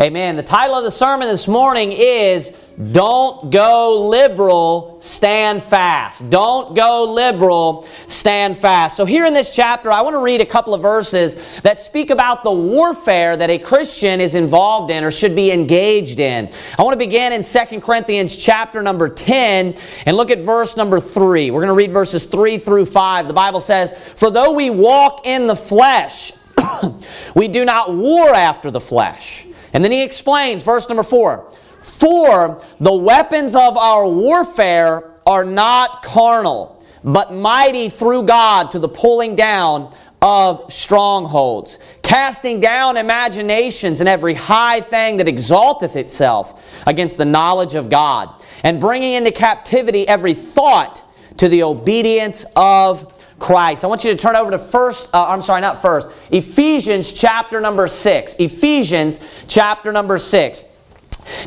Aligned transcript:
Amen. 0.00 0.36
The 0.36 0.44
title 0.44 0.76
of 0.76 0.84
the 0.84 0.92
sermon 0.92 1.26
this 1.26 1.48
morning 1.48 1.90
is 1.92 2.52
Don't 2.92 3.50
Go 3.50 4.06
Liberal, 4.08 4.96
Stand 5.00 5.60
Fast. 5.60 6.30
Don't 6.30 6.76
go 6.76 7.12
liberal, 7.12 7.88
stand 8.06 8.56
fast. 8.56 8.96
So, 8.96 9.04
here 9.04 9.26
in 9.26 9.34
this 9.34 9.52
chapter, 9.52 9.90
I 9.90 10.02
want 10.02 10.14
to 10.14 10.20
read 10.20 10.40
a 10.40 10.46
couple 10.46 10.72
of 10.72 10.80
verses 10.80 11.36
that 11.62 11.80
speak 11.80 12.10
about 12.10 12.44
the 12.44 12.52
warfare 12.52 13.36
that 13.36 13.50
a 13.50 13.58
Christian 13.58 14.20
is 14.20 14.36
involved 14.36 14.92
in 14.92 15.02
or 15.02 15.10
should 15.10 15.34
be 15.34 15.50
engaged 15.50 16.20
in. 16.20 16.48
I 16.78 16.84
want 16.84 16.92
to 16.92 16.98
begin 17.04 17.32
in 17.32 17.42
2 17.42 17.80
Corinthians 17.80 18.36
chapter 18.36 18.82
number 18.82 19.08
10 19.08 19.74
and 20.06 20.16
look 20.16 20.30
at 20.30 20.40
verse 20.40 20.76
number 20.76 21.00
3. 21.00 21.50
We're 21.50 21.58
going 21.58 21.66
to 21.66 21.74
read 21.74 21.90
verses 21.90 22.24
3 22.24 22.58
through 22.58 22.84
5. 22.84 23.26
The 23.26 23.34
Bible 23.34 23.60
says, 23.60 23.92
For 24.14 24.30
though 24.30 24.52
we 24.52 24.70
walk 24.70 25.26
in 25.26 25.48
the 25.48 25.56
flesh, 25.56 26.32
we 27.34 27.48
do 27.48 27.64
not 27.64 27.92
war 27.92 28.32
after 28.32 28.70
the 28.70 28.80
flesh. 28.80 29.47
And 29.72 29.84
then 29.84 29.92
he 29.92 30.02
explains, 30.02 30.62
verse 30.62 30.88
number 30.88 31.02
four 31.02 31.50
For 31.82 32.62
the 32.80 32.94
weapons 32.94 33.54
of 33.54 33.76
our 33.76 34.08
warfare 34.08 35.10
are 35.26 35.44
not 35.44 36.02
carnal, 36.02 36.82
but 37.04 37.32
mighty 37.32 37.88
through 37.88 38.24
God 38.24 38.70
to 38.72 38.78
the 38.78 38.88
pulling 38.88 39.36
down 39.36 39.94
of 40.20 40.72
strongholds, 40.72 41.78
casting 42.02 42.60
down 42.60 42.96
imaginations 42.96 44.00
and 44.00 44.08
every 44.08 44.34
high 44.34 44.80
thing 44.80 45.16
that 45.18 45.28
exalteth 45.28 45.94
itself 45.94 46.80
against 46.86 47.18
the 47.18 47.24
knowledge 47.24 47.74
of 47.74 47.88
God, 47.88 48.42
and 48.64 48.80
bringing 48.80 49.12
into 49.12 49.30
captivity 49.30 50.08
every 50.08 50.34
thought 50.34 51.04
to 51.36 51.48
the 51.48 51.62
obedience 51.62 52.44
of 52.56 53.12
Christ. 53.38 53.84
I 53.84 53.86
want 53.86 54.04
you 54.04 54.10
to 54.10 54.16
turn 54.16 54.36
over 54.36 54.50
to 54.50 54.58
first, 54.58 55.08
uh, 55.14 55.26
I'm 55.26 55.42
sorry, 55.42 55.60
not 55.60 55.80
first, 55.80 56.08
Ephesians 56.30 57.12
chapter 57.12 57.60
number 57.60 57.88
six. 57.88 58.34
Ephesians 58.38 59.20
chapter 59.46 59.92
number 59.92 60.18
six. 60.18 60.64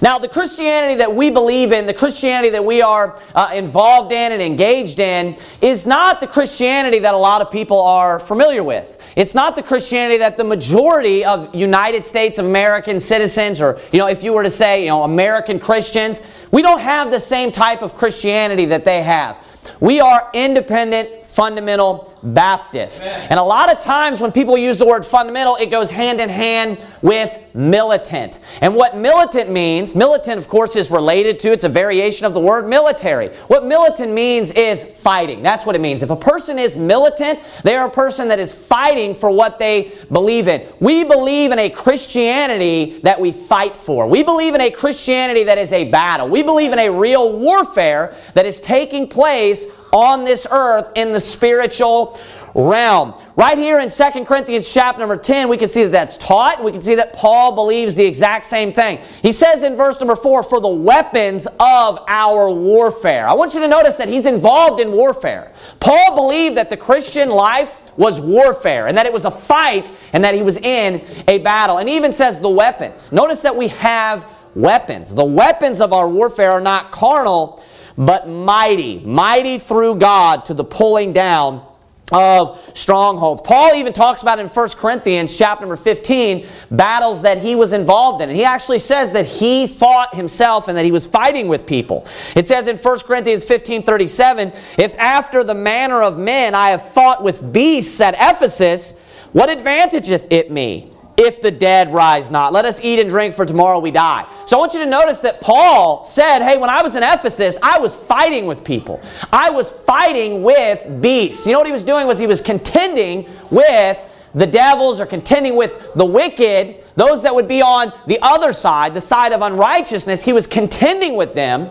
Now, 0.01 0.19
the 0.19 0.27
Christianity 0.27 0.95
that 0.95 1.13
we 1.13 1.31
believe 1.31 1.71
in, 1.71 1.85
the 1.87 1.93
Christianity 1.93 2.51
that 2.51 2.63
we 2.63 2.81
are 2.81 3.19
uh, 3.33 3.49
involved 3.53 4.11
in 4.11 4.31
and 4.31 4.41
engaged 4.41 4.99
in, 4.99 5.37
is 5.61 5.85
not 5.85 6.19
the 6.19 6.27
Christianity 6.27 6.99
that 6.99 7.13
a 7.13 7.17
lot 7.17 7.41
of 7.41 7.49
people 7.51 7.81
are 7.81 8.19
familiar 8.19 8.63
with. 8.63 8.99
It's 9.15 9.35
not 9.35 9.55
the 9.55 9.63
Christianity 9.63 10.19
that 10.19 10.37
the 10.37 10.43
majority 10.43 11.25
of 11.25 11.53
United 11.53 12.05
States 12.05 12.37
of 12.37 12.45
American 12.45 12.99
citizens, 12.99 13.59
or, 13.59 13.79
you 13.91 13.99
know, 13.99 14.07
if 14.07 14.23
you 14.23 14.33
were 14.33 14.43
to 14.43 14.51
say, 14.51 14.83
you 14.83 14.87
know, 14.87 15.03
American 15.03 15.59
Christians, 15.59 16.21
we 16.51 16.61
don't 16.61 16.79
have 16.79 17.11
the 17.11 17.19
same 17.19 17.51
type 17.51 17.81
of 17.81 17.97
Christianity 17.97 18.65
that 18.65 18.85
they 18.85 19.01
have. 19.01 19.45
We 19.79 19.99
are 19.99 20.29
independent 20.33 21.20
fundamental 21.31 22.13
Baptist. 22.23 23.03
Amen. 23.03 23.27
And 23.31 23.39
a 23.39 23.43
lot 23.43 23.71
of 23.71 23.79
times 23.79 24.19
when 24.19 24.31
people 24.31 24.57
use 24.57 24.77
the 24.77 24.85
word 24.85 25.05
fundamental, 25.05 25.55
it 25.55 25.71
goes 25.71 25.89
hand 25.89 26.19
in 26.19 26.29
hand 26.29 26.83
with 27.01 27.37
militant. 27.53 28.39
And 28.59 28.75
what 28.75 28.97
militant 28.97 29.49
means, 29.49 29.95
militant, 29.95 30.37
of 30.37 30.47
course, 30.49 30.75
is 30.75 30.91
related 30.91 31.39
to, 31.41 31.51
it's 31.51 31.63
a 31.63 31.69
variation 31.69 32.25
of 32.25 32.33
the 32.33 32.39
word 32.39 32.67
military. 32.67 33.29
What 33.47 33.65
militant 33.65 34.11
means 34.11 34.51
is 34.51 34.83
fighting. 34.83 35.41
That's 35.41 35.65
what 35.65 35.75
it 35.75 35.81
means. 35.81 36.03
If 36.03 36.09
a 36.09 36.15
person 36.15 36.59
is 36.59 36.75
militant, 36.75 37.39
they 37.63 37.75
are 37.75 37.87
a 37.87 37.91
person 37.91 38.27
that 38.27 38.39
is 38.39 38.53
fighting 38.53 39.13
for 39.13 39.31
what 39.31 39.57
they 39.57 39.93
believe 40.11 40.47
in. 40.49 40.67
We 40.79 41.05
believe 41.05 41.51
in 41.51 41.59
a 41.59 41.69
Christianity 41.69 42.99
that 43.03 43.19
we 43.19 43.31
fight 43.31 43.75
for. 43.75 44.05
We 44.05 44.21
believe 44.21 44.53
in 44.53 44.61
a 44.61 44.69
Christianity 44.69 45.45
that 45.45 45.57
is 45.57 45.71
a 45.71 45.85
battle. 45.85 46.27
We 46.27 46.43
believe 46.43 46.73
in 46.73 46.79
a 46.79 46.89
real 46.89 47.37
warfare 47.37 48.15
that 48.33 48.45
is 48.45 48.59
taking 48.59 49.07
place 49.07 49.65
on 49.91 50.23
this 50.23 50.47
earth 50.49 50.89
in 50.95 51.11
the 51.11 51.19
spiritual 51.19 52.19
realm. 52.53 53.13
Right 53.35 53.57
here 53.57 53.79
in 53.79 53.89
2 53.89 54.25
Corinthians 54.25 54.71
chapter 54.71 54.99
number 54.99 55.17
10, 55.17 55.49
we 55.49 55.57
can 55.57 55.69
see 55.69 55.83
that 55.83 55.91
that's 55.91 56.17
taught. 56.17 56.63
We 56.63 56.71
can 56.71 56.81
see 56.81 56.95
that 56.95 57.13
Paul 57.13 57.53
believes 57.53 57.95
the 57.95 58.05
exact 58.05 58.45
same 58.45 58.73
thing. 58.73 58.99
He 59.21 59.31
says 59.31 59.63
in 59.63 59.75
verse 59.75 59.99
number 59.99 60.15
4, 60.15 60.43
for 60.43 60.59
the 60.59 60.67
weapons 60.67 61.47
of 61.59 61.99
our 62.07 62.51
warfare. 62.51 63.27
I 63.27 63.33
want 63.33 63.53
you 63.53 63.61
to 63.61 63.67
notice 63.67 63.97
that 63.97 64.09
he's 64.09 64.25
involved 64.25 64.81
in 64.81 64.91
warfare. 64.91 65.51
Paul 65.79 66.15
believed 66.15 66.57
that 66.57 66.69
the 66.69 66.77
Christian 66.77 67.29
life 67.29 67.75
was 67.97 68.21
warfare 68.21 68.87
and 68.87 68.97
that 68.97 69.05
it 69.05 69.13
was 69.13 69.25
a 69.25 69.31
fight 69.31 69.91
and 70.13 70.23
that 70.23 70.33
he 70.33 70.41
was 70.41 70.57
in 70.57 71.05
a 71.27 71.39
battle. 71.39 71.77
And 71.77 71.89
even 71.89 72.11
says 72.13 72.39
the 72.39 72.49
weapons. 72.49 73.11
Notice 73.11 73.41
that 73.41 73.55
we 73.55 73.67
have 73.69 74.25
weapons. 74.55 75.13
The 75.13 75.25
weapons 75.25 75.81
of 75.81 75.93
our 75.93 76.07
warfare 76.07 76.51
are 76.51 76.61
not 76.61 76.91
carnal, 76.91 77.63
but 77.97 78.27
mighty, 78.27 78.99
mighty 78.99 79.57
through 79.57 79.95
God 79.95 80.45
to 80.45 80.53
the 80.53 80.63
pulling 80.63 81.13
down 81.13 81.65
of 82.11 82.59
strongholds. 82.73 83.41
Paul 83.41 83.75
even 83.75 83.93
talks 83.93 84.21
about 84.21 84.39
in 84.39 84.47
1 84.47 84.69
Corinthians 84.71 85.37
chapter 85.37 85.61
number 85.61 85.75
15 85.75 86.45
battles 86.69 87.21
that 87.21 87.37
he 87.37 87.55
was 87.55 87.73
involved 87.73 88.21
in. 88.21 88.29
And 88.29 88.37
he 88.37 88.43
actually 88.43 88.79
says 88.79 89.13
that 89.13 89.25
he 89.25 89.67
fought 89.67 90.13
himself 90.13 90.67
and 90.67 90.77
that 90.77 90.85
he 90.85 90.91
was 90.91 91.07
fighting 91.07 91.47
with 91.47 91.65
people. 91.65 92.05
It 92.35 92.47
says 92.47 92.67
in 92.67 92.77
1 92.77 92.99
Corinthians 92.99 93.43
15 93.43 93.83
37, 93.83 94.51
if 94.77 94.97
after 94.97 95.43
the 95.43 95.55
manner 95.55 96.01
of 96.01 96.17
men 96.17 96.53
I 96.53 96.71
have 96.71 96.91
fought 96.91 97.23
with 97.23 97.53
beasts 97.53 97.99
at 98.01 98.13
Ephesus, 98.15 98.91
what 99.31 99.49
advantageth 99.49 100.27
it 100.29 100.51
me? 100.51 100.91
If 101.21 101.41
the 101.41 101.51
dead 101.51 101.93
rise 101.93 102.31
not. 102.31 102.53
Let 102.53 102.65
us 102.65 102.79
eat 102.81 102.99
and 102.99 103.09
drink, 103.09 103.33
for 103.33 103.45
tomorrow 103.45 103.79
we 103.79 103.91
die. 103.91 104.27
So 104.45 104.57
I 104.57 104.59
want 104.59 104.73
you 104.73 104.79
to 104.79 104.85
notice 104.85 105.19
that 105.19 105.39
Paul 105.41 106.03
said, 106.03 106.39
Hey, 106.39 106.57
when 106.57 106.69
I 106.69 106.81
was 106.81 106.95
in 106.95 107.03
Ephesus, 107.03 107.57
I 107.61 107.79
was 107.79 107.95
fighting 107.95 108.45
with 108.45 108.63
people. 108.63 109.01
I 109.31 109.49
was 109.49 109.71
fighting 109.71 110.43
with 110.43 111.01
beasts. 111.01 111.45
You 111.45 111.53
know 111.53 111.59
what 111.59 111.67
he 111.67 111.73
was 111.73 111.83
doing 111.83 112.07
was 112.07 112.19
he 112.19 112.27
was 112.27 112.41
contending 112.41 113.29
with 113.49 113.99
the 114.33 114.47
devils 114.47 114.99
or 114.99 115.05
contending 115.05 115.55
with 115.55 115.93
the 115.93 116.05
wicked, 116.05 116.83
those 116.95 117.21
that 117.23 117.35
would 117.35 117.47
be 117.47 117.61
on 117.61 117.93
the 118.07 118.17
other 118.21 118.53
side, 118.53 118.93
the 118.93 119.01
side 119.01 119.33
of 119.33 119.41
unrighteousness. 119.41 120.23
He 120.23 120.33
was 120.33 120.47
contending 120.47 121.15
with 121.15 121.33
them 121.33 121.69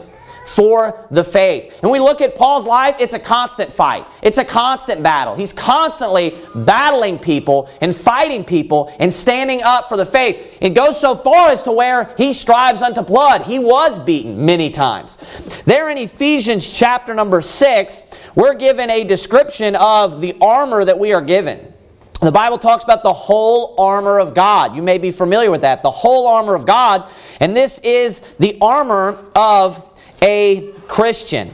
for 0.51 1.07
the 1.13 1.23
faith. 1.23 1.79
And 1.81 1.93
we 1.93 2.01
look 2.01 2.21
at 2.21 2.35
Paul's 2.35 2.67
life, 2.67 2.97
it's 2.99 3.15
a 3.15 3.21
constant 3.21 3.71
fight. 3.71 4.05
It's 4.21 4.37
a 4.37 4.45
constant 4.45 5.01
battle. 5.01 5.37
He's 5.37 5.53
constantly 5.53 6.37
battling 6.57 7.21
people 7.21 7.71
and 7.81 7.95
fighting 7.95 8.43
people 8.43 8.93
and 8.99 9.13
standing 9.13 9.63
up 9.63 9.89
for 9.89 9.97
the 9.97 10.05
faith. 10.05 10.59
It 10.61 10.71
goes 10.71 11.01
so 11.01 11.15
far 11.15 11.51
as 11.51 11.63
to 11.63 11.73
where 11.73 12.13
he 12.17 12.33
strives 12.33 12.83
unto 12.83 13.01
blood. 13.01 13.43
He 13.43 13.61
was 13.61 14.01
beaten 14.01 14.45
many 14.45 14.71
times. 14.71 15.19
There 15.67 15.89
in 15.89 15.99
Ephesians 15.99 16.77
chapter 16.77 17.15
number 17.15 17.41
6, 17.41 18.03
we're 18.35 18.55
given 18.55 18.91
a 18.91 19.05
description 19.05 19.77
of 19.77 20.21
the 20.21 20.37
armor 20.41 20.85
that 20.85 20.99
we 20.99 21.13
are 21.13 21.23
given. 21.23 21.73
The 22.21 22.31
Bible 22.31 22.59
talks 22.59 22.85
about 22.85 23.03
the 23.03 23.15
whole 23.15 23.75
armor 23.79 24.19
of 24.19 24.35
God. 24.35 24.77
You 24.77 24.83
may 24.83 24.99
be 24.99 25.11
familiar 25.11 25.51
with 25.51 25.63
that. 25.63 25.83
The 25.83 25.91
whole 25.91 26.27
armor 26.27 26.55
of 26.55 26.67
God. 26.67 27.09
And 27.41 27.57
this 27.57 27.79
is 27.79 28.21
the 28.39 28.59
armor 28.61 29.25
of 29.35 29.90
a 30.23 30.73
Christian. 30.87 31.51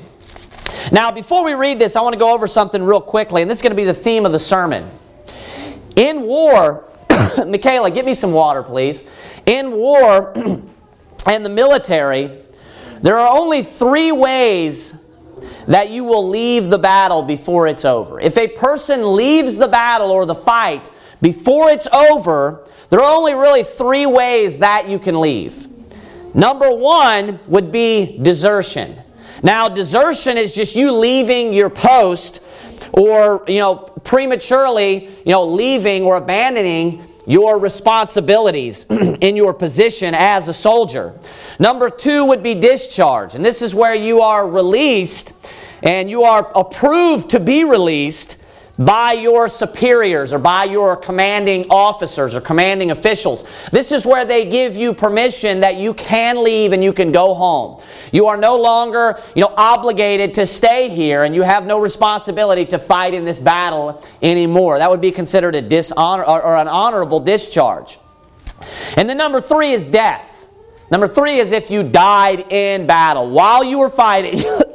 Now, 0.92 1.10
before 1.10 1.44
we 1.44 1.54
read 1.54 1.78
this, 1.78 1.96
I 1.96 2.00
want 2.00 2.14
to 2.14 2.18
go 2.18 2.32
over 2.32 2.46
something 2.46 2.82
real 2.82 3.00
quickly, 3.00 3.42
and 3.42 3.50
this 3.50 3.58
is 3.58 3.62
going 3.62 3.72
to 3.72 3.76
be 3.76 3.84
the 3.84 3.94
theme 3.94 4.26
of 4.26 4.32
the 4.32 4.38
sermon. 4.38 4.90
In 5.96 6.22
war, 6.22 6.84
Michaela, 7.46 7.90
get 7.90 8.04
me 8.04 8.14
some 8.14 8.32
water, 8.32 8.62
please. 8.62 9.04
In 9.46 9.72
war 9.72 10.32
and 11.26 11.44
the 11.44 11.48
military, 11.48 12.42
there 13.02 13.16
are 13.16 13.36
only 13.36 13.62
three 13.62 14.12
ways 14.12 15.02
that 15.66 15.90
you 15.90 16.04
will 16.04 16.28
leave 16.28 16.70
the 16.70 16.78
battle 16.78 17.22
before 17.22 17.66
it's 17.66 17.84
over. 17.84 18.20
If 18.20 18.36
a 18.36 18.48
person 18.48 19.16
leaves 19.16 19.56
the 19.56 19.68
battle 19.68 20.10
or 20.10 20.24
the 20.24 20.34
fight 20.34 20.90
before 21.20 21.70
it's 21.70 21.86
over, 21.88 22.64
there 22.90 23.00
are 23.00 23.16
only 23.16 23.34
really 23.34 23.64
three 23.64 24.06
ways 24.06 24.58
that 24.58 24.88
you 24.88 24.98
can 24.98 25.20
leave. 25.20 25.68
Number 26.36 26.70
one 26.70 27.40
would 27.48 27.72
be 27.72 28.18
desertion. 28.20 28.94
Now, 29.42 29.70
desertion 29.70 30.36
is 30.36 30.54
just 30.54 30.76
you 30.76 30.92
leaving 30.92 31.54
your 31.54 31.70
post 31.70 32.42
or, 32.92 33.42
you 33.48 33.58
know, 33.58 33.76
prematurely, 33.76 35.06
you 35.06 35.32
know, 35.32 35.46
leaving 35.46 36.02
or 36.02 36.16
abandoning 36.16 37.02
your 37.26 37.58
responsibilities 37.58 38.84
in 38.90 39.34
your 39.34 39.54
position 39.54 40.14
as 40.14 40.46
a 40.48 40.52
soldier. 40.52 41.18
Number 41.58 41.88
two 41.88 42.26
would 42.26 42.42
be 42.42 42.54
discharge. 42.54 43.34
And 43.34 43.42
this 43.42 43.62
is 43.62 43.74
where 43.74 43.94
you 43.94 44.20
are 44.20 44.46
released 44.46 45.32
and 45.82 46.10
you 46.10 46.22
are 46.24 46.52
approved 46.54 47.30
to 47.30 47.40
be 47.40 47.64
released 47.64 48.36
by 48.78 49.12
your 49.12 49.48
superiors 49.48 50.32
or 50.32 50.38
by 50.38 50.64
your 50.64 50.96
commanding 50.96 51.66
officers 51.70 52.34
or 52.34 52.40
commanding 52.40 52.90
officials. 52.90 53.44
This 53.72 53.92
is 53.92 54.06
where 54.06 54.24
they 54.24 54.48
give 54.48 54.76
you 54.76 54.92
permission 54.92 55.60
that 55.60 55.76
you 55.76 55.94
can 55.94 56.42
leave 56.44 56.72
and 56.72 56.84
you 56.84 56.92
can 56.92 57.12
go 57.12 57.34
home. 57.34 57.82
You 58.12 58.26
are 58.26 58.36
no 58.36 58.56
longer, 58.56 59.20
you 59.34 59.42
know, 59.42 59.54
obligated 59.56 60.34
to 60.34 60.46
stay 60.46 60.90
here 60.90 61.24
and 61.24 61.34
you 61.34 61.42
have 61.42 61.66
no 61.66 61.80
responsibility 61.80 62.66
to 62.66 62.78
fight 62.78 63.14
in 63.14 63.24
this 63.24 63.38
battle 63.38 64.04
anymore. 64.22 64.78
That 64.78 64.90
would 64.90 65.00
be 65.00 65.10
considered 65.10 65.54
a 65.54 65.62
dishonor 65.62 66.24
or, 66.24 66.42
or 66.42 66.56
an 66.56 66.68
honorable 66.68 67.20
discharge. 67.20 67.98
And 68.96 69.08
then 69.08 69.16
number 69.16 69.40
3 69.40 69.72
is 69.72 69.86
death. 69.86 70.48
Number 70.90 71.08
3 71.08 71.38
is 71.38 71.52
if 71.52 71.70
you 71.70 71.82
died 71.82 72.52
in 72.52 72.86
battle 72.86 73.30
while 73.30 73.64
you 73.64 73.78
were 73.78 73.90
fighting 73.90 74.38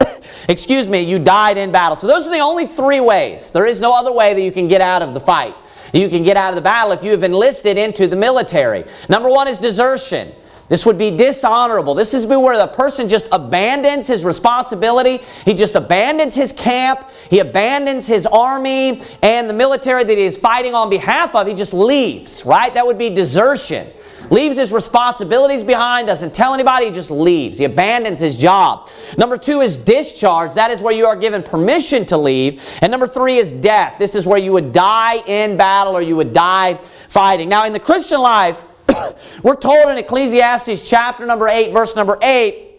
excuse 0.48 0.88
me, 0.88 1.02
you 1.02 1.20
died 1.20 1.58
in 1.58 1.72
battle. 1.72 1.96
So 1.96 2.08
those 2.08 2.26
are 2.26 2.32
the 2.32 2.40
only 2.40 2.66
three 2.66 3.00
ways. 3.00 3.52
There 3.52 3.66
is 3.66 3.82
no 3.82 3.94
other 3.94 4.12
way 4.12 4.34
that 4.34 4.42
you 4.42 4.52
can 4.52 4.68
get 4.68 4.82
out 4.82 5.02
of 5.02 5.14
the 5.14 5.20
fight. 5.20 5.58
You 5.94 6.10
can 6.10 6.24
get 6.24 6.38
out 6.38 6.50
of 6.50 6.56
the 6.56 6.62
battle 6.62 6.94
if 6.94 7.04
you 7.04 7.12
have 7.12 7.24
enlisted 7.24 7.78
into 7.78 8.08
the 8.08 8.16
military. 8.16 8.86
Number 9.10 9.30
one 9.30 9.48
is 9.48 9.58
desertion. 9.58 10.32
This 10.70 10.86
would 10.86 10.98
be 10.98 11.12
dishonorable. 11.12 11.96
This 11.96 12.14
is 12.14 12.26
where 12.26 12.58
the 12.58 12.68
person 12.68 13.10
just 13.10 13.28
abandons 13.34 14.08
his 14.08 14.24
responsibility. 14.24 15.20
He 15.44 15.54
just 15.54 15.76
abandons 15.76 16.34
his 16.34 16.54
camp. 16.54 17.10
He 17.30 17.40
abandons 17.40 18.08
his 18.08 18.26
army 18.26 19.02
and 19.22 19.50
the 19.50 19.54
military 19.54 20.06
that 20.06 20.18
he 20.18 20.24
is 20.24 20.38
fighting 20.38 20.74
on 20.74 20.90
behalf 20.90 21.36
of. 21.36 21.46
He 21.46 21.54
just 21.54 21.74
leaves, 21.74 22.46
right? 22.46 22.74
That 22.74 22.86
would 22.86 22.98
be 22.98 23.10
desertion. 23.10 23.86
Leaves 24.32 24.58
his 24.58 24.72
responsibilities 24.72 25.62
behind, 25.62 26.08
doesn't 26.08 26.34
tell 26.34 26.54
anybody, 26.54 26.86
he 26.86 26.92
just 26.92 27.12
leaves. 27.12 27.58
He 27.58 27.66
abandons 27.66 28.18
his 28.18 28.38
job. 28.38 28.90
Number 29.18 29.38
two 29.38 29.60
is 29.60 29.76
discharge. 29.76 30.54
That 30.54 30.72
is 30.72 30.82
where 30.82 30.94
you 30.94 31.06
are 31.06 31.18
given 31.18 31.44
permission 31.44 32.06
to 32.08 32.18
leave. 32.18 32.64
And 32.82 32.90
number 32.90 33.08
three 33.08 33.38
is 33.38 33.52
death. 33.52 34.00
This 34.00 34.16
is 34.16 34.26
where 34.26 34.40
you 34.40 34.54
would 34.54 34.72
die 34.72 35.18
in 35.28 35.58
battle 35.58 35.98
or 35.98 36.02
you 36.02 36.16
would 36.16 36.32
die 36.32 36.76
fighting. 37.10 37.50
Now, 37.50 37.66
in 37.66 37.74
the 37.74 37.80
Christian 37.80 38.22
life, 38.22 38.64
we're 39.44 39.58
told 39.58 39.90
in 39.90 39.98
Ecclesiastes 39.98 40.90
chapter 40.90 41.26
number 41.26 41.50
8, 41.50 41.74
verse 41.74 41.94
number 41.98 42.18
8, 42.22 42.70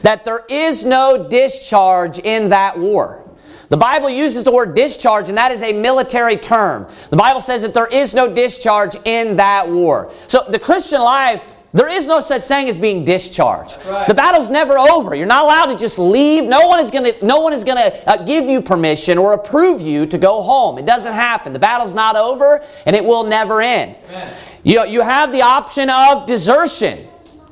that 0.00 0.24
there 0.24 0.46
is 0.48 0.82
no 0.82 1.28
discharge 1.28 2.18
in 2.18 2.48
that 2.48 2.78
war. 2.78 3.29
The 3.70 3.76
Bible 3.76 4.10
uses 4.10 4.42
the 4.42 4.50
word 4.50 4.74
discharge, 4.74 5.28
and 5.28 5.38
that 5.38 5.52
is 5.52 5.62
a 5.62 5.72
military 5.72 6.36
term. 6.36 6.88
The 7.08 7.16
Bible 7.16 7.40
says 7.40 7.62
that 7.62 7.72
there 7.72 7.86
is 7.86 8.12
no 8.12 8.34
discharge 8.34 8.96
in 9.04 9.36
that 9.36 9.68
war. 9.68 10.12
So 10.26 10.44
the 10.48 10.58
Christian 10.58 11.00
life, 11.00 11.44
there 11.72 11.88
is 11.88 12.04
no 12.04 12.18
such 12.18 12.42
thing 12.42 12.68
as 12.68 12.76
being 12.76 13.04
discharged. 13.04 13.78
Right. 13.86 14.08
The 14.08 14.14
battle's 14.14 14.50
never 14.50 14.76
over. 14.76 15.14
You're 15.14 15.28
not 15.28 15.44
allowed 15.44 15.66
to 15.66 15.76
just 15.76 16.00
leave. 16.00 16.48
No 16.48 16.66
one 16.66 16.80
is 16.80 16.90
going 16.90 17.04
to. 17.04 17.24
No 17.24 17.42
one 17.42 17.52
is 17.52 17.62
going 17.62 17.76
to 17.76 18.10
uh, 18.10 18.24
give 18.24 18.46
you 18.46 18.60
permission 18.60 19.18
or 19.18 19.34
approve 19.34 19.80
you 19.80 20.04
to 20.06 20.18
go 20.18 20.42
home. 20.42 20.76
It 20.76 20.84
doesn't 20.84 21.12
happen. 21.12 21.52
The 21.52 21.60
battle's 21.60 21.94
not 21.94 22.16
over, 22.16 22.64
and 22.86 22.96
it 22.96 23.04
will 23.04 23.22
never 23.22 23.60
end. 23.60 23.94
You 24.64 24.84
you 24.84 25.02
have 25.02 25.30
the 25.30 25.42
option 25.42 25.90
of 25.90 26.26
desertion. 26.26 27.06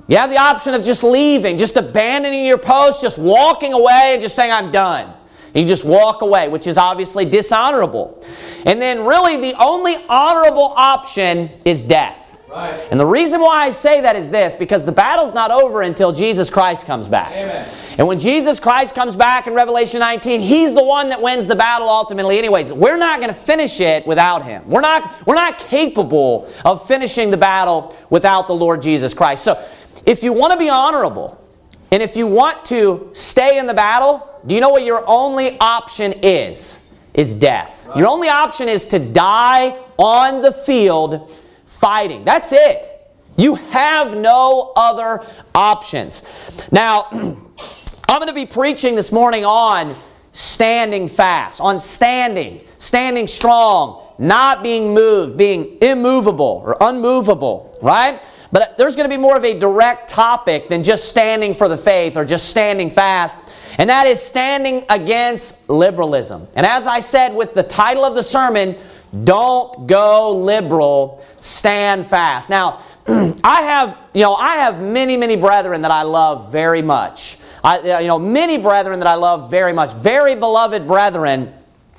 You 0.09 0.17
have 0.17 0.31
the 0.31 0.39
option 0.39 0.75
of 0.75 0.83
just 0.83 1.05
leaving, 1.05 1.59
just 1.59 1.77
abandoning 1.77 2.45
your 2.45 2.59
post, 2.59 3.03
just 3.03 3.21
walking 3.21 3.73
away, 3.73 4.15
and 4.15 4.23
just 4.23 4.35
saying, 4.35 4.51
"I'm 4.51 4.73
done." 4.73 5.15
You 5.59 5.67
just 5.67 5.85
walk 5.85 6.23
away, 6.23 6.49
which 6.49 6.67
is 6.67 6.79
obviously 6.79 7.25
dishonorable. 7.25 8.25
And 8.65 8.81
then, 8.81 9.05
really, 9.05 9.37
the 9.37 9.59
only 9.59 9.97
honorable 10.09 10.73
option 10.77 11.51
is 11.65 11.83
death. 11.83 12.29
Right. 12.51 12.89
And 12.91 12.99
the 12.99 13.07
reason 13.07 13.41
why 13.41 13.65
I 13.65 13.71
say 13.71 14.01
that 14.01 14.17
is 14.17 14.31
this 14.31 14.55
because 14.55 14.83
the 14.85 14.93
battle's 14.93 15.35
not 15.35 15.51
over 15.51 15.83
until 15.83 16.13
Jesus 16.13 16.49
Christ 16.49 16.87
comes 16.87 17.07
back. 17.07 17.33
Amen. 17.33 17.69
And 17.99 18.07
when 18.07 18.19
Jesus 18.19 18.59
Christ 18.59 18.95
comes 18.95 19.17
back 19.17 19.47
in 19.47 19.53
Revelation 19.53 20.01
19, 20.01 20.41
he's 20.41 20.73
the 20.73 20.83
one 20.83 21.11
that 21.11 21.21
wins 21.21 21.47
the 21.47 21.57
battle 21.57 21.89
ultimately 21.91 22.39
anyways. 22.39 22.73
We're 22.73 22.97
not 22.97 23.21
going 23.21 23.29
to 23.29 23.39
finish 23.39 23.81
it 23.81 24.07
without 24.07 24.45
him. 24.45 24.67
We're 24.67 24.81
not 24.81 25.27
we're 25.27 25.35
not 25.35 25.59
capable 25.59 26.51
of 26.65 26.87
finishing 26.87 27.31
the 27.31 27.37
battle 27.37 27.95
without 28.09 28.47
the 28.47 28.55
Lord 28.55 28.81
Jesus 28.81 29.13
Christ. 29.13 29.45
So, 29.45 29.63
if 30.07 30.23
you 30.23 30.33
want 30.33 30.53
to 30.53 30.59
be 30.59 30.71
honorable 30.71 31.45
and 31.93 32.03
if 32.03 32.17
you 32.17 32.27
want 32.27 32.65
to 32.67 33.11
stay 33.13 33.59
in 33.59 33.67
the 33.67 33.75
battle, 33.75 34.38
do 34.49 34.55
you 34.55 34.63
know 34.63 34.71
what 34.71 34.85
your 34.85 35.05
only 35.07 35.59
option 35.61 36.15
is? 36.23 36.83
Is 37.13 37.35
death. 37.35 37.91
Your 37.97 38.07
only 38.07 38.29
option 38.29 38.69
is 38.69 38.85
to 38.87 38.99
die 38.99 39.77
on 39.99 40.41
the 40.41 40.53
field 40.53 41.31
fighting. 41.67 42.25
That's 42.25 42.51
it. 42.53 43.13
You 43.37 43.57
have 43.57 44.17
no 44.17 44.73
other 44.75 45.27
options. 45.55 46.23
Now, 46.71 47.09
I'm 47.13 48.19
going 48.21 48.29
to 48.29 48.33
be 48.33 48.47
preaching 48.47 48.95
this 48.95 49.13
morning 49.13 49.45
on 49.45 49.95
standing 50.33 51.09
fast, 51.09 51.61
on 51.61 51.79
standing, 51.79 52.63
standing 52.79 53.27
strong, 53.27 54.03
not 54.19 54.63
being 54.63 54.95
moved, 54.95 55.37
being 55.37 55.77
immovable 55.83 56.63
or 56.65 56.77
unmovable, 56.81 57.79
right? 57.83 58.25
But 58.51 58.79
there's 58.79 58.97
going 58.97 59.09
to 59.09 59.15
be 59.15 59.21
more 59.21 59.37
of 59.37 59.45
a 59.45 59.59
direct 59.59 60.09
topic 60.09 60.69
than 60.69 60.83
just 60.83 61.09
standing 61.09 61.55
for 61.55 61.69
the 61.69 61.79
faith 61.79 62.17
or 62.17 62.25
just 62.25 62.49
standing 62.49 62.91
fast 62.91 63.39
and 63.79 63.89
that 63.91 64.07
is 64.07 64.21
standing 64.21 64.85
against 64.91 65.71
liberalism. 65.71 66.49
And 66.55 66.67
as 66.67 66.87
I 66.89 66.99
said 66.99 67.35
with 67.35 67.55
the 67.55 67.63
title 67.63 68.05
of 68.05 68.17
the 68.17 68.25
sermon, 68.25 68.77
don't 69.25 69.87
go 69.87 70.37
liberal, 70.37 71.25
stand 71.39 72.07
fast. 72.07 72.51
Now, 72.51 72.85
I 73.07 73.63
have, 73.63 73.99
you 74.13 74.23
know, 74.23 74.35
I 74.35 74.57
have 74.57 74.83
many, 74.83 75.17
many 75.17 75.37
brethren 75.37 75.83
that 75.83 75.93
I 75.93 76.03
love 76.03 76.51
very 76.51 76.83
much. 76.83 77.39
I, 77.63 78.01
you 78.01 78.09
know, 78.09 78.19
many 78.19 78.59
brethren 78.59 78.99
that 78.99 79.09
I 79.09 79.15
love 79.15 79.49
very 79.49 79.73
much, 79.73 79.95
very 79.95 80.35
beloved 80.35 80.87
brethren 80.87 81.55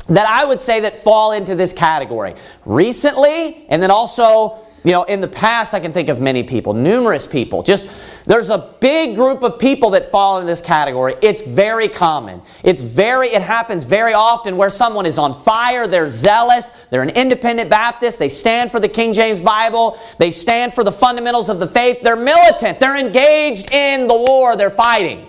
that 0.10 0.28
I 0.28 0.44
would 0.44 0.60
say 0.60 0.81
that 0.81 1.04
fall 1.04 1.31
into 1.31 1.56
this 1.56 1.72
category. 1.72 2.36
Recently, 2.66 3.66
and 3.69 3.81
then 3.81 3.92
also 3.92 4.60
you 4.83 4.91
know, 4.91 5.03
in 5.03 5.19
the 5.19 5.27
past, 5.27 5.73
I 5.73 5.79
can 5.79 5.91
think 5.91 6.07
of 6.07 6.21
many 6.21 6.43
people, 6.43 6.73
numerous 6.73 7.27
people. 7.27 7.63
Just 7.63 7.89
there's 8.25 8.49
a 8.49 8.75
big 8.79 9.15
group 9.15 9.43
of 9.43 9.59
people 9.59 9.89
that 9.91 10.05
fall 10.05 10.39
in 10.39 10.47
this 10.47 10.61
category. 10.61 11.15
It's 11.21 11.41
very 11.41 11.89
common. 11.89 12.41
It's 12.63 12.81
very, 12.81 13.29
it 13.29 13.41
happens 13.41 13.83
very 13.83 14.13
often 14.13 14.55
where 14.55 14.69
someone 14.69 15.05
is 15.05 15.17
on 15.17 15.33
fire, 15.33 15.87
they're 15.87 16.07
zealous, 16.07 16.71
they're 16.89 17.01
an 17.01 17.09
independent 17.09 17.69
Baptist, 17.69 18.19
they 18.19 18.29
stand 18.29 18.71
for 18.71 18.79
the 18.79 18.87
King 18.87 19.11
James 19.11 19.41
Bible, 19.41 19.99
they 20.17 20.31
stand 20.31 20.73
for 20.73 20.83
the 20.83 20.91
fundamentals 20.91 21.49
of 21.49 21.59
the 21.59 21.67
faith, 21.67 22.01
they're 22.01 22.15
militant, 22.15 22.79
they're 22.79 22.97
engaged 22.97 23.71
in 23.71 24.07
the 24.07 24.15
war, 24.15 24.55
they're 24.55 24.69
fighting. 24.69 25.27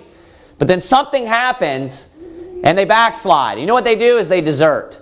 But 0.58 0.68
then 0.68 0.80
something 0.80 1.24
happens 1.24 2.14
and 2.62 2.76
they 2.76 2.84
backslide. 2.84 3.58
You 3.58 3.66
know 3.66 3.74
what 3.74 3.84
they 3.84 3.96
do 3.96 4.18
is 4.18 4.28
they 4.28 4.42
desert. 4.42 4.98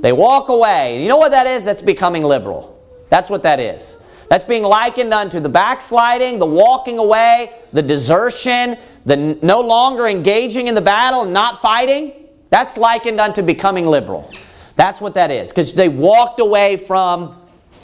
They 0.00 0.12
walk 0.12 0.48
away. 0.48 1.02
You 1.02 1.08
know 1.08 1.18
what 1.18 1.30
that 1.30 1.46
is? 1.46 1.64
That's 1.64 1.82
becoming 1.82 2.24
liberal. 2.24 2.71
That's 3.12 3.28
what 3.28 3.42
that 3.42 3.60
is. 3.60 3.98
That's 4.30 4.46
being 4.46 4.62
likened 4.62 5.12
unto 5.12 5.38
the 5.38 5.50
backsliding, 5.50 6.38
the 6.38 6.46
walking 6.46 6.98
away, 6.98 7.52
the 7.70 7.82
desertion, 7.82 8.78
the 9.04 9.38
no 9.42 9.60
longer 9.60 10.06
engaging 10.06 10.68
in 10.68 10.74
the 10.74 10.80
battle 10.80 11.26
not 11.26 11.60
fighting. 11.60 12.14
That's 12.48 12.78
likened 12.78 13.20
unto 13.20 13.42
becoming 13.42 13.84
liberal. 13.84 14.32
That's 14.76 14.98
what 14.98 15.12
that 15.12 15.30
is, 15.30 15.50
because 15.50 15.74
they 15.74 15.90
walked 15.90 16.40
away 16.40 16.78
from 16.78 17.38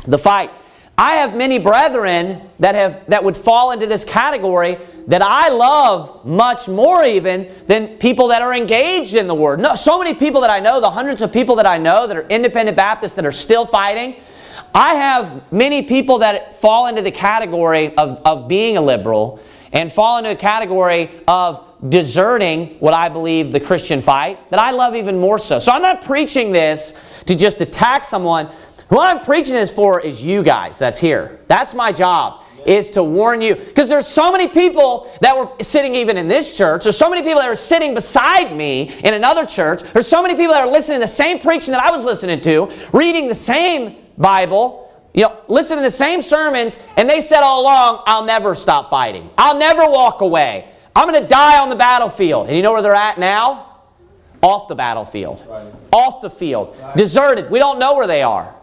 the 0.07 0.17
fight. 0.17 0.51
I 0.97 1.17
have 1.17 1.37
many 1.37 1.59
brethren 1.59 2.41
that 2.61 2.75
have 2.75 3.05
that 3.11 3.23
would 3.23 3.37
fall 3.37 3.73
into 3.73 3.87
this 3.87 4.07
category 4.07 4.79
that 5.09 5.21
I 5.21 5.51
love 5.51 6.25
much 6.25 6.69
more 6.69 7.05
even 7.05 7.51
than 7.67 7.99
people 7.99 8.29
that 8.29 8.41
are 8.41 8.55
engaged 8.55 9.15
in 9.15 9.27
the 9.27 9.35
word. 9.35 9.61
No, 9.61 9.75
so 9.75 9.99
many 9.99 10.15
people 10.15 10.41
that 10.41 10.51
I 10.51 10.61
know, 10.61 10.81
the 10.81 10.91
hundreds 10.91 11.21
of 11.21 11.31
people 11.31 11.57
that 11.57 11.67
I 11.67 11.77
know 11.77 12.07
that 12.07 12.17
are 12.17 12.27
independent 12.29 12.79
Baptists 12.79 13.15
that 13.17 13.27
are 13.27 13.33
still 13.33 13.67
fighting, 13.67 14.17
I 14.75 14.95
have 14.95 15.53
many 15.53 15.83
people 15.83 16.19
that 16.19 16.55
fall 16.55 16.87
into 16.87 17.03
the 17.03 17.11
category 17.11 17.97
of, 17.97 18.21
of 18.25 18.49
being 18.49 18.77
a 18.77 18.81
liberal 18.81 19.41
and 19.73 19.93
fall 19.93 20.19
into 20.19 20.31
a 20.31 20.37
category 20.37 21.11
of 21.27 21.65
deserting 21.89 22.77
what 22.81 22.95
I 22.95 23.09
believe 23.09 23.53
the 23.53 23.61
Christian 23.61 24.01
fight 24.01 24.51
that 24.51 24.59
I 24.59 24.71
love 24.71 24.95
even 24.95 25.19
more 25.19 25.39
so. 25.39 25.59
So 25.59 25.73
I'm 25.73 25.83
not 25.83 26.03
preaching 26.03 26.53
this 26.53 26.95
to 27.27 27.35
just 27.35 27.61
attack 27.61 28.05
someone. 28.05 28.51
Who 28.89 29.01
I'm 29.01 29.21
preaching 29.21 29.55
this 29.55 29.71
for 29.71 30.01
is 30.01 30.25
you 30.25 30.43
guys 30.43 30.79
that's 30.79 30.99
here. 30.99 31.41
That's 31.47 31.75
my 31.75 31.93
job 31.93 32.45
is 32.67 32.91
to 32.91 33.03
warn 33.03 33.41
you. 33.41 33.55
Because 33.55 33.89
there's 33.89 34.07
so 34.07 34.31
many 34.31 34.49
people 34.49 35.11
that 35.23 35.37
were 35.37 35.49
sitting 35.63 35.95
even 35.95 36.19
in 36.19 36.29
this 36.29 36.57
church. 36.57 36.83
There's 36.85 36.99
so 36.99 37.09
many 37.09 37.23
people 37.23 37.41
that 37.41 37.49
are 37.49 37.55
sitting 37.55 37.95
beside 37.95 38.55
me 38.55 38.93
in 39.05 39.15
another 39.15 39.47
church. 39.47 39.83
There's 39.83 40.07
so 40.07 40.21
many 40.21 40.35
people 40.35 40.53
that 40.53 40.67
are 40.67 40.71
listening 40.71 40.97
to 40.97 41.05
the 41.05 41.13
same 41.13 41.39
preaching 41.39 41.73
that 41.73 41.83
I 41.83 41.91
was 41.91 42.05
listening 42.05 42.41
to, 42.43 42.71
reading 42.93 43.27
the 43.27 43.35
same 43.35 43.97
Bible, 44.19 44.93
you 45.15 45.23
know, 45.23 45.39
listen 45.49 45.77
to 45.77 45.83
the 45.83 45.91
same 45.91 46.21
sermons, 46.21 46.79
and 46.97 47.09
they 47.09 47.21
said 47.21 47.41
all 47.41 47.63
along, 47.63 48.03
I'll 48.07 48.25
never 48.25 48.55
stop 48.55 48.91
fighting. 48.91 49.31
I'll 49.39 49.57
never 49.57 49.89
walk 49.89 50.21
away. 50.21 50.69
I'm 50.95 51.09
going 51.09 51.23
to 51.23 51.29
die 51.29 51.59
on 51.59 51.69
the 51.69 51.77
battlefield. 51.77 52.49
And 52.49 52.57
you 52.57 52.63
know 52.63 52.73
where 52.73 52.83
they're 52.83 52.95
at 52.95 53.19
now? 53.19 53.81
Off 54.43 54.69
the 54.69 54.75
battlefield. 54.75 55.45
Right. 55.49 55.73
Off 55.93 56.21
the 56.21 56.31
field. 56.31 56.77
Right. 56.81 56.97
Deserted. 56.97 57.51
We 57.51 57.59
don't 57.59 57.79
know 57.79 57.97
where 57.97 58.07
they 58.07 58.23
are. 58.23 58.55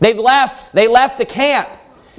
They've 0.00 0.18
left. 0.18 0.72
They 0.72 0.88
left 0.88 1.18
the 1.18 1.24
camp. 1.24 1.68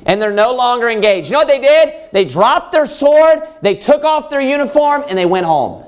And 0.06 0.22
they're 0.22 0.32
no 0.32 0.54
longer 0.54 0.90
engaged. 0.90 1.30
You 1.30 1.34
know 1.34 1.40
what 1.40 1.48
they 1.48 1.62
did? 1.62 2.10
They 2.12 2.26
dropped 2.26 2.74
their 2.74 2.86
sword, 2.86 3.48
they 3.62 3.76
took 3.76 4.04
off 4.04 4.30
their 4.30 4.42
uniform, 4.42 5.06
and 5.08 5.18
they 5.18 5.26
went 5.26 5.46
home 5.46 5.86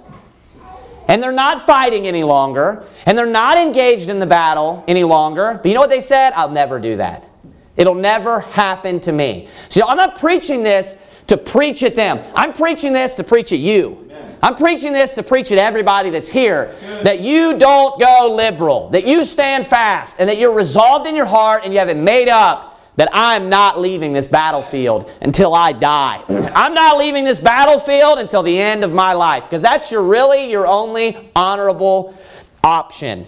and 1.08 1.22
they're 1.22 1.32
not 1.32 1.66
fighting 1.66 2.08
any 2.08 2.24
longer, 2.24 2.86
and 3.06 3.18
they're 3.18 3.26
not 3.26 3.58
engaged 3.58 4.10
in 4.10 4.20
the 4.20 4.26
battle 4.26 4.84
any 4.88 5.04
longer. 5.04 5.60
But 5.62 5.66
you 5.66 5.74
know 5.74 5.82
what 5.82 5.90
they 5.90 6.02
said? 6.02 6.34
I'll 6.34 6.50
never 6.50 6.80
do 6.80 6.98
that. 6.98 7.30
It'll 7.78 7.96
never 7.96 8.40
happen 8.40 9.00
to 9.02 9.12
me. 9.12 9.48
So 9.70 9.88
I'm 9.88 9.98
not 9.98 10.20
preaching 10.20 10.64
this 10.64 10.96
to 11.28 11.38
preach 11.38 11.84
at 11.84 11.96
them. 11.96 12.20
I'm 12.36 12.54
preaching 12.54 12.94
this 12.94 13.16
to 13.16 13.24
preach 13.24 13.52
at 13.52 13.60
you. 13.60 14.02
I'm 14.42 14.56
preaching 14.56 14.94
this 14.94 15.16
to 15.16 15.24
preach 15.24 15.52
at 15.52 15.58
everybody 15.58 16.12
that's 16.12 16.30
here 16.30 16.76
that 17.04 17.22
you 17.22 17.58
don't 17.58 18.00
go 18.00 18.34
liberal, 18.36 18.90
that 18.90 19.08
you 19.08 19.24
stand 19.24 19.66
fast, 19.66 20.18
and 20.20 20.30
that 20.30 20.38
you're 20.38 20.54
resolved 20.54 21.08
in 21.08 21.16
your 21.16 21.26
heart 21.26 21.62
and 21.64 21.74
you 21.74 21.80
have 21.80 21.90
it 21.90 21.98
made 21.98 22.30
up 22.30 22.75
that 22.96 23.10
I'm 23.12 23.50
not 23.50 23.80
leaving 23.80 24.14
this 24.14 24.28
battlefield 24.28 25.12
until 25.22 25.54
I 25.54 25.74
die. 25.74 26.24
I'm 26.56 26.74
not 26.74 26.98
leaving 26.98 27.26
this 27.26 27.40
battlefield 27.40 28.20
until 28.20 28.44
the 28.44 28.58
end 28.58 28.84
of 28.84 28.94
my 28.94 29.14
life 29.14 29.44
because 29.44 29.62
that's 29.62 29.92
your 29.92 30.04
really 30.04 30.50
your 30.50 30.66
only 30.66 31.30
honorable 31.36 32.18
option. 32.64 33.28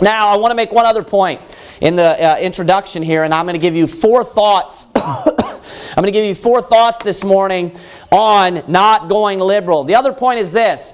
Now, 0.00 0.28
I 0.28 0.36
want 0.36 0.52
to 0.52 0.54
make 0.54 0.70
one 0.70 0.86
other 0.86 1.02
point 1.02 1.40
in 1.80 1.96
the 1.96 2.02
uh, 2.02 2.38
introduction 2.38 3.02
here, 3.02 3.24
and 3.24 3.34
I'm 3.34 3.46
going 3.46 3.54
to 3.54 3.60
give 3.60 3.74
you 3.74 3.86
four 3.86 4.22
thoughts. 4.22 4.86
I'm 4.94 6.02
going 6.02 6.04
to 6.04 6.12
give 6.12 6.24
you 6.24 6.34
four 6.34 6.62
thoughts 6.62 7.02
this 7.02 7.24
morning 7.24 7.76
on 8.12 8.62
not 8.68 9.08
going 9.08 9.40
liberal. 9.40 9.84
The 9.84 9.96
other 9.96 10.12
point 10.12 10.38
is 10.38 10.52
this 10.52 10.92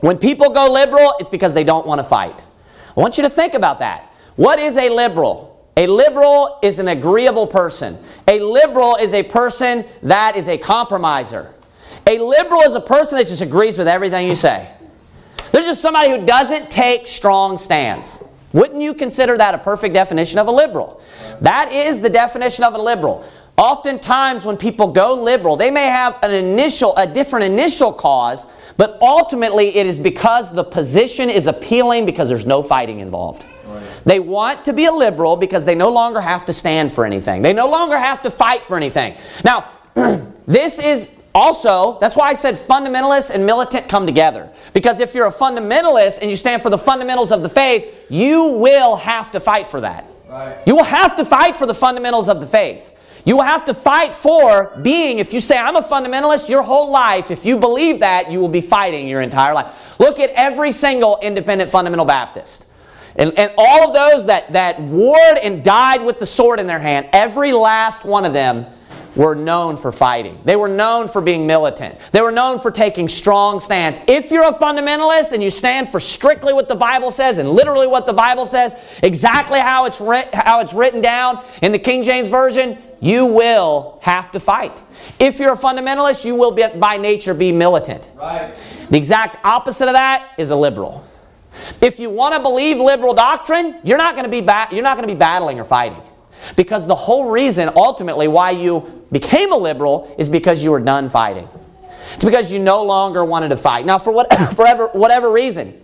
when 0.00 0.18
people 0.18 0.50
go 0.50 0.70
liberal, 0.70 1.14
it's 1.18 1.28
because 1.28 1.52
they 1.52 1.64
don't 1.64 1.86
want 1.86 1.98
to 1.98 2.04
fight. 2.04 2.38
I 2.96 3.00
want 3.00 3.16
you 3.16 3.24
to 3.24 3.30
think 3.30 3.54
about 3.54 3.80
that. 3.80 4.12
What 4.36 4.58
is 4.58 4.76
a 4.76 4.88
liberal? 4.90 5.47
A 5.78 5.86
liberal 5.86 6.58
is 6.60 6.80
an 6.80 6.88
agreeable 6.88 7.46
person. 7.46 8.02
A 8.26 8.40
liberal 8.40 8.96
is 8.96 9.14
a 9.14 9.22
person 9.22 9.84
that 10.02 10.34
is 10.34 10.48
a 10.48 10.58
compromiser. 10.58 11.54
A 12.04 12.18
liberal 12.18 12.62
is 12.62 12.74
a 12.74 12.80
person 12.80 13.16
that 13.16 13.28
just 13.28 13.42
agrees 13.42 13.78
with 13.78 13.86
everything 13.86 14.26
you 14.26 14.34
say. 14.34 14.68
There's 15.52 15.66
just 15.66 15.80
somebody 15.80 16.10
who 16.10 16.26
doesn't 16.26 16.68
take 16.68 17.06
strong 17.06 17.58
stands. 17.58 18.24
Wouldn't 18.52 18.82
you 18.82 18.92
consider 18.92 19.36
that 19.36 19.54
a 19.54 19.58
perfect 19.58 19.94
definition 19.94 20.40
of 20.40 20.48
a 20.48 20.50
liberal? 20.50 21.00
That 21.42 21.70
is 21.70 22.00
the 22.00 22.10
definition 22.10 22.64
of 22.64 22.74
a 22.74 22.82
liberal. 22.82 23.24
Oftentimes, 23.56 24.44
when 24.44 24.56
people 24.56 24.88
go 24.88 25.14
liberal, 25.14 25.56
they 25.56 25.70
may 25.70 25.86
have 25.86 26.18
an 26.24 26.32
initial, 26.32 26.96
a 26.96 27.06
different 27.06 27.44
initial 27.44 27.92
cause, 27.92 28.48
but 28.78 28.96
ultimately 29.02 29.76
it 29.76 29.86
is 29.86 29.98
because 29.98 30.50
the 30.52 30.64
position 30.64 31.28
is 31.28 31.46
appealing 31.46 32.06
because 32.06 32.28
there's 32.30 32.46
no 32.46 32.62
fighting 32.62 33.00
involved. 33.00 33.44
Right. 33.66 33.82
They 34.04 34.20
want 34.20 34.64
to 34.64 34.72
be 34.72 34.86
a 34.86 34.92
liberal 34.92 35.36
because 35.36 35.64
they 35.64 35.74
no 35.74 35.90
longer 35.90 36.20
have 36.20 36.46
to 36.46 36.52
stand 36.52 36.92
for 36.92 37.04
anything. 37.04 37.42
They 37.42 37.52
no 37.52 37.68
longer 37.68 37.98
have 37.98 38.22
to 38.22 38.30
fight 38.30 38.64
for 38.64 38.76
anything. 38.76 39.16
Now, 39.44 39.68
this 40.46 40.78
is 40.78 41.10
also, 41.34 41.98
that's 42.00 42.16
why 42.16 42.28
I 42.28 42.34
said 42.34 42.54
fundamentalists 42.54 43.30
and 43.30 43.44
militant 43.44 43.88
come 43.88 44.06
together. 44.06 44.48
Because 44.72 45.00
if 45.00 45.12
you're 45.12 45.26
a 45.26 45.32
fundamentalist 45.32 46.20
and 46.22 46.30
you 46.30 46.36
stand 46.36 46.62
for 46.62 46.70
the 46.70 46.78
fundamentals 46.78 47.32
of 47.32 47.42
the 47.42 47.48
faith, 47.48 48.06
you 48.08 48.44
will 48.44 48.94
have 48.94 49.32
to 49.32 49.40
fight 49.40 49.68
for 49.68 49.80
that. 49.80 50.08
Right. 50.28 50.56
You 50.66 50.76
will 50.76 50.84
have 50.84 51.16
to 51.16 51.24
fight 51.24 51.56
for 51.56 51.66
the 51.66 51.74
fundamentals 51.74 52.28
of 52.28 52.38
the 52.38 52.46
faith. 52.46 52.94
You 53.28 53.42
have 53.42 53.66
to 53.66 53.74
fight 53.74 54.14
for 54.14 54.72
being, 54.80 55.18
if 55.18 55.34
you 55.34 55.42
say, 55.42 55.58
I'm 55.58 55.76
a 55.76 55.82
fundamentalist, 55.82 56.48
your 56.48 56.62
whole 56.62 56.90
life, 56.90 57.30
if 57.30 57.44
you 57.44 57.58
believe 57.58 58.00
that, 58.00 58.32
you 58.32 58.40
will 58.40 58.48
be 58.48 58.62
fighting 58.62 59.06
your 59.06 59.20
entire 59.20 59.52
life. 59.52 60.00
Look 60.00 60.18
at 60.18 60.30
every 60.30 60.72
single 60.72 61.18
independent 61.20 61.70
fundamental 61.70 62.06
Baptist. 62.06 62.64
And, 63.16 63.38
and 63.38 63.52
all 63.58 63.86
of 63.86 63.92
those 63.92 64.24
that, 64.28 64.52
that 64.52 64.80
warred 64.80 65.36
and 65.42 65.62
died 65.62 66.02
with 66.02 66.18
the 66.18 66.24
sword 66.24 66.58
in 66.58 66.66
their 66.66 66.78
hand, 66.78 67.06
every 67.12 67.52
last 67.52 68.06
one 68.06 68.24
of 68.24 68.32
them 68.32 68.64
were 69.14 69.34
known 69.34 69.76
for 69.76 69.92
fighting. 69.92 70.40
They 70.46 70.56
were 70.56 70.68
known 70.68 71.06
for 71.06 71.20
being 71.20 71.46
militant. 71.46 71.98
They 72.12 72.22
were 72.22 72.32
known 72.32 72.58
for 72.58 72.70
taking 72.70 73.10
strong 73.10 73.60
stands. 73.60 74.00
If 74.06 74.30
you're 74.30 74.48
a 74.48 74.54
fundamentalist 74.54 75.32
and 75.32 75.42
you 75.42 75.50
stand 75.50 75.90
for 75.90 76.00
strictly 76.00 76.54
what 76.54 76.66
the 76.66 76.76
Bible 76.76 77.10
says 77.10 77.36
and 77.36 77.50
literally 77.50 77.88
what 77.88 78.06
the 78.06 78.14
Bible 78.14 78.46
says, 78.46 78.74
exactly 79.02 79.60
how 79.60 79.84
it's, 79.84 79.98
how 79.98 80.60
it's 80.60 80.72
written 80.72 81.02
down 81.02 81.44
in 81.60 81.72
the 81.72 81.78
King 81.78 82.02
James 82.02 82.30
Version, 82.30 82.78
you 83.00 83.26
will 83.26 83.98
have 84.02 84.30
to 84.32 84.40
fight. 84.40 84.82
If 85.18 85.38
you're 85.38 85.52
a 85.52 85.56
fundamentalist, 85.56 86.24
you 86.24 86.34
will 86.34 86.50
be, 86.50 86.66
by 86.76 86.96
nature 86.96 87.34
be 87.34 87.52
militant. 87.52 88.10
Right. 88.16 88.54
The 88.90 88.96
exact 88.96 89.44
opposite 89.44 89.86
of 89.86 89.94
that 89.94 90.32
is 90.38 90.50
a 90.50 90.56
liberal. 90.56 91.06
If 91.80 92.00
you 92.00 92.10
want 92.10 92.34
to 92.34 92.40
believe 92.40 92.78
liberal 92.78 93.14
doctrine, 93.14 93.78
you're 93.84 93.98
not 93.98 94.14
going 94.14 94.24
to 94.24 94.30
be 94.30 94.40
ba- 94.40 94.68
you're 94.70 94.82
not 94.82 94.96
going 94.96 95.08
to 95.08 95.12
be 95.12 95.18
battling 95.18 95.58
or 95.58 95.64
fighting. 95.64 96.02
Because 96.56 96.86
the 96.86 96.94
whole 96.94 97.30
reason, 97.30 97.70
ultimately, 97.74 98.28
why 98.28 98.52
you 98.52 99.04
became 99.10 99.52
a 99.52 99.56
liberal 99.56 100.14
is 100.18 100.28
because 100.28 100.62
you 100.62 100.70
were 100.70 100.80
done 100.80 101.08
fighting. 101.08 101.48
It's 102.14 102.24
because 102.24 102.52
you 102.52 102.58
no 102.58 102.84
longer 102.84 103.24
wanted 103.24 103.48
to 103.50 103.56
fight. 103.56 103.84
Now, 103.86 103.98
for 103.98 104.12
what, 104.12 104.32
forever, 104.54 104.88
whatever 104.92 105.32
reason, 105.32 105.80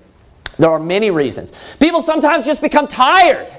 there 0.58 0.70
are 0.70 0.78
many 0.78 1.10
reasons. 1.10 1.52
People 1.80 2.00
sometimes 2.00 2.46
just 2.46 2.62
become 2.62 2.86
tired. 2.86 3.52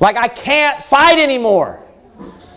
Like, 0.00 0.16
I 0.16 0.28
can't 0.28 0.80
fight 0.80 1.18
anymore. 1.18 1.81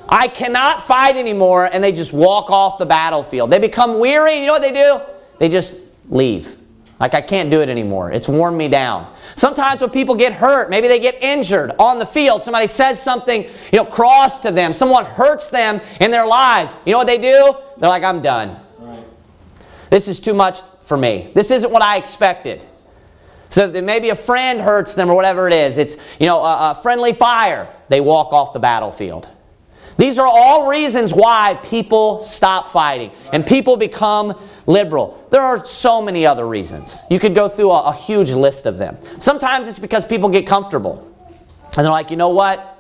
I 0.10 0.28
cannot 0.28 0.82
fight 0.82 1.18
anymore, 1.18 1.70
and 1.72 1.84
they 1.84 1.92
just 1.92 2.14
walk 2.14 2.50
off 2.50 2.78
the 2.78 2.86
battlefield. 2.86 3.52
They 3.52 3.60
become 3.60 4.00
weary, 4.00 4.40
you 4.40 4.48
know 4.48 4.54
what 4.54 4.62
they 4.62 4.72
do? 4.72 5.02
They 5.40 5.50
just 5.50 5.74
leave. 6.10 6.58
Like, 7.00 7.14
I 7.14 7.22
can't 7.22 7.52
do 7.52 7.62
it 7.62 7.70
anymore. 7.70 8.12
It's 8.12 8.30
worn 8.30 8.56
me 8.56 8.70
down. 8.70 9.14
Sometimes 9.36 9.82
when 9.82 9.90
people 9.90 10.16
get 10.16 10.32
hurt, 10.32 10.70
maybe 10.70 10.88
they 10.88 11.00
get 11.00 11.22
injured 11.22 11.74
on 11.78 12.00
the 12.00 12.06
field, 12.06 12.42
somebody 12.42 12.68
says 12.68 13.02
something, 13.02 13.44
you 13.44 13.50
know, 13.74 13.86
cross 13.86 14.40
to 14.40 14.52
them, 14.52 14.72
someone 14.72 15.04
hurts 15.06 15.48
them 15.48 15.82
in 16.00 16.10
their 16.10 16.26
lives. 16.26 16.74
You 16.86 16.94
know 16.94 17.00
what 17.00 17.08
they 17.08 17.18
do? 17.18 17.58
They're 17.78 17.90
like, 17.90 18.04
I'm 18.04 18.22
done. 18.22 18.58
Right. 18.80 19.04
This 19.90 20.08
is 20.08 20.22
too 20.22 20.34
much 20.34 20.62
for 20.84 20.96
me. 20.96 21.32
This 21.34 21.52
isn't 21.52 21.72
what 21.72 21.82
I 21.82 21.98
expected. 21.98 22.64
So 23.50 23.70
maybe 23.70 24.10
a 24.10 24.16
friend 24.16 24.62
hurts 24.62 24.96
them 24.96 25.10
or 25.10 25.16
whatever 25.16 25.48
it 25.48 25.54
is. 25.54 25.78
It's, 25.78 25.98
you 26.20 26.28
know, 26.28 26.42
a, 26.42 26.72
a 26.72 26.80
friendly 26.82 27.12
fire. 27.12 27.68
They 27.90 28.00
walk 28.00 28.32
off 28.32 28.54
the 28.54 28.60
battlefield. 28.60 29.28
These 29.98 30.20
are 30.20 30.28
all 30.28 30.68
reasons 30.68 31.14
why 31.14 31.58
people 31.64 32.20
stop 32.22 32.70
fighting 32.70 33.12
and 33.32 33.46
people 33.46 33.78
become 33.78 34.38
liberal. 34.68 35.26
There 35.32 35.42
are 35.42 35.64
so 35.66 36.02
many 36.02 36.26
other 36.26 36.48
reasons. 36.48 37.00
You 37.10 37.20
could 37.20 37.34
go 37.34 37.48
through 37.48 37.72
a, 37.72 37.84
a, 37.90 37.94
huge 37.94 38.32
list 38.32 38.66
of 38.66 38.78
them. 38.78 38.98
Sometimes 39.20 39.68
it's 39.68 39.80
because 39.80 40.04
people 40.04 40.30
get 40.30 40.46
comfortable. 40.46 41.12
And 41.78 41.86
they're 41.86 41.92
like, 41.92 42.10
you 42.10 42.18
know 42.18 42.30
what? 42.30 42.78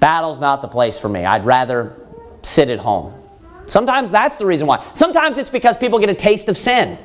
Battle's 0.00 0.38
not 0.38 0.60
the 0.60 0.68
place 0.68 0.98
for 0.98 1.08
me. 1.08 1.24
I'd 1.24 1.46
rather 1.46 1.94
sit 2.42 2.68
at 2.68 2.78
home. 2.78 3.14
Sometimes 3.66 4.10
that's 4.10 4.36
the 4.36 4.44
reason 4.44 4.66
why. 4.66 4.84
Sometimes 4.92 5.38
it's 5.38 5.50
because 5.50 5.78
people 5.78 5.98
get 5.98 6.10
a 6.10 6.14
taste 6.14 6.48
of 6.48 6.58
sin. 6.58 6.98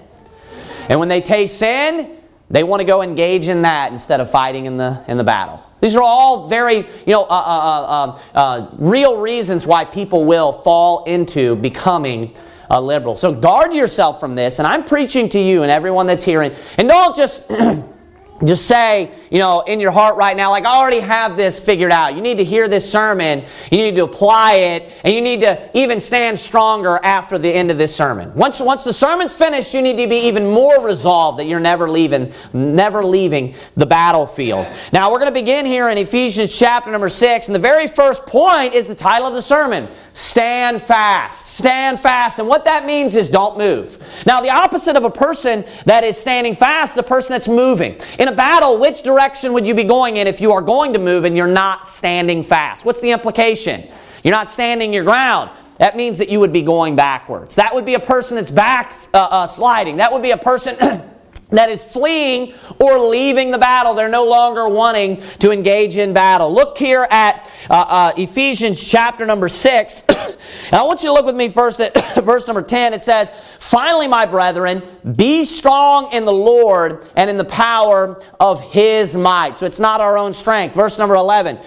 And 0.89 0.99
when 0.99 1.07
they 1.07 1.21
taste 1.21 1.57
sin, 1.57 2.17
they 2.49 2.63
want 2.63 2.81
to 2.81 2.83
go 2.83 3.01
engage 3.01 3.47
in 3.47 3.61
that 3.61 3.93
instead 3.93 4.19
of 4.19 4.29
fighting 4.29 4.65
in 4.65 4.75
the, 4.75 5.03
in 5.07 5.17
the 5.17 5.23
battle. 5.23 5.63
These 5.81 5.95
are 5.95 6.03
all 6.03 6.47
very, 6.47 6.77
you 6.77 7.13
know, 7.13 7.23
uh, 7.23 7.25
uh, 7.25 8.19
uh, 8.35 8.37
uh, 8.37 8.69
real 8.77 9.17
reasons 9.17 9.65
why 9.65 9.85
people 9.85 10.25
will 10.25 10.51
fall 10.51 11.03
into 11.05 11.55
becoming 11.55 12.35
a 12.69 12.81
liberal. 12.81 13.15
So 13.15 13.33
guard 13.33 13.73
yourself 13.73 14.19
from 14.19 14.35
this, 14.35 14.59
and 14.59 14.67
I'm 14.67 14.83
preaching 14.83 15.29
to 15.29 15.39
you 15.39 15.63
and 15.63 15.71
everyone 15.71 16.05
that's 16.07 16.23
hearing. 16.23 16.53
And 16.77 16.87
don't 16.87 17.15
just 17.15 17.49
just 18.45 18.65
say, 18.65 19.11
you 19.29 19.39
know, 19.39 19.61
in 19.61 19.79
your 19.79 19.91
heart 19.91 20.15
right 20.15 20.35
now, 20.35 20.49
like, 20.51 20.65
I 20.65 20.75
already 20.75 21.01
have 21.01 21.35
this 21.35 21.59
figured 21.59 21.91
out. 21.91 22.15
You 22.15 22.21
need 22.21 22.37
to 22.37 22.43
hear 22.43 22.67
this 22.67 22.89
sermon, 22.89 23.43
you 23.71 23.77
need 23.77 23.95
to 23.95 24.03
apply 24.03 24.53
it, 24.53 24.93
and 25.03 25.13
you 25.13 25.21
need 25.21 25.41
to 25.41 25.69
even 25.73 25.99
stand 25.99 26.39
stronger 26.39 26.99
after 27.03 27.37
the 27.37 27.49
end 27.49 27.69
of 27.69 27.77
this 27.77 27.95
sermon. 27.95 28.33
Once, 28.35 28.61
once 28.61 28.83
the 28.83 28.93
sermon's 28.93 29.33
finished, 29.33 29.73
you 29.73 29.81
need 29.81 29.97
to 29.97 30.07
be 30.07 30.27
even 30.27 30.49
more 30.49 30.81
resolved 30.81 31.39
that 31.39 31.47
you're 31.47 31.59
never 31.59 31.89
leaving, 31.89 32.31
never 32.53 33.03
leaving 33.03 33.55
the 33.75 33.85
battlefield. 33.85 34.67
Now, 34.93 35.11
we're 35.11 35.19
going 35.19 35.33
to 35.33 35.39
begin 35.39 35.65
here 35.65 35.89
in 35.89 35.97
Ephesians 35.97 36.57
chapter 36.57 36.91
number 36.91 37.09
6, 37.09 37.47
and 37.47 37.55
the 37.55 37.59
very 37.59 37.87
first 37.87 38.25
point 38.25 38.73
is 38.73 38.87
the 38.87 38.95
title 38.95 39.27
of 39.27 39.33
the 39.33 39.41
sermon 39.41 39.89
Stand 40.19 40.81
fast. 40.81 41.55
Stand 41.55 41.97
fast. 41.97 42.39
And 42.39 42.47
what 42.47 42.65
that 42.65 42.85
means 42.85 43.15
is 43.15 43.29
don't 43.29 43.57
move. 43.57 43.97
Now, 44.25 44.41
the 44.41 44.49
opposite 44.49 44.97
of 44.97 45.05
a 45.05 45.09
person 45.09 45.63
that 45.85 46.03
is 46.03 46.17
standing 46.17 46.55
fast 46.55 46.93
is 46.93 46.97
a 46.97 47.03
person 47.03 47.31
that's 47.31 47.47
moving. 47.47 47.97
In 48.17 48.27
a 48.29 48.35
battle, 48.35 48.77
which 48.77 49.01
direction 49.01 49.53
would 49.53 49.67
you 49.67 49.73
be 49.73 49.83
going 49.83 50.17
in 50.17 50.27
if 50.27 50.39
you 50.39 50.51
are 50.53 50.61
going 50.61 50.93
to 50.93 50.99
move 50.99 51.25
and 51.25 51.35
you're 51.35 51.47
not 51.47 51.87
standing 51.87 52.43
fast? 52.43 52.85
What's 52.85 53.01
the 53.01 53.11
implication? 53.11 53.89
You're 54.23 54.33
not 54.33 54.49
standing 54.49 54.93
your 54.93 55.03
ground. 55.03 55.49
That 55.77 55.97
means 55.97 56.17
that 56.17 56.29
you 56.29 56.39
would 56.39 56.53
be 56.53 56.61
going 56.61 56.95
backwards. 56.95 57.55
That 57.55 57.73
would 57.73 57.85
be 57.85 57.95
a 57.95 57.99
person 57.99 58.35
that's 58.35 58.51
back 58.51 58.93
uh, 59.13 59.17
uh, 59.17 59.47
sliding. 59.47 59.97
That 59.97 60.11
would 60.11 60.21
be 60.21 60.31
a 60.31 60.37
person 60.37 60.77
that 61.49 61.69
is 61.69 61.83
fleeing 61.83 62.53
or 62.79 62.99
leaving 62.99 63.51
the 63.51 63.57
battle. 63.57 63.93
They're 63.93 64.07
no 64.07 64.25
longer 64.25 64.67
wanting 64.67 65.17
to 65.39 65.51
engage 65.51 65.97
in 65.97 66.13
battle. 66.13 66.53
Look 66.53 66.77
here 66.77 67.07
at 67.09 67.49
uh, 67.69 67.73
uh, 67.73 68.13
Ephesians 68.17 68.87
chapter 68.87 69.25
number 69.25 69.49
6. 69.49 70.03
and 70.09 70.73
I 70.73 70.83
want 70.83 71.01
you 71.01 71.09
to 71.09 71.13
look 71.13 71.25
with 71.25 71.35
me 71.35 71.47
first 71.47 71.79
at 71.79 71.95
verse 72.23 72.45
number 72.45 72.61
10. 72.61 72.93
It 72.93 73.01
says, 73.01 73.31
Finally, 73.59 74.07
my 74.07 74.25
brethren, 74.25 74.83
be 75.15 75.43
strong 75.43 76.13
in 76.13 76.25
the 76.25 76.33
Lord 76.33 77.07
and 77.15 77.29
in 77.29 77.37
the 77.37 77.45
power 77.45 78.21
of 78.39 78.61
his 78.61 79.17
might. 79.17 79.57
So 79.57 79.65
it's 79.65 79.79
not 79.79 80.01
our 80.01 80.17
own 80.17 80.33
strength. 80.33 80.75
Verse 80.75 80.99
number 80.99 81.15
11. 81.15 81.59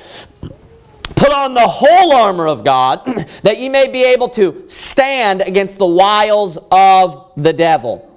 Put 1.16 1.32
on 1.32 1.54
the 1.54 1.66
whole 1.66 2.12
armor 2.12 2.46
of 2.46 2.64
God 2.64 3.04
that 3.42 3.58
ye 3.58 3.68
may 3.68 3.88
be 3.88 4.04
able 4.04 4.28
to 4.30 4.64
stand 4.68 5.40
against 5.42 5.78
the 5.78 5.86
wiles 5.86 6.56
of 6.70 7.32
the 7.36 7.52
devil. 7.52 8.11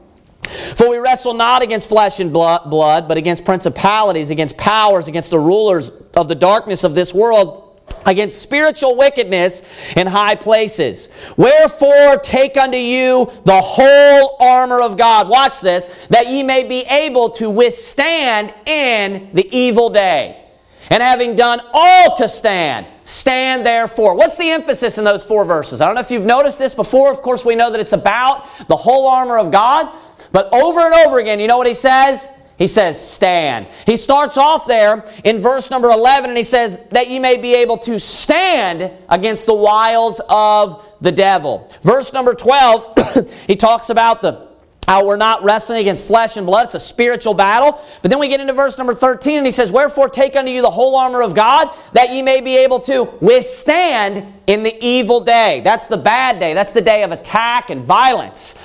For 0.46 0.90
we 0.90 0.98
wrestle 0.98 1.34
not 1.34 1.62
against 1.62 1.90
flesh 1.90 2.20
and 2.20 2.32
blood, 2.32 3.08
but 3.08 3.18
against 3.18 3.46
principalities, 3.46 4.30
against 4.30 4.58
powers, 4.58 5.08
against 5.08 5.30
the 5.30 5.40
rulers 5.40 5.92
of 6.16 6.28
the 6.28 6.36
darkness 6.36 6.84
of 6.84 6.96
this 6.96 7.14
world, 7.14 7.62
against 8.06 8.42
spiritual 8.42 8.96
wickedness 8.96 9.64
in 9.96 10.08
high 10.08 10.36
places. 10.36 11.10
Wherefore 11.38 12.18
take 12.18 12.58
unto 12.58 12.78
you 12.78 13.32
the 13.46 13.62
whole 13.62 14.38
armor 14.40 14.82
of 14.82 14.98
God. 14.98 15.28
Watch 15.28 15.62
this, 15.62 15.88
that 16.10 16.28
ye 16.28 16.44
may 16.44 16.68
be 16.68 16.82
able 16.82 17.32
to 17.32 17.50
withstand 17.50 18.54
in 18.66 19.30
the 19.34 19.48
evil 19.56 19.90
day. 19.90 20.42
And 20.90 21.02
having 21.02 21.36
done 21.36 21.62
all 21.74 22.16
to 22.18 22.30
stand, 22.30 22.86
stand 23.04 23.66
therefore. 23.66 24.16
What's 24.16 24.38
the 24.38 24.52
emphasis 24.52 25.00
in 25.00 25.04
those 25.04 25.24
four 25.24 25.44
verses? 25.44 25.82
I 25.82 25.86
don't 25.86 25.96
know 25.96 26.02
if 26.02 26.12
you've 26.12 26.26
noticed 26.26 26.60
this 26.60 26.76
before. 26.76 27.12
Of 27.12 27.24
course, 27.24 27.44
we 27.44 27.56
know 27.56 27.72
that 27.72 27.80
it's 27.80 27.94
about 27.94 28.46
the 28.68 28.76
whole 28.76 29.08
armor 29.08 29.40
of 29.40 29.52
God. 29.52 29.92
But 30.36 30.54
over 30.54 30.82
and 30.82 30.94
over 30.94 31.18
again, 31.18 31.40
you 31.40 31.48
know 31.48 31.58
what 31.58 31.66
he 31.66 31.74
says? 31.74 32.30
He 32.58 32.68
says, 32.68 33.00
stand. 33.00 33.68
He 33.86 33.96
starts 33.96 34.38
off 34.38 34.68
there 34.68 35.06
in 35.24 35.40
verse 35.40 35.72
number 35.72 35.90
11 35.90 36.30
and 36.30 36.38
he 36.38 36.44
says, 36.44 36.78
that 36.92 37.10
you 37.10 37.22
may 37.22 37.38
be 37.38 37.56
able 37.56 37.78
to 37.78 37.98
stand 37.98 38.92
against 39.08 39.46
the 39.46 39.54
wiles 39.54 40.20
of 40.28 40.86
the 41.00 41.14
devil. 41.14 41.72
Verse 41.84 42.12
number 42.12 42.34
12, 42.34 43.34
he 43.48 43.56
talks 43.56 43.90
about 43.90 44.22
the 44.22 44.46
how 44.88 45.06
we're 45.06 45.16
not 45.16 45.44
wrestling 45.44 45.80
against 45.80 46.04
flesh 46.04 46.38
and 46.38 46.46
blood. 46.46 46.66
It's 46.66 46.76
a 46.76 46.80
spiritual 46.80 47.34
battle. 47.34 47.82
But 48.02 48.12
then 48.12 48.20
we 48.20 48.28
get 48.28 48.40
into 48.40 48.54
verse 48.54 48.78
number 48.78 48.94
13 48.94 49.38
and 49.38 49.46
he 49.46 49.52
says, 49.52 49.72
Wherefore 49.72 50.10
take 50.10 50.36
unto 50.36 50.52
you 50.52 50.62
the 50.62 50.70
whole 50.70 50.96
armor 50.96 51.22
of 51.22 51.34
God, 51.34 51.70
that 51.94 52.12
ye 52.14 52.22
may 52.22 52.42
be 52.42 52.58
able 52.58 52.80
to 52.82 53.04
withstand 53.20 54.34
in 54.48 54.64
the 54.64 54.78
evil 54.86 55.22
day. 55.22 55.62
That's 55.64 55.88
the 55.88 55.98
bad 55.98 56.40
day. 56.40 56.54
That's 56.54 56.72
the 56.72 56.82
day 56.82 57.04
of 57.04 57.12
attack 57.12 57.72
and 57.72 57.82
violence. 57.82 58.56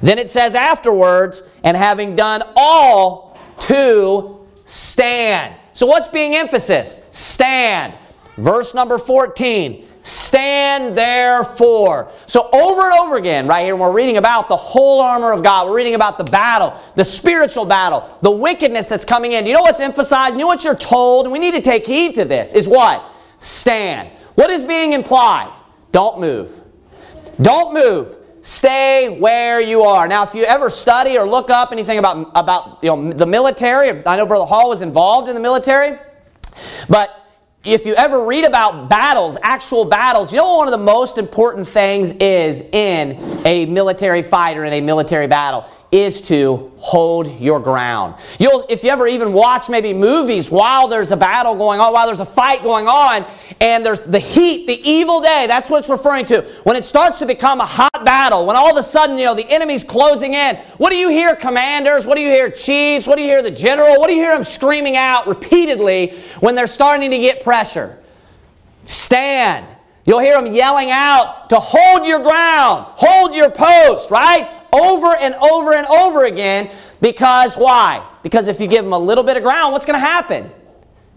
Then 0.00 0.18
it 0.18 0.28
says 0.28 0.54
afterwards, 0.54 1.42
and 1.64 1.76
having 1.76 2.16
done 2.16 2.42
all 2.56 3.38
to 3.60 4.46
stand. 4.64 5.54
So 5.72 5.86
what's 5.86 6.08
being 6.08 6.34
emphasized? 6.34 7.00
Stand. 7.10 7.94
Verse 8.36 8.74
number 8.74 8.98
14. 8.98 9.86
Stand 10.02 10.96
therefore. 10.96 12.10
So 12.26 12.48
over 12.50 12.90
and 12.90 12.98
over 13.00 13.16
again, 13.16 13.46
right 13.46 13.64
here, 13.64 13.76
we're 13.76 13.92
reading 13.92 14.16
about 14.16 14.48
the 14.48 14.56
whole 14.56 15.00
armor 15.00 15.32
of 15.32 15.42
God. 15.42 15.68
We're 15.68 15.76
reading 15.76 15.94
about 15.94 16.16
the 16.16 16.24
battle, 16.24 16.80
the 16.94 17.04
spiritual 17.04 17.66
battle, 17.66 18.08
the 18.22 18.30
wickedness 18.30 18.88
that's 18.88 19.04
coming 19.04 19.32
in. 19.32 19.44
You 19.46 19.52
know 19.52 19.60
what's 19.60 19.80
emphasized? 19.80 20.34
You 20.34 20.40
know 20.40 20.46
what 20.46 20.64
you're 20.64 20.74
told? 20.76 21.26
And 21.26 21.32
we 21.32 21.38
need 21.38 21.54
to 21.54 21.60
take 21.60 21.84
heed 21.84 22.14
to 22.14 22.24
this 22.24 22.54
is 22.54 22.66
what? 22.66 23.04
Stand. 23.40 24.08
What 24.34 24.50
is 24.50 24.64
being 24.64 24.94
implied? 24.94 25.52
Don't 25.92 26.20
move. 26.20 26.62
Don't 27.42 27.74
move. 27.74 28.16
Stay 28.48 29.14
where 29.20 29.60
you 29.60 29.82
are. 29.82 30.08
Now, 30.08 30.22
if 30.22 30.34
you 30.34 30.42
ever 30.44 30.70
study 30.70 31.18
or 31.18 31.28
look 31.28 31.50
up 31.50 31.70
anything 31.70 31.98
about, 31.98 32.30
about 32.34 32.78
you 32.80 32.88
know, 32.88 33.12
the 33.12 33.26
military, 33.26 33.90
I 34.06 34.16
know 34.16 34.24
Brother 34.24 34.46
Hall 34.46 34.70
was 34.70 34.80
involved 34.80 35.28
in 35.28 35.34
the 35.34 35.40
military, 35.40 35.98
but 36.88 37.26
if 37.62 37.84
you 37.84 37.94
ever 37.94 38.24
read 38.24 38.46
about 38.46 38.88
battles, 38.88 39.36
actual 39.42 39.84
battles, 39.84 40.32
you 40.32 40.38
know 40.38 40.56
one 40.56 40.66
of 40.66 40.72
the 40.72 40.78
most 40.78 41.18
important 41.18 41.68
things 41.68 42.12
is 42.12 42.62
in 42.72 43.42
a 43.44 43.66
military 43.66 44.22
fight 44.22 44.56
or 44.56 44.64
in 44.64 44.72
a 44.72 44.80
military 44.80 45.26
battle? 45.26 45.66
Is 45.90 46.20
to 46.20 46.70
hold 46.76 47.40
your 47.40 47.60
ground. 47.60 48.14
You'll, 48.38 48.66
if 48.68 48.84
you 48.84 48.90
ever 48.90 49.06
even 49.06 49.32
watch 49.32 49.70
maybe 49.70 49.94
movies 49.94 50.50
while 50.50 50.86
there's 50.86 51.12
a 51.12 51.16
battle 51.16 51.54
going 51.54 51.80
on, 51.80 51.94
while 51.94 52.06
there's 52.06 52.20
a 52.20 52.26
fight 52.26 52.62
going 52.62 52.86
on, 52.86 53.26
and 53.60 53.84
there's 53.84 54.00
the 54.00 54.18
heat, 54.18 54.66
the 54.66 54.78
evil 54.88 55.20
day, 55.20 55.46
that's 55.48 55.70
what 55.70 55.78
it's 55.78 55.88
referring 55.88 56.26
to. 56.26 56.42
When 56.64 56.76
it 56.76 56.84
starts 56.84 57.18
to 57.20 57.26
become 57.26 57.60
a 57.60 57.66
hot 57.66 58.04
battle, 58.04 58.44
when 58.44 58.54
all 58.54 58.70
of 58.70 58.76
a 58.76 58.82
sudden, 58.82 59.16
you 59.16 59.24
know, 59.24 59.34
the 59.34 59.48
enemy's 59.50 59.82
closing 59.82 60.34
in, 60.34 60.56
what 60.76 60.90
do 60.90 60.96
you 60.96 61.08
hear 61.08 61.34
commanders? 61.34 62.06
What 62.06 62.16
do 62.16 62.22
you 62.22 62.30
hear 62.30 62.50
chiefs? 62.50 63.06
What 63.06 63.16
do 63.16 63.22
you 63.22 63.28
hear 63.28 63.42
the 63.42 63.50
general? 63.50 63.98
What 63.98 64.08
do 64.08 64.14
you 64.14 64.22
hear 64.22 64.34
them 64.34 64.44
screaming 64.44 64.96
out 64.98 65.26
repeatedly 65.26 66.18
when 66.40 66.54
they're 66.54 66.66
starting 66.66 67.10
to 67.10 67.18
get 67.18 67.42
pressure? 67.42 67.98
Stand. 68.84 69.66
You'll 70.04 70.20
hear 70.20 70.40
them 70.40 70.54
yelling 70.54 70.90
out 70.90 71.50
to 71.50 71.56
hold 71.56 72.06
your 72.06 72.20
ground, 72.20 72.86
hold 72.96 73.34
your 73.34 73.50
post, 73.50 74.10
right? 74.10 74.57
Over 74.72 75.14
and 75.16 75.34
over 75.34 75.72
and 75.74 75.86
over 75.86 76.24
again 76.24 76.70
because 77.00 77.56
why? 77.56 78.06
Because 78.22 78.48
if 78.48 78.60
you 78.60 78.66
give 78.66 78.84
them 78.84 78.92
a 78.92 78.98
little 78.98 79.24
bit 79.24 79.36
of 79.36 79.42
ground, 79.42 79.72
what's 79.72 79.86
going 79.86 79.98
to 79.98 80.06
happen? 80.06 80.50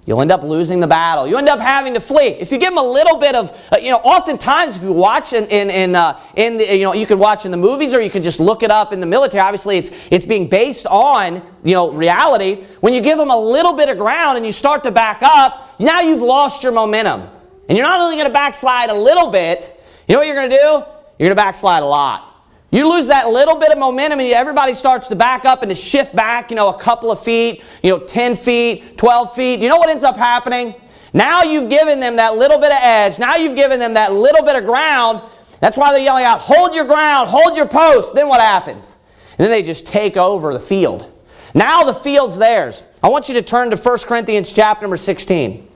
You'll 0.05 0.21
end 0.21 0.31
up 0.31 0.41
losing 0.41 0.79
the 0.79 0.87
battle. 0.87 1.27
You 1.27 1.37
end 1.37 1.47
up 1.47 1.59
having 1.59 1.93
to 1.93 1.99
flee. 1.99 2.29
If 2.29 2.51
you 2.51 2.57
give 2.57 2.69
them 2.69 2.79
a 2.79 2.89
little 2.89 3.17
bit 3.17 3.35
of, 3.35 3.51
uh, 3.71 3.77
you 3.77 3.91
know, 3.91 3.97
oftentimes 3.97 4.75
if 4.75 4.81
you 4.81 4.91
watch 4.91 5.31
in, 5.31 5.45
in, 5.45 5.69
in, 5.69 5.95
uh, 5.95 6.19
in 6.35 6.57
the, 6.57 6.75
you 6.75 6.83
know, 6.83 6.93
you 6.93 7.05
can 7.05 7.19
watch 7.19 7.45
in 7.45 7.51
the 7.51 7.57
movies 7.57 7.93
or 7.93 8.01
you 8.01 8.09
can 8.09 8.23
just 8.23 8.39
look 8.39 8.63
it 8.63 8.71
up 8.71 8.93
in 8.93 8.99
the 8.99 9.05
military. 9.05 9.41
Obviously, 9.41 9.77
it's, 9.77 9.91
it's 10.09 10.25
being 10.25 10.47
based 10.47 10.87
on, 10.87 11.35
you 11.63 11.75
know, 11.75 11.91
reality. 11.91 12.63
When 12.79 12.95
you 12.95 13.01
give 13.01 13.19
them 13.19 13.29
a 13.29 13.37
little 13.37 13.73
bit 13.73 13.89
of 13.89 13.99
ground 13.99 14.37
and 14.37 14.45
you 14.45 14.51
start 14.51 14.81
to 14.83 14.91
back 14.91 15.21
up, 15.21 15.79
now 15.79 16.01
you've 16.01 16.23
lost 16.23 16.63
your 16.63 16.71
momentum. 16.71 17.29
And 17.69 17.77
you're 17.77 17.87
not 17.87 18.01
only 18.01 18.15
going 18.15 18.27
to 18.27 18.33
backslide 18.33 18.89
a 18.89 18.95
little 18.95 19.29
bit, 19.29 19.79
you 20.07 20.13
know 20.13 20.19
what 20.19 20.27
you're 20.27 20.35
going 20.35 20.49
to 20.49 20.55
do? 20.55 20.83
You're 21.19 21.27
going 21.27 21.29
to 21.29 21.35
backslide 21.35 21.83
a 21.83 21.85
lot. 21.85 22.30
You 22.71 22.89
lose 22.89 23.07
that 23.07 23.29
little 23.29 23.57
bit 23.57 23.71
of 23.71 23.77
momentum 23.77 24.21
and 24.21 24.29
everybody 24.29 24.73
starts 24.73 25.09
to 25.09 25.15
back 25.15 25.43
up 25.43 25.61
and 25.61 25.69
to 25.69 25.75
shift 25.75 26.15
back, 26.15 26.49
you 26.49 26.55
know, 26.55 26.69
a 26.69 26.79
couple 26.79 27.11
of 27.11 27.21
feet, 27.21 27.63
you 27.83 27.89
know, 27.89 27.99
10 27.99 28.35
feet, 28.35 28.97
12 28.97 29.35
feet. 29.35 29.59
You 29.59 29.67
know 29.67 29.77
what 29.77 29.89
ends 29.89 30.05
up 30.05 30.15
happening? 30.15 30.75
Now 31.13 31.43
you've 31.43 31.69
given 31.69 31.99
them 31.99 32.15
that 32.15 32.37
little 32.37 32.57
bit 32.57 32.71
of 32.71 32.77
edge. 32.81 33.19
Now 33.19 33.35
you've 33.35 33.57
given 33.57 33.77
them 33.77 33.95
that 33.95 34.13
little 34.13 34.45
bit 34.45 34.55
of 34.55 34.63
ground. 34.63 35.21
That's 35.59 35.77
why 35.77 35.91
they're 35.91 36.01
yelling 36.01 36.23
out, 36.23 36.39
hold 36.39 36.73
your 36.73 36.85
ground, 36.85 37.27
hold 37.29 37.57
your 37.57 37.67
post. 37.67 38.15
Then 38.15 38.29
what 38.29 38.39
happens? 38.39 38.95
And 39.37 39.45
then 39.45 39.49
they 39.49 39.63
just 39.63 39.85
take 39.85 40.15
over 40.15 40.53
the 40.53 40.59
field. 40.59 41.11
Now 41.53 41.83
the 41.83 41.93
field's 41.93 42.37
theirs. 42.37 42.85
I 43.03 43.09
want 43.09 43.27
you 43.27 43.35
to 43.35 43.41
turn 43.41 43.69
to 43.71 43.75
1 43.75 43.97
Corinthians 43.99 44.53
chapter 44.53 44.83
number 44.83 44.95
16. 44.95 45.67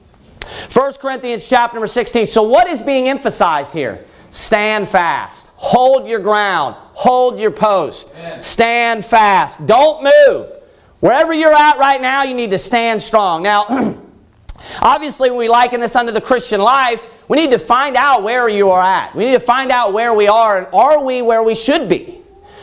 1 0.72 0.92
Corinthians 0.94 1.46
chapter 1.46 1.74
number 1.74 1.86
16. 1.86 2.26
So 2.26 2.42
what 2.42 2.68
is 2.68 2.80
being 2.80 3.08
emphasized 3.08 3.74
here? 3.74 4.06
Stand 4.30 4.88
fast. 4.88 5.45
Hold 5.66 6.06
your 6.06 6.20
ground. 6.20 6.76
Hold 6.92 7.40
your 7.40 7.50
post. 7.50 8.12
Stand 8.40 9.04
fast. 9.04 9.66
Don't 9.66 10.04
move. 10.04 10.48
Wherever 11.00 11.34
you're 11.34 11.52
at 11.52 11.76
right 11.78 12.00
now, 12.00 12.22
you 12.22 12.34
need 12.34 12.52
to 12.52 12.58
stand 12.58 13.02
strong. 13.02 13.42
Now, 13.42 13.66
obviously, 14.80 15.28
when 15.28 15.40
we 15.40 15.48
liken 15.48 15.80
this 15.80 15.96
unto 15.96 16.12
the 16.12 16.20
Christian 16.20 16.60
life, 16.60 17.08
we 17.26 17.36
need 17.36 17.50
to 17.50 17.58
find 17.58 17.96
out 17.96 18.22
where 18.22 18.48
you 18.48 18.70
are 18.70 18.80
at. 18.80 19.16
We 19.16 19.24
need 19.24 19.32
to 19.32 19.40
find 19.40 19.72
out 19.72 19.92
where 19.92 20.14
we 20.14 20.28
are 20.28 20.58
and 20.58 20.68
are 20.72 21.04
we 21.04 21.20
where 21.20 21.42
we 21.42 21.56
should 21.56 21.88
be? 21.88 22.20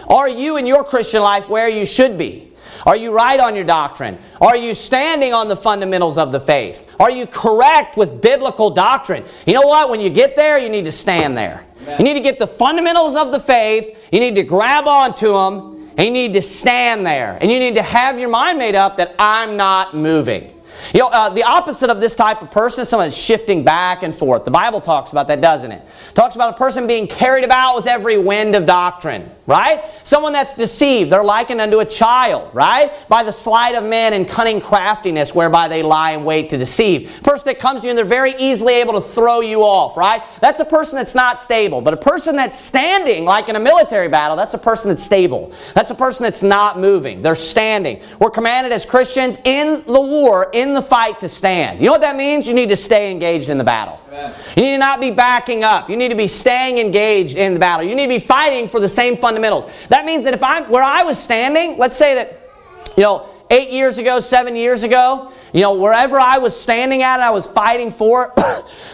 Are 0.08 0.30
you 0.30 0.56
in 0.56 0.66
your 0.66 0.86
Christian 0.86 1.22
life 1.22 1.50
where 1.50 1.68
you 1.68 1.86
should 1.86 2.18
be? 2.18 2.54
Are 2.86 2.96
you 2.96 3.12
right 3.12 3.39
on 3.39 3.54
your 3.54 3.66
doctrine? 3.66 4.18
Are 4.39 4.56
you 4.56 4.74
standing 4.74 5.34
on 5.34 5.50
the 5.50 5.58
fundamentals 5.58 6.18
of 6.18 6.32
the 6.32 6.39
faith? 6.39 6.89
Are 7.04 7.12
you 7.12 7.28
correct 7.28 7.98
with 7.98 8.22
biblical 8.22 8.70
doctrine? 8.70 9.26
You 9.46 9.56
know 9.56 9.68
what? 9.68 9.89
When 9.89 10.00
you 10.00 10.10
get 10.10 10.38
there, 10.38 10.58
you 10.58 10.70
need 10.70 10.86
to 10.86 10.92
stand 10.94 11.36
there. 11.36 11.66
Amen. 11.82 11.98
You 12.00 12.06
need 12.06 12.13
to 12.13 12.22
get 12.22 12.39
the 12.39 12.48
fundamentals 12.48 13.18
of 13.18 13.34
the 13.34 13.42
faith, 13.42 14.08
you 14.10 14.22
need 14.22 14.36
to 14.36 14.44
grab 14.44 14.88
onto 14.88 15.34
them, 15.34 15.92
and 15.98 16.08
you 16.08 16.13
need 16.13 16.32
to 16.32 16.42
stand 16.42 17.06
there. 17.06 17.38
And 17.42 17.52
you 17.52 17.60
need 17.60 17.76
to 17.76 17.82
have 17.82 18.22
your 18.22 18.30
mind 18.30 18.58
made 18.58 18.76
up 18.76 18.96
that 19.00 19.16
I'm 19.20 19.58
not 19.58 19.94
moving. 19.94 20.62
You 20.94 21.00
know, 21.00 21.08
uh, 21.08 21.30
the 21.30 21.44
opposite 21.44 21.90
of 21.90 22.00
this 22.00 22.16
type 22.16 22.42
of 22.42 22.52
person 22.52 22.82
is 22.82 22.90
someone 22.90 23.08
that's 23.08 23.18
shifting 23.18 23.64
back 23.64 24.04
and 24.04 24.14
forth. 24.14 24.46
The 24.46 24.52
Bible 24.52 24.82
talks 24.82 25.12
about 25.12 25.28
that, 25.28 25.42
doesn't 25.42 25.72
it? 25.72 25.82
Talks 26.14 26.36
about 26.36 26.54
a 26.54 26.58
person 26.58 26.88
being 26.88 27.08
carried 27.08 27.44
about 27.44 27.76
with 27.76 27.88
every 27.88 28.18
wind 28.18 28.56
of 28.56 28.66
doctrine, 28.66 29.30
right? 29.48 29.84
Someone 30.04 30.34
that's 30.34 30.54
deceived. 30.54 31.12
They're 31.12 31.24
likened 31.24 31.62
unto 31.62 31.80
a 31.80 31.86
child, 31.86 32.54
right? 32.54 32.92
By 33.10 33.24
the 33.24 33.32
sleight 33.32 33.76
of 33.76 33.84
men 33.84 34.14
and 34.14 34.28
cunning 34.28 34.62
craftiness 34.62 35.34
whereby 35.34 35.68
they 35.68 35.84
lie 35.84 36.12
in 36.12 36.24
wait 36.24 36.50
to 36.52 36.58
deceive. 36.58 37.20
A 37.20 37.22
person 37.22 37.46
that 37.46 37.60
comes 37.60 37.82
to 37.82 37.88
you 37.88 37.92
and 37.92 37.98
they're 37.98 38.06
very 38.06 38.34
easily 38.38 38.76
able 38.76 38.94
to 38.94 39.02
throw 39.02 39.42
you 39.42 39.62
off, 39.62 39.98
right? 39.98 40.22
That's 40.42 40.60
a 40.60 40.66
person 40.66 40.98
that's 40.98 41.16
not 41.16 41.40
stable. 41.40 41.82
But 41.82 41.94
a 41.94 41.98
person 41.98 42.36
that's 42.36 42.58
standing, 42.58 43.26
like 43.26 43.50
in 43.50 43.56
a 43.56 43.60
military 43.60 44.08
battle, 44.08 44.38
that's 44.38 44.54
a 44.54 44.58
person 44.58 44.90
that's 44.90 45.04
stable. 45.04 45.54
That's 45.74 45.92
a 45.92 45.96
person 45.96 46.24
that's 46.24 46.44
not 46.44 46.80
moving. 46.80 47.22
They're 47.22 47.36
standing. 47.36 48.02
We're 48.20 48.30
commanded 48.30 48.72
as 48.72 48.86
Christians 48.86 49.38
in 49.44 49.84
the 49.86 50.02
war, 50.02 50.50
in 50.54 50.62
the 50.71 50.82
fight 50.82 51.19
to 51.19 51.28
stand. 51.28 51.80
You 51.80 51.88
know 51.88 51.91
what 51.91 52.02
that 52.02 52.15
means? 52.15 52.47
You 52.47 52.54
need 52.54 52.69
to 52.69 52.78
stay 52.78 53.12
engaged 53.12 53.49
in 53.49 53.58
the 53.58 53.63
battle. 53.65 53.99
Amen. 54.08 54.34
You 54.56 54.63
need 54.63 54.71
to 54.71 54.78
not 54.78 55.02
be 55.02 55.12
backing 55.12 55.65
up. 55.65 55.89
You 55.89 55.97
need 55.97 56.10
to 56.10 56.15
be 56.15 56.28
staying 56.28 56.78
engaged 56.78 57.36
in 57.36 57.54
the 57.54 57.60
battle. 57.60 57.86
You 57.86 57.95
need 57.95 58.06
to 58.06 58.10
be 58.10 58.19
fighting 58.19 58.69
for 58.69 58.80
the 58.80 58.88
same 58.88 59.17
fundamentals. 59.17 59.69
That 59.89 60.06
means 60.06 60.23
that 60.23 60.34
if 60.34 60.43
I'm 60.43 60.69
where 60.69 60.84
I 60.84 61.04
was 61.04 61.21
standing, 61.21 61.78
let's 61.78 61.97
say 61.97 62.15
that, 62.15 62.39
you 62.95 63.04
know, 63.04 63.28
eight 63.49 63.71
years 63.71 63.97
ago, 63.97 64.19
seven 64.19 64.56
years 64.56 64.84
ago, 64.84 65.34
you 65.52 65.62
know, 65.62 65.76
wherever 65.76 66.19
I 66.19 66.38
was 66.38 66.60
standing 66.60 67.04
at, 67.04 67.19
I 67.19 67.32
was 67.32 67.45
fighting 67.45 67.91
for 67.91 68.34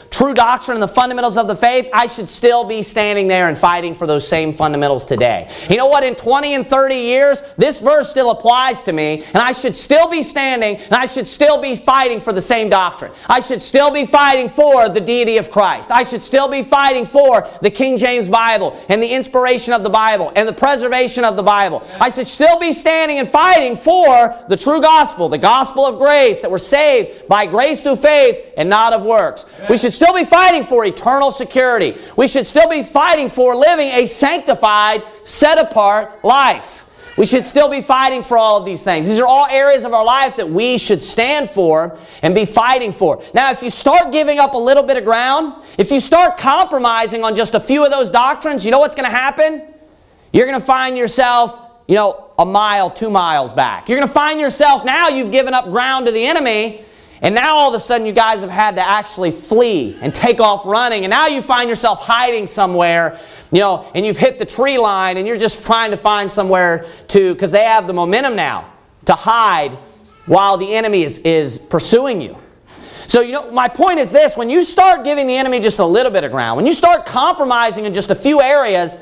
true 0.09 0.33
doctrine 0.33 0.75
and 0.75 0.83
the 0.83 0.87
fundamentals 0.87 1.37
of 1.37 1.47
the 1.47 1.55
faith, 1.55 1.87
I 1.93 2.07
should 2.07 2.29
still 2.29 2.63
be 2.63 2.83
standing 2.83 3.27
there 3.27 3.47
and 3.47 3.57
fighting 3.57 3.95
for 3.95 4.07
those 4.07 4.27
same 4.27 4.53
fundamentals 4.53 5.05
today. 5.05 5.49
You 5.69 5.77
know 5.77 5.87
what? 5.87 6.03
In 6.03 6.15
20 6.15 6.55
and 6.55 6.67
30 6.67 6.95
years, 6.95 7.41
this 7.57 7.79
verse 7.79 8.09
still 8.09 8.31
applies 8.31 8.83
to 8.83 8.93
me, 8.93 9.23
and 9.23 9.37
I 9.37 9.51
should 9.51 9.75
still 9.75 10.09
be 10.09 10.23
standing 10.23 10.77
and 10.77 10.93
I 10.93 11.05
should 11.05 11.27
still 11.27 11.61
be 11.61 11.75
fighting 11.75 12.19
for 12.19 12.33
the 12.33 12.41
same 12.41 12.69
doctrine. 12.69 13.11
I 13.27 13.39
should 13.39 13.61
still 13.61 13.91
be 13.91 14.05
fighting 14.05 14.49
for 14.49 14.89
the 14.89 14.99
deity 14.99 15.37
of 15.37 15.51
Christ. 15.51 15.91
I 15.91 16.03
should 16.03 16.23
still 16.23 16.47
be 16.47 16.63
fighting 16.63 17.05
for 17.05 17.49
the 17.61 17.69
King 17.69 17.97
James 17.97 18.27
Bible 18.27 18.83
and 18.89 19.01
the 19.01 19.07
inspiration 19.07 19.73
of 19.73 19.83
the 19.83 19.89
Bible 19.89 20.31
and 20.35 20.47
the 20.47 20.53
preservation 20.53 21.23
of 21.23 21.35
the 21.35 21.43
Bible. 21.43 21.85
I 21.99 22.09
should 22.09 22.27
still 22.27 22.59
be 22.59 22.71
standing 22.73 23.19
and 23.19 23.27
fighting 23.27 23.75
for 23.75 24.35
the 24.47 24.57
true 24.57 24.81
gospel, 24.81 25.29
the 25.29 25.37
gospel 25.37 25.85
of 25.85 25.99
grace 25.99 26.41
that 26.41 26.51
we're 26.51 26.57
saved 26.57 27.27
by 27.27 27.45
grace 27.45 27.81
through 27.81 27.97
faith 27.97 28.39
and 28.57 28.69
not 28.69 28.93
of 28.93 29.03
works. 29.03 29.45
We 29.69 29.77
should 29.77 29.93
still 29.99 30.13
be 30.13 30.23
fighting 30.23 30.63
for 30.63 30.85
eternal 30.85 31.29
security. 31.29 31.97
We 32.15 32.29
should 32.29 32.47
still 32.47 32.69
be 32.69 32.83
fighting 32.83 33.27
for 33.27 33.53
living 33.53 33.89
a 33.89 34.05
sanctified, 34.05 35.03
set 35.25 35.57
apart 35.57 36.23
life. 36.23 36.85
We 37.17 37.25
should 37.25 37.45
still 37.45 37.67
be 37.67 37.81
fighting 37.81 38.23
for 38.23 38.37
all 38.37 38.55
of 38.55 38.63
these 38.63 38.81
things. 38.81 39.09
These 39.09 39.19
are 39.19 39.27
all 39.27 39.45
areas 39.47 39.83
of 39.83 39.93
our 39.93 40.05
life 40.05 40.37
that 40.37 40.49
we 40.49 40.77
should 40.77 41.03
stand 41.03 41.49
for 41.49 41.99
and 42.21 42.33
be 42.33 42.45
fighting 42.45 42.93
for. 42.93 43.21
Now, 43.33 43.51
if 43.51 43.61
you 43.61 43.69
start 43.69 44.13
giving 44.13 44.39
up 44.39 44.53
a 44.53 44.57
little 44.57 44.83
bit 44.83 44.95
of 44.95 45.03
ground, 45.03 45.61
if 45.77 45.91
you 45.91 45.99
start 45.99 46.37
compromising 46.37 47.25
on 47.25 47.35
just 47.35 47.53
a 47.53 47.59
few 47.59 47.83
of 47.83 47.91
those 47.91 48.09
doctrines, 48.09 48.63
you 48.63 48.71
know 48.71 48.79
what's 48.79 48.95
going 48.95 49.09
to 49.09 49.13
happen? 49.13 49.63
You're 50.31 50.45
going 50.45 50.57
to 50.57 50.65
find 50.65 50.97
yourself, 50.97 51.59
you 51.89 51.95
know, 51.95 52.31
a 52.39 52.45
mile, 52.45 52.89
two 52.89 53.09
miles 53.09 53.51
back. 53.51 53.89
You're 53.89 53.97
going 53.97 54.07
to 54.07 54.13
find 54.13 54.39
yourself 54.39 54.85
now 54.85 55.09
you've 55.09 55.31
given 55.33 55.53
up 55.53 55.65
ground 55.65 56.05
to 56.05 56.13
the 56.13 56.25
enemy. 56.25 56.85
And 57.21 57.35
now 57.35 57.55
all 57.55 57.69
of 57.69 57.75
a 57.75 57.79
sudden 57.79 58.07
you 58.07 58.13
guys 58.13 58.41
have 58.41 58.49
had 58.49 58.75
to 58.75 58.87
actually 58.87 59.31
flee 59.31 59.97
and 60.01 60.15
take 60.15 60.39
off 60.39 60.65
running. 60.65 61.03
And 61.03 61.11
now 61.11 61.27
you 61.27 61.41
find 61.41 61.69
yourself 61.69 61.99
hiding 61.99 62.47
somewhere, 62.47 63.19
you 63.51 63.59
know, 63.59 63.91
and 63.93 64.05
you've 64.05 64.17
hit 64.17 64.39
the 64.39 64.45
tree 64.45 64.77
line 64.77 65.17
and 65.17 65.27
you're 65.27 65.37
just 65.37 65.65
trying 65.65 65.91
to 65.91 65.97
find 65.97 66.31
somewhere 66.31 66.85
to, 67.09 67.33
because 67.33 67.51
they 67.51 67.65
have 67.65 67.87
the 67.87 67.93
momentum 67.93 68.35
now 68.35 68.71
to 69.05 69.13
hide 69.13 69.77
while 70.27 70.57
the 70.57 70.73
enemy 70.73 71.03
is, 71.03 71.17
is 71.19 71.57
pursuing 71.57 72.21
you. 72.21 72.37
So, 73.07 73.21
you 73.21 73.31
know, 73.31 73.51
my 73.51 73.67
point 73.67 73.99
is 73.99 74.11
this 74.11 74.37
when 74.37 74.49
you 74.49 74.61
start 74.61 75.03
giving 75.03 75.25
the 75.25 75.35
enemy 75.35 75.59
just 75.59 75.79
a 75.79 75.85
little 75.85 76.11
bit 76.11 76.23
of 76.23 76.31
ground, 76.31 76.57
when 76.57 76.67
you 76.67 76.73
start 76.73 77.05
compromising 77.07 77.85
in 77.85 77.93
just 77.93 78.11
a 78.11 78.15
few 78.15 78.39
areas, 78.39 78.97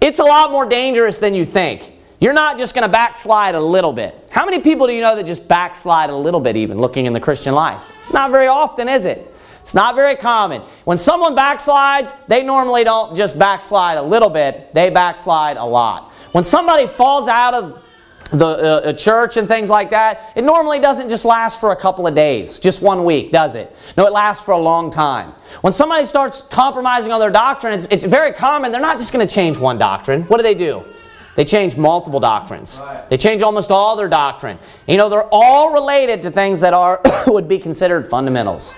it's 0.00 0.20
a 0.20 0.24
lot 0.24 0.52
more 0.52 0.64
dangerous 0.64 1.18
than 1.18 1.34
you 1.34 1.44
think. 1.44 1.91
You're 2.22 2.32
not 2.32 2.56
just 2.56 2.72
going 2.72 2.84
to 2.84 2.88
backslide 2.88 3.56
a 3.56 3.60
little 3.60 3.92
bit. 3.92 4.30
How 4.30 4.44
many 4.44 4.60
people 4.60 4.86
do 4.86 4.92
you 4.92 5.00
know 5.00 5.16
that 5.16 5.26
just 5.26 5.48
backslide 5.48 6.08
a 6.08 6.14
little 6.14 6.38
bit, 6.38 6.56
even 6.56 6.78
looking 6.78 7.06
in 7.06 7.12
the 7.12 7.18
Christian 7.18 7.52
life? 7.52 7.82
Not 8.12 8.30
very 8.30 8.46
often, 8.46 8.88
is 8.88 9.06
it? 9.06 9.34
It's 9.60 9.74
not 9.74 9.96
very 9.96 10.14
common. 10.14 10.62
When 10.84 10.98
someone 10.98 11.34
backslides, 11.34 12.14
they 12.28 12.44
normally 12.44 12.84
don't 12.84 13.16
just 13.16 13.36
backslide 13.36 13.98
a 13.98 14.02
little 14.02 14.30
bit, 14.30 14.72
they 14.72 14.88
backslide 14.88 15.56
a 15.56 15.64
lot. 15.64 16.12
When 16.30 16.44
somebody 16.44 16.86
falls 16.86 17.26
out 17.26 17.54
of 17.54 17.82
the 18.30 18.46
uh, 18.46 18.92
church 18.92 19.36
and 19.36 19.48
things 19.48 19.68
like 19.68 19.90
that, 19.90 20.32
it 20.36 20.44
normally 20.44 20.78
doesn't 20.78 21.08
just 21.08 21.24
last 21.24 21.58
for 21.58 21.72
a 21.72 21.76
couple 21.76 22.06
of 22.06 22.14
days, 22.14 22.60
just 22.60 22.82
one 22.82 23.04
week, 23.04 23.32
does 23.32 23.56
it? 23.56 23.74
No, 23.96 24.06
it 24.06 24.12
lasts 24.12 24.44
for 24.44 24.52
a 24.52 24.58
long 24.58 24.92
time. 24.92 25.32
When 25.62 25.72
somebody 25.72 26.06
starts 26.06 26.42
compromising 26.42 27.10
on 27.10 27.18
their 27.18 27.32
doctrine, 27.32 27.72
it's, 27.72 27.88
it's 27.90 28.04
very 28.04 28.30
common. 28.30 28.70
They're 28.70 28.80
not 28.80 29.00
just 29.00 29.12
going 29.12 29.26
to 29.26 29.34
change 29.34 29.58
one 29.58 29.76
doctrine. 29.76 30.22
What 30.24 30.36
do 30.36 30.44
they 30.44 30.54
do? 30.54 30.84
They 31.34 31.44
change 31.44 31.76
multiple 31.76 32.20
doctrines. 32.20 32.80
Right. 32.82 33.08
They 33.08 33.16
change 33.16 33.42
almost 33.42 33.70
all 33.70 33.96
their 33.96 34.08
doctrine. 34.08 34.58
You 34.86 34.96
know, 34.96 35.08
they're 35.08 35.28
all 35.32 35.72
related 35.72 36.22
to 36.22 36.30
things 36.30 36.60
that 36.60 36.74
are 36.74 37.00
would 37.26 37.48
be 37.48 37.58
considered 37.58 38.06
fundamentals. 38.06 38.74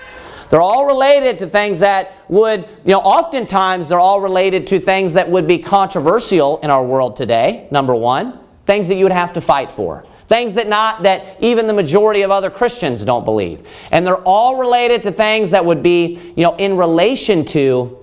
They're 0.49 0.61
all 0.61 0.85
related 0.85 1.39
to 1.39 1.47
things 1.47 1.79
that 1.79 2.13
would, 2.29 2.61
you 2.85 2.91
know, 2.91 2.99
oftentimes 2.99 3.87
they're 3.87 3.99
all 3.99 4.21
related 4.21 4.67
to 4.67 4.79
things 4.79 5.13
that 5.13 5.29
would 5.29 5.47
be 5.47 5.57
controversial 5.57 6.59
in 6.59 6.69
our 6.69 6.85
world 6.85 7.15
today. 7.15 7.67
Number 7.71 7.95
one. 7.95 8.39
Things 8.65 8.87
that 8.87 8.95
you 8.95 9.03
would 9.03 9.11
have 9.11 9.33
to 9.33 9.41
fight 9.41 9.71
for. 9.71 10.05
Things 10.27 10.55
that 10.55 10.67
not 10.67 11.03
that 11.03 11.37
even 11.39 11.67
the 11.67 11.73
majority 11.73 12.23
of 12.23 12.31
other 12.31 12.49
Christians 12.49 13.05
don't 13.05 13.25
believe. 13.25 13.67
And 13.91 14.05
they're 14.05 14.15
all 14.23 14.57
related 14.57 15.03
to 15.03 15.11
things 15.11 15.51
that 15.51 15.63
would 15.63 15.83
be, 15.83 16.33
you 16.35 16.43
know, 16.43 16.55
in 16.55 16.77
relation 16.77 17.45
to 17.45 17.97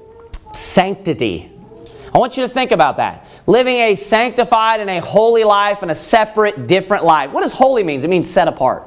sanctity. 0.55 1.52
I 2.15 2.19
want 2.19 2.37
you 2.37 2.43
to 2.43 2.49
think 2.49 2.73
about 2.73 2.99
that. 2.99 3.27
Living 3.47 3.77
a 3.77 3.95
sanctified 3.95 4.81
and 4.81 4.91
a 4.91 5.01
holy 5.01 5.45
life 5.45 5.83
and 5.83 5.91
a 5.91 5.95
separate, 5.95 6.67
different 6.67 7.05
life. 7.05 7.33
What 7.33 7.43
does 7.43 7.53
holy 7.53 7.83
mean? 7.83 8.05
It 8.05 8.11
means 8.11 8.31
set 8.31 8.49
apart. 8.49 8.87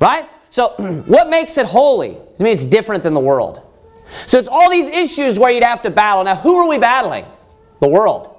Right? 0.00 0.28
So, 0.50 0.70
what 1.06 1.28
makes 1.28 1.56
it 1.56 1.66
holy? 1.66 2.10
It 2.10 2.40
means 2.40 2.62
it's 2.62 2.70
different 2.70 3.04
than 3.04 3.14
the 3.14 3.20
world. 3.20 3.62
So, 4.26 4.38
it's 4.38 4.48
all 4.48 4.70
these 4.70 4.88
issues 4.88 5.38
where 5.38 5.52
you'd 5.52 5.62
have 5.62 5.82
to 5.82 5.90
battle. 5.90 6.24
Now, 6.24 6.34
who 6.34 6.56
are 6.56 6.68
we 6.68 6.78
battling? 6.78 7.26
The 7.80 7.88
world. 7.88 8.32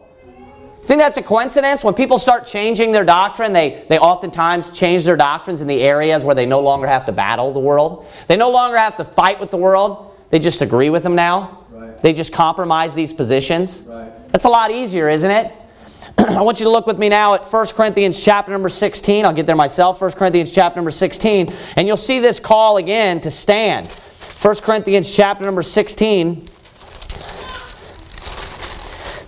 Think 0.83 0.99
that's 0.99 1.15
a 1.15 1.23
coincidence? 1.23 1.81
When 1.81 1.93
people 1.93 2.19
start 2.19 2.45
changing 2.45 2.91
their 2.91 3.05
doctrine, 3.05 3.53
they, 3.53 3.85
they 3.87 3.97
oftentimes 3.97 4.69
change 4.69 5.05
their 5.05 5.15
doctrines 5.15 5.61
in 5.61 5.67
the 5.67 5.81
areas 5.81 6.25
where 6.25 6.35
they 6.35 6.45
no 6.45 6.59
longer 6.59 6.87
have 6.87 7.05
to 7.05 7.13
battle 7.13 7.53
the 7.53 7.59
world. 7.59 8.05
They 8.27 8.35
no 8.35 8.51
longer 8.51 8.77
have 8.77 8.97
to 8.97 9.05
fight 9.05 9.39
with 9.39 9.49
the 9.49 9.55
world. 9.55 10.13
They 10.29 10.39
just 10.39 10.61
agree 10.61 10.89
with 10.89 11.03
them 11.03 11.15
now. 11.15 11.62
Right. 11.83 12.01
They 12.01 12.13
just 12.13 12.31
compromise 12.33 12.93
these 12.93 13.11
positions. 13.11 13.81
Right. 13.81 14.11
That's 14.31 14.45
a 14.45 14.49
lot 14.49 14.71
easier, 14.71 15.09
isn't 15.09 15.29
it? 15.29 15.51
I 16.17 16.41
want 16.41 16.59
you 16.59 16.65
to 16.65 16.69
look 16.69 16.87
with 16.87 16.97
me 16.97 17.09
now 17.09 17.33
at 17.33 17.45
1 17.45 17.67
Corinthians 17.67 18.23
chapter 18.23 18.51
number 18.51 18.69
16. 18.69 19.25
I'll 19.25 19.33
get 19.33 19.45
there 19.45 19.55
myself. 19.55 20.01
1 20.01 20.11
Corinthians 20.11 20.51
chapter 20.51 20.77
number 20.77 20.91
16. 20.91 21.53
And 21.75 21.87
you'll 21.87 21.97
see 21.97 22.19
this 22.19 22.39
call 22.39 22.77
again 22.77 23.19
to 23.21 23.31
stand. 23.31 23.91
1 23.91 24.55
Corinthians 24.57 25.13
chapter 25.13 25.43
number 25.45 25.63
16. 25.63 26.47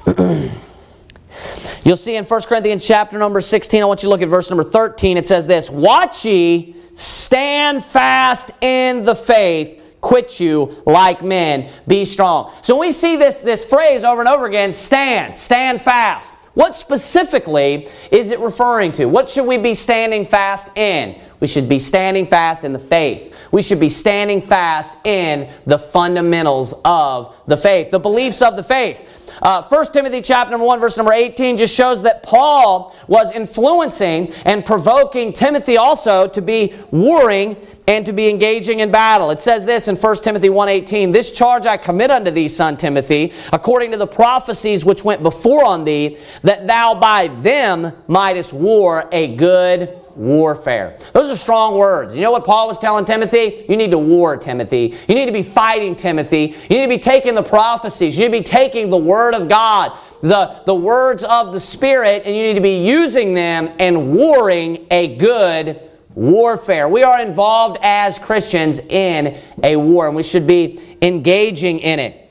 You'll 1.85 1.97
see 1.97 2.15
in 2.15 2.23
1 2.23 2.41
Corinthians 2.41 2.85
chapter 2.85 3.19
number 3.19 3.39
16, 3.41 3.79
I 3.79 3.85
want 3.85 4.01
you 4.01 4.07
to 4.07 4.09
look 4.09 4.23
at 4.23 4.27
verse 4.27 4.49
number 4.49 4.63
13. 4.63 5.17
It 5.17 5.25
says 5.27 5.45
this 5.45 5.69
Watch 5.69 6.25
ye, 6.25 6.75
stand 6.95 7.83
fast 7.83 8.49
in 8.61 9.03
the 9.03 9.13
faith, 9.13 9.79
quit 10.05 10.39
you 10.39 10.83
like 10.85 11.23
men, 11.23 11.67
be 11.87 12.05
strong. 12.05 12.53
So 12.61 12.77
we 12.77 12.91
see 12.91 13.15
this, 13.15 13.41
this 13.41 13.65
phrase 13.65 14.03
over 14.03 14.21
and 14.21 14.29
over 14.29 14.45
again 14.45 14.71
stand, 14.71 15.35
stand 15.35 15.81
fast. 15.81 16.31
What 16.53 16.75
specifically 16.75 17.89
is 18.11 18.29
it 18.29 18.39
referring 18.39 18.91
to? 18.93 19.05
What 19.05 19.29
should 19.29 19.47
we 19.47 19.57
be 19.57 19.73
standing 19.73 20.23
fast 20.23 20.69
in? 20.77 21.19
We 21.45 21.49
should 21.49 21.69
be 21.69 21.77
standing 21.77 22.25
fast 22.25 22.63
in 22.63 22.73
the 22.73 22.79
faith. 22.79 23.37
We 23.51 23.61
should 23.61 23.79
be 23.79 23.89
standing 23.89 24.41
fast 24.41 24.95
in 25.03 25.47
the 25.67 25.77
fundamentals 25.77 26.73
of 26.83 27.35
the 27.45 27.55
faith, 27.55 27.91
the 27.91 27.99
beliefs 27.99 28.41
of 28.41 28.55
the 28.55 28.63
faith. 28.63 29.07
Uh, 29.43 29.61
1 29.61 29.93
Timothy 29.93 30.23
chapter 30.23 30.49
number 30.49 30.65
1, 30.65 30.79
verse 30.79 30.97
number 30.97 31.13
18 31.13 31.57
just 31.57 31.75
shows 31.75 32.01
that 32.01 32.23
Paul 32.23 32.95
was 33.07 33.31
influencing 33.31 34.33
and 34.43 34.65
provoking 34.65 35.33
Timothy 35.33 35.77
also 35.77 36.27
to 36.29 36.41
be 36.41 36.73
warring 36.89 37.57
and 37.87 38.07
to 38.07 38.11
be 38.11 38.27
engaging 38.27 38.79
in 38.79 38.89
battle. 38.89 39.29
It 39.29 39.39
says 39.39 39.67
this 39.67 39.87
in 39.87 39.97
1 39.97 40.23
Timothy 40.23 40.49
1:18, 40.49 41.11
"This 41.11 41.29
charge 41.29 41.67
I 41.67 41.77
commit 41.77 42.09
unto 42.09 42.31
thee, 42.31 42.47
son 42.47 42.75
Timothy, 42.75 43.33
according 43.53 43.91
to 43.91 43.97
the 43.97 44.07
prophecies 44.07 44.83
which 44.83 45.03
went 45.03 45.21
before 45.21 45.63
on 45.63 45.85
thee, 45.85 46.17
that 46.43 46.65
thou 46.65 46.95
by 46.95 47.29
them 47.43 47.93
mightest 48.07 48.51
war 48.51 49.05
a 49.11 49.27
good 49.27 50.04
warfare. 50.15 50.97
Those 51.13 51.29
are 51.29 51.35
strong 51.35 51.75
words. 51.77 52.15
You 52.15 52.21
know 52.21 52.31
what 52.31 52.45
Paul 52.45 52.67
was 52.67 52.77
telling 52.77 53.05
Timothy? 53.05 53.65
You 53.67 53.75
need 53.75 53.91
to 53.91 53.97
war, 53.97 54.37
Timothy. 54.37 54.95
You 55.07 55.15
need 55.15 55.25
to 55.25 55.31
be 55.31 55.43
fighting, 55.43 55.95
Timothy. 55.95 56.55
You 56.69 56.77
need 56.77 56.85
to 56.85 56.89
be 56.89 56.99
taking 56.99 57.35
the 57.35 57.43
prophecies. 57.43 58.17
You 58.17 58.29
need 58.29 58.37
to 58.37 58.43
be 58.43 58.49
taking 58.49 58.89
the 58.89 58.97
Word 58.97 59.33
of 59.33 59.49
God, 59.49 59.97
the, 60.21 60.61
the 60.65 60.75
words 60.75 61.23
of 61.23 61.51
the 61.51 61.59
Spirit, 61.59 62.23
and 62.25 62.35
you 62.35 62.43
need 62.43 62.55
to 62.55 62.61
be 62.61 62.85
using 62.85 63.33
them 63.33 63.71
and 63.79 64.15
warring 64.15 64.87
a 64.89 65.15
good 65.17 65.89
warfare. 66.15 66.87
We 66.87 67.03
are 67.03 67.21
involved 67.21 67.77
as 67.81 68.17
Christians 68.17 68.79
in 68.79 69.37
a 69.63 69.75
war, 69.75 70.07
and 70.07 70.15
we 70.15 70.23
should 70.23 70.47
be 70.47 70.97
engaging 71.01 71.79
in 71.79 71.99
it. 71.99 72.21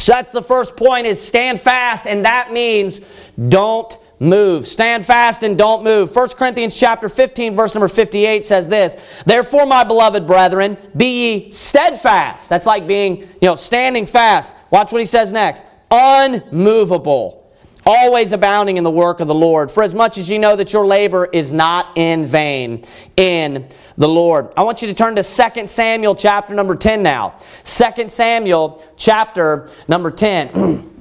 So 0.00 0.12
that's 0.12 0.32
the 0.32 0.42
first 0.42 0.76
point 0.76 1.06
is 1.06 1.20
stand 1.20 1.60
fast, 1.60 2.06
and 2.06 2.24
that 2.24 2.52
means 2.52 3.00
don't 3.48 3.96
move. 4.18 4.66
Stand 4.66 5.04
fast 5.04 5.42
and 5.42 5.58
don't 5.58 5.84
move. 5.84 6.14
1 6.14 6.28
Corinthians 6.30 6.78
chapter 6.78 7.08
15 7.08 7.54
verse 7.54 7.74
number 7.74 7.88
58 7.88 8.44
says 8.44 8.68
this, 8.68 8.96
"Therefore 9.26 9.66
my 9.66 9.84
beloved 9.84 10.26
brethren, 10.26 10.76
be 10.96 11.06
ye 11.06 11.50
steadfast." 11.50 12.48
That's 12.48 12.66
like 12.66 12.86
being, 12.86 13.18
you 13.40 13.48
know, 13.48 13.54
standing 13.54 14.06
fast. 14.06 14.54
Watch 14.70 14.92
what 14.92 15.00
he 15.00 15.06
says 15.06 15.32
next. 15.32 15.64
Unmovable 15.90 17.44
always 17.86 18.32
abounding 18.32 18.76
in 18.76 18.84
the 18.84 18.90
work 18.90 19.20
of 19.20 19.28
the 19.28 19.34
Lord, 19.34 19.70
for 19.70 19.82
as 19.82 19.94
much 19.94 20.18
as 20.18 20.30
you 20.30 20.38
know 20.38 20.56
that 20.56 20.72
your 20.72 20.86
labor 20.86 21.28
is 21.32 21.52
not 21.52 21.88
in 21.96 22.24
vain 22.24 22.84
in 23.16 23.68
the 23.96 24.08
Lord. 24.08 24.52
I 24.56 24.62
want 24.62 24.82
you 24.82 24.88
to 24.88 24.94
turn 24.94 25.16
to 25.16 25.22
2 25.22 25.66
Samuel 25.66 26.14
chapter 26.14 26.54
number 26.54 26.74
10 26.74 27.02
now. 27.02 27.38
2 27.64 28.08
Samuel 28.08 28.84
chapter 28.96 29.70
number 29.88 30.10
10. 30.10 30.90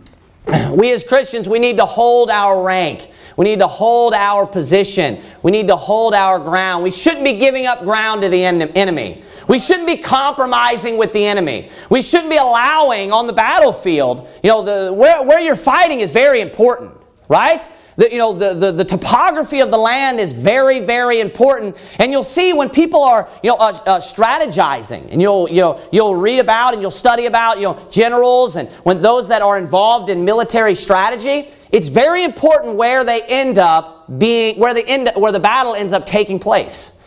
we 0.71 0.91
as 0.91 1.03
Christians, 1.03 1.47
we 1.47 1.59
need 1.59 1.77
to 1.77 1.85
hold 1.85 2.29
our 2.29 2.61
rank. 2.61 3.09
We 3.35 3.45
need 3.45 3.59
to 3.59 3.67
hold 3.67 4.13
our 4.13 4.45
position. 4.45 5.21
We 5.41 5.51
need 5.51 5.67
to 5.67 5.75
hold 5.75 6.13
our 6.13 6.39
ground. 6.39 6.83
We 6.83 6.91
shouldn't 6.91 7.23
be 7.23 7.33
giving 7.33 7.65
up 7.65 7.81
ground 7.81 8.21
to 8.21 8.29
the 8.29 8.43
enemy. 8.43 9.23
We 9.47 9.59
shouldn't 9.59 9.87
be 9.87 9.97
compromising 9.97 10.97
with 10.97 11.13
the 11.13 11.25
enemy. 11.25 11.69
We 11.89 12.01
shouldn't 12.01 12.29
be 12.29 12.37
allowing 12.37 13.11
on 13.11 13.27
the 13.27 13.33
battlefield, 13.33 14.27
you 14.43 14.49
know, 14.49 14.63
the, 14.63 14.93
where, 14.93 15.23
where 15.23 15.41
you're 15.41 15.55
fighting 15.55 15.99
is 15.99 16.11
very 16.11 16.41
important, 16.41 16.95
right? 17.27 17.67
The, 17.95 18.11
you 18.11 18.17
know, 18.17 18.33
the, 18.33 18.53
the, 18.53 18.71
the, 18.71 18.85
topography 18.85 19.59
of 19.59 19.69
the 19.69 19.77
land 19.77 20.19
is 20.19 20.33
very, 20.33 20.79
very 20.79 21.19
important. 21.19 21.77
And 21.99 22.11
you'll 22.11 22.23
see 22.23 22.51
when 22.51 22.69
people 22.69 23.03
are, 23.03 23.29
you 23.43 23.51
know, 23.51 23.57
uh, 23.57 23.79
uh, 23.85 23.99
strategizing, 23.99 25.11
and 25.11 25.21
you'll, 25.21 25.47
you 25.49 25.61
know, 25.61 25.79
you'll 25.91 26.15
read 26.15 26.39
about 26.39 26.73
and 26.73 26.81
you'll 26.81 26.91
study 26.91 27.27
about, 27.27 27.57
you 27.57 27.63
know, 27.63 27.87
generals 27.91 28.55
and 28.55 28.67
when 28.83 28.97
those 28.97 29.27
that 29.27 29.41
are 29.41 29.57
involved 29.57 30.09
in 30.09 30.25
military 30.25 30.73
strategy, 30.73 31.49
it's 31.71 31.89
very 31.89 32.23
important 32.23 32.75
where 32.75 33.03
they 33.03 33.21
end 33.23 33.57
up 33.57 34.19
being, 34.19 34.59
where, 34.59 34.73
they 34.73 34.83
end, 34.83 35.11
where 35.15 35.31
the 35.31 35.39
battle 35.39 35.75
ends 35.75 35.93
up 35.93 36.05
taking 36.05 36.39
place. 36.39 36.97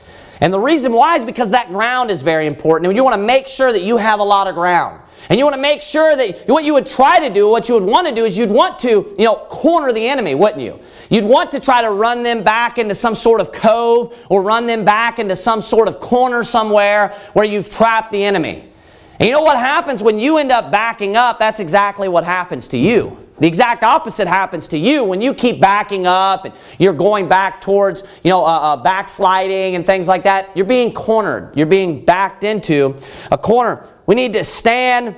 And 0.40 0.52
the 0.52 0.60
reason 0.60 0.92
why 0.92 1.16
is 1.16 1.24
because 1.24 1.50
that 1.50 1.68
ground 1.68 2.10
is 2.10 2.22
very 2.22 2.46
important. 2.46 2.86
And 2.86 2.96
you 2.96 3.02
want 3.02 3.14
to 3.14 3.24
make 3.24 3.48
sure 3.48 3.72
that 3.72 3.82
you 3.82 3.96
have 3.96 4.20
a 4.20 4.24
lot 4.24 4.46
of 4.46 4.54
ground. 4.54 5.00
And 5.28 5.38
you 5.38 5.44
want 5.44 5.54
to 5.56 5.60
make 5.60 5.82
sure 5.82 6.16
that 6.16 6.46
what 6.46 6.64
you 6.64 6.72
would 6.74 6.86
try 6.86 7.18
to 7.18 7.32
do, 7.32 7.48
what 7.48 7.68
you 7.68 7.74
would 7.74 7.84
want 7.84 8.06
to 8.06 8.14
do 8.14 8.24
is 8.24 8.38
you'd 8.38 8.50
want 8.50 8.78
to, 8.80 9.14
you 9.18 9.24
know, 9.24 9.36
corner 9.48 9.92
the 9.92 10.06
enemy, 10.06 10.34
wouldn't 10.34 10.62
you? 10.62 10.78
You'd 11.10 11.24
want 11.24 11.50
to 11.52 11.60
try 11.60 11.82
to 11.82 11.90
run 11.90 12.22
them 12.22 12.42
back 12.42 12.78
into 12.78 12.94
some 12.94 13.14
sort 13.14 13.40
of 13.40 13.52
cove 13.52 14.16
or 14.30 14.42
run 14.42 14.66
them 14.66 14.84
back 14.84 15.18
into 15.18 15.34
some 15.34 15.60
sort 15.60 15.88
of 15.88 16.00
corner 16.00 16.44
somewhere 16.44 17.08
where 17.32 17.44
you've 17.44 17.70
trapped 17.70 18.12
the 18.12 18.24
enemy. 18.24 18.68
And 19.18 19.28
you 19.28 19.34
know 19.34 19.42
what 19.42 19.58
happens 19.58 20.02
when 20.02 20.18
you 20.18 20.38
end 20.38 20.52
up 20.52 20.70
backing 20.70 21.16
up? 21.16 21.38
That's 21.38 21.58
exactly 21.60 22.08
what 22.08 22.24
happens 22.24 22.68
to 22.68 22.78
you. 22.78 23.26
The 23.38 23.46
exact 23.46 23.82
opposite 23.82 24.28
happens 24.28 24.68
to 24.68 24.78
you 24.78 25.04
when 25.04 25.20
you 25.20 25.34
keep 25.34 25.60
backing 25.60 26.06
up 26.06 26.46
and 26.46 26.54
you're 26.78 26.94
going 26.94 27.28
back 27.28 27.60
towards, 27.60 28.02
you 28.22 28.30
know, 28.30 28.42
uh, 28.42 28.48
uh, 28.48 28.76
backsliding 28.76 29.74
and 29.74 29.84
things 29.84 30.08
like 30.08 30.24
that. 30.24 30.56
You're 30.56 30.66
being 30.66 30.92
cornered. 30.92 31.54
You're 31.54 31.66
being 31.66 32.04
backed 32.04 32.44
into 32.44 32.96
a 33.30 33.36
corner. 33.36 33.88
We 34.06 34.14
need 34.14 34.32
to 34.34 34.44
stand 34.44 35.16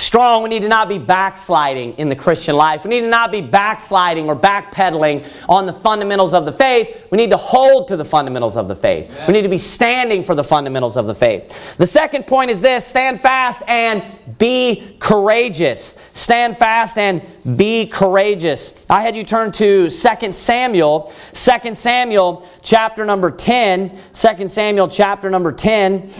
strong. 0.00 0.42
We 0.42 0.48
need 0.48 0.62
to 0.62 0.68
not 0.68 0.88
be 0.88 0.98
backsliding 0.98 1.94
in 1.94 2.08
the 2.08 2.16
Christian 2.16 2.56
life. 2.56 2.84
We 2.84 2.90
need 2.90 3.02
to 3.02 3.08
not 3.08 3.30
be 3.30 3.40
backsliding 3.40 4.28
or 4.28 4.36
backpedaling 4.36 5.26
on 5.48 5.66
the 5.66 5.72
fundamentals 5.72 6.32
of 6.32 6.44
the 6.44 6.52
faith. 6.52 7.06
We 7.10 7.16
need 7.18 7.30
to 7.30 7.36
hold 7.36 7.88
to 7.88 7.96
the 7.96 8.04
fundamentals 8.04 8.56
of 8.56 8.68
the 8.68 8.76
faith. 8.76 9.16
We 9.26 9.32
need 9.32 9.42
to 9.42 9.48
be 9.48 9.58
standing 9.58 10.22
for 10.22 10.34
the 10.34 10.44
fundamentals 10.44 10.96
of 10.96 11.06
the 11.06 11.14
faith. 11.14 11.76
The 11.76 11.86
second 11.86 12.26
point 12.26 12.50
is 12.50 12.60
this 12.60 12.86
stand 12.86 13.20
fast 13.20 13.62
and 13.68 14.02
be 14.38 14.96
courageous. 15.00 15.96
Stand 16.12 16.56
fast 16.56 16.96
and 16.96 17.22
be 17.56 17.86
courageous. 17.86 18.72
I 18.88 19.02
had 19.02 19.16
you 19.16 19.24
turn 19.24 19.52
to 19.52 19.90
2 19.90 20.32
Samuel, 20.32 21.12
2 21.34 21.74
Samuel 21.74 22.48
chapter 22.62 23.04
number 23.04 23.30
10, 23.30 23.90
2 24.12 24.48
Samuel 24.48 24.88
chapter 24.88 25.30
number 25.30 25.52
10. 25.52 26.10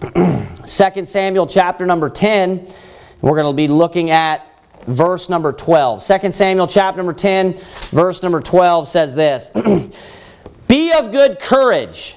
2 0.00 1.04
Samuel 1.04 1.46
chapter 1.46 1.86
number 1.86 2.10
10 2.10 2.66
we're 3.22 3.34
going 3.34 3.52
to 3.52 3.56
be 3.56 3.68
looking 3.68 4.10
at 4.10 4.46
verse 4.86 5.28
number 5.28 5.52
12. 5.52 6.04
2 6.04 6.30
Samuel 6.30 6.66
chapter 6.66 6.98
number 6.98 7.12
10, 7.12 7.54
verse 7.90 8.22
number 8.22 8.40
12 8.40 8.88
says 8.88 9.14
this 9.14 9.50
Be 10.68 10.92
of 10.92 11.12
good 11.12 11.40
courage. 11.40 12.16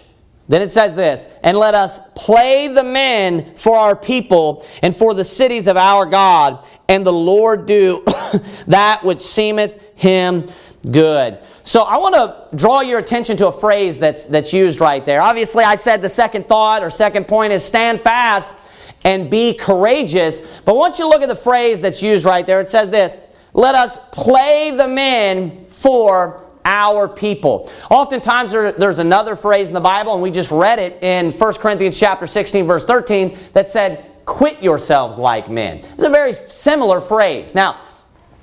Then 0.50 0.64
it 0.64 0.72
says 0.72 0.96
this, 0.96 1.28
and 1.44 1.56
let 1.58 1.76
us 1.76 2.00
play 2.16 2.70
the 2.70 2.84
men 2.84 3.54
for 3.56 3.78
our 3.78 3.96
people 3.96 4.66
and 4.82 4.96
for 4.96 5.14
the 5.14 5.24
cities 5.24 5.68
of 5.68 5.78
our 5.78 6.08
God, 6.08 6.68
and 6.88 7.06
the 7.06 7.14
Lord 7.14 7.68
do 7.68 8.04
that 8.68 9.04
which 9.04 9.22
seemeth 9.22 9.80
him 9.96 10.50
good. 10.92 11.40
So 11.64 11.84
I 11.84 11.98
want 11.98 12.16
to 12.16 12.56
draw 12.58 12.82
your 12.82 13.00
attention 13.00 13.38
to 13.38 13.48
a 13.48 13.52
phrase 13.52 14.00
that's, 14.00 14.28
that's 14.28 14.54
used 14.54 14.80
right 14.80 15.04
there. 15.06 15.22
Obviously, 15.22 15.64
I 15.64 15.76
said 15.76 16.02
the 16.02 16.10
second 16.10 16.48
thought 16.48 16.84
or 16.84 16.90
second 16.90 17.28
point 17.28 17.54
is 17.54 17.64
stand 17.64 18.00
fast 18.00 18.52
and 19.04 19.30
be 19.30 19.54
courageous. 19.54 20.42
But 20.66 20.76
once 20.76 21.00
you 21.00 21.08
look 21.08 21.22
at 21.22 21.30
the 21.30 21.36
phrase 21.36 21.82
that's 21.82 22.02
used 22.02 22.26
right 22.26 22.46
there, 22.46 22.60
it 22.60 22.70
says 22.70 22.90
this 22.90 23.18
let 23.54 23.76
us 23.76 23.98
play 24.12 24.72
the 24.76 24.88
men 24.88 25.66
for 25.66 26.46
our 26.66 27.08
people. 27.08 27.72
Oftentimes 27.90 28.52
there, 28.52 28.72
there's 28.72 29.00
another 29.00 29.36
phrase 29.36 29.70
in 29.70 29.74
the 29.74 29.82
Bible, 29.82 30.14
and 30.14 30.22
we 30.22 30.30
just 30.30 30.52
read 30.52 30.78
it 30.78 31.02
in 31.02 31.32
1 31.32 31.54
Corinthians 31.56 32.00
chapter 32.00 32.28
16, 32.28 32.66
verse 32.66 32.86
13, 32.86 33.38
that 33.54 33.68
said, 33.68 34.06
quit 34.26 34.62
yourselves 34.62 35.18
like 35.18 35.50
men. 35.50 35.78
It's 35.78 36.04
a 36.04 36.10
very 36.10 36.34
similar 36.34 37.02
phrase. 37.02 37.56
Now, 37.56 37.80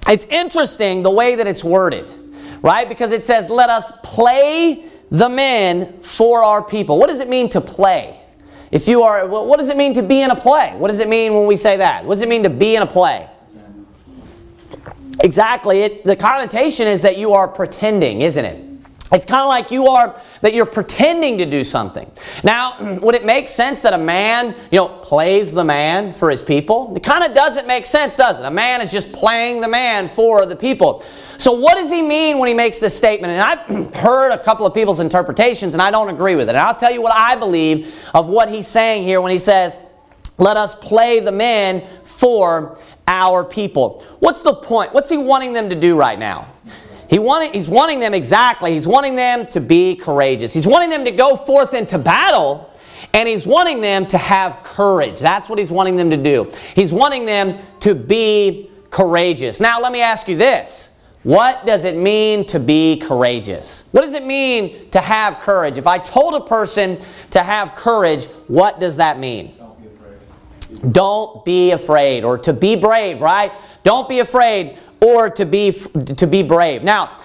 it's 0.09 0.25
interesting 0.25 1.03
the 1.03 1.11
way 1.11 1.37
that 1.37 1.47
it's 1.47 1.63
worded, 1.63 2.26
right? 2.67 2.89
Because 2.89 3.13
it 3.13 3.25
says, 3.25 3.49
let 3.49 3.71
us 3.71 3.93
play 4.03 4.87
the 5.11 5.29
men 5.29 6.01
for 6.03 6.43
our 6.43 6.61
people. 6.61 6.99
What 6.99 7.07
does 7.07 7.21
it 7.21 7.29
mean 7.29 7.49
to 7.51 7.61
play? 7.61 8.21
If 8.73 8.89
you 8.89 9.03
are, 9.03 9.29
what 9.29 9.61
does 9.61 9.69
it 9.69 9.77
mean 9.77 9.95
to 9.95 10.03
be 10.03 10.21
in 10.21 10.33
a 10.33 10.37
play? 10.37 10.75
What 10.77 10.89
does 10.89 10.99
it 10.99 11.09
mean 11.09 11.33
when 11.33 11.47
we 11.47 11.55
say 11.55 11.77
that? 11.77 12.05
What 12.05 12.17
does 12.17 12.23
it 12.23 12.29
mean 12.29 12.43
to 12.43 12.51
be 12.51 12.75
in 12.75 12.83
a 12.83 12.87
play? 12.87 13.31
Exactly. 15.21 15.83
It, 15.83 16.05
the 16.05 16.17
connotation 16.17 16.89
is 16.89 17.03
that 17.03 17.17
you 17.17 17.35
are 17.35 17.47
pretending, 17.47 18.23
isn't 18.23 18.45
it? 18.45 18.66
It's 19.13 19.25
kind 19.25 19.43
of 19.43 19.49
like 19.49 19.71
you 19.71 19.87
are 19.87 20.21
that 20.41 20.53
you're 20.53 20.67
pretending 20.67 21.39
to 21.39 21.47
do 21.47 21.63
something. 21.63 22.11
Now, 22.43 22.99
would 23.03 23.15
it 23.15 23.25
make 23.25 23.49
sense 23.49 23.83
that 23.83 23.93
a 23.93 23.99
man, 23.99 24.55
you 24.73 24.79
know, 24.79 24.89
plays 24.89 25.53
the 25.53 25.65
man 25.65 26.13
for 26.13 26.31
his 26.31 26.43
people? 26.43 26.93
It 26.97 27.05
kind 27.05 27.23
of 27.23 27.33
doesn't 27.33 27.69
make 27.69 27.87
sense, 27.87 28.17
does 28.17 28.41
it? 28.41 28.45
A 28.45 28.51
man 28.51 28.81
is 28.81 28.91
just 28.91 29.13
playing 29.13 29.61
the 29.61 29.69
man 29.69 30.09
for 30.09 30.45
the 30.45 30.57
people. 30.57 31.05
So, 31.39 31.53
what 31.53 31.77
does 31.77 31.91
he 31.91 32.03
mean 32.03 32.39
when 32.39 32.49
he 32.49 32.55
makes 32.55 32.79
this 32.79 32.97
statement? 32.97 33.33
And 33.33 33.43
I've 33.43 33.95
heard 33.95 34.33
a 34.33 34.39
couple 34.39 34.67
of 34.67 34.75
people's 34.75 35.01
interpretations, 35.01 35.75
and 35.75 35.83
I 35.83 35.91
don't 35.93 36.09
agree 36.09 36.35
with 36.35 36.49
it. 36.49 36.57
And 36.57 36.59
I'll 36.59 36.75
tell 36.75 36.93
you 36.93 37.03
what 37.03 37.13
I 37.15 37.37
believe 37.37 37.95
of 38.13 38.29
what 38.29 38.49
he's 38.49 38.67
saying 38.67 39.05
here 39.05 39.21
when 39.21 39.31
he 39.31 39.39
says, 39.39 39.79
Let 40.39 40.57
us 40.57 40.75
play 40.75 41.21
the 41.21 41.33
men 41.33 41.87
for 42.03 42.79
our 43.07 43.45
people. 43.45 44.05
What's 44.19 44.43
the 44.43 44.55
point? 44.55 44.93
What's 44.93 45.11
he 45.11 45.17
wanting 45.17 45.53
them 45.53 45.71
to 45.71 45.77
do 45.77 45.97
right 45.97 46.19
now? 46.19 46.49
He 47.09 47.19
wanted, 47.19 47.55
he's 47.55 47.69
wanting 47.69 48.01
them 48.01 48.15
exactly, 48.15 48.73
he's 48.73 48.87
wanting 48.87 49.17
them 49.17 49.47
to 49.47 49.61
be 49.61 49.97
courageous. 49.97 50.53
He's 50.53 50.67
wanting 50.67 50.91
them 50.91 51.05
to 51.05 51.11
go 51.13 51.37
forth 51.37 51.73
into 51.75 51.99
battle, 51.99 52.73
and 53.15 53.29
he's 53.29 53.47
wanting 53.47 53.81
them 53.81 54.07
to 54.07 54.19
have 54.19 54.63
courage. 54.65 55.21
That's 55.21 55.49
what 55.49 55.59
he's 55.59 55.71
wanting 55.71 55.97
them 55.97 56.11
to 56.11 56.17
do. 56.17 56.51
He's 56.75 56.93
wanting 56.93 57.25
them 57.25 57.59
to 57.81 57.95
be 57.95 58.71
courageous. 58.91 59.61
Now, 59.61 59.81
let 59.81 59.93
me 59.93 60.01
ask 60.01 60.27
you 60.29 60.37
this. 60.37 60.97
What 61.23 61.67
does 61.67 61.85
it 61.85 61.97
mean 61.97 62.45
to 62.47 62.61
be 62.61 62.99
courageous? 62.99 63.85
What 63.91 64.03
does 64.03 64.13
it 64.13 64.25
mean 64.25 64.91
to 64.91 65.01
have 65.01 65.41
courage? 65.41 65.77
If 65.77 65.87
I 65.87 65.99
told 65.99 66.35
a 66.35 66.41
person 66.41 66.99
to 67.33 67.43
have 67.43 67.75
courage, 67.75 68.27
what 68.47 68.79
does 68.79 68.97
that 68.99 69.19
mean? 69.19 69.53
Don't 69.59 69.77
be 69.81 69.89
afraid. 69.89 70.93
Don't 70.93 71.45
be 71.45 71.71
afraid, 71.73 72.25
or 72.25 72.39
to 72.39 72.53
be 72.53 72.77
brave, 72.77 73.21
right? 73.21 73.53
Don't 73.83 74.09
be 74.09 74.21
afraid 74.21 74.79
or 75.01 75.31
to 75.31 75.45
be, 75.45 75.73
to 75.73 76.27
be 76.27 76.43
brave. 76.43 76.83
Now, 76.83 77.19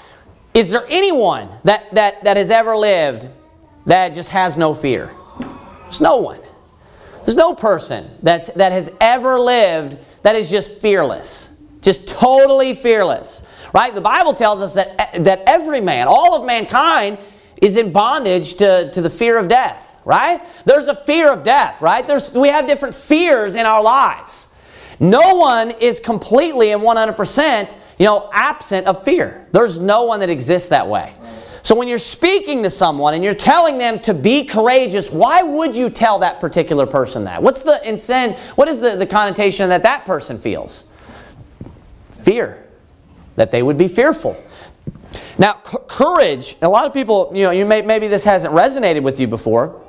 is 0.54 0.72
there 0.72 0.86
anyone 0.90 1.50
that, 1.64 1.94
that, 1.96 2.24
that 2.24 2.38
has 2.38 2.52
ever 2.52 2.76
lived 2.76 3.30
that 3.86 4.14
just 4.14 4.30
has 4.30 4.58
no 4.58 4.74
fear? 4.74 5.10
There's 5.84 6.02
no 6.02 6.18
one. 6.18 6.40
There's 7.24 7.38
no 7.38 7.54
person 7.54 8.10
that's, 8.22 8.50
that 8.54 8.72
has 8.72 8.92
ever 9.00 9.40
lived 9.40 9.98
that 10.24 10.36
is 10.36 10.50
just 10.52 10.80
fearless, 10.82 11.50
just 11.82 12.08
totally 12.08 12.76
fearless. 12.76 13.44
Right? 13.74 13.94
The 13.94 14.02
Bible 14.02 14.34
tells 14.34 14.62
us 14.62 14.74
that, 14.74 15.24
that 15.24 15.44
every 15.48 15.82
man, 15.82 16.08
all 16.08 16.36
of 16.36 16.46
mankind, 16.46 17.18
is 17.62 17.78
in 17.78 17.92
bondage 17.92 18.56
to, 18.56 18.92
to 18.92 19.02
the 19.02 19.10
fear 19.10 19.38
of 19.38 19.48
death. 19.48 20.02
Right? 20.04 20.44
There's 20.66 20.88
a 20.88 20.96
fear 20.96 21.32
of 21.32 21.44
death, 21.44 21.80
right? 21.80 22.06
There's, 22.06 22.32
we 22.34 22.48
have 22.48 22.66
different 22.66 22.96
fears 22.96 23.56
in 23.56 23.68
our 23.68 23.84
lives. 23.84 24.48
No 25.02 25.36
one 25.36 25.72
is 25.72 26.00
completely 26.00 26.72
and 26.72 26.84
100%, 26.84 27.76
you 27.98 28.06
know, 28.06 28.30
absent 28.32 28.86
of 28.86 29.04
fear. 29.04 29.48
There's 29.52 29.80
no 29.80 30.04
one 30.04 30.20
that 30.20 30.30
exists 30.30 30.70
that 30.70 30.88
way. 30.88 31.16
So 31.64 31.74
when 31.74 31.88
you're 31.88 31.98
speaking 31.98 32.62
to 32.64 32.70
someone 32.70 33.16
and 33.16 33.24
you're 33.24 33.34
telling 33.34 33.80
them 33.80 34.00
to 34.02 34.14
be 34.14 34.46
courageous, 34.46 35.10
why 35.10 35.42
would 35.42 35.76
you 35.76 35.90
tell 35.90 36.20
that 36.20 36.40
particular 36.40 36.86
person 36.86 37.24
that? 37.24 37.42
What's 37.42 37.64
the 37.64 37.82
incent, 37.84 38.38
what 38.56 38.68
is 38.68 38.80
the, 38.80 38.96
the 38.96 39.08
connotation 39.08 39.70
that 39.70 39.82
that 39.84 40.06
person 40.06 40.38
feels? 40.40 40.84
Fear. 42.12 42.64
That 43.38 43.50
they 43.50 43.64
would 43.64 43.78
be 43.78 43.88
fearful. 43.88 44.42
Now, 45.40 45.62
c- 45.66 45.78
courage, 45.88 46.58
a 46.62 46.70
lot 46.70 46.86
of 46.86 46.94
people, 46.94 47.32
you 47.34 47.44
know, 47.44 47.52
you 47.52 47.66
may, 47.66 47.82
maybe 47.82 48.08
this 48.08 48.24
hasn't 48.24 48.54
resonated 48.54 49.02
with 49.02 49.20
you 49.20 49.28
before, 49.28 49.82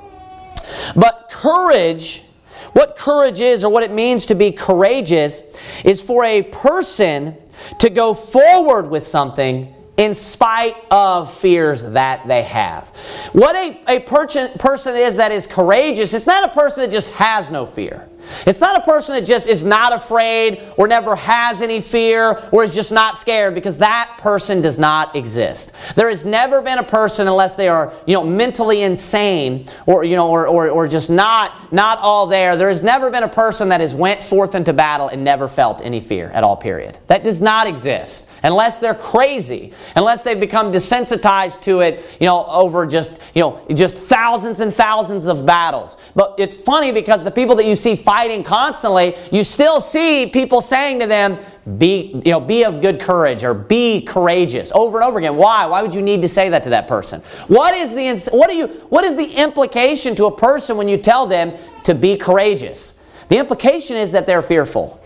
but 0.96 1.28
courage 1.30 2.24
what 2.72 2.96
courage 2.96 3.40
is, 3.40 3.64
or 3.64 3.70
what 3.70 3.82
it 3.82 3.92
means 3.92 4.26
to 4.26 4.34
be 4.34 4.52
courageous, 4.52 5.42
is 5.84 6.02
for 6.02 6.24
a 6.24 6.42
person 6.42 7.36
to 7.78 7.90
go 7.90 8.14
forward 8.14 8.88
with 8.88 9.06
something 9.06 9.74
in 9.96 10.14
spite 10.14 10.74
of 10.90 11.32
fears 11.32 11.82
that 11.82 12.26
they 12.26 12.42
have. 12.42 12.88
What 13.32 13.54
a, 13.54 13.80
a 13.88 14.00
person, 14.00 14.50
person 14.58 14.96
is 14.96 15.16
that 15.16 15.32
is 15.32 15.46
courageous, 15.46 16.14
it's 16.14 16.26
not 16.26 16.50
a 16.50 16.54
person 16.54 16.82
that 16.82 16.90
just 16.90 17.10
has 17.10 17.50
no 17.50 17.66
fear. 17.66 18.08
It's 18.46 18.60
not 18.60 18.80
a 18.80 18.84
person 18.84 19.14
that 19.14 19.26
just 19.26 19.46
is 19.46 19.64
not 19.64 19.92
afraid 19.92 20.62
or 20.76 20.88
never 20.88 21.16
has 21.16 21.62
any 21.62 21.80
fear 21.80 22.48
or 22.52 22.64
is 22.64 22.74
just 22.74 22.92
not 22.92 23.16
scared 23.16 23.54
because 23.54 23.78
that 23.78 24.16
person 24.18 24.60
does 24.60 24.78
not 24.78 25.14
exist. 25.16 25.72
There 25.94 26.08
has 26.08 26.24
never 26.24 26.62
been 26.62 26.78
a 26.78 26.84
person 26.84 27.28
unless 27.28 27.54
they 27.54 27.68
are, 27.68 27.92
you 28.06 28.14
know, 28.14 28.24
mentally 28.24 28.82
insane 28.82 29.66
or, 29.86 30.04
you 30.04 30.16
know, 30.16 30.30
or, 30.30 30.46
or, 30.46 30.68
or 30.68 30.88
just 30.88 31.10
not, 31.10 31.72
not 31.72 31.98
all 31.98 32.26
there. 32.26 32.56
There 32.56 32.68
has 32.68 32.82
never 32.82 33.10
been 33.10 33.22
a 33.22 33.28
person 33.28 33.68
that 33.70 33.80
has 33.80 33.94
went 33.94 34.22
forth 34.22 34.54
into 34.54 34.72
battle 34.72 35.08
and 35.08 35.24
never 35.24 35.48
felt 35.48 35.80
any 35.82 36.00
fear 36.00 36.28
at 36.30 36.44
all, 36.44 36.56
period. 36.56 36.98
That 37.06 37.24
does 37.24 37.40
not 37.40 37.66
exist 37.66 38.28
unless 38.42 38.78
they're 38.78 38.94
crazy, 38.94 39.72
unless 39.96 40.22
they've 40.22 40.38
become 40.38 40.72
desensitized 40.72 41.62
to 41.62 41.80
it, 41.80 42.04
you 42.20 42.26
know, 42.26 42.44
over 42.46 42.86
just, 42.86 43.12
you 43.34 43.40
know, 43.40 43.64
just 43.72 43.96
thousands 43.96 44.60
and 44.60 44.72
thousands 44.72 45.26
of 45.26 45.46
battles. 45.46 45.96
But 46.14 46.34
it's 46.38 46.56
funny 46.56 46.92
because 46.92 47.24
the 47.24 47.30
people 47.30 47.54
that 47.56 47.66
you 47.66 47.76
see 47.76 47.96
fighting 48.12 48.44
constantly, 48.44 49.16
you 49.30 49.42
still 49.42 49.80
see 49.80 50.26
people 50.26 50.60
saying 50.60 51.00
to 51.00 51.06
them, 51.06 51.38
be, 51.78 52.20
you 52.26 52.30
know, 52.30 52.40
be 52.40 52.62
of 52.62 52.82
good 52.82 53.00
courage 53.00 53.42
or 53.42 53.54
be 53.54 54.02
courageous 54.02 54.70
over 54.74 54.98
and 54.98 55.08
over 55.08 55.18
again. 55.18 55.34
Why? 55.34 55.64
Why 55.64 55.80
would 55.80 55.94
you 55.94 56.02
need 56.02 56.20
to 56.20 56.28
say 56.28 56.50
that 56.50 56.62
to 56.64 56.70
that 56.70 56.86
person? 56.86 57.22
What 57.48 57.74
is 57.74 57.88
the, 57.94 58.36
what, 58.36 58.50
do 58.50 58.56
you, 58.56 58.66
what 58.90 59.04
is 59.06 59.16
the 59.16 59.24
implication 59.24 60.14
to 60.16 60.26
a 60.26 60.36
person 60.36 60.76
when 60.76 60.90
you 60.90 60.98
tell 60.98 61.26
them 61.26 61.54
to 61.84 61.94
be 61.94 62.18
courageous? 62.18 62.96
The 63.30 63.38
implication 63.38 63.96
is 63.96 64.12
that 64.12 64.26
they're 64.26 64.42
fearful. 64.42 65.02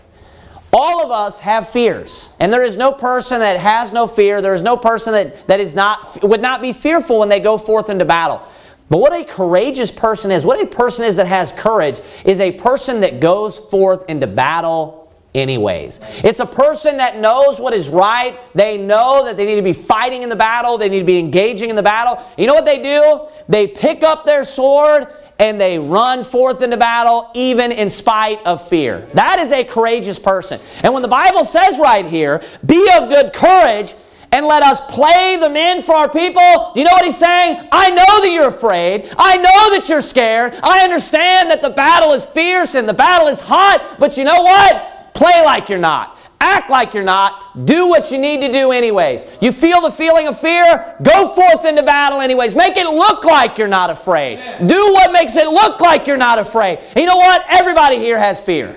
All 0.73 1.01
of 1.01 1.09
us 1.09 1.39
have 1.39 1.69
fears. 1.69 2.33
And 2.41 2.51
there 2.51 2.63
is 2.63 2.75
no 2.75 2.91
person 2.91 3.39
that 3.39 3.57
has 3.57 3.93
no 3.93 4.05
fear. 4.05 4.41
There 4.41 4.53
is 4.53 4.63
no 4.63 4.75
person 4.75 5.13
that, 5.13 5.47
that 5.47 5.61
is 5.61 5.75
not, 5.75 6.21
would 6.23 6.41
not 6.41 6.61
be 6.61 6.73
fearful 6.73 7.19
when 7.19 7.29
they 7.29 7.39
go 7.39 7.57
forth 7.57 7.89
into 7.89 8.03
battle. 8.03 8.41
But 8.89 8.99
what 8.99 9.13
a 9.13 9.25
courageous 9.25 9.91
person 9.91 10.31
is, 10.31 10.45
what 10.45 10.61
a 10.61 10.65
person 10.65 11.05
is 11.05 11.17
that 11.17 11.27
has 11.27 11.51
courage, 11.51 11.99
is 12.23 12.39
a 12.39 12.51
person 12.51 13.01
that 13.01 13.19
goes 13.19 13.59
forth 13.59 14.05
into 14.09 14.27
battle 14.27 15.11
anyways. 15.35 15.99
It's 16.23 16.39
a 16.39 16.45
person 16.45 16.97
that 16.97 17.19
knows 17.19 17.59
what 17.59 17.73
is 17.73 17.89
right. 17.89 18.39
They 18.55 18.77
know 18.77 19.25
that 19.25 19.37
they 19.37 19.45
need 19.45 19.55
to 19.55 19.61
be 19.61 19.73
fighting 19.73 20.23
in 20.23 20.29
the 20.29 20.35
battle, 20.35 20.77
they 20.77 20.89
need 20.89 20.99
to 20.99 21.05
be 21.05 21.19
engaging 21.19 21.69
in 21.69 21.75
the 21.75 21.83
battle. 21.83 22.25
You 22.37 22.47
know 22.47 22.53
what 22.53 22.65
they 22.65 22.81
do? 22.81 23.27
They 23.49 23.67
pick 23.67 24.03
up 24.03 24.25
their 24.25 24.43
sword 24.43 25.07
and 25.39 25.61
they 25.61 25.77
run 25.77 26.23
forth 26.23 26.61
into 26.61 26.77
battle 26.77 27.29
even 27.35 27.71
in 27.71 27.89
spite 27.89 28.43
of 28.45 28.67
fear. 28.67 29.07
That 29.13 29.39
is 29.39 29.51
a 29.51 29.63
courageous 29.63 30.17
person. 30.17 30.59
And 30.81 30.93
when 30.93 31.03
the 31.03 31.07
Bible 31.07 31.45
says 31.45 31.77
right 31.77 32.05
here, 32.05 32.43
be 32.65 32.89
of 32.97 33.09
good 33.09 33.33
courage, 33.33 33.93
and 34.31 34.45
let 34.45 34.63
us 34.63 34.81
play 34.89 35.37
the 35.39 35.49
men 35.49 35.81
for 35.81 35.95
our 35.95 36.09
people. 36.09 36.71
Do 36.73 36.79
you 36.79 36.85
know 36.85 36.93
what 36.93 37.05
he's 37.05 37.17
saying? 37.17 37.67
I 37.71 37.89
know 37.89 38.21
that 38.21 38.31
you're 38.31 38.47
afraid. 38.47 39.11
I 39.17 39.37
know 39.37 39.75
that 39.75 39.87
you're 39.89 40.01
scared. 40.01 40.53
I 40.63 40.83
understand 40.83 41.49
that 41.51 41.61
the 41.61 41.69
battle 41.69 42.13
is 42.13 42.25
fierce 42.25 42.75
and 42.75 42.87
the 42.87 42.93
battle 42.93 43.27
is 43.27 43.39
hot, 43.39 43.97
but 43.99 44.17
you 44.17 44.23
know 44.23 44.41
what? 44.41 45.13
Play 45.13 45.43
like 45.43 45.69
you're 45.69 45.79
not. 45.79 46.17
Act 46.39 46.69
like 46.69 46.93
you're 46.93 47.03
not. 47.03 47.65
Do 47.65 47.87
what 47.87 48.11
you 48.11 48.19
need 48.19 48.41
to 48.41 48.51
do, 48.51 48.71
anyways. 48.71 49.25
You 49.41 49.51
feel 49.51 49.81
the 49.81 49.89
feeling 49.89 50.27
of 50.27 50.39
fear? 50.39 50.95
Go 51.01 51.33
forth 51.33 51.65
into 51.65 51.81
battle, 51.81 52.21
anyways. 52.21 52.53
Make 52.53 52.77
it 52.77 52.87
look 52.87 53.23
like 53.23 53.57
you're 53.57 53.67
not 53.67 53.89
afraid. 53.89 54.37
Do 54.67 54.93
what 54.93 55.11
makes 55.11 55.35
it 55.35 55.47
look 55.47 55.79
like 55.79 56.05
you're 56.05 56.15
not 56.15 56.37
afraid. 56.37 56.77
And 56.77 56.97
you 56.97 57.05
know 57.07 57.17
what? 57.17 57.43
Everybody 57.49 57.97
here 57.97 58.19
has 58.19 58.39
fear. 58.39 58.75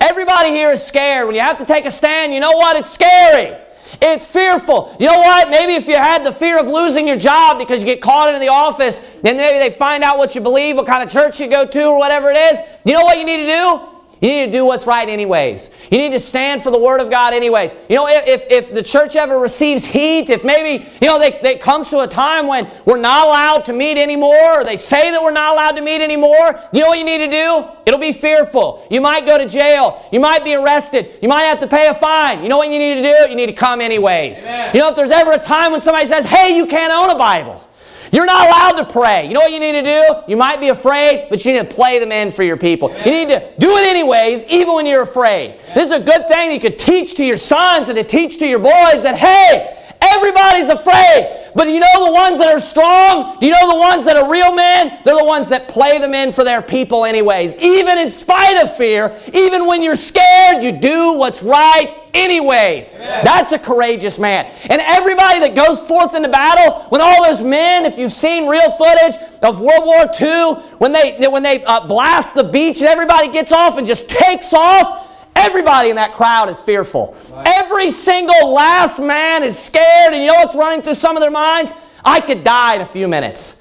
Everybody 0.00 0.50
here 0.50 0.70
is 0.70 0.82
scared. 0.84 1.26
When 1.26 1.34
you 1.34 1.40
have 1.40 1.56
to 1.56 1.64
take 1.64 1.84
a 1.84 1.90
stand, 1.90 2.32
you 2.32 2.38
know 2.38 2.52
what? 2.52 2.76
It's 2.76 2.90
scary. 2.90 3.56
It's 4.00 4.26
fearful. 4.30 4.96
You 5.00 5.06
know 5.06 5.18
what? 5.18 5.50
Maybe 5.50 5.74
if 5.74 5.88
you 5.88 5.96
had 5.96 6.24
the 6.24 6.32
fear 6.32 6.58
of 6.58 6.66
losing 6.66 7.06
your 7.06 7.16
job 7.16 7.58
because 7.58 7.82
you 7.82 7.86
get 7.86 8.00
called 8.00 8.28
into 8.28 8.40
the 8.40 8.48
office, 8.48 9.00
then 9.22 9.36
maybe 9.36 9.58
they 9.58 9.70
find 9.70 10.02
out 10.04 10.18
what 10.18 10.34
you 10.34 10.40
believe, 10.40 10.76
what 10.76 10.86
kind 10.86 11.02
of 11.02 11.10
church 11.10 11.40
you 11.40 11.48
go 11.48 11.66
to, 11.66 11.82
or 11.84 11.98
whatever 11.98 12.30
it 12.30 12.36
is. 12.36 12.60
You 12.84 12.94
know 12.94 13.04
what 13.04 13.18
you 13.18 13.24
need 13.24 13.38
to 13.38 13.46
do? 13.46 13.89
You 14.20 14.28
need 14.28 14.46
to 14.46 14.52
do 14.52 14.66
what's 14.66 14.86
right 14.86 15.08
anyways. 15.08 15.70
You 15.90 15.96
need 15.96 16.12
to 16.12 16.20
stand 16.20 16.62
for 16.62 16.70
the 16.70 16.78
Word 16.78 17.00
of 17.00 17.08
God 17.08 17.32
anyways. 17.32 17.74
You 17.88 17.96
know, 17.96 18.06
if, 18.06 18.46
if 18.50 18.72
the 18.72 18.82
church 18.82 19.16
ever 19.16 19.38
receives 19.38 19.84
heat, 19.84 20.28
if 20.28 20.44
maybe, 20.44 20.84
you 21.00 21.08
know, 21.08 21.18
they, 21.18 21.40
they 21.42 21.56
comes 21.56 21.88
to 21.88 22.00
a 22.00 22.06
time 22.06 22.46
when 22.46 22.70
we're 22.84 22.98
not 22.98 23.26
allowed 23.28 23.64
to 23.66 23.72
meet 23.72 23.96
anymore, 23.96 24.60
or 24.60 24.64
they 24.64 24.76
say 24.76 25.10
that 25.10 25.22
we're 25.22 25.30
not 25.30 25.54
allowed 25.54 25.72
to 25.76 25.82
meet 25.82 26.02
anymore, 26.02 26.60
you 26.72 26.80
know 26.80 26.88
what 26.88 26.98
you 26.98 27.04
need 27.04 27.18
to 27.18 27.30
do? 27.30 27.68
It'll 27.86 27.98
be 27.98 28.12
fearful. 28.12 28.86
You 28.90 29.00
might 29.00 29.24
go 29.24 29.38
to 29.38 29.46
jail. 29.48 30.06
You 30.12 30.20
might 30.20 30.44
be 30.44 30.54
arrested. 30.54 31.18
You 31.22 31.28
might 31.28 31.44
have 31.44 31.60
to 31.60 31.66
pay 31.66 31.88
a 31.88 31.94
fine. 31.94 32.42
You 32.42 32.50
know 32.50 32.58
what 32.58 32.68
you 32.68 32.78
need 32.78 32.96
to 32.96 33.02
do? 33.02 33.30
You 33.30 33.36
need 33.36 33.46
to 33.46 33.54
come 33.54 33.80
anyways. 33.80 34.44
Amen. 34.44 34.74
You 34.74 34.80
know, 34.80 34.90
if 34.90 34.96
there's 34.96 35.10
ever 35.10 35.32
a 35.32 35.38
time 35.38 35.72
when 35.72 35.80
somebody 35.80 36.06
says, 36.06 36.26
hey, 36.26 36.56
you 36.56 36.66
can't 36.66 36.92
own 36.92 37.08
a 37.08 37.18
Bible. 37.18 37.64
You're 38.12 38.26
not 38.26 38.46
allowed 38.46 38.82
to 38.82 38.92
pray. 38.92 39.26
You 39.26 39.34
know 39.34 39.40
what 39.40 39.52
you 39.52 39.60
need 39.60 39.72
to 39.72 39.82
do? 39.82 40.14
You 40.28 40.36
might 40.36 40.60
be 40.60 40.68
afraid, 40.68 41.28
but 41.30 41.44
you 41.44 41.52
need 41.52 41.68
to 41.68 41.74
play 41.74 41.98
the 41.98 42.06
man 42.06 42.30
for 42.30 42.42
your 42.42 42.56
people. 42.56 42.94
You 43.04 43.10
need 43.10 43.28
to 43.28 43.52
do 43.58 43.76
it 43.76 43.86
anyways, 43.86 44.44
even 44.44 44.74
when 44.74 44.86
you're 44.86 45.02
afraid. 45.02 45.58
This 45.74 45.86
is 45.86 45.92
a 45.92 46.00
good 46.00 46.26
thing 46.28 46.52
you 46.52 46.60
could 46.60 46.78
teach 46.78 47.14
to 47.16 47.24
your 47.24 47.36
sons 47.36 47.88
and 47.88 47.96
to 47.96 48.04
teach 48.04 48.38
to 48.38 48.46
your 48.46 48.58
boys 48.58 49.02
that, 49.02 49.16
hey, 49.16 49.76
Everybody's 50.02 50.68
afraid. 50.68 51.36
But 51.54 51.68
you 51.68 51.80
know 51.80 52.06
the 52.06 52.12
ones 52.12 52.38
that 52.38 52.48
are 52.48 52.60
strong? 52.60 53.38
Do 53.38 53.46
you 53.46 53.52
know 53.52 53.70
the 53.70 53.78
ones 53.78 54.04
that 54.04 54.16
are 54.16 54.30
real 54.30 54.54
men? 54.54 54.98
They're 55.04 55.18
the 55.18 55.24
ones 55.24 55.48
that 55.48 55.68
play 55.68 55.98
them 55.98 56.14
in 56.14 56.32
for 56.32 56.44
their 56.44 56.62
people, 56.62 57.04
anyways. 57.04 57.56
Even 57.56 57.98
in 57.98 58.10
spite 58.10 58.62
of 58.62 58.76
fear, 58.76 59.16
even 59.34 59.66
when 59.66 59.82
you're 59.82 59.96
scared, 59.96 60.62
you 60.62 60.72
do 60.72 61.14
what's 61.14 61.42
right, 61.42 61.92
anyways. 62.14 62.92
Amen. 62.92 63.24
That's 63.24 63.52
a 63.52 63.58
courageous 63.58 64.18
man. 64.18 64.50
And 64.68 64.80
everybody 64.80 65.40
that 65.40 65.54
goes 65.54 65.80
forth 65.80 66.14
into 66.14 66.28
battle, 66.28 66.82
when 66.88 67.00
all 67.00 67.24
those 67.24 67.42
men, 67.42 67.84
if 67.84 67.98
you've 67.98 68.12
seen 68.12 68.46
real 68.46 68.70
footage 68.72 69.16
of 69.42 69.60
World 69.60 69.84
War 69.84 70.06
II, 70.20 70.62
when 70.78 70.92
they, 70.92 71.26
when 71.28 71.42
they 71.42 71.64
uh, 71.64 71.86
blast 71.86 72.34
the 72.34 72.44
beach 72.44 72.78
and 72.78 72.88
everybody 72.88 73.28
gets 73.28 73.52
off 73.52 73.76
and 73.76 73.86
just 73.86 74.08
takes 74.08 74.52
off, 74.54 74.99
Everybody 75.36 75.90
in 75.90 75.96
that 75.96 76.14
crowd 76.14 76.50
is 76.50 76.60
fearful. 76.60 77.16
Right. 77.32 77.46
Every 77.46 77.90
single 77.90 78.52
last 78.52 78.98
man 78.98 79.42
is 79.42 79.58
scared, 79.58 80.12
and 80.12 80.22
you 80.22 80.28
know 80.28 80.34
what's 80.34 80.56
running 80.56 80.82
through 80.82 80.96
some 80.96 81.16
of 81.16 81.22
their 81.22 81.30
minds? 81.30 81.72
I 82.04 82.20
could 82.20 82.44
die 82.44 82.76
in 82.76 82.80
a 82.80 82.86
few 82.86 83.08
minutes. 83.08 83.60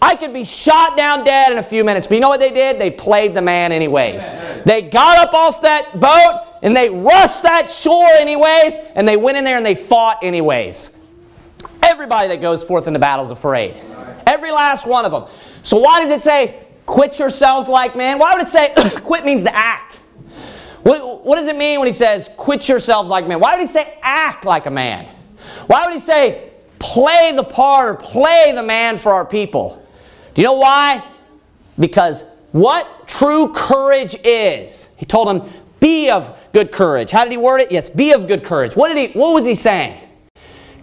I 0.00 0.16
could 0.16 0.32
be 0.32 0.42
shot 0.42 0.96
down 0.96 1.22
dead 1.22 1.52
in 1.52 1.58
a 1.58 1.62
few 1.62 1.84
minutes. 1.84 2.08
But 2.08 2.14
you 2.14 2.20
know 2.20 2.28
what 2.28 2.40
they 2.40 2.52
did? 2.52 2.80
They 2.80 2.90
played 2.90 3.34
the 3.34 3.42
man 3.42 3.70
anyways. 3.70 4.30
They 4.64 4.82
got 4.82 5.18
up 5.18 5.32
off 5.32 5.62
that 5.62 6.00
boat 6.00 6.58
and 6.60 6.76
they 6.76 6.90
rushed 6.90 7.44
that 7.44 7.70
shore 7.70 8.08
anyways, 8.08 8.74
and 8.94 9.06
they 9.06 9.16
went 9.16 9.38
in 9.38 9.44
there 9.44 9.56
and 9.56 9.64
they 9.64 9.76
fought 9.76 10.18
anyways. 10.22 10.96
Everybody 11.82 12.28
that 12.28 12.40
goes 12.40 12.64
forth 12.64 12.88
into 12.88 12.98
battle 12.98 13.24
is 13.24 13.30
afraid. 13.30 13.76
Every 14.26 14.50
last 14.50 14.86
one 14.86 15.04
of 15.04 15.12
them. 15.12 15.26
So 15.62 15.78
why 15.78 16.04
does 16.04 16.10
it 16.10 16.22
say, 16.22 16.64
quit 16.86 17.18
yourselves 17.18 17.68
like 17.68 17.96
men? 17.96 18.18
Why 18.18 18.34
would 18.34 18.42
it 18.42 18.48
say, 18.48 18.72
quit 19.04 19.24
means 19.24 19.44
to 19.44 19.54
act? 19.54 20.00
What, 20.82 21.24
what 21.24 21.36
does 21.36 21.48
it 21.48 21.56
mean 21.56 21.78
when 21.78 21.86
he 21.86 21.92
says, 21.92 22.28
quit 22.36 22.68
yourselves 22.68 23.08
like 23.08 23.26
men? 23.26 23.38
Why 23.40 23.54
would 23.54 23.60
he 23.60 23.66
say, 23.66 23.98
act 24.02 24.44
like 24.44 24.66
a 24.66 24.70
man? 24.70 25.06
Why 25.66 25.84
would 25.84 25.92
he 25.92 26.00
say, 26.00 26.50
play 26.78 27.32
the 27.34 27.44
part 27.44 27.88
or 27.88 27.94
play 27.94 28.52
the 28.54 28.62
man 28.62 28.98
for 28.98 29.12
our 29.12 29.24
people? 29.24 29.86
Do 30.34 30.42
you 30.42 30.46
know 30.46 30.54
why? 30.54 31.04
Because 31.78 32.24
what 32.50 33.06
true 33.06 33.52
courage 33.52 34.16
is, 34.24 34.88
he 34.96 35.06
told 35.06 35.28
them, 35.28 35.48
be 35.78 36.10
of 36.10 36.36
good 36.52 36.70
courage. 36.70 37.10
How 37.10 37.24
did 37.24 37.32
he 37.32 37.36
word 37.36 37.60
it? 37.60 37.72
Yes, 37.72 37.90
be 37.90 38.12
of 38.12 38.28
good 38.28 38.44
courage. 38.44 38.76
What 38.76 38.88
did 38.88 38.98
he 38.98 39.18
what 39.18 39.32
was 39.34 39.44
he 39.44 39.54
saying? 39.54 40.00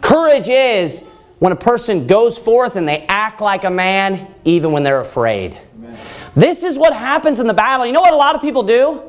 Courage 0.02 0.50
is 0.50 1.04
when 1.40 1.54
a 1.54 1.56
person 1.56 2.06
goes 2.06 2.38
forth 2.38 2.76
and 2.76 2.88
they 2.88 3.06
act 3.08 3.40
like 3.40 3.64
a 3.64 3.70
man 3.70 4.28
even 4.44 4.72
when 4.72 4.84
they're 4.84 5.00
afraid. 5.00 5.58
Amen. 5.78 5.98
This 6.36 6.64
is 6.64 6.78
what 6.78 6.94
happens 6.94 7.40
in 7.40 7.48
the 7.48 7.54
battle. 7.54 7.86
You 7.86 7.94
know 7.94 8.02
what 8.02 8.14
a 8.14 8.18
lot 8.18 8.36
of 8.36 8.42
people 8.42 8.64
do? 8.64 9.02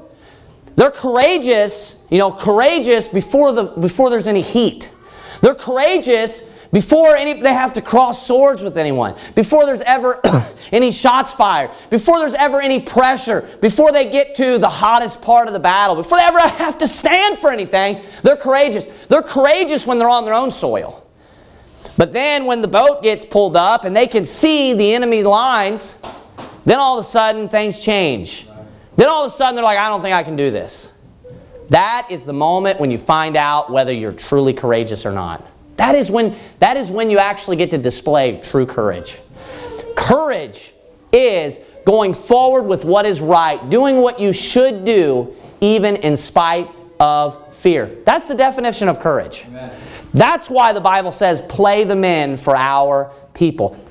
They're 0.81 0.90
courageous, 0.90 2.03
you 2.09 2.16
know, 2.16 2.33
courageous 2.33 3.07
before, 3.07 3.53
the, 3.53 3.64
before 3.64 4.09
there's 4.09 4.27
any 4.27 4.40
heat. 4.40 4.90
They're 5.43 5.55
courageous 5.55 6.40
before 6.73 7.16
any, 7.16 7.38
they 7.38 7.53
have 7.53 7.75
to 7.75 7.83
cross 7.83 8.27
swords 8.27 8.62
with 8.62 8.79
anyone, 8.79 9.14
before 9.35 9.66
there's 9.66 9.83
ever 9.83 10.23
any 10.73 10.90
shots 10.90 11.35
fired, 11.35 11.71
before 11.90 12.21
there's 12.21 12.33
ever 12.33 12.62
any 12.62 12.81
pressure, 12.81 13.47
before 13.61 13.93
they 13.93 14.11
get 14.11 14.35
to 14.37 14.57
the 14.57 14.71
hottest 14.71 15.21
part 15.21 15.49
of 15.49 15.53
the 15.53 15.61
battle, 15.61 15.97
before 15.97 16.16
they 16.16 16.25
ever 16.25 16.38
have 16.38 16.79
to 16.79 16.88
stand 16.88 17.37
for 17.37 17.53
anything, 17.53 18.01
they're 18.23 18.35
courageous. 18.35 18.87
They're 19.09 19.21
courageous 19.21 19.87
when 19.87 19.99
they're 19.99 20.09
on 20.09 20.25
their 20.25 20.33
own 20.33 20.51
soil. 20.51 21.07
But 21.99 22.14
then 22.14 22.47
when 22.47 22.62
the 22.62 22.69
boat 22.69 23.03
gets 23.03 23.27
pulled 23.27 23.55
up 23.55 23.85
and 23.85 23.95
they 23.95 24.07
can 24.07 24.25
see 24.25 24.73
the 24.73 24.95
enemy 24.95 25.25
lines, 25.25 26.01
then 26.64 26.79
all 26.79 26.99
of 26.99 27.05
a 27.05 27.07
sudden 27.07 27.51
things 27.51 27.85
change. 27.85 28.47
Then 29.00 29.08
all 29.08 29.24
of 29.24 29.32
a 29.32 29.34
sudden 29.34 29.54
they're 29.54 29.64
like, 29.64 29.78
I 29.78 29.88
don't 29.88 30.02
think 30.02 30.14
I 30.14 30.22
can 30.22 30.36
do 30.36 30.50
this. 30.50 30.92
That 31.70 32.08
is 32.10 32.24
the 32.24 32.34
moment 32.34 32.78
when 32.78 32.90
you 32.90 32.98
find 32.98 33.34
out 33.34 33.72
whether 33.72 33.94
you're 33.94 34.12
truly 34.12 34.52
courageous 34.52 35.06
or 35.06 35.10
not. 35.10 35.42
That 35.76 35.94
is 35.94 36.10
when, 36.10 36.36
that 36.58 36.76
is 36.76 36.90
when 36.90 37.08
you 37.08 37.16
actually 37.16 37.56
get 37.56 37.70
to 37.70 37.78
display 37.78 38.42
true 38.42 38.66
courage. 38.66 39.18
Courage 39.96 40.74
is 41.14 41.58
going 41.86 42.12
forward 42.12 42.64
with 42.64 42.84
what 42.84 43.06
is 43.06 43.22
right, 43.22 43.70
doing 43.70 44.02
what 44.02 44.20
you 44.20 44.34
should 44.34 44.84
do, 44.84 45.34
even 45.62 45.96
in 45.96 46.14
spite 46.14 46.68
of 47.00 47.54
fear. 47.54 47.90
That's 48.04 48.28
the 48.28 48.34
definition 48.34 48.86
of 48.90 49.00
courage. 49.00 49.46
Amen. 49.46 49.74
That's 50.12 50.50
why 50.50 50.74
the 50.74 50.80
Bible 50.82 51.10
says, 51.10 51.40
play 51.40 51.84
the 51.84 51.96
men 51.96 52.36
for 52.36 52.54
our 52.54 53.14
people. 53.32 53.82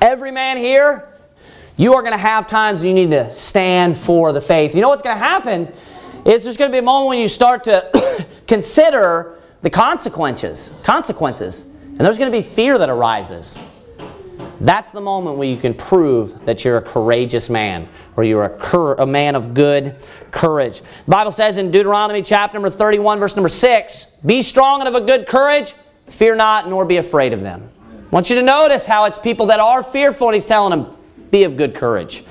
Every 0.00 0.30
man 0.30 0.56
here 0.56 1.07
you 1.78 1.94
are 1.94 2.02
going 2.02 2.12
to 2.12 2.18
have 2.18 2.46
times 2.46 2.82
you 2.82 2.92
need 2.92 3.10
to 3.10 3.32
stand 3.32 3.96
for 3.96 4.32
the 4.32 4.40
faith. 4.40 4.74
You 4.74 4.82
know 4.82 4.88
what's 4.88 5.00
going 5.00 5.16
to 5.16 5.24
happen 5.24 5.68
is 6.26 6.42
there's 6.42 6.56
going 6.56 6.70
to 6.70 6.74
be 6.74 6.80
a 6.80 6.82
moment 6.82 7.08
when 7.08 7.18
you 7.20 7.28
start 7.28 7.64
to 7.64 8.26
consider 8.46 9.38
the 9.62 9.70
consequences, 9.70 10.74
consequences, 10.82 11.62
and 11.62 12.00
there's 12.00 12.18
going 12.18 12.30
to 12.30 12.36
be 12.36 12.42
fear 12.42 12.78
that 12.78 12.90
arises. 12.90 13.60
That's 14.60 14.90
the 14.90 15.00
moment 15.00 15.36
where 15.36 15.46
you 15.46 15.56
can 15.56 15.72
prove 15.72 16.44
that 16.46 16.64
you're 16.64 16.78
a 16.78 16.82
courageous 16.82 17.48
man 17.48 17.88
or 18.16 18.24
you're 18.24 18.44
a, 18.44 18.58
cur- 18.58 18.94
a 18.94 19.06
man 19.06 19.36
of 19.36 19.54
good 19.54 19.94
courage. 20.32 20.80
The 20.80 21.10
Bible 21.10 21.30
says 21.30 21.58
in 21.58 21.70
Deuteronomy 21.70 22.22
chapter 22.22 22.56
number 22.56 22.70
31, 22.70 23.20
verse 23.20 23.36
number 23.36 23.48
6 23.48 24.06
Be 24.26 24.42
strong 24.42 24.80
and 24.80 24.88
of 24.88 25.00
a 25.00 25.00
good 25.00 25.28
courage, 25.28 25.74
fear 26.08 26.34
not, 26.34 26.68
nor 26.68 26.84
be 26.84 26.96
afraid 26.96 27.32
of 27.32 27.40
them. 27.40 27.70
I 27.88 28.10
want 28.10 28.30
you 28.30 28.36
to 28.36 28.42
notice 28.42 28.84
how 28.84 29.04
it's 29.04 29.18
people 29.18 29.46
that 29.46 29.60
are 29.60 29.84
fearful, 29.84 30.26
and 30.26 30.34
he's 30.34 30.46
telling 30.46 30.70
them, 30.70 30.97
be 31.30 31.44
of 31.44 31.56
good 31.56 31.74
courage. 31.74 32.24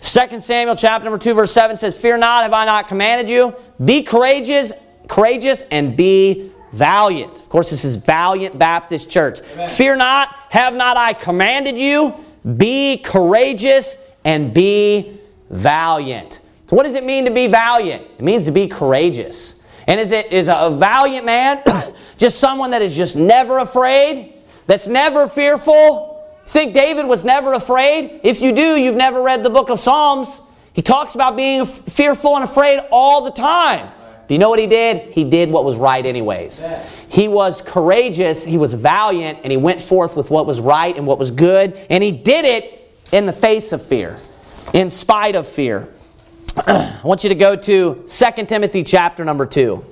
2 0.00 0.40
Samuel 0.40 0.76
chapter 0.76 1.04
number 1.04 1.18
2 1.18 1.34
verse 1.34 1.52
7 1.52 1.76
says, 1.76 1.98
Fear 1.98 2.18
not, 2.18 2.42
have 2.42 2.52
I 2.52 2.64
not 2.64 2.88
commanded 2.88 3.28
you? 3.28 3.54
Be 3.84 4.02
courageous, 4.02 4.72
courageous 5.08 5.62
and 5.70 5.96
be 5.96 6.52
valiant. 6.72 7.40
Of 7.40 7.48
course, 7.48 7.70
this 7.70 7.84
is 7.84 7.96
Valiant 7.96 8.58
Baptist 8.58 9.08
Church. 9.08 9.40
Amen. 9.52 9.68
Fear 9.68 9.96
not, 9.96 10.34
have 10.50 10.74
not 10.74 10.96
I 10.96 11.12
commanded 11.12 11.78
you? 11.78 12.14
Be 12.56 12.98
courageous 12.98 13.96
and 14.24 14.52
be 14.52 15.20
valiant. 15.50 16.40
So 16.66 16.76
what 16.76 16.82
does 16.84 16.94
it 16.94 17.04
mean 17.04 17.26
to 17.26 17.30
be 17.30 17.46
valiant? 17.46 18.02
It 18.18 18.22
means 18.22 18.46
to 18.46 18.50
be 18.50 18.66
courageous. 18.68 19.60
And 19.86 20.00
is 20.00 20.12
it 20.12 20.32
is 20.32 20.48
a 20.48 20.70
valiant 20.70 21.26
man 21.26 21.62
just 22.16 22.40
someone 22.40 22.70
that 22.70 22.82
is 22.82 22.96
just 22.96 23.16
never 23.16 23.58
afraid, 23.58 24.34
that's 24.66 24.86
never 24.86 25.28
fearful, 25.28 26.13
Think 26.46 26.74
David 26.74 27.06
was 27.06 27.24
never 27.24 27.52
afraid? 27.52 28.20
If 28.22 28.42
you 28.42 28.52
do, 28.52 28.76
you've 28.76 28.96
never 28.96 29.22
read 29.22 29.42
the 29.42 29.50
book 29.50 29.70
of 29.70 29.80
Psalms. 29.80 30.40
He 30.72 30.82
talks 30.82 31.14
about 31.14 31.36
being 31.36 31.64
fearful 31.66 32.36
and 32.36 32.44
afraid 32.44 32.80
all 32.90 33.24
the 33.24 33.30
time. 33.30 33.90
Do 34.26 34.34
you 34.34 34.38
know 34.38 34.48
what 34.48 34.58
he 34.58 34.66
did? 34.66 35.12
He 35.12 35.24
did 35.24 35.50
what 35.50 35.64
was 35.64 35.76
right, 35.76 36.04
anyways. 36.04 36.64
He 37.08 37.28
was 37.28 37.60
courageous, 37.60 38.42
he 38.42 38.56
was 38.56 38.72
valiant, 38.72 39.40
and 39.42 39.50
he 39.50 39.56
went 39.56 39.80
forth 39.80 40.16
with 40.16 40.30
what 40.30 40.46
was 40.46 40.60
right 40.60 40.96
and 40.96 41.06
what 41.06 41.18
was 41.18 41.30
good, 41.30 41.78
and 41.90 42.02
he 42.02 42.10
did 42.10 42.44
it 42.44 42.92
in 43.12 43.26
the 43.26 43.32
face 43.32 43.72
of 43.72 43.84
fear, 43.84 44.16
in 44.72 44.88
spite 44.88 45.36
of 45.36 45.46
fear. 45.46 45.88
I 46.66 47.00
want 47.04 47.22
you 47.22 47.28
to 47.28 47.34
go 47.34 47.54
to 47.54 48.04
2 48.06 48.46
Timothy 48.46 48.82
chapter 48.82 49.24
number 49.24 49.44
2. 49.44 49.84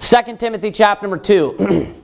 2 0.00 0.36
Timothy 0.36 0.72
chapter 0.72 1.06
number 1.06 1.22
2. 1.22 1.94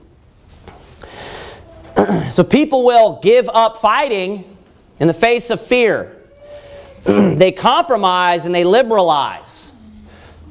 so 2.31 2.43
people 2.43 2.85
will 2.85 3.19
give 3.21 3.49
up 3.49 3.77
fighting 3.77 4.57
in 4.99 5.07
the 5.07 5.13
face 5.13 5.49
of 5.49 5.61
fear. 5.61 6.15
they 7.03 7.51
compromise 7.51 8.45
and 8.45 8.53
they 8.53 8.63
liberalize. 8.63 9.71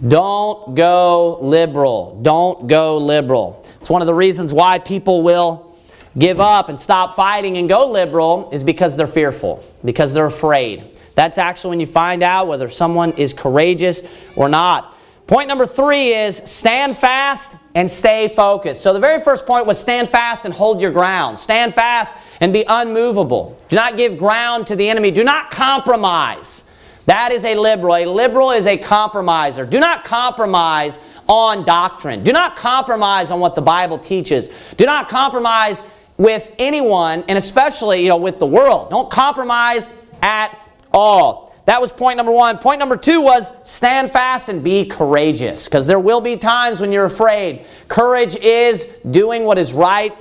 Don't 0.06 0.74
go 0.74 1.38
liberal. 1.40 2.20
Don't 2.22 2.66
go 2.68 2.98
liberal. 2.98 3.66
It's 3.80 3.90
one 3.90 4.02
of 4.02 4.06
the 4.06 4.14
reasons 4.14 4.52
why 4.52 4.78
people 4.78 5.22
will 5.22 5.76
give 6.16 6.40
up 6.40 6.68
and 6.68 6.78
stop 6.78 7.14
fighting 7.14 7.58
and 7.58 7.68
go 7.68 7.86
liberal 7.86 8.50
is 8.50 8.64
because 8.64 8.96
they're 8.96 9.06
fearful, 9.06 9.64
because 9.84 10.12
they're 10.12 10.26
afraid. 10.26 10.84
That's 11.14 11.38
actually 11.38 11.70
when 11.70 11.80
you 11.80 11.86
find 11.86 12.22
out 12.22 12.46
whether 12.46 12.68
someone 12.70 13.12
is 13.12 13.32
courageous 13.32 14.02
or 14.36 14.48
not. 14.48 14.96
Point 15.26 15.48
number 15.48 15.66
three 15.66 16.14
is 16.14 16.36
stand 16.44 16.96
fast 16.96 17.52
and 17.74 17.90
stay 17.90 18.28
focused. 18.28 18.82
So 18.82 18.92
the 18.92 19.00
very 19.00 19.22
first 19.22 19.46
point 19.46 19.66
was 19.66 19.78
stand 19.78 20.08
fast 20.08 20.44
and 20.44 20.52
hold 20.52 20.80
your 20.80 20.90
ground. 20.90 21.38
Stand 21.38 21.74
fast 21.74 22.12
and 22.40 22.52
be 22.52 22.64
unmovable. 22.66 23.56
Do 23.68 23.76
not 23.76 23.96
give 23.96 24.18
ground 24.18 24.66
to 24.68 24.76
the 24.76 24.88
enemy. 24.88 25.10
Do 25.10 25.24
not 25.24 25.50
compromise. 25.50 26.64
That 27.06 27.32
is 27.32 27.44
a 27.44 27.54
liberal. 27.54 27.96
A 27.96 28.04
liberal 28.04 28.50
is 28.50 28.66
a 28.66 28.76
compromiser. 28.76 29.64
Do 29.64 29.80
not 29.80 30.04
compromise 30.04 30.98
on 31.26 31.64
doctrine. 31.64 32.22
Do 32.22 32.32
not 32.32 32.56
compromise 32.56 33.30
on 33.30 33.40
what 33.40 33.54
the 33.54 33.62
Bible 33.62 33.98
teaches. 33.98 34.48
Do 34.76 34.84
not 34.84 35.08
compromise 35.08 35.82
with 36.16 36.50
anyone, 36.58 37.24
and 37.28 37.38
especially 37.38 38.02
you 38.02 38.08
know, 38.08 38.16
with 38.16 38.38
the 38.38 38.46
world. 38.46 38.90
Don't 38.90 39.10
compromise 39.10 39.88
at 40.20 40.58
all. 40.92 41.47
That 41.68 41.82
was 41.82 41.92
point 41.92 42.16
number 42.16 42.32
one. 42.32 42.56
Point 42.56 42.78
number 42.78 42.96
two 42.96 43.20
was 43.20 43.52
stand 43.62 44.10
fast 44.10 44.48
and 44.48 44.64
be 44.64 44.86
courageous 44.86 45.66
because 45.66 45.86
there 45.86 46.00
will 46.00 46.22
be 46.22 46.38
times 46.38 46.80
when 46.80 46.92
you're 46.92 47.04
afraid. 47.04 47.66
Courage 47.88 48.36
is 48.36 48.84
doing 49.10 49.44
what 49.44 49.58
is 49.58 49.74
right 49.74 50.16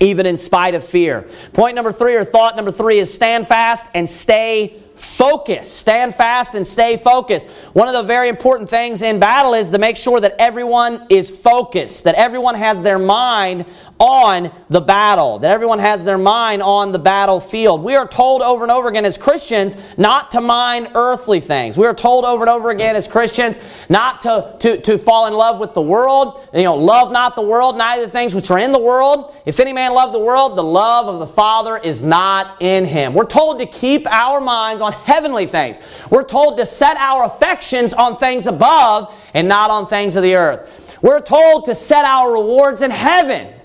even 0.00 0.24
in 0.24 0.38
spite 0.38 0.74
of 0.74 0.82
fear. 0.82 1.28
Point 1.52 1.74
number 1.74 1.92
three, 1.92 2.14
or 2.14 2.24
thought 2.24 2.56
number 2.56 2.72
three, 2.72 3.00
is 3.00 3.12
stand 3.12 3.46
fast 3.46 3.84
and 3.94 4.08
stay 4.08 4.82
focused. 4.94 5.76
Stand 5.76 6.14
fast 6.14 6.54
and 6.54 6.66
stay 6.66 6.96
focused. 6.96 7.48
One 7.74 7.88
of 7.88 7.94
the 7.94 8.02
very 8.02 8.30
important 8.30 8.70
things 8.70 9.02
in 9.02 9.20
battle 9.20 9.52
is 9.52 9.68
to 9.68 9.78
make 9.78 9.98
sure 9.98 10.20
that 10.20 10.36
everyone 10.38 11.06
is 11.10 11.30
focused, 11.30 12.04
that 12.04 12.14
everyone 12.14 12.54
has 12.54 12.80
their 12.80 12.98
mind 12.98 13.66
on 13.98 14.52
the 14.70 14.80
battle, 14.80 15.38
that 15.40 15.50
everyone 15.50 15.78
has 15.78 16.04
their 16.04 16.18
mind 16.18 16.62
on 16.62 16.92
the 16.92 16.98
battlefield. 16.98 17.82
We 17.82 17.96
are 17.96 18.06
told 18.06 18.42
over 18.42 18.64
and 18.64 18.70
over 18.70 18.88
again 18.88 19.04
as 19.04 19.18
Christians 19.18 19.76
not 19.96 20.30
to 20.32 20.40
mind 20.40 20.90
earthly 20.94 21.40
things. 21.40 21.76
We 21.76 21.86
are 21.86 21.94
told 21.94 22.24
over 22.24 22.44
and 22.44 22.50
over 22.50 22.70
again 22.70 22.96
as 22.96 23.08
Christians 23.08 23.58
not 23.88 24.20
to, 24.22 24.56
to, 24.60 24.80
to 24.82 24.98
fall 24.98 25.26
in 25.26 25.34
love 25.34 25.58
with 25.58 25.74
the 25.74 25.82
world. 25.82 26.46
You 26.54 26.62
know, 26.62 26.76
love 26.76 27.10
not 27.10 27.34
the 27.34 27.42
world, 27.42 27.76
neither 27.76 28.04
the 28.04 28.10
things 28.10 28.34
which 28.34 28.50
are 28.50 28.58
in 28.58 28.72
the 28.72 28.78
world. 28.78 29.34
If 29.46 29.58
any 29.58 29.72
man 29.72 29.92
love 29.94 30.12
the 30.12 30.20
world, 30.20 30.56
the 30.56 30.62
love 30.62 31.08
of 31.08 31.18
the 31.18 31.26
Father 31.26 31.76
is 31.76 32.02
not 32.02 32.60
in 32.60 32.84
him. 32.84 33.14
We're 33.14 33.24
told 33.24 33.58
to 33.58 33.66
keep 33.66 34.06
our 34.06 34.40
minds 34.40 34.80
on 34.80 34.92
heavenly 34.92 35.46
things. 35.46 35.78
We're 36.10 36.24
told 36.24 36.58
to 36.58 36.66
set 36.66 36.96
our 36.96 37.24
affections 37.24 37.92
on 37.94 38.16
things 38.16 38.46
above 38.46 39.14
and 39.34 39.48
not 39.48 39.70
on 39.70 39.86
things 39.86 40.14
of 40.16 40.22
the 40.22 40.36
earth. 40.36 40.96
We're 41.02 41.20
told 41.20 41.66
to 41.66 41.74
set 41.74 42.04
our 42.04 42.32
rewards 42.32 42.82
in 42.82 42.90
heaven. 42.90 43.57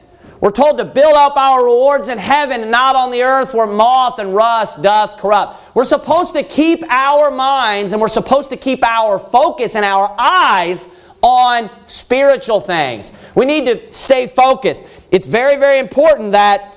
We're 0.44 0.52
told 0.52 0.78
to 0.80 0.84
build 0.84 1.14
up 1.14 1.38
our 1.38 1.64
rewards 1.64 2.10
in 2.10 2.18
heaven 2.18 2.64
and 2.64 2.70
not 2.70 2.98
on 2.98 3.12
the 3.12 3.24
earth 3.24 3.54
where 3.54 3.66
moth 3.66 4.20
and 4.20 4.36
rust 4.36 4.82
doth 4.82 5.18
corrupt. 5.18 5.74
We're 5.74 5.86
supposed 5.86 6.34
to 6.34 6.44
keep 6.44 6.84
our 6.90 7.32
minds 7.32 7.94
and 7.94 8.02
we're 8.02 8.10
supposed 8.10 8.50
to 8.50 8.58
keep 8.58 8.84
our 8.84 9.20
focus 9.20 9.78
and 9.78 9.86
our 9.86 10.14
eyes 10.20 10.90
on 11.22 11.70
spiritual 11.86 12.60
things. 12.60 13.14
We 13.36 13.46
need 13.46 13.68
to 13.68 13.94
stay 13.94 14.28
focused. 14.28 14.84
It's 15.12 15.26
very, 15.26 15.56
very 15.56 15.80
important 15.80 16.34
that 16.34 16.76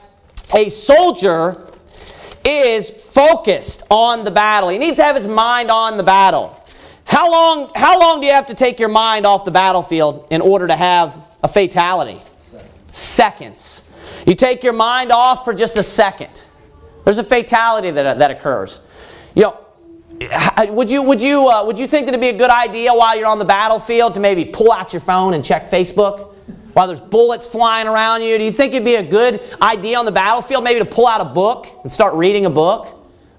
a 0.55 0.69
soldier 0.69 1.67
is 2.45 2.89
focused 2.89 3.83
on 3.91 4.23
the 4.23 4.31
battle. 4.31 4.69
He 4.69 4.79
needs 4.79 4.99
to 4.99 5.03
have 5.03 5.17
his 5.17 5.27
mind 5.27 5.73
on 5.73 5.97
the 5.97 6.05
battle. 6.05 6.57
How 7.05 7.29
long, 7.29 7.73
how 7.75 7.99
long 7.99 8.21
do 8.21 8.29
you 8.29 8.33
have 8.33 8.47
to 8.47 8.55
take 8.55 8.79
your 8.79 8.91
mind 8.91 9.27
off 9.27 9.45
the 9.45 9.51
battlefield 9.51 10.29
in 10.31 10.41
order 10.41 10.69
to 10.69 10.77
have 10.77 11.19
a 11.43 11.49
fatality? 11.49 12.21
Seconds. 12.97 13.85
You 14.27 14.35
take 14.35 14.63
your 14.63 14.73
mind 14.73 15.13
off 15.13 15.45
for 15.45 15.53
just 15.53 15.77
a 15.77 15.83
second. 15.83 16.43
There's 17.05 17.19
a 17.19 17.25
fatality 17.25 17.91
that, 17.91 18.19
that 18.19 18.31
occurs. 18.31 18.81
You 19.35 19.43
know, 19.43 19.67
would 20.71 20.91
you, 20.91 21.03
would, 21.03 21.23
you, 21.23 21.49
uh, 21.49 21.65
would 21.65 21.79
you 21.79 21.87
think 21.87 22.07
that 22.07 22.15
it'd 22.15 22.21
be 22.21 22.31
a 22.31 22.39
good 22.39 22.51
idea 22.51 22.95
while 22.95 23.17
you're 23.17 23.27
on 23.27 23.39
the 23.39 23.45
battlefield 23.45 24.15
to 24.15 24.21
maybe 24.21 24.45
pull 24.45 24.73
out 24.73 24.93
your 24.93 25.01
phone 25.01 25.35
and 25.35 25.45
check 25.45 25.71
Facebook? 25.71 26.33
While 26.73 26.87
there's 26.87 27.01
bullets 27.01 27.47
flying 27.47 27.87
around 27.87 28.23
you, 28.23 28.37
do 28.39 28.45
you 28.45 28.53
think 28.53 28.73
it'd 28.73 28.85
be 28.85 28.97
a 28.97 29.03
good 29.03 29.43
idea 29.63 29.99
on 29.99 30.05
the 30.05 30.13
battlefield 30.13 30.65
maybe 30.65 30.79
to 30.79 30.85
pull 30.85 31.07
out 31.07 31.21
a 31.21 31.25
book 31.25 31.69
and 31.83 31.93
start 31.93 32.15
reading 32.15 32.47
a 32.47 32.51
book? 32.51 32.93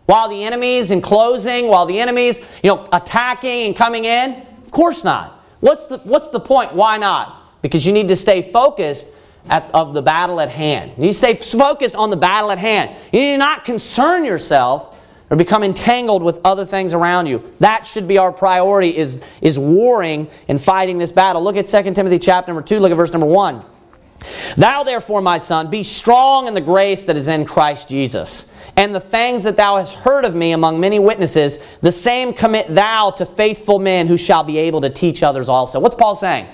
While 0.06 0.30
the 0.30 0.44
enemy's 0.44 0.92
enclosing, 0.92 1.68
while 1.68 1.86
the 1.86 2.00
enemy's 2.00 2.40
you 2.64 2.70
know, 2.70 2.88
attacking 2.94 3.68
and 3.68 3.76
coming 3.76 4.06
in? 4.06 4.46
Of 4.64 4.72
course 4.72 5.04
not. 5.04 5.44
What's 5.60 5.88
the, 5.88 5.98
what's 6.00 6.30
the 6.30 6.40
point? 6.40 6.74
Why 6.74 6.98
not? 6.98 7.62
Because 7.62 7.86
you 7.86 7.92
need 7.92 8.08
to 8.08 8.16
stay 8.16 8.42
focused 8.42 9.10
at, 9.50 9.72
of 9.74 9.94
the 9.94 10.02
battle 10.02 10.40
at 10.40 10.50
hand. 10.50 10.92
You 10.98 11.14
stay 11.14 11.36
focused 11.36 11.96
on 11.96 12.10
the 12.10 12.18
battle 12.18 12.52
at 12.52 12.58
hand. 12.58 12.96
You 13.12 13.20
need 13.20 13.38
not 13.38 13.66
concern 13.66 14.26
yourself 14.26 14.96
or 15.30 15.38
become 15.38 15.64
entangled 15.64 16.24
with 16.24 16.40
other 16.46 16.66
things 16.66 16.94
around 16.94 17.28
you. 17.28 17.54
That 17.60 17.86
should 17.86 18.08
be 18.08 18.18
our 18.18 18.32
priority 18.32 18.96
is, 18.96 19.22
is 19.42 19.60
warring 19.60 20.30
and 20.48 20.62
fighting 20.62 20.98
this 20.98 21.12
battle. 21.12 21.44
Look 21.44 21.58
at 21.58 21.66
2 21.66 21.94
Timothy 21.94 22.20
chapter 22.20 22.52
number 22.52 22.66
2, 22.66 22.80
look 22.80 22.92
at 22.92 22.98
verse 22.98 23.12
number 23.12 23.28
1. 23.28 23.66
Thou 24.56 24.84
therefore, 24.84 25.22
my 25.22 25.38
son, 25.38 25.70
be 25.70 25.84
strong 25.84 26.48
in 26.48 26.54
the 26.54 26.62
grace 26.62 27.06
that 27.06 27.18
is 27.18 27.28
in 27.28 27.46
Christ 27.46 27.90
Jesus. 27.90 28.48
And 28.76 28.94
the 28.94 29.00
things 29.00 29.44
that 29.44 29.58
thou 29.58 29.78
hast 29.78 29.94
heard 29.94 30.26
of 30.26 30.36
me 30.36 30.52
among 30.52 30.80
many 30.80 31.00
witnesses, 31.00 31.60
the 31.82 31.92
same 31.92 32.34
commit 32.34 32.74
thou 32.74 33.12
to 33.12 33.26
faithful 33.26 33.80
men 33.80 34.08
who 34.08 34.18
shall 34.18 34.44
be 34.44 34.58
able 34.58 34.82
to 34.82 34.90
teach 34.90 35.24
others 35.24 35.50
also. 35.50 35.80
What's 35.80 35.96
Paul 35.96 36.16
saying? 36.16 36.48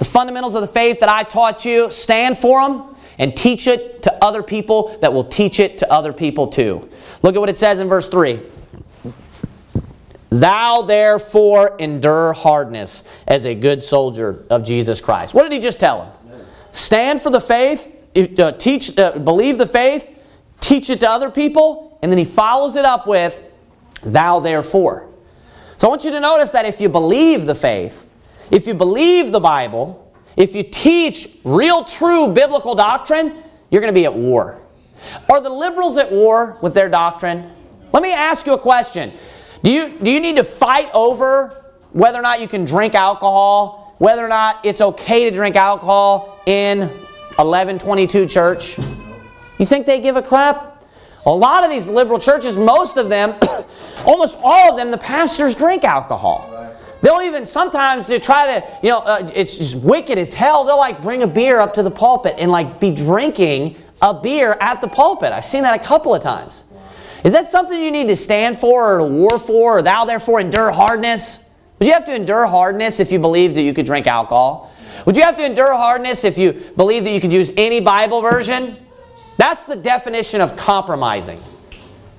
The 0.00 0.06
fundamentals 0.06 0.54
of 0.54 0.62
the 0.62 0.66
faith 0.66 1.00
that 1.00 1.10
I 1.10 1.24
taught 1.24 1.66
you, 1.66 1.90
stand 1.90 2.38
for 2.38 2.66
them 2.66 2.96
and 3.18 3.36
teach 3.36 3.66
it 3.66 4.02
to 4.04 4.24
other 4.24 4.42
people 4.42 4.96
that 5.02 5.12
will 5.12 5.24
teach 5.24 5.60
it 5.60 5.76
to 5.78 5.92
other 5.92 6.10
people 6.10 6.46
too. 6.46 6.88
Look 7.22 7.34
at 7.34 7.38
what 7.38 7.50
it 7.50 7.58
says 7.58 7.80
in 7.80 7.86
verse 7.86 8.08
3. 8.08 8.40
Thou 10.30 10.82
therefore 10.82 11.76
endure 11.78 12.32
hardness 12.32 13.04
as 13.28 13.44
a 13.44 13.54
good 13.54 13.82
soldier 13.82 14.42
of 14.48 14.64
Jesus 14.64 15.02
Christ. 15.02 15.34
What 15.34 15.42
did 15.42 15.52
he 15.52 15.58
just 15.58 15.78
tell 15.78 16.06
him? 16.06 16.40
Stand 16.72 17.20
for 17.20 17.28
the 17.28 17.40
faith, 17.40 17.86
uh, 18.38 18.52
teach, 18.52 18.96
uh, 18.96 19.18
believe 19.18 19.58
the 19.58 19.66
faith, 19.66 20.16
teach 20.60 20.88
it 20.88 21.00
to 21.00 21.10
other 21.10 21.30
people, 21.30 21.98
and 22.00 22.10
then 22.10 22.16
he 22.16 22.24
follows 22.24 22.74
it 22.76 22.86
up 22.86 23.06
with, 23.06 23.42
Thou 24.02 24.40
therefore. 24.40 25.10
So 25.76 25.88
I 25.88 25.90
want 25.90 26.04
you 26.04 26.10
to 26.12 26.20
notice 26.20 26.52
that 26.52 26.64
if 26.64 26.80
you 26.80 26.88
believe 26.88 27.44
the 27.44 27.54
faith, 27.54 28.06
if 28.50 28.66
you 28.66 28.74
believe 28.74 29.32
the 29.32 29.40
Bible, 29.40 30.12
if 30.36 30.54
you 30.54 30.62
teach 30.62 31.28
real, 31.44 31.84
true 31.84 32.32
biblical 32.32 32.74
doctrine, 32.74 33.42
you're 33.70 33.80
going 33.80 33.92
to 33.92 33.98
be 33.98 34.04
at 34.04 34.14
war. 34.14 34.60
Are 35.28 35.40
the 35.40 35.50
liberals 35.50 35.96
at 35.96 36.10
war 36.10 36.58
with 36.60 36.74
their 36.74 36.88
doctrine? 36.88 37.50
Let 37.92 38.02
me 38.02 38.12
ask 38.12 38.46
you 38.46 38.52
a 38.52 38.58
question. 38.58 39.12
Do 39.62 39.70
you, 39.70 39.98
do 39.98 40.10
you 40.10 40.20
need 40.20 40.36
to 40.36 40.44
fight 40.44 40.90
over 40.94 41.64
whether 41.92 42.18
or 42.18 42.22
not 42.22 42.40
you 42.40 42.48
can 42.48 42.64
drink 42.64 42.94
alcohol, 42.94 43.94
whether 43.98 44.24
or 44.24 44.28
not 44.28 44.64
it's 44.64 44.80
okay 44.80 45.28
to 45.28 45.30
drink 45.30 45.56
alcohol 45.56 46.40
in 46.46 46.80
1122 46.80 48.26
church? 48.26 48.78
You 49.58 49.66
think 49.66 49.86
they 49.86 50.00
give 50.00 50.16
a 50.16 50.22
crap? 50.22 50.84
A 51.26 51.30
lot 51.30 51.64
of 51.64 51.70
these 51.70 51.86
liberal 51.86 52.18
churches, 52.18 52.56
most 52.56 52.96
of 52.96 53.10
them, 53.10 53.34
almost 54.06 54.38
all 54.42 54.72
of 54.72 54.78
them, 54.78 54.90
the 54.90 54.98
pastors 54.98 55.54
drink 55.54 55.84
alcohol. 55.84 56.59
They'll 57.02 57.22
even 57.22 57.46
sometimes 57.46 58.06
they 58.06 58.18
try 58.18 58.60
to, 58.60 58.66
you 58.82 58.90
know, 58.90 58.98
uh, 58.98 59.30
it's 59.34 59.56
just 59.56 59.76
wicked 59.76 60.18
as 60.18 60.34
hell. 60.34 60.64
They'll 60.64 60.78
like 60.78 61.02
bring 61.02 61.22
a 61.22 61.26
beer 61.26 61.58
up 61.60 61.74
to 61.74 61.82
the 61.82 61.90
pulpit 61.90 62.34
and 62.38 62.50
like 62.50 62.78
be 62.78 62.90
drinking 62.90 63.76
a 64.02 64.12
beer 64.12 64.56
at 64.60 64.80
the 64.80 64.88
pulpit. 64.88 65.32
I've 65.32 65.44
seen 65.44 65.62
that 65.62 65.80
a 65.80 65.84
couple 65.84 66.14
of 66.14 66.22
times. 66.22 66.64
Is 67.24 67.32
that 67.32 67.48
something 67.48 67.80
you 67.80 67.90
need 67.90 68.08
to 68.08 68.16
stand 68.16 68.58
for 68.58 68.94
or 68.94 68.98
to 68.98 69.04
war 69.04 69.38
for 69.38 69.78
or 69.78 69.82
thou 69.82 70.04
therefore 70.04 70.40
endure 70.40 70.70
hardness? 70.70 71.44
Would 71.78 71.86
you 71.86 71.92
have 71.92 72.04
to 72.06 72.14
endure 72.14 72.46
hardness 72.46 73.00
if 73.00 73.12
you 73.12 73.18
believed 73.18 73.56
that 73.56 73.62
you 73.62 73.74
could 73.74 73.86
drink 73.86 74.06
alcohol? 74.06 74.72
Would 75.06 75.16
you 75.16 75.22
have 75.22 75.34
to 75.36 75.44
endure 75.44 75.74
hardness 75.74 76.24
if 76.24 76.36
you 76.38 76.52
believe 76.76 77.04
that 77.04 77.12
you 77.12 77.20
could 77.20 77.32
use 77.32 77.50
any 77.56 77.80
Bible 77.80 78.20
version? 78.20 78.76
That's 79.36 79.64
the 79.64 79.76
definition 79.76 80.42
of 80.42 80.56
compromising. 80.56 81.40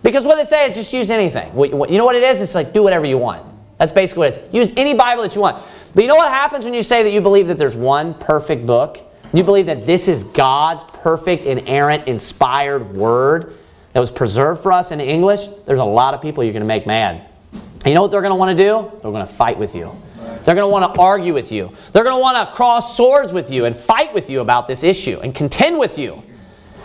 Because 0.02 0.26
what 0.26 0.36
they 0.36 0.46
say 0.46 0.70
is 0.70 0.76
just 0.76 0.94
use 0.94 1.12
anything. 1.12 1.52
You 1.56 1.98
know 1.98 2.06
what 2.06 2.16
it 2.16 2.24
is? 2.24 2.42
It's 2.42 2.56
like 2.56 2.74
do 2.74 2.82
whatever 2.82 3.06
you 3.06 3.20
want. 3.20 3.44
That's 3.82 3.92
basically 3.92 4.28
what 4.28 4.38
it 4.38 4.44
is. 4.44 4.54
Use 4.54 4.74
any 4.78 4.94
Bible 4.94 5.24
that 5.24 5.34
you 5.34 5.42
want. 5.42 5.66
But 5.96 6.04
you 6.04 6.08
know 6.08 6.16
what 6.16 6.30
happens 6.30 6.66
when 6.66 6.76
you 6.76 6.84
say 6.84 7.02
that 7.02 7.12
you 7.12 7.20
believe 7.20 7.48
that 7.48 7.58
there's 7.58 7.76
one 7.76 8.14
perfect 8.14 8.68
book? 8.68 9.00
You 9.34 9.44
believe 9.44 9.66
that 9.66 9.88
this 9.88 10.08
is 10.08 10.24
God's 10.24 10.84
perfect, 11.02 11.46
inerrant, 11.46 12.08
inspired 12.08 12.96
word 12.96 13.58
that 13.94 14.00
was 14.00 14.12
preserved 14.12 14.62
for 14.62 14.72
us 14.72 14.92
in 14.92 15.02
English? 15.02 15.48
There's 15.66 15.80
a 15.80 15.84
lot 15.84 16.14
of 16.14 16.22
people 16.22 16.44
you're 16.44 16.54
going 16.54 16.62
to 16.62 16.68
make 16.68 16.86
mad. 16.86 17.28
And 17.54 17.88
you 17.88 17.96
know 17.96 18.04
what 18.04 18.12
they're 18.12 18.22
going 18.22 18.30
to 18.30 18.36
want 18.36 18.56
to 18.56 18.64
do? 18.64 18.92
They're 19.02 19.12
going 19.12 19.26
to 19.26 19.34
fight 19.34 19.58
with 19.58 19.74
you. 19.74 19.96
They're 20.44 20.54
going 20.54 20.58
to 20.58 20.68
want 20.68 20.94
to 20.94 21.02
argue 21.02 21.34
with 21.34 21.52
you. 21.52 21.76
They're 21.92 22.04
going 22.04 22.16
to 22.16 22.22
want 22.22 22.48
to 22.48 22.54
cross 22.54 22.96
swords 22.96 23.34
with 23.34 23.50
you 23.50 23.66
and 23.66 23.76
fight 23.76 24.14
with 24.14 24.30
you 24.30 24.42
about 24.42 24.68
this 24.68 24.84
issue 24.84 25.20
and 25.22 25.34
contend 25.34 25.80
with 25.80 25.98
you. 25.98 26.22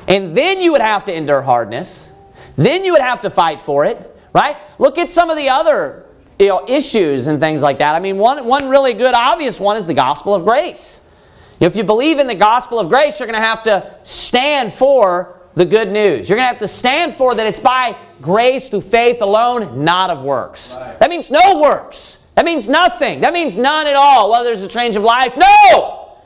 And 0.09 0.35
then 0.35 0.63
you 0.63 0.73
would 0.73 0.81
have 0.81 1.05
to 1.05 1.15
endure 1.15 1.43
hardness. 1.43 2.11
Then 2.57 2.87
you 2.87 2.93
would 2.93 3.03
have 3.03 3.21
to 3.21 3.29
fight 3.29 3.61
for 3.61 3.85
it, 3.85 4.19
right? 4.33 4.57
Look 4.79 4.97
at 4.97 5.11
some 5.11 5.29
of 5.29 5.37
the 5.37 5.51
other 5.51 6.06
you 6.39 6.49
know, 6.49 6.65
issues 6.69 7.27
and 7.27 7.41
things 7.41 7.63
like 7.63 7.79
that. 7.79 7.95
I 7.95 8.01
mean, 8.01 8.19
one, 8.19 8.45
one 8.47 8.69
really 8.69 8.93
good, 8.93 9.15
obvious 9.15 9.59
one 9.59 9.77
is 9.77 9.87
the 9.87 9.95
gospel 9.95 10.35
of 10.35 10.45
grace. 10.45 11.01
If 11.61 11.77
you 11.77 11.85
believe 11.85 12.19
in 12.19 12.27
the 12.27 12.35
gospel 12.35 12.79
of 12.79 12.89
grace, 12.89 13.19
you're 13.19 13.27
going 13.27 13.41
to 13.41 13.47
have 13.47 13.63
to 13.63 13.99
stand 14.03 14.73
for 14.73 15.41
the 15.55 15.65
good 15.65 15.91
news. 15.91 16.29
You're 16.29 16.37
going 16.37 16.45
to 16.45 16.53
have 16.53 16.59
to 16.59 16.69
stand 16.69 17.15
for 17.15 17.35
that 17.35 17.47
it's 17.47 17.61
by 17.61 17.97
grace 18.21 18.69
through 18.69 18.83
faith 18.83 19.23
alone, 19.23 19.83
not 19.83 20.11
of 20.11 20.23
works. 20.23 20.75
Right. 20.75 20.99
That 21.01 21.09
means 21.09 21.31
no 21.31 21.61
works. 21.61 22.27
That 22.35 22.45
means 22.45 22.69
nothing. 22.69 23.21
That 23.21 23.33
means 23.33 23.57
none 23.57 23.87
at 23.87 23.97
all. 23.97 24.31
Whether 24.31 24.51
there's 24.51 24.63
a 24.63 24.69
change 24.69 24.97
of 24.97 25.03
life, 25.03 25.35
no! 25.39 26.19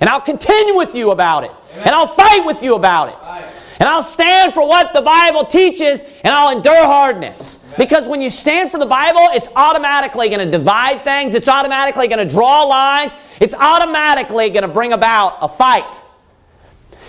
And 0.00 0.10
I'll 0.10 0.20
continue 0.20 0.76
with 0.76 0.96
you 0.96 1.12
about 1.12 1.44
it. 1.44 1.52
Amen. 1.74 1.86
And 1.86 1.90
I'll 1.94 2.08
fight 2.08 2.44
with 2.44 2.64
you 2.64 2.74
about 2.74 3.10
it. 3.10 3.28
Right. 3.28 3.51
And 3.82 3.88
I'll 3.88 4.04
stand 4.04 4.54
for 4.54 4.64
what 4.64 4.92
the 4.92 5.00
Bible 5.00 5.44
teaches 5.44 6.02
and 6.02 6.32
I'll 6.32 6.56
endure 6.56 6.84
hardness. 6.84 7.64
Because 7.76 8.06
when 8.06 8.22
you 8.22 8.30
stand 8.30 8.70
for 8.70 8.78
the 8.78 8.86
Bible, 8.86 9.26
it's 9.32 9.48
automatically 9.56 10.28
going 10.28 10.38
to 10.38 10.48
divide 10.48 11.02
things, 11.02 11.34
it's 11.34 11.48
automatically 11.48 12.06
going 12.06 12.24
to 12.24 12.32
draw 12.32 12.62
lines, 12.62 13.16
it's 13.40 13.54
automatically 13.54 14.50
going 14.50 14.62
to 14.62 14.68
bring 14.68 14.92
about 14.92 15.38
a 15.40 15.48
fight. 15.48 16.00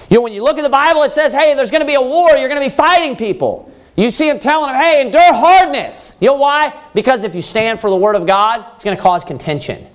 You 0.09 0.15
know, 0.15 0.24
when 0.24 0.34
you 0.34 0.43
look 0.43 0.57
at 0.57 0.63
the 0.63 0.69
Bible, 0.69 1.03
it 1.03 1.13
says, 1.13 1.32
hey, 1.32 1.53
there's 1.53 1.69
going 1.69 1.82
to 1.82 1.88
be 1.88 1.93
a 1.93 2.01
war, 2.01 2.32
you're 2.38 2.49
going 2.49 2.59
to 2.59 2.67
be 2.67 2.76
fighting 2.76 3.15
people. 3.17 3.71
You 3.95 4.09
see 4.09 4.28
him 4.28 4.39
telling 4.39 4.71
them, 4.71 4.82
hey, 4.82 5.01
endure 5.01 5.32
hardness. 5.32 6.17
You 6.19 6.30
know 6.30 6.38
why? 6.38 6.74
Because 6.95 7.24
if 7.24 7.36
you 7.36 7.43
stand 7.43 7.82
for 7.82 7.91
the 7.91 7.95
Word 7.95 8.15
of 8.15 8.26
God, 8.26 8.65
it's 8.74 8.84
going 8.84 8.97
to 8.97 9.03
cause 9.03 9.24
contention. 9.24 9.86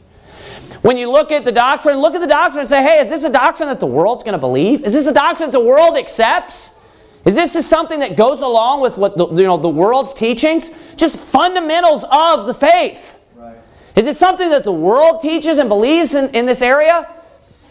When 0.77 0.97
you 0.97 1.11
look 1.11 1.33
at 1.33 1.45
the 1.45 1.53
doctrine, 1.53 1.99
look 1.99 2.15
at 2.15 2.21
the 2.21 2.27
doctrine 2.27 2.61
and 2.61 2.69
say, 2.69 2.83
hey, 2.83 3.01
is 3.01 3.09
this 3.09 3.25
a 3.25 3.31
doctrine 3.31 3.69
that 3.69 3.81
the 3.81 3.87
world's 3.87 4.23
going 4.23 4.33
to 4.33 4.39
believe? 4.39 4.85
Is 4.85 4.93
this 4.93 5.07
a 5.07 5.13
doctrine 5.13 5.51
that 5.51 5.59
the 5.59 5.65
world 5.65 5.97
accepts? 5.97 6.79
Is 7.25 7.35
this 7.35 7.67
something 7.67 8.01
that 8.01 8.17
goes 8.17 8.41
along 8.41 8.81
with 8.81 8.97
what 8.97 9.17
the, 9.17 9.29
you 9.29 9.45
know, 9.45 9.57
the 9.57 9.69
world's 9.69 10.13
teachings? 10.13 10.71
Just 10.97 11.19
fundamentals 11.19 12.05
of 12.11 12.47
the 12.47 12.55
faith. 12.55 13.19
Right. 13.37 13.57
Is 13.97 14.07
it 14.07 14.17
something 14.17 14.49
that 14.51 14.65
the 14.65 14.73
world 14.73 15.21
teaches 15.21 15.59
and 15.59 15.69
believes 15.69 16.15
in, 16.15 16.31
in 16.35 16.47
this 16.47 16.63
area? 16.63 17.09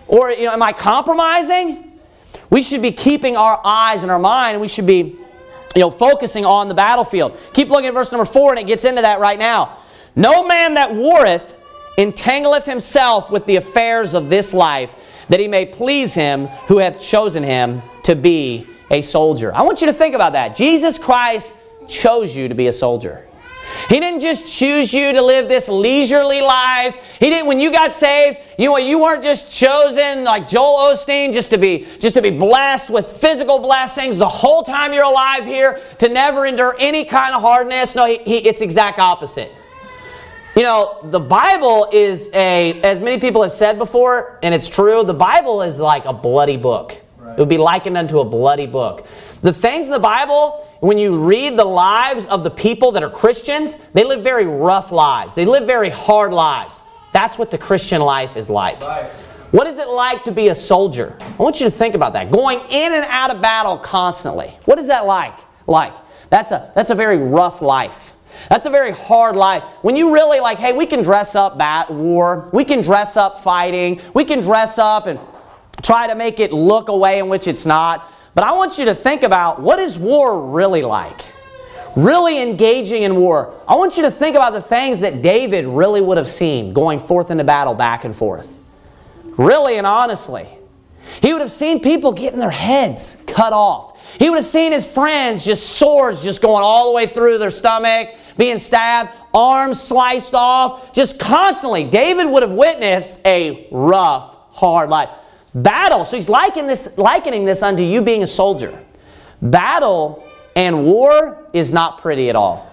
Or 0.07 0.31
you 0.31 0.45
know, 0.45 0.53
am 0.53 0.61
I 0.61 0.73
compromising? 0.73 1.99
We 2.49 2.61
should 2.61 2.81
be 2.81 2.91
keeping 2.91 3.35
our 3.35 3.59
eyes 3.65 4.03
and 4.03 4.11
our 4.11 4.19
mind, 4.19 4.53
and 4.53 4.61
we 4.61 4.67
should 4.67 4.85
be 4.85 5.17
you 5.75 5.81
know, 5.81 5.91
focusing 5.91 6.45
on 6.45 6.67
the 6.67 6.73
battlefield. 6.73 7.37
Keep 7.53 7.69
looking 7.69 7.87
at 7.87 7.93
verse 7.93 8.11
number 8.11 8.25
four, 8.25 8.51
and 8.51 8.59
it 8.59 8.67
gets 8.67 8.85
into 8.85 9.01
that 9.01 9.19
right 9.19 9.39
now. 9.39 9.77
No 10.15 10.47
man 10.47 10.75
that 10.75 10.93
warreth 10.93 11.56
entangleth 11.97 12.65
himself 12.65 13.31
with 13.31 13.45
the 13.45 13.55
affairs 13.55 14.13
of 14.13 14.29
this 14.29 14.53
life, 14.53 14.95
that 15.29 15.39
he 15.39 15.47
may 15.47 15.65
please 15.65 16.13
him 16.13 16.47
who 16.67 16.77
hath 16.77 16.99
chosen 17.01 17.43
him 17.43 17.81
to 18.03 18.15
be 18.15 18.67
a 18.91 19.01
soldier. 19.01 19.53
I 19.53 19.63
want 19.63 19.81
you 19.81 19.87
to 19.87 19.93
think 19.93 20.15
about 20.15 20.33
that. 20.33 20.55
Jesus 20.55 20.97
Christ 20.97 21.53
chose 21.87 22.35
you 22.35 22.47
to 22.47 22.55
be 22.55 22.67
a 22.67 22.73
soldier. 22.73 23.27
He 23.89 23.99
didn't 23.99 24.21
just 24.21 24.47
choose 24.47 24.93
you 24.93 25.13
to 25.13 25.21
live 25.21 25.47
this 25.47 25.67
leisurely 25.67 26.41
life. 26.41 26.95
He 27.19 27.29
didn't 27.29 27.47
when 27.47 27.59
you 27.59 27.71
got 27.71 27.93
saved, 27.93 28.39
you 28.57 28.69
know 28.69 28.77
you 28.77 29.01
weren't 29.01 29.23
just 29.23 29.51
chosen 29.51 30.23
like 30.23 30.47
Joel 30.47 30.93
Osteen 30.93 31.33
just 31.33 31.49
to 31.51 31.57
be 31.57 31.85
just 31.99 32.15
to 32.15 32.21
be 32.21 32.29
blessed 32.29 32.89
with 32.89 33.09
physical 33.09 33.59
blessings 33.59 34.17
the 34.17 34.27
whole 34.27 34.63
time 34.63 34.93
you're 34.93 35.03
alive 35.03 35.45
here 35.45 35.81
to 35.99 36.09
never 36.09 36.45
endure 36.45 36.75
any 36.79 37.05
kind 37.05 37.33
of 37.35 37.41
hardness. 37.41 37.95
No, 37.95 38.05
he, 38.05 38.17
he, 38.19 38.37
it's 38.37 38.61
exact 38.61 38.99
opposite. 38.99 39.51
You 40.57 40.63
know, 40.63 40.97
the 41.03 41.19
Bible 41.19 41.87
is 41.93 42.31
a, 42.33 42.81
as 42.81 42.99
many 42.99 43.19
people 43.19 43.43
have 43.43 43.51
said 43.51 43.77
before, 43.77 44.39
and 44.41 44.55
it's 44.55 44.67
true, 44.67 45.03
the 45.03 45.13
Bible 45.13 45.61
is 45.61 45.79
like 45.79 46.05
a 46.05 46.13
bloody 46.13 46.57
book. 46.57 46.99
Right. 47.19 47.33
It 47.33 47.39
would 47.39 47.47
be 47.47 47.59
likened 47.59 47.95
unto 47.95 48.21
a 48.21 48.25
bloody 48.25 48.65
book. 48.65 49.05
The 49.41 49.53
things 49.53 49.85
in 49.85 49.91
the 49.91 49.99
Bible, 49.99 50.67
when 50.79 50.97
you 50.97 51.15
read 51.15 51.59
the 51.59 51.63
lives 51.63 52.25
of 52.25 52.43
the 52.43 52.49
people 52.49 52.91
that 52.93 53.03
are 53.03 53.09
Christians, 53.11 53.77
they 53.93 54.03
live 54.03 54.23
very 54.23 54.47
rough 54.47 54.91
lives. 54.91 55.35
They 55.35 55.45
live 55.45 55.67
very 55.67 55.91
hard 55.91 56.33
lives. 56.33 56.81
That's 57.13 57.37
what 57.37 57.51
the 57.51 57.59
Christian 57.59 58.01
life 58.01 58.35
is 58.35 58.49
like. 58.49 58.81
Right. 58.81 59.11
What 59.51 59.67
is 59.67 59.77
it 59.77 59.87
like 59.87 60.23
to 60.23 60.31
be 60.31 60.47
a 60.47 60.55
soldier? 60.55 61.15
I 61.21 61.35
want 61.35 61.59
you 61.59 61.67
to 61.67 61.71
think 61.71 61.93
about 61.93 62.13
that. 62.13 62.31
Going 62.31 62.61
in 62.71 62.93
and 62.93 63.05
out 63.09 63.29
of 63.29 63.43
battle 63.43 63.77
constantly. 63.77 64.57
What 64.65 64.79
is 64.79 64.87
that 64.87 65.05
like? 65.05 65.37
Like. 65.67 65.93
That's 66.31 66.51
a, 66.51 66.71
that's 66.73 66.89
a 66.89 66.95
very 66.95 67.17
rough 67.17 67.61
life. 67.61 68.15
That's 68.49 68.65
a 68.65 68.69
very 68.69 68.91
hard 68.91 69.35
life. 69.35 69.63
When 69.81 69.95
you 69.95 70.13
really 70.13 70.39
like, 70.39 70.59
hey, 70.59 70.73
we 70.73 70.85
can 70.85 71.01
dress 71.01 71.35
up 71.35 71.57
bat 71.57 71.89
war, 71.89 72.49
we 72.53 72.63
can 72.63 72.81
dress 72.81 73.17
up 73.17 73.41
fighting, 73.41 74.01
we 74.13 74.25
can 74.25 74.41
dress 74.41 74.77
up 74.77 75.07
and 75.07 75.19
try 75.81 76.07
to 76.07 76.15
make 76.15 76.39
it 76.39 76.51
look 76.51 76.89
a 76.89 76.97
way 76.97 77.19
in 77.19 77.29
which 77.29 77.47
it's 77.47 77.65
not. 77.65 78.11
But 78.33 78.43
I 78.43 78.51
want 78.53 78.77
you 78.77 78.85
to 78.85 78.95
think 78.95 79.23
about 79.23 79.61
what 79.61 79.79
is 79.79 79.97
war 79.97 80.49
really 80.51 80.81
like? 80.81 81.21
Really 81.95 82.39
engaging 82.39 83.03
in 83.03 83.15
war. 83.15 83.59
I 83.67 83.75
want 83.75 83.97
you 83.97 84.03
to 84.03 84.11
think 84.11 84.35
about 84.35 84.53
the 84.53 84.61
things 84.61 84.99
that 84.99 85.23
David 85.23 85.65
really 85.65 86.01
would 86.01 86.17
have 86.17 86.29
seen 86.29 86.71
going 86.71 86.99
forth 86.99 87.31
into 87.31 87.43
battle 87.43 87.73
back 87.73 88.05
and 88.05 88.15
forth. 88.15 88.57
Really 89.37 89.77
and 89.77 89.87
honestly. 89.87 90.47
He 91.21 91.33
would 91.33 91.41
have 91.41 91.51
seen 91.51 91.79
people 91.79 92.11
getting 92.11 92.39
their 92.39 92.51
heads 92.51 93.17
cut 93.25 93.53
off. 93.53 93.97
He 94.19 94.29
would 94.29 94.35
have 94.35 94.45
seen 94.45 94.71
his 94.71 94.91
friends 94.91 95.43
just 95.45 95.77
swords 95.77 96.23
just 96.23 96.41
going 96.41 96.63
all 96.63 96.87
the 96.87 96.95
way 96.95 97.07
through 97.07 97.37
their 97.37 97.51
stomach 97.51 98.09
being 98.37 98.57
stabbed, 98.59 99.11
arms 99.33 99.81
sliced 99.81 100.33
off, 100.33 100.93
just 100.93 101.19
constantly. 101.19 101.83
David 101.83 102.25
would 102.25 102.43
have 102.43 102.53
witnessed 102.53 103.17
a 103.25 103.67
rough, 103.71 104.37
hard 104.51 104.89
life. 104.89 105.09
Battle, 105.53 106.05
so 106.05 106.15
he's 106.15 106.29
likening 106.29 106.67
this, 106.67 106.97
likening 106.97 107.45
this 107.45 107.63
unto 107.63 107.83
you 107.83 108.01
being 108.01 108.23
a 108.23 108.27
soldier. 108.27 108.83
Battle 109.41 110.23
and 110.55 110.85
war 110.85 111.49
is 111.53 111.73
not 111.73 111.99
pretty 111.99 112.29
at 112.29 112.35
all. 112.35 112.71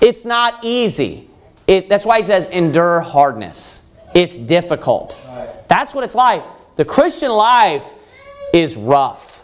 It's 0.00 0.24
not 0.24 0.60
easy. 0.62 1.28
It, 1.66 1.88
that's 1.88 2.04
why 2.04 2.18
he 2.18 2.24
says 2.24 2.46
endure 2.48 3.00
hardness. 3.00 3.82
It's 4.14 4.38
difficult. 4.38 5.18
That's 5.68 5.94
what 5.94 6.04
it's 6.04 6.14
like. 6.14 6.44
The 6.76 6.84
Christian 6.84 7.30
life 7.30 7.94
is 8.52 8.76
rough. 8.76 9.42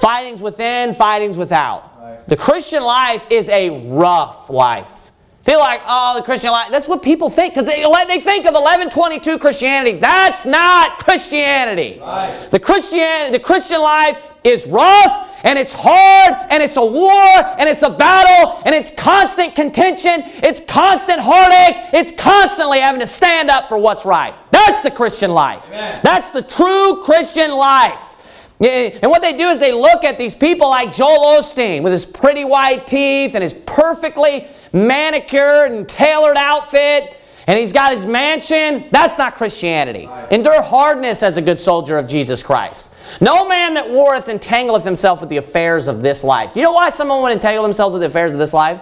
Fightings 0.00 0.40
within, 0.42 0.92
fightings 0.92 1.36
without. 1.36 1.93
The 2.26 2.36
Christian 2.36 2.82
life 2.82 3.26
is 3.30 3.48
a 3.48 3.88
rough 3.88 4.50
life. 4.50 5.04
People 5.44 5.60
like, 5.60 5.82
oh, 5.86 6.16
the 6.16 6.22
Christian 6.22 6.52
life. 6.52 6.70
That's 6.70 6.88
what 6.88 7.02
people 7.02 7.28
think 7.28 7.52
because 7.52 7.66
they, 7.66 7.82
they 8.08 8.20
think 8.20 8.46
of 8.46 8.54
1122 8.54 9.38
Christianity. 9.38 9.98
That's 9.98 10.46
not 10.46 10.98
Christianity. 10.98 11.98
Right. 12.00 12.48
The 12.50 12.58
Christian 12.58 13.30
the 13.30 13.38
Christian 13.38 13.82
life 13.82 14.16
is 14.42 14.66
rough 14.66 15.28
and 15.42 15.58
it's 15.58 15.74
hard 15.74 16.50
and 16.50 16.62
it's 16.62 16.78
a 16.78 16.84
war 16.84 17.12
and 17.12 17.68
it's 17.68 17.82
a 17.82 17.90
battle 17.90 18.62
and 18.64 18.74
it's 18.74 18.90
constant 18.90 19.54
contention. 19.54 20.22
It's 20.42 20.60
constant 20.60 21.20
heartache. 21.20 21.90
It's 21.92 22.12
constantly 22.12 22.80
having 22.80 23.00
to 23.00 23.06
stand 23.06 23.50
up 23.50 23.68
for 23.68 23.76
what's 23.76 24.06
right. 24.06 24.34
That's 24.50 24.82
the 24.82 24.90
Christian 24.90 25.32
life. 25.32 25.66
Amen. 25.68 26.00
That's 26.02 26.30
the 26.30 26.42
true 26.42 27.02
Christian 27.04 27.50
life. 27.50 28.13
And 28.60 29.10
what 29.10 29.20
they 29.20 29.36
do 29.36 29.48
is 29.48 29.58
they 29.58 29.72
look 29.72 30.04
at 30.04 30.16
these 30.16 30.34
people 30.34 30.70
like 30.70 30.92
Joel 30.92 31.40
Osteen 31.40 31.82
with 31.82 31.92
his 31.92 32.06
pretty 32.06 32.44
white 32.44 32.86
teeth 32.86 33.34
and 33.34 33.42
his 33.42 33.52
perfectly 33.52 34.46
manicured 34.72 35.72
and 35.72 35.88
tailored 35.88 36.36
outfit, 36.36 37.16
and 37.46 37.58
he's 37.58 37.72
got 37.72 37.92
his 37.92 38.06
mansion. 38.06 38.86
That's 38.90 39.18
not 39.18 39.36
Christianity. 39.36 40.08
Endure 40.30 40.62
hardness 40.62 41.22
as 41.22 41.36
a 41.36 41.42
good 41.42 41.60
soldier 41.60 41.98
of 41.98 42.06
Jesus 42.06 42.42
Christ. 42.42 42.92
No 43.20 43.46
man 43.46 43.74
that 43.74 43.90
warreth 43.90 44.26
entangleth 44.26 44.84
himself 44.84 45.20
with 45.20 45.30
the 45.30 45.36
affairs 45.36 45.88
of 45.88 46.00
this 46.00 46.24
life. 46.24 46.52
You 46.54 46.62
know 46.62 46.72
why 46.72 46.90
someone 46.90 47.22
would 47.22 47.32
entangle 47.32 47.62
themselves 47.62 47.92
with 47.92 48.00
the 48.00 48.06
affairs 48.06 48.32
of 48.32 48.38
this 48.38 48.52
life? 48.52 48.80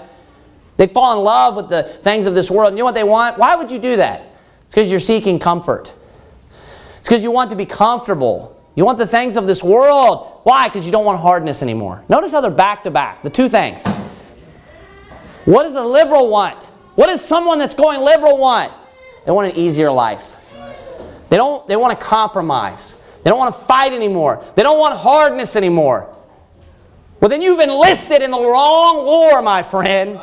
They 0.76 0.86
fall 0.86 1.18
in 1.18 1.24
love 1.24 1.56
with 1.56 1.68
the 1.68 1.82
things 1.82 2.26
of 2.26 2.34
this 2.34 2.50
world. 2.50 2.72
You 2.74 2.80
know 2.80 2.84
what 2.84 2.94
they 2.94 3.04
want? 3.04 3.38
Why 3.38 3.56
would 3.56 3.70
you 3.70 3.78
do 3.78 3.96
that? 3.96 4.20
It's 4.66 4.74
because 4.74 4.90
you're 4.90 5.00
seeking 5.00 5.38
comfort. 5.38 5.92
It's 6.98 7.08
because 7.08 7.24
you 7.24 7.30
want 7.30 7.50
to 7.50 7.56
be 7.56 7.66
comfortable. 7.66 8.61
You 8.74 8.84
want 8.84 8.98
the 8.98 9.06
things 9.06 9.36
of 9.36 9.46
this 9.46 9.62
world. 9.62 10.40
Why? 10.44 10.68
Because 10.68 10.86
you 10.86 10.92
don't 10.92 11.04
want 11.04 11.20
hardness 11.20 11.62
anymore. 11.62 12.02
Notice 12.08 12.32
how 12.32 12.40
they're 12.40 12.50
back 12.50 12.84
to 12.84 12.90
back. 12.90 13.22
The 13.22 13.30
two 13.30 13.48
things. 13.48 13.86
What 15.44 15.64
does 15.64 15.74
a 15.74 15.82
liberal 15.82 16.30
want? 16.30 16.64
What 16.94 17.06
does 17.06 17.22
someone 17.22 17.58
that's 17.58 17.74
going 17.74 18.00
liberal 18.00 18.38
want? 18.38 18.72
They 19.24 19.32
want 19.32 19.52
an 19.52 19.58
easier 19.58 19.90
life. 19.90 20.38
They 21.28 21.36
don't 21.36 21.66
they 21.66 21.76
want 21.76 21.98
to 21.98 22.04
compromise. 22.04 22.96
They 23.22 23.30
don't 23.30 23.38
want 23.38 23.54
to 23.54 23.60
fight 23.64 23.92
anymore. 23.92 24.44
They 24.54 24.62
don't 24.62 24.78
want 24.78 24.98
hardness 24.98 25.56
anymore. 25.56 26.14
Well, 27.20 27.28
then 27.28 27.40
you've 27.40 27.60
enlisted 27.60 28.20
in 28.20 28.30
the 28.30 28.38
wrong 28.38 29.04
war, 29.04 29.42
my 29.42 29.62
friend. 29.62 30.20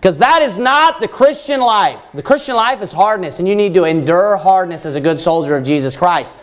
Because 0.00 0.18
that 0.18 0.42
is 0.42 0.58
not 0.58 1.00
the 1.00 1.06
Christian 1.06 1.60
life. 1.60 2.02
The 2.12 2.22
Christian 2.22 2.56
life 2.56 2.80
is 2.80 2.90
hardness, 2.90 3.38
and 3.38 3.46
you 3.46 3.54
need 3.54 3.74
to 3.74 3.84
endure 3.84 4.36
hardness 4.36 4.86
as 4.86 4.94
a 4.94 5.00
good 5.00 5.20
soldier 5.20 5.56
of 5.56 5.62
Jesus 5.62 5.94
Christ. 5.94 6.34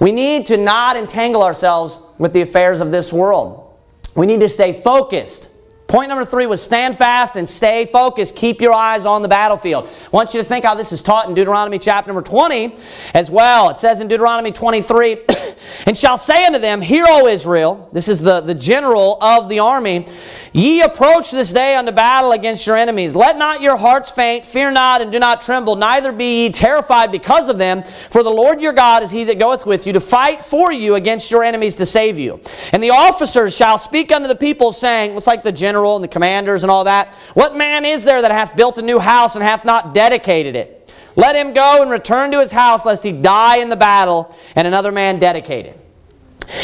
We 0.00 0.12
need 0.12 0.46
to 0.46 0.56
not 0.56 0.96
entangle 0.96 1.42
ourselves 1.42 1.98
with 2.18 2.32
the 2.32 2.42
affairs 2.42 2.80
of 2.80 2.90
this 2.90 3.12
world. 3.12 3.64
We 4.14 4.26
need 4.26 4.40
to 4.40 4.48
stay 4.48 4.72
focused. 4.72 5.48
Point 5.88 6.10
number 6.10 6.26
three 6.26 6.44
was 6.44 6.62
stand 6.62 6.98
fast 6.98 7.36
and 7.36 7.48
stay 7.48 7.86
focused. 7.86 8.36
Keep 8.36 8.60
your 8.60 8.74
eyes 8.74 9.06
on 9.06 9.22
the 9.22 9.28
battlefield. 9.28 9.86
I 9.88 10.08
want 10.10 10.34
you 10.34 10.40
to 10.40 10.44
think 10.44 10.66
how 10.66 10.74
this 10.74 10.92
is 10.92 11.00
taught 11.00 11.30
in 11.30 11.34
Deuteronomy 11.34 11.78
chapter 11.78 12.08
number 12.08 12.20
20 12.20 12.76
as 13.14 13.30
well. 13.30 13.70
It 13.70 13.78
says 13.78 14.00
in 14.00 14.06
Deuteronomy 14.06 14.52
23, 14.52 15.24
and 15.86 15.96
shall 15.96 16.18
say 16.18 16.44
unto 16.44 16.58
them, 16.58 16.82
Hear, 16.82 17.06
O 17.08 17.26
Israel, 17.26 17.88
this 17.90 18.06
is 18.06 18.20
the, 18.20 18.42
the 18.42 18.54
general 18.54 19.16
of 19.22 19.48
the 19.48 19.60
army, 19.60 20.04
Ye 20.58 20.80
approach 20.80 21.30
this 21.30 21.52
day 21.52 21.76
unto 21.76 21.92
battle 21.92 22.32
against 22.32 22.66
your 22.66 22.76
enemies. 22.76 23.14
Let 23.14 23.38
not 23.38 23.62
your 23.62 23.76
hearts 23.76 24.10
faint, 24.10 24.44
fear 24.44 24.72
not, 24.72 25.00
and 25.00 25.12
do 25.12 25.20
not 25.20 25.40
tremble, 25.40 25.76
neither 25.76 26.10
be 26.10 26.42
ye 26.42 26.50
terrified 26.50 27.12
because 27.12 27.48
of 27.48 27.58
them. 27.58 27.84
For 28.10 28.24
the 28.24 28.30
Lord 28.30 28.60
your 28.60 28.72
God 28.72 29.04
is 29.04 29.10
he 29.12 29.22
that 29.22 29.38
goeth 29.38 29.66
with 29.66 29.86
you 29.86 29.92
to 29.92 30.00
fight 30.00 30.42
for 30.42 30.72
you 30.72 30.96
against 30.96 31.30
your 31.30 31.44
enemies 31.44 31.76
to 31.76 31.86
save 31.86 32.18
you. 32.18 32.40
And 32.72 32.82
the 32.82 32.90
officers 32.90 33.54
shall 33.54 33.78
speak 33.78 34.10
unto 34.10 34.26
the 34.26 34.34
people, 34.34 34.72
saying, 34.72 35.16
It's 35.16 35.28
like 35.28 35.44
the 35.44 35.52
general 35.52 35.94
and 35.94 36.02
the 36.02 36.08
commanders 36.08 36.64
and 36.64 36.72
all 36.72 36.82
that. 36.82 37.14
What 37.34 37.54
man 37.54 37.84
is 37.84 38.02
there 38.02 38.20
that 38.20 38.32
hath 38.32 38.56
built 38.56 38.78
a 38.78 38.82
new 38.82 38.98
house 38.98 39.36
and 39.36 39.44
hath 39.44 39.64
not 39.64 39.94
dedicated 39.94 40.56
it? 40.56 40.92
Let 41.14 41.36
him 41.36 41.52
go 41.52 41.82
and 41.82 41.88
return 41.88 42.32
to 42.32 42.40
his 42.40 42.50
house, 42.50 42.84
lest 42.84 43.04
he 43.04 43.12
die 43.12 43.58
in 43.58 43.68
the 43.68 43.76
battle, 43.76 44.36
and 44.56 44.66
another 44.66 44.90
man 44.90 45.20
dedicate 45.20 45.66
it. 45.66 45.87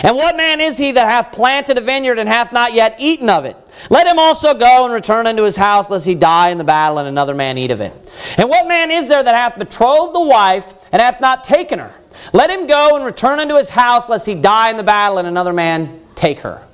And 0.02 0.16
what 0.16 0.36
man 0.36 0.60
is 0.60 0.78
he 0.78 0.92
that 0.92 1.06
hath 1.06 1.32
planted 1.32 1.76
a 1.76 1.80
vineyard 1.80 2.18
and 2.18 2.28
hath 2.28 2.52
not 2.52 2.72
yet 2.72 2.96
eaten 2.98 3.28
of 3.28 3.44
it? 3.44 3.56
Let 3.90 4.06
him 4.06 4.18
also 4.18 4.54
go 4.54 4.84
and 4.84 4.94
return 4.94 5.26
unto 5.26 5.42
his 5.42 5.56
house, 5.56 5.90
lest 5.90 6.06
he 6.06 6.14
die 6.14 6.50
in 6.50 6.58
the 6.58 6.64
battle, 6.64 6.98
and 6.98 7.08
another 7.08 7.34
man 7.34 7.58
eat 7.58 7.70
of 7.70 7.80
it. 7.80 7.92
And 8.38 8.48
what 8.48 8.66
man 8.66 8.90
is 8.90 9.08
there 9.08 9.22
that 9.22 9.34
hath 9.34 9.58
betrothed 9.58 10.14
the 10.14 10.20
wife 10.20 10.74
and 10.92 11.02
hath 11.02 11.20
not 11.20 11.44
taken 11.44 11.78
her? 11.78 11.92
Let 12.32 12.50
him 12.50 12.66
go 12.66 12.96
and 12.96 13.04
return 13.04 13.40
unto 13.40 13.56
his 13.56 13.70
house, 13.70 14.08
lest 14.08 14.26
he 14.26 14.34
die 14.34 14.70
in 14.70 14.76
the 14.76 14.82
battle, 14.82 15.18
and 15.18 15.28
another 15.28 15.52
man 15.52 16.00
take 16.14 16.40
her. 16.40 16.66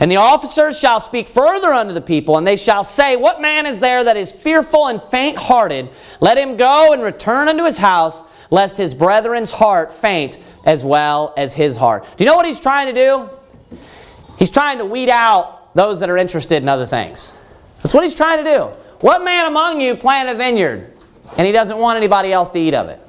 And 0.00 0.10
the 0.10 0.16
officers 0.16 0.78
shall 0.78 1.00
speak 1.00 1.28
further 1.28 1.72
unto 1.72 1.94
the 1.94 2.00
people, 2.00 2.36
and 2.36 2.46
they 2.46 2.56
shall 2.56 2.84
say, 2.84 3.16
What 3.16 3.40
man 3.40 3.66
is 3.66 3.80
there 3.80 4.04
that 4.04 4.16
is 4.16 4.32
fearful 4.32 4.88
and 4.88 5.00
faint 5.00 5.38
hearted? 5.38 5.88
Let 6.20 6.36
him 6.36 6.56
go 6.56 6.92
and 6.92 7.02
return 7.02 7.48
unto 7.48 7.64
his 7.64 7.78
house, 7.78 8.24
lest 8.50 8.76
his 8.76 8.94
brethren's 8.94 9.50
heart 9.50 9.92
faint 9.92 10.38
as 10.64 10.84
well 10.84 11.32
as 11.36 11.54
his 11.54 11.76
heart. 11.76 12.04
Do 12.16 12.24
you 12.24 12.30
know 12.30 12.36
what 12.36 12.46
he's 12.46 12.60
trying 12.60 12.92
to 12.92 13.00
do? 13.00 13.30
He's 14.38 14.50
trying 14.50 14.78
to 14.78 14.84
weed 14.84 15.08
out 15.08 15.74
those 15.74 16.00
that 16.00 16.10
are 16.10 16.16
interested 16.16 16.62
in 16.62 16.68
other 16.68 16.86
things. 16.86 17.36
That's 17.82 17.94
what 17.94 18.02
he's 18.02 18.14
trying 18.14 18.44
to 18.44 18.50
do. 18.50 18.62
What 19.00 19.24
man 19.24 19.46
among 19.46 19.80
you 19.80 19.94
planted 19.94 20.32
a 20.32 20.34
vineyard 20.36 20.92
and 21.36 21.46
he 21.46 21.52
doesn't 21.52 21.78
want 21.78 21.96
anybody 21.96 22.32
else 22.32 22.50
to 22.50 22.58
eat 22.58 22.74
of 22.74 22.88
it? 22.88 23.00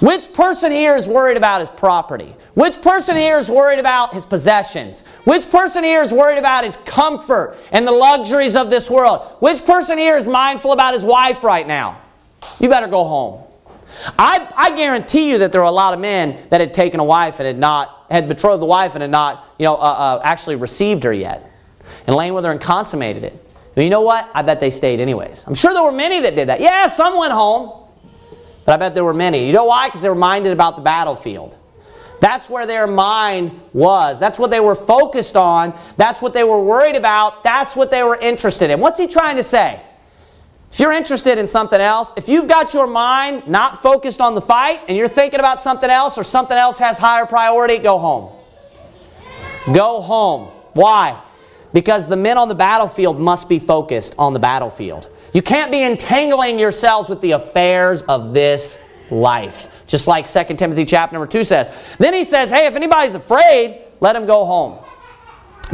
Which 0.00 0.32
person 0.32 0.72
here 0.72 0.96
is 0.96 1.06
worried 1.06 1.36
about 1.36 1.60
his 1.60 1.68
property? 1.70 2.34
Which 2.54 2.80
person 2.80 3.16
here 3.16 3.36
is 3.36 3.50
worried 3.50 3.78
about 3.78 4.14
his 4.14 4.24
possessions? 4.24 5.02
Which 5.24 5.50
person 5.50 5.84
here 5.84 6.02
is 6.02 6.10
worried 6.10 6.38
about 6.38 6.64
his 6.64 6.76
comfort 6.78 7.58
and 7.70 7.86
the 7.86 7.92
luxuries 7.92 8.56
of 8.56 8.70
this 8.70 8.88
world? 8.90 9.36
Which 9.40 9.64
person 9.64 9.98
here 9.98 10.16
is 10.16 10.26
mindful 10.26 10.72
about 10.72 10.94
his 10.94 11.04
wife 11.04 11.44
right 11.44 11.66
now? 11.66 12.00
You 12.58 12.70
better 12.70 12.88
go 12.88 13.04
home. 13.04 13.44
I, 14.18 14.50
I 14.56 14.74
guarantee 14.74 15.30
you 15.30 15.38
that 15.38 15.52
there 15.52 15.60
are 15.60 15.68
a 15.68 15.72
lot 15.72 15.92
of 15.92 16.00
men 16.00 16.46
that 16.48 16.62
had 16.62 16.72
taken 16.72 16.98
a 16.98 17.04
wife 17.04 17.38
and 17.38 17.46
had 17.46 17.58
not, 17.58 18.06
had 18.10 18.26
betrothed 18.26 18.62
the 18.62 18.66
wife 18.66 18.94
and 18.94 19.02
had 19.02 19.10
not, 19.10 19.54
you 19.58 19.66
know, 19.66 19.74
uh, 19.76 19.78
uh, 19.78 20.20
actually 20.24 20.56
received 20.56 21.04
her 21.04 21.12
yet. 21.12 21.50
And 22.06 22.16
lain 22.16 22.32
with 22.32 22.44
her 22.44 22.52
and 22.52 22.60
consummated 22.60 23.24
it. 23.24 23.46
But 23.74 23.84
you 23.84 23.90
know 23.90 24.00
what? 24.00 24.30
I 24.32 24.40
bet 24.40 24.60
they 24.60 24.70
stayed 24.70 25.00
anyways. 25.00 25.44
I'm 25.46 25.54
sure 25.54 25.74
there 25.74 25.82
were 25.82 25.92
many 25.92 26.20
that 26.20 26.34
did 26.34 26.48
that. 26.48 26.60
Yeah, 26.60 26.86
some 26.86 27.18
went 27.18 27.32
home. 27.32 27.79
But 28.64 28.72
I 28.72 28.76
bet 28.76 28.94
there 28.94 29.04
were 29.04 29.14
many. 29.14 29.46
You 29.46 29.52
know 29.52 29.64
why? 29.64 29.88
Because 29.88 30.02
they 30.02 30.08
were 30.08 30.14
minded 30.14 30.52
about 30.52 30.76
the 30.76 30.82
battlefield. 30.82 31.56
That's 32.20 32.50
where 32.50 32.66
their 32.66 32.86
mind 32.86 33.58
was. 33.72 34.20
That's 34.20 34.38
what 34.38 34.50
they 34.50 34.60
were 34.60 34.74
focused 34.74 35.36
on. 35.36 35.76
That's 35.96 36.20
what 36.20 36.34
they 36.34 36.44
were 36.44 36.62
worried 36.62 36.96
about. 36.96 37.42
That's 37.42 37.74
what 37.74 37.90
they 37.90 38.02
were 38.02 38.16
interested 38.16 38.70
in. 38.70 38.78
What's 38.78 39.00
he 39.00 39.06
trying 39.06 39.36
to 39.36 39.42
say? 39.42 39.80
If 40.70 40.78
you're 40.78 40.92
interested 40.92 41.38
in 41.38 41.46
something 41.46 41.80
else, 41.80 42.12
if 42.16 42.28
you've 42.28 42.46
got 42.46 42.74
your 42.74 42.86
mind 42.86 43.48
not 43.48 43.82
focused 43.82 44.20
on 44.20 44.34
the 44.34 44.40
fight 44.40 44.82
and 44.86 44.96
you're 44.96 45.08
thinking 45.08 45.40
about 45.40 45.60
something 45.60 45.90
else 45.90 46.16
or 46.16 46.22
something 46.22 46.56
else 46.56 46.78
has 46.78 46.96
higher 46.98 47.26
priority, 47.26 47.78
go 47.78 47.98
home. 47.98 48.30
Go 49.74 50.00
home. 50.00 50.46
Why? 50.74 51.20
Because 51.72 52.06
the 52.06 52.16
men 52.16 52.38
on 52.38 52.48
the 52.48 52.54
battlefield 52.54 53.18
must 53.18 53.48
be 53.48 53.58
focused 53.58 54.14
on 54.18 54.32
the 54.32 54.38
battlefield. 54.38 55.08
You 55.32 55.42
can't 55.42 55.70
be 55.70 55.82
entangling 55.82 56.58
yourselves 56.58 57.08
with 57.08 57.20
the 57.20 57.32
affairs 57.32 58.02
of 58.02 58.34
this 58.34 58.78
life. 59.10 59.68
Just 59.86 60.06
like 60.06 60.30
2 60.30 60.54
Timothy 60.56 60.84
chapter 60.84 61.14
number 61.14 61.26
2 61.26 61.44
says. 61.44 61.68
Then 61.98 62.14
he 62.14 62.24
says, 62.24 62.50
hey, 62.50 62.66
if 62.66 62.76
anybody's 62.76 63.14
afraid, 63.14 63.82
let 64.00 64.16
him 64.16 64.26
go 64.26 64.44
home. 64.44 64.78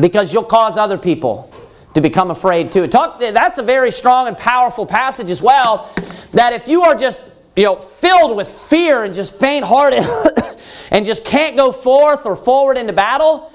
Because 0.00 0.32
you'll 0.32 0.44
cause 0.44 0.76
other 0.76 0.98
people 0.98 1.52
to 1.94 2.00
become 2.00 2.30
afraid 2.30 2.70
too. 2.70 2.86
Talk, 2.86 3.18
that's 3.20 3.58
a 3.58 3.62
very 3.62 3.90
strong 3.90 4.28
and 4.28 4.36
powerful 4.36 4.84
passage 4.84 5.30
as 5.30 5.40
well. 5.40 5.90
That 6.32 6.52
if 6.52 6.68
you 6.68 6.82
are 6.82 6.94
just 6.94 7.20
you 7.56 7.64
know, 7.64 7.76
filled 7.76 8.36
with 8.36 8.48
fear 8.48 9.04
and 9.04 9.14
just 9.14 9.40
faint-hearted 9.40 10.04
and 10.90 11.06
just 11.06 11.24
can't 11.24 11.56
go 11.56 11.72
forth 11.72 12.26
or 12.26 12.36
forward 12.36 12.76
into 12.76 12.92
battle, 12.92 13.50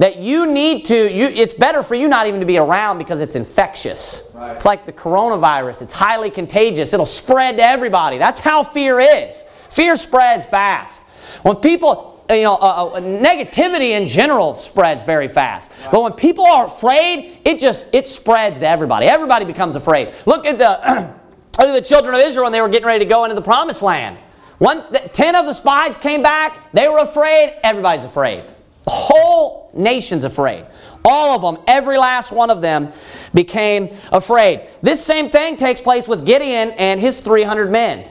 that 0.00 0.16
you 0.16 0.50
need 0.50 0.86
to, 0.86 1.14
you, 1.14 1.26
it's 1.26 1.52
better 1.52 1.82
for 1.82 1.94
you 1.94 2.08
not 2.08 2.26
even 2.26 2.40
to 2.40 2.46
be 2.46 2.56
around 2.56 2.96
because 2.96 3.20
it's 3.20 3.34
infectious. 3.34 4.32
Right. 4.34 4.56
It's 4.56 4.64
like 4.64 4.86
the 4.86 4.94
coronavirus, 4.94 5.82
it's 5.82 5.92
highly 5.92 6.30
contagious, 6.30 6.94
it'll 6.94 7.04
spread 7.04 7.58
to 7.58 7.62
everybody. 7.62 8.16
That's 8.16 8.40
how 8.40 8.62
fear 8.62 8.98
is. 8.98 9.44
Fear 9.68 9.96
spreads 9.96 10.46
fast. 10.46 11.02
When 11.42 11.56
people, 11.56 12.24
you 12.30 12.44
know, 12.44 12.54
uh, 12.54 12.92
uh, 12.94 13.00
negativity 13.00 13.90
in 13.90 14.08
general 14.08 14.54
spreads 14.54 15.04
very 15.04 15.28
fast. 15.28 15.70
Right. 15.82 15.92
But 15.92 16.02
when 16.02 16.12
people 16.14 16.46
are 16.46 16.64
afraid, 16.64 17.38
it 17.44 17.60
just, 17.60 17.86
it 17.92 18.08
spreads 18.08 18.58
to 18.60 18.66
everybody. 18.66 19.04
Everybody 19.04 19.44
becomes 19.44 19.76
afraid. 19.76 20.14
Look 20.24 20.46
at 20.46 20.56
the, 20.56 21.12
look 21.58 21.68
at 21.68 21.74
the 21.74 21.86
children 21.86 22.14
of 22.14 22.22
Israel 22.22 22.44
when 22.44 22.52
they 22.52 22.62
were 22.62 22.70
getting 22.70 22.86
ready 22.86 23.04
to 23.04 23.08
go 23.08 23.24
into 23.24 23.34
the 23.34 23.42
promised 23.42 23.82
land. 23.82 24.16
One, 24.56 24.90
ten 25.12 25.36
of 25.36 25.44
the 25.44 25.52
spies 25.52 25.98
came 25.98 26.22
back, 26.22 26.72
they 26.72 26.88
were 26.88 27.00
afraid, 27.00 27.58
everybody's 27.62 28.04
afraid. 28.04 28.44
The 28.84 28.90
whole 28.90 29.70
nation's 29.74 30.24
afraid. 30.24 30.66
All 31.04 31.34
of 31.34 31.42
them, 31.42 31.62
every 31.66 31.98
last 31.98 32.32
one 32.32 32.50
of 32.50 32.60
them 32.60 32.90
became 33.34 33.96
afraid. 34.12 34.68
This 34.82 35.04
same 35.04 35.30
thing 35.30 35.56
takes 35.56 35.80
place 35.80 36.08
with 36.08 36.24
Gideon 36.24 36.70
and 36.72 37.00
his 37.00 37.20
300 37.20 37.70
men. 37.70 38.06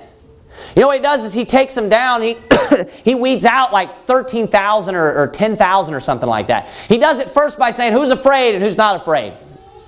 You 0.75 0.81
know 0.81 0.87
what 0.87 0.97
he 0.97 1.03
does 1.03 1.25
is 1.25 1.33
he 1.33 1.45
takes 1.45 1.73
them 1.73 1.89
down, 1.89 2.21
he, 2.21 2.37
he 3.03 3.15
weeds 3.15 3.45
out 3.45 3.73
like 3.73 4.05
13,000 4.05 4.95
or, 4.95 5.21
or 5.23 5.27
10,000 5.27 5.93
or 5.93 5.99
something 5.99 6.29
like 6.29 6.47
that. 6.47 6.67
He 6.87 6.97
does 6.97 7.19
it 7.19 7.29
first 7.29 7.57
by 7.57 7.71
saying 7.71 7.93
who's 7.93 8.11
afraid 8.11 8.55
and 8.55 8.63
who's 8.63 8.77
not 8.77 8.95
afraid. 8.95 9.33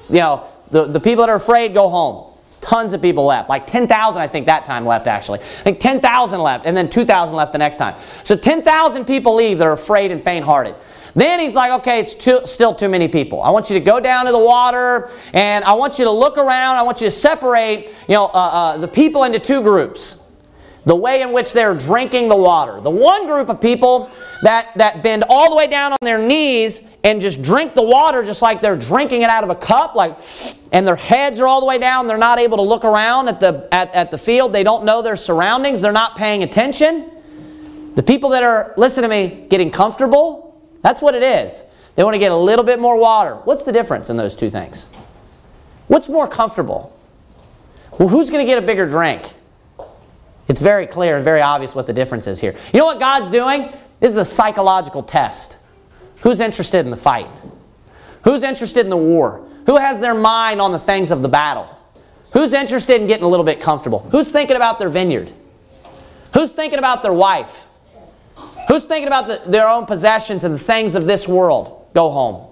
You 0.10 0.20
know, 0.20 0.48
the, 0.72 0.86
the 0.86 1.00
people 1.00 1.24
that 1.24 1.30
are 1.30 1.36
afraid 1.36 1.74
go 1.74 1.90
home. 1.90 2.31
Tons 2.62 2.94
of 2.94 3.02
people 3.02 3.26
left. 3.26 3.50
Like 3.50 3.68
10,000, 3.68 4.22
I 4.22 4.28
think, 4.28 4.46
that 4.46 4.66
time 4.66 4.86
left, 4.86 5.08
actually. 5.08 5.40
I 5.40 5.64
think 5.64 5.80
10,000 5.80 6.40
left, 6.40 6.66
and 6.66 6.78
then 6.78 6.90
2,000 6.90 7.36
left 7.36 7.52
the 7.52 7.58
next 7.58 7.78
time. 7.78 8.00
So 8.24 8.36
10,000 8.36 9.06
people 9.06 9.36
leave 9.36 9.58
that 9.58 9.68
are 9.68 9.74
afraid 9.74 10.12
and 10.12 10.22
faint 10.22 10.46
hearted. 10.46 10.76
Then 11.14 11.40
he's 11.40 11.56
like, 11.56 11.72
okay, 11.82 12.00
it's 12.00 12.14
too, 12.14 12.40
still 12.46 12.74
too 12.74 12.88
many 12.88 13.08
people. 13.08 13.42
I 13.42 13.50
want 13.50 13.70
you 13.70 13.78
to 13.78 13.84
go 13.84 14.00
down 14.00 14.26
to 14.28 14.32
the 14.32 14.40
water, 14.40 15.10
and 15.34 15.66
I 15.66 15.74
want 15.74 16.00
you 16.00 16.06
to 16.06 16.12
look 16.12 16.38
around. 16.38 16.78
I 16.78 16.84
want 16.84 17.02
you 17.02 17.08
to 17.08 17.12
separate 17.12 17.88
you 18.08 18.16
know, 18.16 18.26
uh, 18.28 18.30
uh, 18.30 18.78
the 18.78 18.88
people 18.88 19.24
into 19.24 19.40
two 19.40 19.62
groups 19.62 20.18
the 20.86 20.96
way 20.96 21.22
in 21.22 21.32
which 21.32 21.54
they're 21.54 21.76
drinking 21.76 22.28
the 22.28 22.36
water. 22.36 22.82
The 22.82 22.90
one 22.90 23.28
group 23.28 23.50
of 23.50 23.62
people 23.62 24.10
that, 24.42 24.70
that 24.78 25.04
bend 25.04 25.24
all 25.30 25.50
the 25.50 25.56
way 25.56 25.68
down 25.68 25.92
on 25.92 26.00
their 26.02 26.18
knees 26.18 26.82
and 27.04 27.20
just 27.20 27.42
drink 27.42 27.74
the 27.74 27.82
water 27.82 28.24
just 28.24 28.42
like 28.42 28.62
they're 28.62 28.78
drinking 28.78 29.24
it 29.24 29.30
out 29.30 29.44
of 29.44 29.50
a 29.50 29.56
cup, 29.56 29.96
like, 29.96 30.20
and 30.72 30.86
their 30.86 30.96
heads 30.96 31.40
are 31.40 31.48
all 31.48 31.60
the 31.60 31.66
way 31.66 31.80
down. 31.80 32.08
They're 32.08 32.18
not 32.18 32.40
able 32.40 32.58
to 32.58 32.64
look 32.64 32.86
around 32.86 33.28
at 33.28 33.40
the, 33.40 33.68
at, 33.72 33.94
at 33.96 34.12
the 34.12 34.18
field. 34.18 34.54
They 34.54 34.64
don't 34.64 34.86
know 34.86 35.02
their 35.02 35.16
surroundings. 35.16 35.82
They're 35.82 35.92
not 35.92 36.16
paying 36.16 36.44
attention. 36.44 37.10
The 37.96 38.04
people 38.04 38.30
that 38.30 38.44
are, 38.44 38.74
listen 38.78 39.04
to 39.04 39.10
me, 39.10 39.48
getting 39.50 39.72
comfortable, 39.72 40.62
that's 40.82 41.02
what 41.02 41.16
it 41.16 41.24
is. 41.24 41.66
They 41.96 42.04
want 42.04 42.14
to 42.14 42.20
get 42.20 42.32
a 42.32 42.38
little 42.38 42.64
bit 42.64 42.80
more 42.80 42.98
water. 42.98 43.36
What's 43.36 43.64
the 43.64 43.72
difference 43.72 44.10
in 44.10 44.16
those 44.16 44.36
two 44.36 44.50
things? 44.50 44.88
What's 45.88 46.08
more 46.08 46.28
comfortable? 46.28 46.98
Well, 48.00 48.08
who's 48.08 48.30
going 48.30 48.46
to 48.46 48.50
get 48.50 48.62
a 48.62 48.66
bigger 48.66 48.88
drink? 48.88 49.34
It's 50.48 50.62
very 50.62 50.88
clear 50.88 51.16
and 51.16 51.24
very 51.24 51.42
obvious 51.42 51.76
what 51.76 51.88
the 51.88 51.94
difference 51.94 52.28
is 52.28 52.40
here. 52.40 52.54
You 52.74 52.80
know 52.80 52.86
what 52.86 53.00
God's 53.00 53.30
doing? 53.30 53.74
This 54.00 54.12
is 54.12 54.18
a 54.18 54.26
psychological 54.26 55.04
test. 55.04 55.58
Who's 56.22 56.40
interested 56.40 56.86
in 56.86 56.92
the 56.92 56.98
fight? 56.98 57.30
Who's 58.24 58.44
interested 58.44 58.82
in 58.82 58.90
the 58.90 58.98
war? 58.98 59.48
Who 59.66 59.78
has 59.78 60.00
their 60.00 60.14
mind 60.14 60.62
on 60.62 60.72
the 60.72 60.80
things 60.80 61.12
of 61.12 61.22
the 61.22 61.30
battle? 61.30 61.78
Who's 62.34 62.54
interested 62.54 63.02
in 63.02 63.08
getting 63.08 63.26
a 63.26 63.28
little 63.28 63.46
bit 63.46 63.60
comfortable? 63.60 64.00
Who's 64.12 64.32
thinking 64.32 64.56
about 64.56 64.80
their 64.80 64.90
vineyard? 64.90 65.32
Who's 66.34 66.54
thinking 66.54 66.80
about 66.80 67.04
their 67.04 67.14
wife? 67.14 67.68
Who's 68.68 68.86
thinking 68.86 69.08
about 69.08 69.28
the, 69.28 69.50
their 69.50 69.68
own 69.68 69.86
possessions 69.86 70.44
and 70.44 70.56
the 70.56 70.60
things 70.60 70.96
of 70.96 71.06
this 71.06 71.28
world? 71.28 71.88
Go 71.94 72.10
home. 72.10 72.48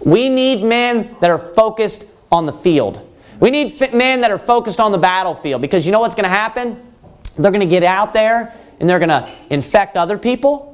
We 0.00 0.28
need 0.28 0.62
men 0.62 1.16
that 1.20 1.30
are 1.30 1.38
focused 1.38 2.04
on 2.32 2.46
the 2.46 2.52
field. 2.52 3.00
We 3.40 3.50
need 3.50 3.72
men 3.92 4.20
that 4.22 4.30
are 4.30 4.38
focused 4.38 4.80
on 4.80 4.92
the 4.92 4.98
battlefield 4.98 5.60
because 5.60 5.84
you 5.84 5.92
know 5.92 6.00
what's 6.00 6.14
going 6.14 6.24
to 6.24 6.30
happen? 6.30 6.80
They're 7.36 7.50
going 7.50 7.60
to 7.60 7.66
get 7.66 7.82
out 7.82 8.14
there 8.14 8.54
and 8.80 8.88
they're 8.88 8.98
going 8.98 9.08
to 9.08 9.30
infect 9.50 9.96
other 9.96 10.16
people. 10.16 10.73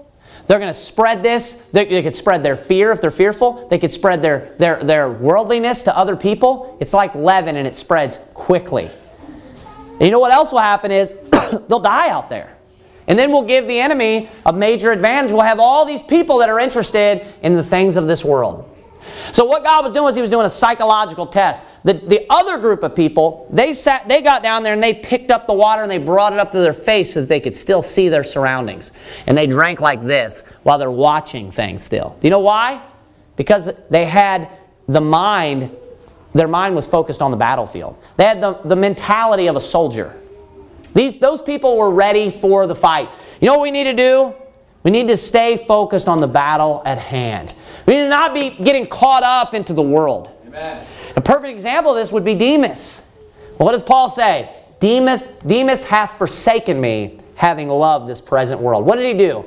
They're 0.51 0.59
going 0.59 0.75
to 0.75 0.81
spread 0.81 1.23
this. 1.23 1.53
They, 1.71 1.85
they, 1.85 2.03
could 2.03 2.17
spread 2.17 2.43
their 2.43 2.57
fear 2.57 2.91
if 2.91 3.01
they're 3.01 3.13
fearful. 3.13 3.69
They 3.69 3.79
could 3.79 3.93
spread 3.93 4.21
their, 4.21 4.53
their, 4.59 4.83
their 4.83 5.09
worldliness 5.09 5.85
to 5.85 5.97
other 5.97 6.17
people. 6.17 6.77
It's 6.81 6.93
like 6.93 7.15
leaven 7.15 7.55
and 7.55 7.69
it 7.69 7.77
spreads 7.77 8.19
quickly. 8.35 8.91
And 9.93 10.01
you 10.01 10.11
know 10.11 10.19
what 10.19 10.33
else 10.33 10.51
will 10.51 10.59
happen 10.59 10.91
is 10.91 11.15
they'll 11.69 11.79
die 11.79 12.09
out 12.11 12.31
there. 12.31 12.57
And 13.07 13.17
then 13.17 13.31
we'll 13.31 13.45
give 13.45 13.69
the 13.69 13.79
enemy 13.79 14.29
a 14.45 14.53
major 14.53 14.91
advantage. 14.91 15.31
We'll 15.31 15.43
have 15.43 15.61
all 15.61 15.87
these 15.87 16.03
people 16.03 16.39
that 16.39 16.49
are 16.49 16.59
interested 16.59 17.25
in 17.43 17.55
the 17.55 17.63
things 17.63 17.97
of 17.97 18.09
this 18.09 18.25
world. 18.25 18.70
So 19.33 19.45
what 19.45 19.65
God 19.65 19.85
was 19.85 19.93
doing 19.93 20.05
was 20.05 20.15
he 20.15 20.21
was 20.21 20.31
doing 20.31 20.47
a 20.47 20.51
psychological 20.51 21.27
test. 21.27 21.65
The, 21.85 21.95
the 21.95 22.27
other 22.31 22.59
group 22.59 22.83
of 22.83 22.95
people, 22.95 23.49
they 23.51 23.73
sat, 23.73 24.09
they 24.09 24.23
got 24.23 24.43
down 24.43 24.63
there 24.63 24.73
and 24.73 24.83
they 24.83 24.95
picked 24.95 25.31
up 25.31 25.47
the 25.47 25.55
water 25.55 25.83
and 25.83 25.91
they 25.91 25.99
brought 25.99 26.33
it 26.33 26.39
up 26.39 26.53
to 26.53 26.59
their 26.59 26.75
face 26.75 27.15
so 27.15 27.21
that 27.21 27.29
they 27.29 27.41
could 27.41 27.55
still 27.55 27.83
see 27.83 28.09
their 28.09 28.25
surroundings. 28.25 28.93
And 29.27 29.37
they 29.37 29.47
drank 29.47 29.81
like 29.81 30.03
this 30.03 30.43
while 30.63 30.79
they're 30.79 30.91
watching 30.91 31.51
things 31.51 31.83
still. 31.83 32.17
Do 32.21 32.27
you 32.27 32.31
know 32.31 32.41
why? 32.41 32.83
Because 33.37 33.71
they 33.89 34.05
had 34.05 34.49
the 34.89 35.01
mind, 35.01 35.71
their 36.35 36.49
mind 36.49 36.75
was 36.75 36.87
focused 36.87 37.23
on 37.23 37.31
the 37.31 37.37
battlefield. 37.37 37.97
They 38.17 38.25
had 38.25 38.41
the, 38.41 38.55
the 38.65 38.77
mentality 38.77 39.47
of 39.47 39.57
a 39.57 39.61
soldier. 39.61 40.15
These, 40.95 41.19
those 41.19 41.41
people 41.41 41.77
were 41.77 41.91
ready 41.91 42.31
for 42.31 42.67
the 42.67 42.75
fight. 42.75 43.09
You 43.41 43.47
know 43.47 43.55
what 43.55 43.63
we 43.63 43.71
need 43.71 43.85
to 43.85 43.95
do? 43.95 44.35
We 44.83 44.91
need 44.91 45.09
to 45.09 45.17
stay 45.17 45.57
focused 45.57 46.09
on 46.09 46.21
the 46.21 46.27
battle 46.27 46.83
at 46.85 46.99
hand. 46.99 47.55
We 47.91 47.97
need 47.97 48.03
to 48.03 48.09
not 48.09 48.35
be 48.35 48.51
getting 48.51 48.87
caught 48.87 49.25
up 49.25 49.53
into 49.53 49.73
the 49.73 49.83
world. 49.83 50.31
Amen. 50.47 50.87
A 51.17 51.21
perfect 51.21 51.53
example 51.53 51.91
of 51.91 51.99
this 51.99 52.13
would 52.13 52.25
be 52.25 52.37
Demas. 52.37 53.05
Well, 53.59 53.67
what 53.67 53.73
does 53.73 53.83
Paul 53.83 54.09
say? 54.09 54.49
Demas, 54.79 55.23
Demas 55.45 55.83
hath 55.83 56.17
forsaken 56.17 56.81
me, 56.81 57.19
having 57.35 57.67
loved 57.67 58.09
this 58.09 58.21
present 58.21 58.61
world. 58.61 58.87
What 58.87 58.95
did 58.95 59.07
he 59.07 59.15
do? 59.15 59.45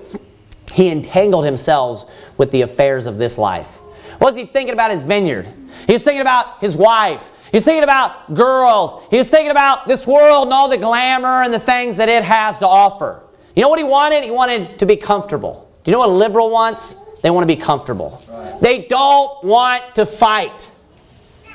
He 0.73 0.89
entangled 0.89 1.45
himself 1.45 2.11
with 2.37 2.51
the 2.51 2.63
affairs 2.63 3.05
of 3.05 3.17
this 3.17 3.37
life. 3.37 3.77
What 4.17 4.33
was 4.33 4.35
he 4.35 4.43
thinking 4.43 4.73
about 4.73 4.91
his 4.91 5.03
vineyard? 5.03 5.47
He 5.87 5.93
was 5.93 6.03
thinking 6.03 6.19
about 6.19 6.59
his 6.59 6.75
wife. 6.75 7.31
He 7.49 7.55
was 7.55 7.63
thinking 7.63 7.83
about 7.83 8.33
girls. 8.33 9.01
He 9.09 9.15
was 9.19 9.29
thinking 9.29 9.51
about 9.51 9.87
this 9.87 10.05
world 10.05 10.47
and 10.47 10.53
all 10.53 10.67
the 10.67 10.77
glamour 10.77 11.43
and 11.43 11.53
the 11.53 11.59
things 11.59 11.95
that 11.95 12.09
it 12.09 12.25
has 12.25 12.59
to 12.59 12.67
offer. 12.67 13.23
You 13.55 13.61
know 13.61 13.69
what 13.69 13.79
he 13.79 13.85
wanted? 13.85 14.25
He 14.25 14.31
wanted 14.31 14.79
to 14.79 14.85
be 14.85 14.97
comfortable. 14.97 15.71
Do 15.85 15.91
you 15.91 15.93
know 15.93 15.99
what 15.99 16.09
a 16.09 16.11
liberal 16.11 16.49
wants? 16.49 16.97
They 17.23 17.31
want 17.31 17.43
to 17.43 17.47
be 17.47 17.59
comfortable. 17.59 18.21
Right. 18.29 18.59
They 18.61 18.81
don't 18.83 19.43
want 19.43 19.95
to 19.95 20.05
fight. 20.05 20.71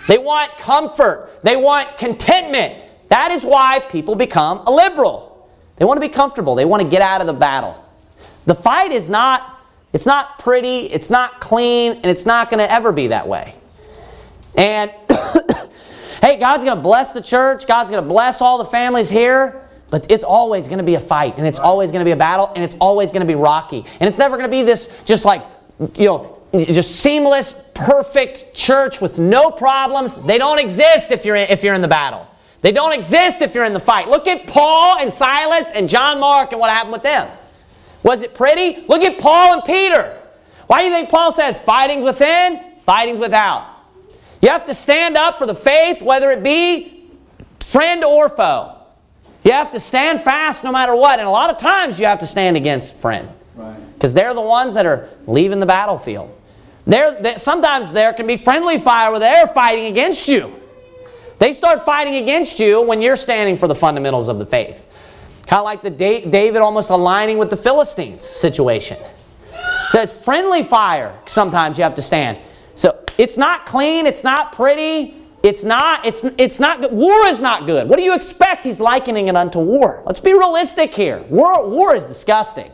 They 0.08 0.18
want 0.18 0.58
comfort. 0.58 1.30
They 1.44 1.54
want 1.54 1.98
contentment. 1.98 2.82
That 3.08 3.30
is 3.30 3.44
why 3.44 3.80
people 3.90 4.16
become 4.16 4.62
a 4.66 4.70
liberal. 4.72 5.48
They 5.76 5.84
want 5.84 5.98
to 5.98 6.00
be 6.00 6.12
comfortable. 6.12 6.56
They 6.56 6.64
want 6.64 6.82
to 6.82 6.88
get 6.88 7.02
out 7.02 7.20
of 7.20 7.26
the 7.26 7.32
battle. 7.32 7.84
The 8.46 8.54
fight 8.54 8.90
is 8.90 9.08
not 9.08 9.54
it's 9.92 10.06
not 10.06 10.38
pretty, 10.38 10.80
it's 10.80 11.08
not 11.08 11.40
clean, 11.40 11.92
and 11.92 12.06
it's 12.06 12.26
not 12.26 12.50
going 12.50 12.58
to 12.58 12.70
ever 12.70 12.92
be 12.92 13.08
that 13.08 13.26
way. 13.26 13.54
And 14.54 14.90
hey, 16.20 16.36
God's 16.38 16.64
going 16.64 16.76
to 16.76 16.82
bless 16.82 17.12
the 17.12 17.22
church. 17.22 17.66
God's 17.66 17.90
going 17.90 18.02
to 18.02 18.08
bless 18.08 18.42
all 18.42 18.58
the 18.58 18.66
families 18.66 19.08
here. 19.08 19.64
But 19.90 20.10
it's 20.12 20.24
always 20.24 20.68
going 20.68 20.78
to 20.78 20.84
be 20.84 20.96
a 20.96 21.00
fight, 21.00 21.38
and 21.38 21.46
it's 21.46 21.58
always 21.58 21.90
going 21.90 22.00
to 22.00 22.04
be 22.04 22.10
a 22.10 22.16
battle, 22.16 22.52
and 22.54 22.62
it's 22.62 22.76
always 22.78 23.10
going 23.10 23.20
to 23.20 23.26
be 23.26 23.34
rocky. 23.34 23.86
And 24.00 24.08
it's 24.08 24.18
never 24.18 24.36
going 24.36 24.48
to 24.48 24.54
be 24.54 24.62
this 24.62 24.90
just 25.06 25.24
like 25.24 25.42
you 25.94 26.06
know, 26.06 26.38
just 26.56 26.96
seamless, 26.96 27.54
perfect 27.74 28.54
church 28.54 29.00
with 29.00 29.18
no 29.18 29.50
problems. 29.50 30.16
They 30.16 30.38
don't 30.38 30.58
exist 30.58 31.10
if 31.10 31.24
you're 31.24 31.36
in, 31.36 31.48
if 31.50 31.62
you're 31.62 31.74
in 31.74 31.82
the 31.82 31.88
battle. 31.88 32.26
They 32.60 32.72
don't 32.72 32.92
exist 32.92 33.40
if 33.40 33.54
you're 33.54 33.64
in 33.64 33.72
the 33.72 33.80
fight. 33.80 34.08
Look 34.08 34.26
at 34.26 34.46
Paul 34.46 34.98
and 34.98 35.12
Silas 35.12 35.70
and 35.74 35.88
John 35.88 36.18
Mark 36.18 36.52
and 36.52 36.60
what 36.60 36.70
happened 36.70 36.92
with 36.92 37.02
them. 37.02 37.30
Was 38.02 38.22
it 38.22 38.34
pretty? 38.34 38.84
Look 38.88 39.02
at 39.02 39.18
Paul 39.18 39.54
and 39.54 39.64
Peter. 39.64 40.20
Why 40.66 40.80
do 40.80 40.86
you 40.86 40.92
think 40.92 41.08
Paul 41.08 41.32
says 41.32 41.58
fighting's 41.58 42.04
within, 42.04 42.60
fighting's 42.80 43.18
without? 43.18 43.76
You 44.42 44.50
have 44.50 44.66
to 44.66 44.74
stand 44.74 45.16
up 45.16 45.38
for 45.38 45.46
the 45.46 45.54
faith, 45.54 46.02
whether 46.02 46.30
it 46.30 46.42
be 46.42 47.10
friend 47.60 48.04
or 48.04 48.28
foe. 48.28 48.74
You 49.44 49.52
have 49.52 49.72
to 49.72 49.80
stand 49.80 50.20
fast 50.20 50.64
no 50.64 50.72
matter 50.72 50.94
what. 50.94 51.18
And 51.18 51.28
a 51.28 51.30
lot 51.30 51.50
of 51.50 51.58
times 51.58 52.00
you 52.00 52.06
have 52.06 52.18
to 52.20 52.26
stand 52.26 52.56
against 52.56 52.94
friend. 52.94 53.28
Because 53.98 54.14
they're 54.14 54.32
the 54.32 54.40
ones 54.40 54.74
that 54.74 54.86
are 54.86 55.08
leaving 55.26 55.58
the 55.58 55.66
battlefield. 55.66 56.32
They're, 56.86 57.36
sometimes 57.36 57.90
there 57.90 58.12
can 58.12 58.28
be 58.28 58.36
friendly 58.36 58.78
fire 58.78 59.10
where 59.10 59.18
they're 59.18 59.48
fighting 59.48 59.86
against 59.86 60.28
you. 60.28 60.54
They 61.40 61.52
start 61.52 61.84
fighting 61.84 62.14
against 62.14 62.60
you 62.60 62.80
when 62.80 63.02
you're 63.02 63.16
standing 63.16 63.56
for 63.56 63.66
the 63.66 63.74
fundamentals 63.74 64.28
of 64.28 64.38
the 64.38 64.46
faith. 64.46 64.86
Kind 65.46 65.58
of 65.58 65.64
like 65.64 65.82
the 65.82 65.90
David 65.90 66.62
almost 66.62 66.90
aligning 66.90 67.38
with 67.38 67.50
the 67.50 67.56
Philistines 67.56 68.22
situation. 68.22 68.98
So 69.90 70.00
it's 70.00 70.24
friendly 70.24 70.62
fire 70.62 71.18
sometimes 71.26 71.76
you 71.76 71.84
have 71.84 71.94
to 71.96 72.02
stand. 72.02 72.38
So 72.74 73.04
it's 73.18 73.36
not 73.36 73.66
clean, 73.66 74.06
it's 74.06 74.22
not 74.22 74.52
pretty, 74.52 75.16
it's 75.42 75.64
not, 75.64 76.04
it's, 76.04 76.24
it's 76.38 76.60
not 76.60 76.80
good. 76.80 76.92
War 76.92 77.26
is 77.26 77.40
not 77.40 77.66
good. 77.66 77.88
What 77.88 77.98
do 77.98 78.04
you 78.04 78.14
expect? 78.14 78.64
He's 78.64 78.80
likening 78.80 79.28
it 79.28 79.36
unto 79.36 79.58
war. 79.58 80.02
Let's 80.06 80.20
be 80.20 80.32
realistic 80.32 80.94
here. 80.94 81.22
War, 81.28 81.68
war 81.68 81.94
is 81.94 82.04
disgusting. 82.04 82.70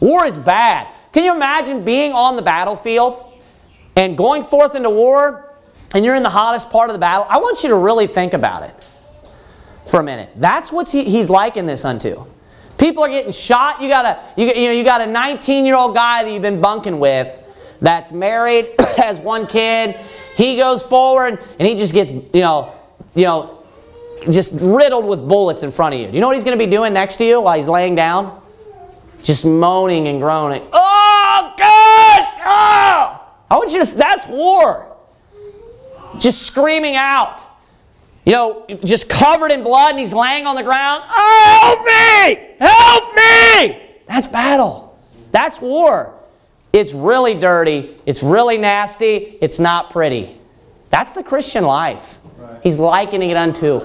War 0.00 0.26
is 0.26 0.36
bad. 0.36 0.88
Can 1.12 1.24
you 1.24 1.34
imagine 1.34 1.84
being 1.84 2.12
on 2.12 2.36
the 2.36 2.42
battlefield 2.42 3.24
and 3.96 4.16
going 4.16 4.42
forth 4.42 4.74
into 4.74 4.90
war 4.90 5.52
and 5.94 6.04
you're 6.04 6.14
in 6.14 6.22
the 6.22 6.30
hottest 6.30 6.70
part 6.70 6.90
of 6.90 6.94
the 6.94 7.00
battle? 7.00 7.26
I 7.28 7.38
want 7.38 7.62
you 7.62 7.70
to 7.70 7.76
really 7.76 8.06
think 8.06 8.34
about 8.34 8.62
it 8.62 8.88
for 9.86 10.00
a 10.00 10.02
minute. 10.02 10.30
That's 10.36 10.70
what 10.70 10.90
he, 10.90 11.04
he's 11.04 11.30
liking 11.30 11.66
this 11.66 11.84
unto. 11.84 12.24
People 12.78 13.02
are 13.02 13.08
getting 13.08 13.32
shot. 13.32 13.80
You 13.80 13.88
got 13.88 14.04
a 14.04 14.40
you, 14.40 14.46
you 14.46 14.68
know 14.68 14.72
you 14.72 14.84
got 14.84 15.00
a 15.00 15.06
19 15.06 15.66
year 15.66 15.74
old 15.74 15.94
guy 15.94 16.22
that 16.22 16.32
you've 16.32 16.42
been 16.42 16.60
bunking 16.60 17.00
with 17.00 17.42
that's 17.80 18.12
married, 18.12 18.68
has 18.96 19.18
one 19.18 19.46
kid. 19.46 19.96
He 20.36 20.56
goes 20.56 20.82
forward 20.82 21.40
and 21.58 21.66
he 21.66 21.74
just 21.74 21.92
gets 21.92 22.12
you 22.12 22.40
know 22.40 22.72
you 23.14 23.24
know 23.24 23.64
just 24.30 24.52
riddled 24.60 25.06
with 25.06 25.26
bullets 25.26 25.62
in 25.62 25.70
front 25.70 25.94
of 25.94 26.00
you. 26.00 26.06
Do 26.08 26.14
you 26.14 26.20
know 26.20 26.28
what 26.28 26.36
he's 26.36 26.44
going 26.44 26.58
to 26.58 26.64
be 26.64 26.70
doing 26.70 26.92
next 26.92 27.16
to 27.16 27.24
you 27.24 27.40
while 27.40 27.56
he's 27.56 27.68
laying 27.68 27.94
down? 27.94 28.40
Just 29.22 29.44
moaning 29.44 30.08
and 30.08 30.20
groaning. 30.20 30.62
Oh, 30.72 31.54
gosh! 31.56 32.34
Oh! 32.44 33.24
I 33.50 33.56
want 33.56 33.72
you 33.72 33.84
to, 33.84 33.94
that's 33.94 34.26
war. 34.26 34.96
Just 36.18 36.42
screaming 36.42 36.96
out. 36.96 37.42
You 38.24 38.32
know, 38.32 38.66
just 38.84 39.08
covered 39.08 39.50
in 39.50 39.62
blood 39.62 39.90
and 39.90 39.98
he's 39.98 40.12
laying 40.12 40.46
on 40.46 40.54
the 40.56 40.62
ground. 40.62 41.04
Oh, 41.08 41.58
help 41.62 41.84
me! 41.84 42.56
Help 42.58 43.14
me! 43.14 43.96
That's 44.06 44.26
battle. 44.26 44.98
That's 45.30 45.60
war. 45.60 46.14
It's 46.72 46.92
really 46.92 47.34
dirty. 47.34 47.96
It's 48.04 48.22
really 48.22 48.58
nasty. 48.58 49.38
It's 49.40 49.58
not 49.58 49.90
pretty. 49.90 50.38
That's 50.90 51.12
the 51.12 51.22
Christian 51.22 51.64
life. 51.64 52.18
Right. 52.36 52.60
He's 52.62 52.78
likening 52.78 53.30
it 53.30 53.36
unto 53.36 53.80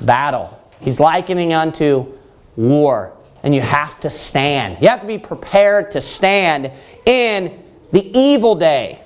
battle. 0.00 0.58
He's 0.80 1.00
likening 1.00 1.50
it 1.50 1.54
unto 1.54 2.18
war 2.56 3.12
and 3.42 3.54
you 3.54 3.60
have 3.60 3.98
to 4.00 4.10
stand. 4.10 4.78
You 4.80 4.88
have 4.88 5.00
to 5.00 5.06
be 5.06 5.18
prepared 5.18 5.90
to 5.92 6.00
stand 6.00 6.72
in 7.04 7.62
the 7.90 8.18
evil 8.18 8.54
day. 8.54 9.02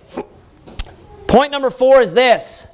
Point 1.26 1.53
number 1.53 1.70
four 1.70 2.01
is 2.01 2.12
this 2.12 2.66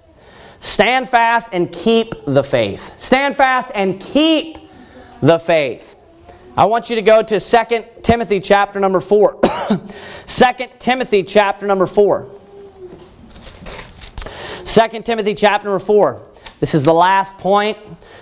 stand 0.61 1.09
fast 1.09 1.51
and 1.53 1.73
keep 1.73 2.15
the 2.27 2.45
faith. 2.45 3.01
Stand 3.01 3.37
fast 3.37 3.71
and 3.75 4.01
keep 4.01 4.59
the 5.21 5.39
faith. 5.39 5.99
I 6.57 6.67
want 6.67 6.91
you 6.91 6.97
to 6.97 7.03
go 7.03 7.23
to 7.23 7.41
2 7.41 7.85
Timothy 8.03 8.39
chapter 8.39 8.79
number 8.79 9.01
4. 9.01 9.41
2 10.27 10.53
Timothy 10.79 11.23
chapter 11.23 11.67
number 11.67 11.87
4. 11.87 12.29
2 14.65 15.03
Timothy 15.03 15.35
chapter 15.35 15.69
number 15.69 15.79
4. 15.79 16.29
This 16.61 16.75
is 16.75 16.85
the 16.85 16.93
last 16.93 17.39
point. 17.39 17.79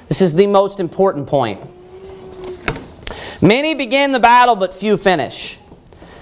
This 0.08 0.22
is 0.22 0.32
the 0.32 0.46
most 0.46 0.78
important 0.78 1.26
point. 1.26 1.60
Many 3.42 3.74
begin 3.74 4.12
the 4.12 4.20
battle, 4.20 4.54
but 4.54 4.74
few 4.74 4.98
finish. 4.98 5.58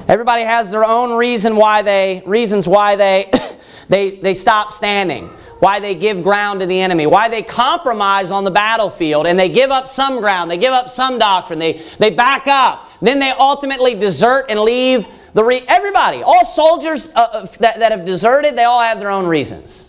Everybody 0.06 0.42
has 0.42 0.70
their 0.70 0.84
own 0.84 1.12
reason 1.12 1.56
why 1.56 1.82
they 1.82 2.22
reasons 2.24 2.68
why 2.68 2.94
they 2.94 3.30
they 3.88 4.12
they 4.12 4.34
stop 4.34 4.72
standing, 4.72 5.26
why 5.58 5.80
they 5.80 5.96
give 5.96 6.22
ground 6.22 6.60
to 6.60 6.66
the 6.66 6.80
enemy, 6.80 7.06
why 7.06 7.28
they 7.28 7.42
compromise 7.42 8.30
on 8.30 8.44
the 8.44 8.52
battlefield 8.52 9.26
and 9.26 9.38
they 9.38 9.48
give 9.48 9.70
up 9.70 9.88
some 9.88 10.20
ground, 10.20 10.48
they 10.48 10.56
give 10.56 10.72
up 10.72 10.88
some 10.88 11.18
doctrine, 11.18 11.58
they 11.58 11.82
they 11.98 12.10
back 12.10 12.46
up. 12.46 12.88
Then 13.00 13.18
they 13.18 13.30
ultimately 13.30 13.94
desert 13.94 14.46
and 14.48 14.60
leave 14.60 15.08
the 15.34 15.42
re- 15.42 15.64
everybody, 15.66 16.22
all 16.22 16.44
soldiers 16.44 17.08
uh, 17.08 17.28
uh 17.32 17.46
that, 17.58 17.80
that 17.80 17.90
have 17.90 18.04
deserted, 18.04 18.56
they 18.56 18.64
all 18.64 18.80
have 18.80 19.00
their 19.00 19.10
own 19.10 19.26
reasons. 19.26 19.88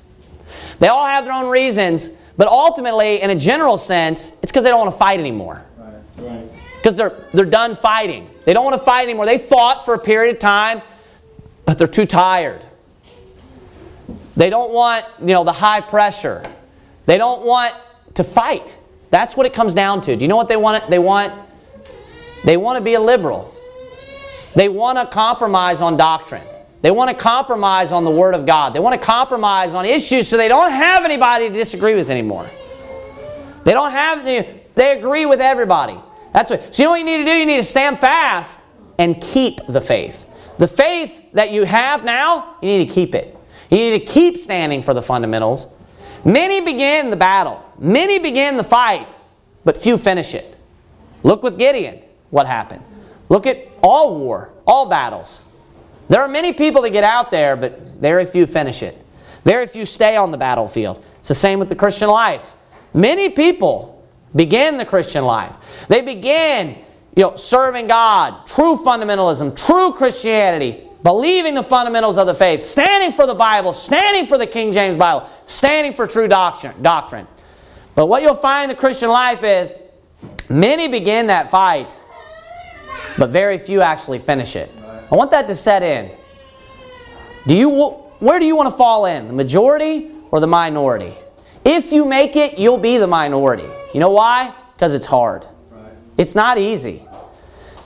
They 0.80 0.88
all 0.88 1.06
have 1.06 1.26
their 1.26 1.34
own 1.34 1.50
reasons, 1.50 2.10
but 2.38 2.48
ultimately, 2.48 3.22
in 3.22 3.30
a 3.30 3.36
general 3.36 3.78
sense, 3.78 4.32
it's 4.42 4.52
because 4.52 4.64
they 4.64 4.70
don't 4.70 4.80
want 4.80 4.92
to 4.92 4.98
fight 4.98 5.20
anymore. 5.20 5.64
Right. 5.78 5.94
Right 6.18 6.59
because 6.80 6.96
they're, 6.96 7.14
they're 7.34 7.46
done 7.46 7.76
fighting. 7.76 8.30
They 8.46 8.54
don't 8.54 8.64
want 8.64 8.80
to 8.80 8.86
fight 8.86 9.04
anymore. 9.04 9.26
They 9.26 9.38
fought 9.38 9.84
for 9.84 9.94
a 9.94 10.00
period 10.00 10.34
of 10.34 10.40
time, 10.40 10.82
but 11.66 11.78
they're 11.78 11.88
too 11.88 12.06
tired. 12.06 12.66
They 14.38 14.50
don't 14.50 14.72
want, 14.72 15.06
you 15.20 15.34
know, 15.34 15.44
the 15.44 15.52
high 15.52 15.82
pressure. 15.82 16.42
They 17.06 17.18
don't 17.18 17.46
want 17.46 17.76
to 18.16 18.24
fight. 18.24 18.78
That's 19.10 19.36
what 19.36 19.46
it 19.46 19.54
comes 19.54 19.74
down 19.74 20.02
to. 20.02 20.16
Do 20.16 20.22
you 20.22 20.30
know 20.30 20.38
what 20.38 20.48
they 20.48 20.56
want? 20.56 20.90
They 20.90 21.00
want 21.00 21.34
they 22.46 22.56
want 22.56 22.78
to 22.78 22.82
be 22.82 22.94
a 22.94 23.00
liberal. 23.02 23.54
They 24.56 24.70
want 24.70 24.98
to 24.98 25.06
compromise 25.06 25.82
on 25.82 25.98
doctrine. 25.98 26.44
They 26.82 26.92
want 26.92 27.10
to 27.10 27.16
compromise 27.16 27.92
on 27.92 28.06
the 28.06 28.12
Word 28.12 28.34
of 28.34 28.46
God. 28.46 28.74
They 28.74 28.80
want 28.80 29.00
to 29.00 29.06
compromise 29.06 29.74
on 29.74 29.86
issues 29.86 30.28
so 30.28 30.38
they 30.38 30.48
don't 30.48 30.72
have 30.72 31.04
anybody 31.04 31.50
to 31.50 31.54
disagree 31.54 31.96
with 31.96 32.10
anymore. 32.10 32.48
They 33.66 33.74
don't 33.74 33.92
have, 33.92 34.24
they 34.24 34.98
agree 34.98 35.26
with 35.26 35.42
everybody. 35.42 36.00
That's 36.34 36.52
what, 36.52 36.74
so 36.74 36.84
you 36.84 36.88
know 36.88 36.92
what 36.92 37.00
you 37.00 37.06
need 37.06 37.18
to 37.18 37.26
do? 37.26 37.32
You 37.32 37.46
need 37.46 37.58
to 37.58 37.64
stand 37.64 38.00
fast 38.00 38.60
and 38.98 39.22
keep 39.22 39.60
the 39.68 39.82
faith. 39.82 40.28
The 40.58 40.68
faith 40.68 41.32
that 41.34 41.52
you 41.52 41.64
have 41.64 42.04
now, 42.04 42.58
you 42.62 42.78
need 42.78 42.88
to 42.88 42.94
keep 42.94 43.16
it. 43.16 43.36
You 43.70 43.78
need 43.78 44.00
to 44.00 44.06
keep 44.06 44.38
standing 44.40 44.82
for 44.82 44.94
the 44.94 45.02
fundamentals. 45.02 45.68
Many 46.26 46.60
begin 46.62 47.10
the 47.10 47.16
battle, 47.16 47.64
many 47.78 48.20
begin 48.20 48.58
the 48.58 48.64
fight, 48.64 49.08
but 49.64 49.78
few 49.78 49.98
finish 49.98 50.34
it. 50.34 50.58
Look 51.24 51.44
with 51.44 51.58
Gideon, 51.58 52.02
what 52.30 52.46
happened. 52.46 52.84
Look 53.30 53.48
at 53.48 53.68
all 53.82 54.18
war, 54.18 54.54
all 54.66 54.88
battles. 54.88 55.42
There 56.10 56.22
are 56.22 56.28
many 56.28 56.52
people 56.54 56.82
that 56.82 56.90
get 56.90 57.04
out 57.04 57.32
there, 57.32 57.56
but 57.56 57.80
very 57.80 58.26
few 58.26 58.46
finish 58.46 58.82
it. 58.82 58.98
Very 59.44 59.68
few 59.68 59.86
stay 59.86 60.18
on 60.18 60.32
the 60.32 60.38
battlefield. 60.38 61.04
It's 61.20 61.28
the 61.28 61.36
same 61.36 61.60
with 61.60 61.70
the 61.70 61.76
Christian 61.76 62.10
life. 62.10 62.56
Many 62.94 63.30
people 63.30 63.99
begin 64.36 64.78
the 64.78 64.86
Christian 64.86 65.26
life. 65.26 65.86
They 65.88 66.02
begin, 66.02 66.78
you 67.16 67.24
know, 67.24 67.36
serving 67.36 67.88
God, 67.88 68.48
true 68.48 68.76
fundamentalism, 68.78 69.66
true 69.66 69.94
Christianity, 69.94 70.84
believing 71.04 71.56
the 71.56 71.64
fundamentals 71.64 72.18
of 72.18 72.28
the 72.28 72.36
faith, 72.36 72.62
standing 72.62 73.12
for 73.12 73.26
the 73.26 73.34
Bible, 73.34 73.74
standing 73.74 74.26
for 74.26 74.38
the 74.38 74.48
King 74.48 74.72
James 74.72 74.98
Bible, 74.98 75.30
standing 75.46 75.94
for 75.94 76.08
true 76.08 76.28
doctrine. 76.28 76.82
doctrine. 76.82 77.28
But 77.96 78.08
what 78.08 78.22
you'll 78.22 78.36
find 78.36 78.70
in 78.70 78.76
the 78.76 78.80
Christian 78.80 79.10
life 79.10 79.44
is 79.44 79.76
many 80.48 80.88
begin 80.88 81.28
that 81.28 81.50
fight, 81.50 81.98
but 83.18 83.30
very 83.30 83.58
few 83.58 83.82
actually 83.82 84.20
finish 84.20 84.56
it. 84.56 84.72
I 85.12 85.16
want 85.16 85.32
that 85.32 85.48
to 85.48 85.56
set 85.56 85.84
in. 85.84 86.12
Do 87.48 87.56
you 87.56 87.70
where 88.20 88.40
do 88.40 88.46
you 88.46 88.56
want 88.56 88.70
to 88.70 88.76
fall 88.78 89.06
in? 89.06 89.28
The 89.28 89.34
majority 89.34 90.12
or 90.30 90.40
the 90.40 90.48
minority? 90.48 91.14
If 91.64 91.92
you 91.92 92.06
make 92.06 92.36
it, 92.36 92.60
you'll 92.60 92.78
be 92.78 92.98
the 92.98 93.08
minority. 93.08 93.68
You 93.94 94.00
know 94.00 94.12
why? 94.12 94.54
Because 94.76 94.94
it's 94.94 95.06
hard. 95.06 95.46
It's 96.18 96.36
not 96.36 96.58
easy. 96.58 97.06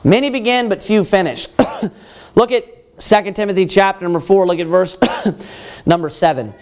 Many 0.04 0.30
begin, 0.30 0.70
but 0.70 0.84
few 0.84 1.04
finish. 1.04 1.48
look 2.36 2.52
at 2.52 3.00
2 3.00 3.32
Timothy 3.34 3.66
chapter 3.66 4.04
number 4.04 4.20
4. 4.20 4.48
Look 4.48 4.60
at 4.60 4.68
verse 4.68 4.98
number 5.86 6.10
7. 6.10 6.54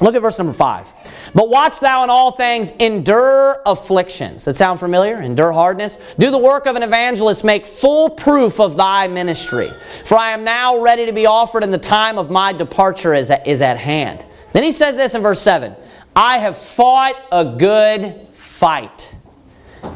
Look 0.00 0.14
at 0.14 0.22
verse 0.22 0.38
number 0.38 0.52
5. 0.52 0.92
But 1.34 1.48
watch 1.48 1.78
thou 1.78 2.02
in 2.04 2.10
all 2.10 2.32
things, 2.32 2.72
endure 2.72 3.60
afflictions. 3.64 4.44
That 4.44 4.56
sound 4.56 4.80
familiar? 4.80 5.20
Endure 5.20 5.52
hardness. 5.52 5.98
Do 6.18 6.30
the 6.30 6.38
work 6.38 6.66
of 6.66 6.74
an 6.74 6.82
evangelist, 6.82 7.44
make 7.44 7.64
full 7.64 8.10
proof 8.10 8.60
of 8.60 8.76
thy 8.76 9.06
ministry. 9.06 9.70
For 10.04 10.16
I 10.16 10.30
am 10.30 10.42
now 10.42 10.80
ready 10.80 11.06
to 11.06 11.12
be 11.12 11.26
offered, 11.26 11.62
and 11.62 11.72
the 11.72 11.78
time 11.78 12.18
of 12.18 12.30
my 12.30 12.52
departure 12.52 13.14
is 13.14 13.30
at, 13.30 13.46
is 13.46 13.62
at 13.62 13.78
hand. 13.78 14.24
Then 14.52 14.62
he 14.62 14.72
says 14.72 14.96
this 14.96 15.14
in 15.14 15.22
verse 15.22 15.40
7 15.40 15.76
I 16.16 16.38
have 16.38 16.56
fought 16.56 17.16
a 17.30 17.44
good 17.56 18.32
fight. 18.54 19.16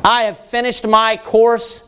I 0.05 0.25
have 0.25 0.39
finished 0.39 0.87
my 0.87 1.17
course. 1.17 1.85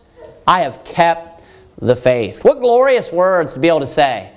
I 0.47 0.61
have 0.61 0.85
kept 0.85 1.43
the 1.79 1.97
faith. 1.97 2.45
What 2.45 2.61
glorious 2.61 3.11
words 3.11 3.55
to 3.55 3.61
be 3.61 3.69
able 3.69 3.81
to 3.81 3.87
say. 3.87 4.31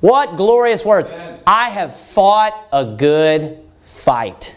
What 0.00 0.36
glorious 0.36 0.84
words. 0.84 1.10
I 1.44 1.70
have 1.70 1.96
fought 1.96 2.68
a 2.72 2.84
good 2.84 3.58
fight. 3.80 4.54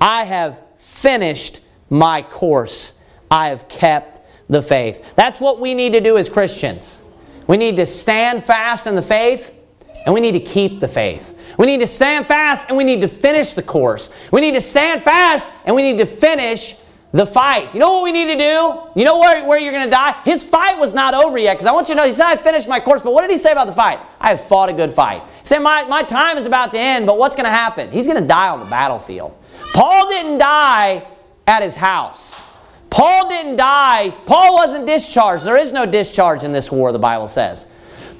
I 0.00 0.24
have 0.24 0.62
finished 0.76 1.60
my 1.90 2.22
course. 2.22 2.94
I 3.30 3.48
have 3.48 3.68
kept 3.68 4.20
the 4.48 4.62
faith. 4.62 5.14
That's 5.16 5.40
what 5.40 5.58
we 5.58 5.74
need 5.74 5.92
to 5.94 6.00
do 6.00 6.16
as 6.16 6.28
Christians. 6.28 7.02
We 7.48 7.56
need 7.56 7.76
to 7.76 7.86
stand 7.86 8.44
fast 8.44 8.86
in 8.86 8.94
the 8.94 9.02
faith 9.02 9.52
and 10.04 10.14
we 10.14 10.20
need 10.20 10.32
to 10.32 10.40
keep 10.40 10.78
the 10.78 10.88
faith. 10.88 11.31
We 11.58 11.66
need 11.66 11.80
to 11.80 11.86
stand 11.86 12.26
fast 12.26 12.66
and 12.68 12.76
we 12.76 12.84
need 12.84 13.00
to 13.02 13.08
finish 13.08 13.52
the 13.52 13.62
course. 13.62 14.10
We 14.30 14.40
need 14.40 14.54
to 14.54 14.60
stand 14.60 15.02
fast 15.02 15.50
and 15.64 15.76
we 15.76 15.82
need 15.82 15.98
to 15.98 16.06
finish 16.06 16.76
the 17.12 17.26
fight. 17.26 17.74
You 17.74 17.80
know 17.80 17.92
what 17.92 18.04
we 18.04 18.12
need 18.12 18.26
to 18.26 18.38
do? 18.38 19.00
You 19.00 19.04
know 19.04 19.18
where, 19.18 19.46
where 19.46 19.58
you're 19.58 19.72
going 19.72 19.84
to 19.84 19.90
die? 19.90 20.18
His 20.24 20.42
fight 20.42 20.78
was 20.78 20.94
not 20.94 21.12
over 21.12 21.36
yet 21.36 21.54
because 21.54 21.66
I 21.66 21.72
want 21.72 21.88
you 21.88 21.94
to 21.94 22.00
know 22.00 22.06
he 22.06 22.12
said, 22.12 22.26
I 22.26 22.36
finished 22.36 22.66
my 22.66 22.80
course, 22.80 23.02
but 23.02 23.12
what 23.12 23.20
did 23.20 23.30
he 23.30 23.36
say 23.36 23.52
about 23.52 23.66
the 23.66 23.74
fight? 23.74 24.00
I 24.18 24.30
have 24.30 24.40
fought 24.40 24.70
a 24.70 24.72
good 24.72 24.90
fight. 24.90 25.22
He 25.40 25.46
said, 25.46 25.58
my, 25.58 25.84
my 25.84 26.02
time 26.02 26.38
is 26.38 26.46
about 26.46 26.72
to 26.72 26.78
end, 26.78 27.06
but 27.06 27.18
what's 27.18 27.36
going 27.36 27.44
to 27.44 27.50
happen? 27.50 27.90
He's 27.90 28.06
going 28.06 28.20
to 28.20 28.26
die 28.26 28.48
on 28.48 28.60
the 28.60 28.66
battlefield. 28.66 29.38
Paul 29.74 30.08
didn't 30.08 30.38
die 30.38 31.06
at 31.46 31.62
his 31.62 31.74
house. 31.74 32.42
Paul 32.88 33.28
didn't 33.28 33.56
die. 33.56 34.10
Paul 34.26 34.54
wasn't 34.54 34.86
discharged. 34.86 35.44
There 35.44 35.56
is 35.56 35.72
no 35.72 35.84
discharge 35.84 36.44
in 36.44 36.52
this 36.52 36.70
war, 36.70 36.92
the 36.92 36.98
Bible 36.98 37.28
says. 37.28 37.66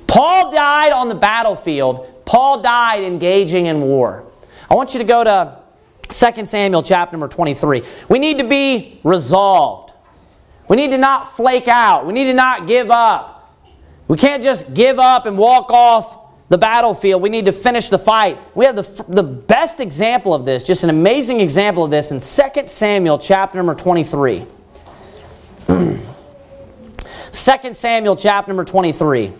Paul 0.06 0.52
died 0.52 0.92
on 0.92 1.08
the 1.08 1.14
battlefield 1.14 2.11
Paul 2.24 2.62
died 2.62 3.02
engaging 3.04 3.66
in 3.66 3.80
war. 3.80 4.24
I 4.70 4.74
want 4.74 4.94
you 4.94 4.98
to 4.98 5.04
go 5.04 5.24
to 5.24 5.58
2 6.08 6.44
Samuel 6.44 6.82
chapter 6.82 7.12
number 7.14 7.28
23. 7.28 7.82
We 8.08 8.18
need 8.18 8.38
to 8.38 8.44
be 8.44 9.00
resolved. 9.04 9.92
We 10.68 10.76
need 10.76 10.90
to 10.92 10.98
not 10.98 11.30
flake 11.30 11.68
out. 11.68 12.06
We 12.06 12.12
need 12.12 12.24
to 12.24 12.34
not 12.34 12.66
give 12.66 12.90
up. 12.90 13.54
We 14.08 14.16
can't 14.16 14.42
just 14.42 14.72
give 14.74 14.98
up 14.98 15.26
and 15.26 15.38
walk 15.38 15.70
off 15.70 16.18
the 16.48 16.58
battlefield. 16.58 17.22
We 17.22 17.30
need 17.30 17.46
to 17.46 17.52
finish 17.52 17.88
the 17.88 17.98
fight. 17.98 18.38
We 18.54 18.66
have 18.66 18.76
the, 18.76 19.04
the 19.08 19.22
best 19.22 19.80
example 19.80 20.34
of 20.34 20.44
this, 20.44 20.64
just 20.64 20.84
an 20.84 20.90
amazing 20.90 21.40
example 21.40 21.84
of 21.84 21.90
this 21.90 22.10
in 22.10 22.20
2 22.20 22.66
Samuel 22.66 23.18
chapter 23.18 23.56
number 23.56 23.74
23. 23.74 24.44
2 27.32 27.72
Samuel 27.72 28.16
chapter 28.16 28.50
number 28.50 28.64
23. 28.64 29.32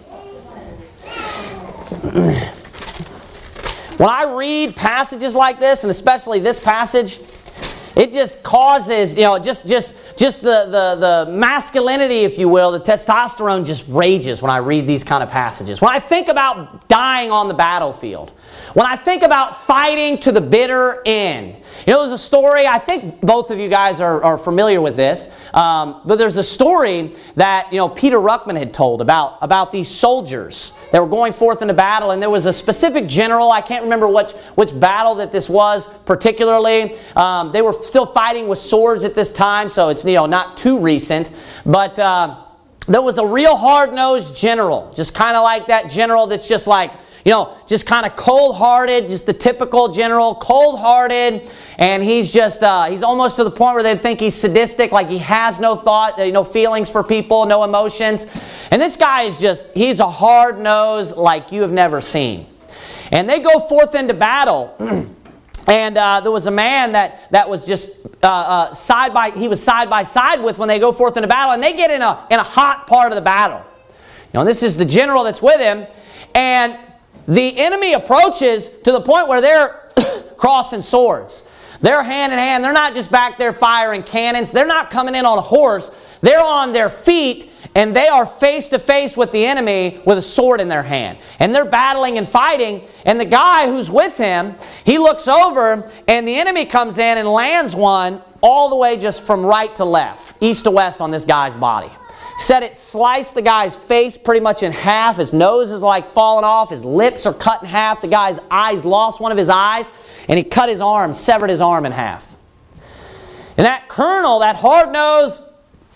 When 4.03 4.11
I 4.11 4.25
read 4.25 4.75
passages 4.75 5.37
like 5.37 5.61
this, 5.61 5.85
and 5.85 5.91
especially 5.93 6.41
this 6.41 6.59
passage, 6.59 7.21
it 7.95 8.11
just 8.11 8.43
causes, 8.43 9.15
you 9.15 9.23
know, 9.23 9.39
just 9.39 9.65
just 9.65 9.95
just 10.17 10.43
the, 10.43 10.67
the, 10.67 11.27
the 11.27 11.31
masculinity, 11.31 12.25
if 12.25 12.37
you 12.37 12.49
will, 12.49 12.73
the 12.73 12.81
testosterone 12.81 13.65
just 13.65 13.87
rages 13.87 14.43
when 14.43 14.51
I 14.51 14.57
read 14.57 14.89
these 14.89 15.05
kind 15.05 15.23
of 15.23 15.29
passages. 15.29 15.81
When 15.81 15.93
I 15.93 16.01
think 16.01 16.27
about 16.27 16.89
dying 16.89 17.31
on 17.31 17.47
the 17.47 17.55
battlefield, 17.55 18.33
when 18.75 18.87
I 18.87 18.97
think 18.97 19.23
about 19.23 19.63
fighting 19.65 20.19
to 20.19 20.33
the 20.33 20.41
bitter 20.41 21.03
end, 21.05 21.57
you 21.87 21.93
know, 21.93 22.01
there's 22.01 22.13
a 22.13 22.19
story, 22.19 22.67
I 22.67 22.79
think 22.79 23.21
both 23.21 23.51
of 23.51 23.59
you 23.59 23.69
guys 23.69 24.01
are, 24.01 24.23
are 24.23 24.39
familiar 24.39 24.81
with 24.81 24.97
this, 24.97 25.29
um, 25.53 26.01
but 26.05 26.17
there's 26.17 26.37
a 26.37 26.43
story 26.43 27.13
that, 27.37 27.73
you 27.73 27.79
know, 27.79 27.89
Peter 27.89 28.19
Ruckman 28.19 28.57
had 28.57 28.73
told 28.73 29.01
about, 29.01 29.39
about 29.43 29.73
these 29.73 29.89
soldiers 29.89 30.73
that 30.93 31.01
were 31.01 31.09
going 31.09 31.33
forth 31.33 31.61
into 31.61 31.75
battle, 31.75 32.13
and 32.13 32.23
there 32.23 32.31
was 32.31 32.47
a 32.47 32.53
specific 32.53 33.09
general, 33.09 33.51
I 33.51 33.61
can't 33.61 33.83
remember 33.83 34.09
which, 34.09 34.33
which 34.55 34.79
battle 34.79 35.17
that 35.17 35.33
this 35.33 35.51
was 35.51 35.89
particularly. 36.07 36.97
Um, 37.17 37.53
they 37.53 37.63
were 37.63 37.73
still 37.73 38.07
fighting 38.07 38.49
with 38.49 38.59
swords 38.59 39.05
at 39.05 39.15
this 39.15 39.33
time, 39.33 39.69
so 39.69 39.89
it's, 39.89 40.05
you 40.05 40.15
know, 40.15 40.27
not 40.27 40.57
too 40.57 40.79
recent, 40.79 41.31
but... 41.67 41.99
Uh, 41.99 42.39
there 42.89 43.01
was 43.01 43.19
a 43.19 43.25
real 43.25 43.55
hard-nosed 43.55 44.35
general, 44.37 44.93
just 44.93 45.15
kind 45.15 45.37
of 45.37 45.45
like 45.45 45.69
that 45.69 45.89
general 45.89 46.27
that's 46.27 46.49
just 46.49 46.67
like, 46.67 46.93
you 47.25 47.31
know, 47.31 47.57
just 47.67 47.87
kind 47.87 48.05
of 48.05 48.17
cold 48.17 48.57
hearted, 48.57 49.07
just 49.07 49.27
the 49.27 49.33
typical 49.33 49.89
general, 49.89 50.35
cold 50.35 50.79
hearted. 50.79 51.51
And 51.79 52.03
he's 52.03 52.33
just, 52.33 52.63
uh, 52.63 52.87
he's 52.87 53.03
almost 53.03 53.37
to 53.37 53.45
the 53.45 53.51
point 53.51 53.75
where 53.75 53.83
they 53.83 53.97
think 53.97 54.21
he's 54.21 54.35
sadistic, 54.35 54.91
like 54.91 55.09
he 55.09 55.19
has 55.19 55.61
no 55.61 55.77
thought, 55.77 56.19
no 56.19 56.43
feelings 56.43 56.91
for 56.91 57.05
people, 57.05 57.47
no 57.47 57.63
emotions. 57.63 58.27
And 58.71 58.83
this 58.83 58.97
guy 58.97 59.23
is 59.23 59.39
just, 59.39 59.67
he's 59.75 60.01
a 60.01 60.11
hard 60.11 60.59
nose 60.59 61.13
like 61.13 61.53
you 61.53 61.63
have 61.63 61.73
never 61.73 62.01
seen. 62.01 62.47
And 63.13 63.29
they 63.29 63.41
go 63.41 63.61
forth 63.61 63.95
into 63.95 64.15
battle. 64.15 64.75
and 65.69 65.97
uh, 65.97 66.21
there 66.21 66.33
was 66.33 66.47
a 66.47 66.51
man 66.51 66.93
that, 66.93 67.31
that 67.31 67.49
was 67.49 67.65
just 67.65 67.91
uh, 68.23 68.27
uh, 68.27 68.75
side 68.75 69.15
by, 69.15 69.31
he 69.31 69.47
was 69.47 69.63
side 69.63 69.89
by 69.89 70.03
side 70.03 70.43
with 70.43 70.59
when 70.59 70.67
they 70.67 70.81
go 70.81 70.91
forth 70.91 71.17
into 71.17 71.29
battle. 71.29 71.55
And 71.55 71.63
they 71.63 71.75
get 71.75 71.91
in 71.91 72.03
a, 72.03 72.27
in 72.31 72.41
a 72.41 72.43
hot 72.43 72.89
part 72.89 73.13
of 73.13 73.17
the 73.17 73.23
battle. 73.23 73.63
You 74.33 74.41
know, 74.41 74.45
this 74.45 74.63
is 74.63 74.77
the 74.77 74.85
general 74.85 75.25
that's 75.25 75.43
with 75.43 75.61
him. 75.61 75.87
And 76.35 76.79
the 77.27 77.59
enemy 77.59 77.93
approaches 77.93 78.69
to 78.85 78.93
the 78.93 79.01
point 79.01 79.29
where 79.29 79.41
they're 79.41 79.91
crossing 80.37 80.83
swords. 80.83 81.45
They're 81.81 82.03
hand 82.03 82.33
in 82.33 82.39
hand. 82.39 82.63
They're 82.63 82.73
not 82.73 82.95
just 82.95 83.11
back 83.11 83.39
there 83.39 83.53
firing 83.53 84.05
cannons. 84.05 84.53
They're 84.53 84.67
not 84.67 84.91
coming 84.91 85.15
in 85.15 85.27
on 85.27 85.37
a 85.37 85.43
horse. 85.43 85.91
They're 86.21 86.43
on 86.43 86.73
their 86.73 86.89
feet 86.89 87.51
and 87.75 87.95
they 87.97 88.07
are 88.07 88.27
face 88.27 88.69
to 88.69 88.79
face 88.79 89.17
with 89.17 89.33
the 89.33 89.45
enemy 89.45 90.01
with 90.05 90.19
a 90.19 90.23
sword 90.23 90.61
in 90.61 90.69
their 90.69 90.83
hand. 90.83 91.19
And 91.39 91.55
they're 91.55 91.65
battling 91.65 92.19
and 92.19 92.29
fighting. 92.29 92.87
And 93.05 93.19
the 93.19 93.25
guy 93.25 93.67
who's 93.67 93.91
with 93.91 94.17
him, 94.17 94.55
he 94.85 94.99
looks 94.99 95.27
over 95.27 95.91
and 96.07 96.29
the 96.29 96.37
enemy 96.37 96.67
comes 96.67 96.99
in 96.99 97.19
and 97.19 97.27
lands 97.27 97.75
one 97.75 98.23
all 98.41 98.69
the 98.69 98.77
way 98.77 98.97
just 98.97 99.25
from 99.25 99.45
right 99.45 99.75
to 99.77 99.85
left, 99.85 100.37
east 100.41 100.65
to 100.65 100.71
west 100.71 101.01
on 101.01 101.11
this 101.11 101.25
guy's 101.25 101.57
body. 101.57 101.91
Said 102.39 102.63
it 102.63 102.77
sliced 102.77 103.35
the 103.35 103.43
guy's 103.43 103.77
face 103.77 104.17
pretty 104.17 104.41
much 104.41 104.63
in 104.63 104.73
half. 104.73 105.17
His 105.17 105.33
nose 105.33 105.71
is 105.71 105.83
like 105.83 106.07
falling 106.07 106.45
off. 106.45 106.71
His 106.71 106.85
lips 106.85 107.27
are 107.27 107.35
cut 107.35 107.63
in 107.63 107.69
half. 107.69 108.01
The 108.01 108.09
guy's 108.09 108.39
eyes 108.51 108.85
lost 108.85 109.21
one 109.21 109.33
of 109.33 109.39
his 109.39 109.49
eyes. 109.49 109.91
And 110.29 110.39
he 110.39 110.45
cut 110.45 110.69
his 110.69 110.81
arm, 110.81 111.15
severed 111.15 111.51
his 111.51 111.61
arm 111.61 111.87
in 111.87 111.93
half. 111.93 112.37
And 113.57 113.67
that 113.67 113.89
colonel, 113.89 114.41
that 114.41 114.57
hard 114.57 114.93
nosed, 114.93 115.45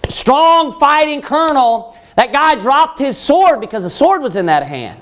strong 0.08 0.72
fighting 0.72 1.22
colonel, 1.22 1.98
that 2.16 2.32
guy 2.32 2.54
dropped 2.54 2.98
his 2.98 3.16
sword 3.16 3.60
because 3.60 3.82
the 3.82 3.90
sword 3.90 4.22
was 4.22 4.36
in 4.36 4.46
that 4.46 4.62
hand. 4.62 5.00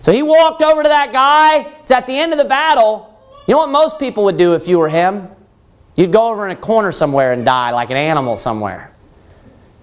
So 0.00 0.12
he 0.12 0.22
walked 0.22 0.62
over 0.62 0.82
to 0.82 0.88
that 0.88 1.12
guy. 1.12 1.72
It's 1.80 1.90
at 1.90 2.06
the 2.06 2.16
end 2.16 2.32
of 2.32 2.38
the 2.38 2.44
battle. 2.44 3.18
You 3.46 3.52
know 3.52 3.58
what 3.58 3.70
most 3.70 3.98
people 3.98 4.24
would 4.24 4.36
do 4.36 4.54
if 4.54 4.68
you 4.68 4.78
were 4.78 4.88
him? 4.88 5.28
You'd 5.96 6.12
go 6.12 6.30
over 6.30 6.44
in 6.46 6.56
a 6.56 6.60
corner 6.60 6.92
somewhere 6.92 7.32
and 7.32 7.44
die 7.44 7.70
like 7.70 7.90
an 7.90 7.96
animal 7.96 8.36
somewhere. 8.36 8.93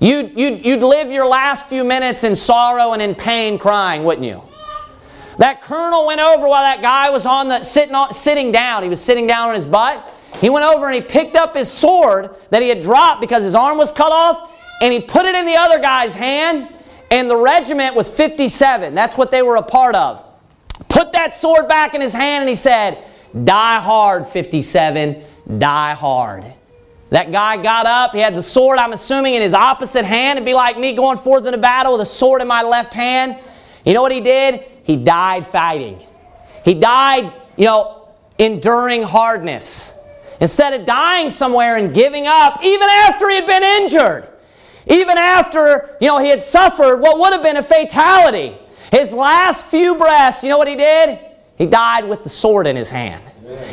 You'd, 0.02 0.38
you'd, 0.38 0.66
you'd 0.66 0.82
live 0.82 1.12
your 1.12 1.28
last 1.28 1.68
few 1.68 1.84
minutes 1.84 2.24
in 2.24 2.36
sorrow 2.36 2.93
and 2.93 3.02
in 3.04 3.14
pain 3.14 3.60
crying, 3.60 4.04
wouldn't 4.04 4.26
you? 4.26 4.41
That 5.38 5.62
colonel 5.62 6.08
went 6.08 6.20
over 6.20 6.47
while 6.47 6.64
that 6.64 6.82
guy 6.82 7.12
was 7.12 7.28
on 7.28 7.49
the 7.49 7.62
sitting 7.62 7.93
on, 7.93 8.12
sitting 8.12 8.52
down. 8.52 8.82
He 8.82 8.89
was 8.89 8.99
sitting 8.99 9.28
down 9.28 9.49
on 9.49 9.56
his 9.56 9.68
butt. 9.68 10.12
He 10.39 10.49
went 10.49 10.66
over 10.66 10.88
and 10.88 10.95
he 10.95 11.02
picked 11.02 11.36
up 11.36 11.56
his 11.56 11.72
sword 11.72 12.36
that 12.49 12.64
he 12.64 12.70
had 12.70 12.82
dropped 12.82 13.22
because 13.22 13.43
his 13.43 13.54
arm 13.54 13.78
was 13.78 13.91
cut 13.91 14.12
off, 14.12 14.52
and 14.82 14.91
he 14.91 14.99
put 14.99 15.26
it 15.26 15.36
in 15.36 15.45
the 15.45 15.56
other 15.56 15.80
guy's 15.80 16.16
hand. 16.16 16.76
And 17.12 17.30
the 17.30 17.38
regiment 17.38 17.95
was 17.95 18.10
57. 18.10 18.95
That's 18.95 19.18
what 19.18 19.30
they 19.30 19.43
were 19.43 19.58
a 19.58 19.62
part 19.62 19.93
of. 19.93 20.24
Put 20.89 21.12
that 21.12 21.36
sword 21.36 21.68
back 21.68 21.93
in 21.93 22.02
his 22.02 22.14
hand, 22.14 22.41
and 22.41 22.49
he 22.49 22.56
said, 22.56 23.04
"Die 23.43 23.80
hard, 23.80 24.26
57. 24.26 25.24
Die 25.60 25.93
hard." 25.93 26.54
That 27.12 27.30
guy 27.30 27.57
got 27.57 27.86
up. 27.86 28.14
He 28.14 28.20
had 28.20 28.36
the 28.36 28.41
sword, 28.41 28.80
I'm 28.80 28.93
assuming, 28.93 29.36
in 29.36 29.41
his 29.41 29.53
opposite 29.53 30.05
hand. 30.05 30.38
It'd 30.38 30.45
be 30.45 30.53
like 30.53 30.80
me 30.80 30.93
going 30.93 31.18
forth 31.18 31.45
in 31.45 31.53
a 31.53 31.57
battle 31.57 31.91
with 31.91 32.01
a 32.01 32.05
sword 32.05 32.41
in 32.41 32.47
my 32.47 32.64
left 32.64 32.93
hand. 32.93 33.38
You 33.86 33.93
know 33.93 34.01
what 34.01 34.14
he 34.14 34.22
did? 34.22 34.64
He 34.84 34.95
died 34.95 35.45
fighting. 35.45 35.99
He 36.64 36.74
died, 36.74 37.34
you 37.57 37.66
know, 37.66 38.09
enduring 38.38 39.03
hardness. 39.03 39.99
Instead 40.39 40.74
of 40.74 40.86
dying 40.86 41.30
somewhere 41.30 41.78
and 41.78 41.93
giving 41.93 42.28
up, 42.28 42.64
even 42.64 42.88
after 42.89 43.30
he 43.30 43.36
had 43.36 43.45
been 43.45 43.64
injured, 43.64 44.30
even 44.88 45.18
after, 45.18 45.97
you 45.99 46.07
know, 46.07 46.18
he 46.18 46.30
had 46.30 46.41
suffered 46.41 46.97
what 46.97 47.20
would 47.20 47.34
have 47.34 47.43
been 47.43 47.57
a 47.57 47.64
fatality. 47.64 48.57
His 48.89 49.14
last 49.14 49.66
few 49.68 49.95
breaths, 49.95 50.43
you 50.43 50.49
know 50.49 50.57
what 50.57 50.68
he 50.70 50.78
did? 50.78 51.20
He 51.57 51.66
died 51.66 52.07
with 52.07 52.24
the 52.24 52.30
sword 52.30 52.68
in 52.68 52.76
his 52.78 52.89
hand. 52.89 53.22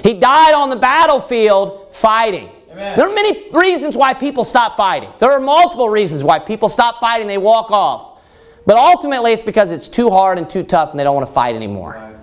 He 0.02 0.14
died 0.14 0.54
on 0.54 0.70
the 0.70 0.76
battlefield 0.76 1.94
fighting. 1.94 2.50
Amen. 2.78 2.96
There 2.96 3.10
are 3.10 3.14
many 3.14 3.50
reasons 3.50 3.96
why 3.96 4.14
people 4.14 4.44
stop 4.44 4.76
fighting. 4.76 5.10
There 5.18 5.32
are 5.32 5.40
multiple 5.40 5.88
reasons 5.88 6.22
why 6.22 6.38
people 6.38 6.68
stop 6.68 7.00
fighting, 7.00 7.26
they 7.26 7.36
walk 7.36 7.72
off. 7.72 8.20
But 8.66 8.76
ultimately, 8.76 9.32
it's 9.32 9.42
because 9.42 9.72
it's 9.72 9.88
too 9.88 10.10
hard 10.10 10.38
and 10.38 10.48
too 10.48 10.62
tough 10.62 10.92
and 10.92 11.00
they 11.00 11.02
don't 11.02 11.16
want 11.16 11.26
to 11.26 11.32
fight 11.32 11.56
anymore. 11.56 11.94
Right. 11.94 12.14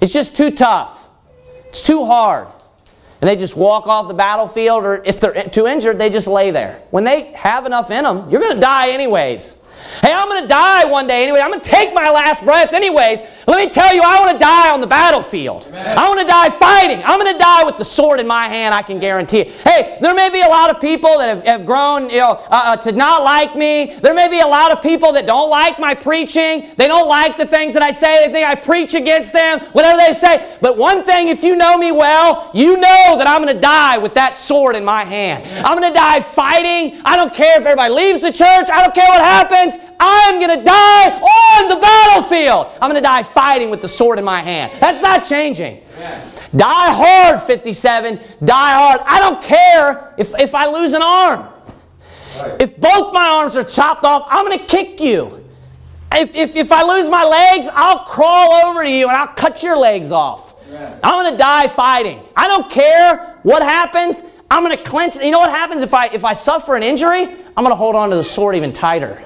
It's 0.00 0.12
just 0.12 0.36
too 0.36 0.50
tough. 0.50 1.08
It's 1.68 1.82
too 1.82 2.04
hard. 2.04 2.48
And 3.20 3.30
they 3.30 3.36
just 3.36 3.56
walk 3.56 3.86
off 3.86 4.08
the 4.08 4.14
battlefield, 4.14 4.84
or 4.84 5.02
if 5.04 5.20
they're 5.20 5.44
too 5.44 5.68
injured, 5.68 5.98
they 5.98 6.10
just 6.10 6.26
lay 6.26 6.50
there. 6.50 6.82
When 6.90 7.04
they 7.04 7.32
have 7.34 7.64
enough 7.64 7.92
in 7.92 8.02
them, 8.02 8.28
you're 8.28 8.40
going 8.40 8.54
to 8.54 8.60
die 8.60 8.90
anyways. 8.90 9.56
Hey, 10.02 10.12
I'm 10.12 10.28
going 10.28 10.42
to 10.42 10.48
die 10.48 10.84
one 10.84 11.06
day 11.06 11.22
anyway. 11.22 11.40
I'm 11.40 11.50
going 11.50 11.60
to 11.60 11.68
take 11.68 11.94
my 11.94 12.10
last 12.10 12.44
breath 12.44 12.72
anyways. 12.72 13.20
Let 13.46 13.66
me 13.66 13.72
tell 13.72 13.94
you, 13.94 14.02
I 14.02 14.20
want 14.20 14.32
to 14.32 14.38
die 14.38 14.72
on 14.72 14.80
the 14.80 14.86
battlefield. 14.86 15.66
Amen. 15.66 15.98
I 15.98 16.08
want 16.08 16.20
to 16.20 16.26
die 16.26 16.50
fighting. 16.50 17.02
I'm 17.04 17.20
going 17.20 17.32
to 17.32 17.38
die 17.38 17.64
with 17.64 17.76
the 17.76 17.84
sword 17.84 18.20
in 18.20 18.26
my 18.26 18.48
hand, 18.48 18.74
I 18.74 18.82
can 18.82 18.98
guarantee 18.98 19.40
it. 19.40 19.50
Hey, 19.62 19.98
there 20.00 20.14
may 20.14 20.30
be 20.30 20.40
a 20.40 20.48
lot 20.48 20.70
of 20.70 20.80
people 20.80 21.18
that 21.18 21.28
have, 21.28 21.46
have 21.46 21.66
grown 21.66 22.08
you 22.10 22.18
know, 22.18 22.42
uh, 22.50 22.62
uh, 22.64 22.76
to 22.78 22.92
not 22.92 23.22
like 23.22 23.54
me. 23.54 23.94
There 24.00 24.14
may 24.14 24.28
be 24.28 24.40
a 24.40 24.46
lot 24.46 24.72
of 24.72 24.82
people 24.82 25.12
that 25.12 25.26
don't 25.26 25.50
like 25.50 25.78
my 25.78 25.94
preaching. 25.94 26.70
They 26.76 26.88
don't 26.88 27.08
like 27.08 27.36
the 27.36 27.46
things 27.46 27.74
that 27.74 27.82
I 27.82 27.90
say. 27.90 28.26
They 28.26 28.32
think 28.32 28.46
I 28.46 28.54
preach 28.54 28.94
against 28.94 29.32
them, 29.32 29.60
whatever 29.72 29.98
they 29.98 30.12
say. 30.14 30.56
But 30.60 30.78
one 30.78 31.02
thing, 31.02 31.28
if 31.28 31.42
you 31.42 31.56
know 31.56 31.76
me 31.76 31.92
well, 31.92 32.50
you 32.54 32.76
know 32.76 33.16
that 33.18 33.26
I'm 33.26 33.42
going 33.42 33.54
to 33.54 33.60
die 33.60 33.98
with 33.98 34.14
that 34.14 34.36
sword 34.36 34.76
in 34.76 34.84
my 34.84 35.04
hand. 35.04 35.44
I'm 35.66 35.78
going 35.78 35.92
to 35.92 35.98
die 35.98 36.20
fighting. 36.20 37.00
I 37.04 37.16
don't 37.16 37.34
care 37.34 37.60
if 37.60 37.66
everybody 37.66 37.92
leaves 37.92 38.22
the 38.22 38.32
church. 38.32 38.68
I 38.70 38.82
don't 38.82 38.94
care 38.94 39.08
what 39.08 39.20
happens. 39.20 39.73
I'm 40.00 40.38
going 40.40 40.58
to 40.58 40.64
die 40.64 41.20
on 41.20 41.68
the 41.68 41.76
battlefield. 41.76 42.66
I'm 42.80 42.90
going 42.90 42.94
to 42.94 43.00
die 43.00 43.22
fighting 43.22 43.70
with 43.70 43.82
the 43.82 43.88
sword 43.88 44.18
in 44.18 44.24
my 44.24 44.40
hand. 44.40 44.72
That's 44.80 45.00
not 45.00 45.24
changing. 45.24 45.82
Yes. 45.98 46.40
Die 46.54 46.92
hard, 46.92 47.40
57. 47.40 48.20
Die 48.44 48.72
hard. 48.72 49.00
I 49.04 49.20
don't 49.20 49.42
care 49.42 50.14
if, 50.18 50.34
if 50.38 50.54
I 50.54 50.66
lose 50.66 50.92
an 50.92 51.02
arm. 51.02 51.48
Right. 52.38 52.62
If 52.62 52.76
both 52.78 53.12
my 53.12 53.26
arms 53.26 53.56
are 53.56 53.64
chopped 53.64 54.04
off, 54.04 54.26
I'm 54.28 54.46
going 54.46 54.58
to 54.58 54.64
kick 54.64 55.00
you. 55.00 55.44
If, 56.12 56.34
if, 56.34 56.56
if 56.56 56.70
I 56.70 56.82
lose 56.82 57.08
my 57.08 57.24
legs, 57.24 57.68
I'll 57.72 58.04
crawl 58.04 58.52
over 58.66 58.84
to 58.84 58.90
you 58.90 59.08
and 59.08 59.16
I'll 59.16 59.34
cut 59.34 59.62
your 59.62 59.76
legs 59.76 60.12
off. 60.12 60.54
Yeah. 60.70 60.98
I'm 61.02 61.24
going 61.24 61.32
to 61.32 61.38
die 61.38 61.68
fighting. 61.68 62.20
I 62.36 62.48
don't 62.48 62.70
care 62.70 63.38
what 63.42 63.62
happens. 63.62 64.22
I'm 64.50 64.64
going 64.64 64.76
to 64.76 64.82
clench. 64.82 65.16
You 65.16 65.30
know 65.30 65.40
what 65.40 65.50
happens 65.50 65.82
if 65.82 65.94
I 65.94 66.06
if 66.08 66.24
I 66.24 66.34
suffer 66.34 66.76
an 66.76 66.82
injury? 66.82 67.22
I'm 67.22 67.64
going 67.64 67.70
to 67.70 67.74
hold 67.74 67.96
on 67.96 68.10
to 68.10 68.16
the 68.16 68.24
sword 68.24 68.54
even 68.54 68.72
tighter. 68.72 69.24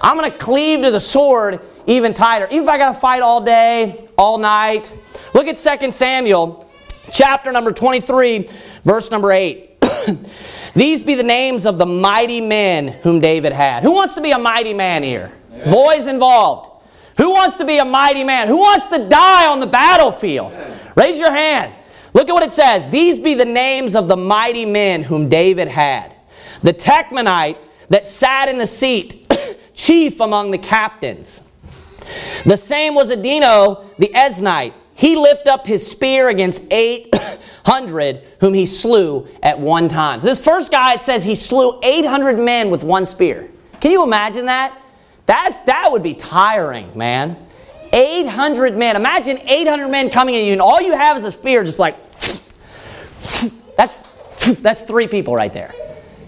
I'm 0.00 0.16
going 0.16 0.30
to 0.30 0.38
cleave 0.38 0.82
to 0.82 0.90
the 0.90 1.00
sword 1.00 1.60
even 1.86 2.14
tighter. 2.14 2.46
Even 2.50 2.62
if 2.62 2.68
I 2.68 2.78
got 2.78 2.94
to 2.94 3.00
fight 3.00 3.22
all 3.22 3.40
day, 3.40 4.08
all 4.16 4.38
night. 4.38 4.92
Look 5.34 5.46
at 5.46 5.58
2 5.58 5.92
Samuel 5.92 6.70
chapter 7.10 7.52
number 7.52 7.72
23, 7.72 8.48
verse 8.84 9.10
number 9.10 9.32
8. 9.32 9.70
These 10.74 11.02
be 11.02 11.14
the 11.14 11.22
names 11.22 11.66
of 11.66 11.78
the 11.78 11.86
mighty 11.86 12.40
men 12.40 12.88
whom 12.88 13.20
David 13.20 13.52
had. 13.52 13.82
Who 13.82 13.92
wants 13.92 14.14
to 14.14 14.20
be 14.20 14.30
a 14.30 14.38
mighty 14.38 14.72
man 14.72 15.02
here? 15.02 15.30
Yeah. 15.52 15.70
Boys 15.70 16.06
involved. 16.06 16.70
Who 17.18 17.30
wants 17.30 17.56
to 17.56 17.64
be 17.64 17.78
a 17.78 17.84
mighty 17.84 18.24
man? 18.24 18.48
Who 18.48 18.56
wants 18.56 18.88
to 18.88 19.08
die 19.08 19.48
on 19.48 19.60
the 19.60 19.66
battlefield? 19.66 20.52
Yeah. 20.52 20.78
Raise 20.96 21.18
your 21.18 21.32
hand. 21.32 21.74
Look 22.14 22.28
at 22.28 22.32
what 22.32 22.42
it 22.42 22.52
says. 22.52 22.90
These 22.90 23.18
be 23.18 23.34
the 23.34 23.44
names 23.44 23.94
of 23.94 24.08
the 24.08 24.16
mighty 24.16 24.64
men 24.64 25.02
whom 25.02 25.28
David 25.28 25.68
had. 25.68 26.14
The 26.62 26.72
Tachmonite 26.72 27.58
that 27.88 28.06
sat 28.06 28.48
in 28.48 28.58
the 28.58 28.66
seat 28.66 29.26
chief 29.74 30.20
among 30.20 30.50
the 30.50 30.58
captains. 30.58 31.40
The 32.44 32.56
same 32.56 32.94
was 32.94 33.10
Adino 33.10 33.84
the 33.98 34.08
Eznite. 34.08 34.74
He 34.94 35.16
lifted 35.16 35.48
up 35.48 35.66
his 35.66 35.88
spear 35.88 36.28
against 36.28 36.62
800 36.70 38.22
whom 38.40 38.54
he 38.54 38.66
slew 38.66 39.26
at 39.42 39.58
one 39.58 39.88
time. 39.88 40.20
This 40.20 40.42
first 40.42 40.70
guy, 40.70 40.94
it 40.94 41.02
says 41.02 41.24
he 41.24 41.34
slew 41.34 41.80
800 41.82 42.38
men 42.38 42.70
with 42.70 42.84
one 42.84 43.06
spear. 43.06 43.48
Can 43.80 43.90
you 43.90 44.02
imagine 44.02 44.46
that? 44.46 44.78
That's, 45.26 45.62
that 45.62 45.90
would 45.90 46.02
be 46.02 46.14
tiring, 46.14 46.96
man. 46.96 47.36
800 47.92 48.76
men. 48.76 48.96
Imagine 48.96 49.38
800 49.38 49.88
men 49.88 50.10
coming 50.10 50.36
at 50.36 50.44
you, 50.44 50.52
and 50.52 50.60
all 50.60 50.80
you 50.80 50.96
have 50.96 51.16
is 51.16 51.24
a 51.24 51.32
spear, 51.32 51.64
just 51.64 51.78
like, 51.78 51.96
that's, 53.76 53.98
that's 54.62 54.82
three 54.82 55.06
people 55.06 55.34
right 55.34 55.52
there. 55.52 55.74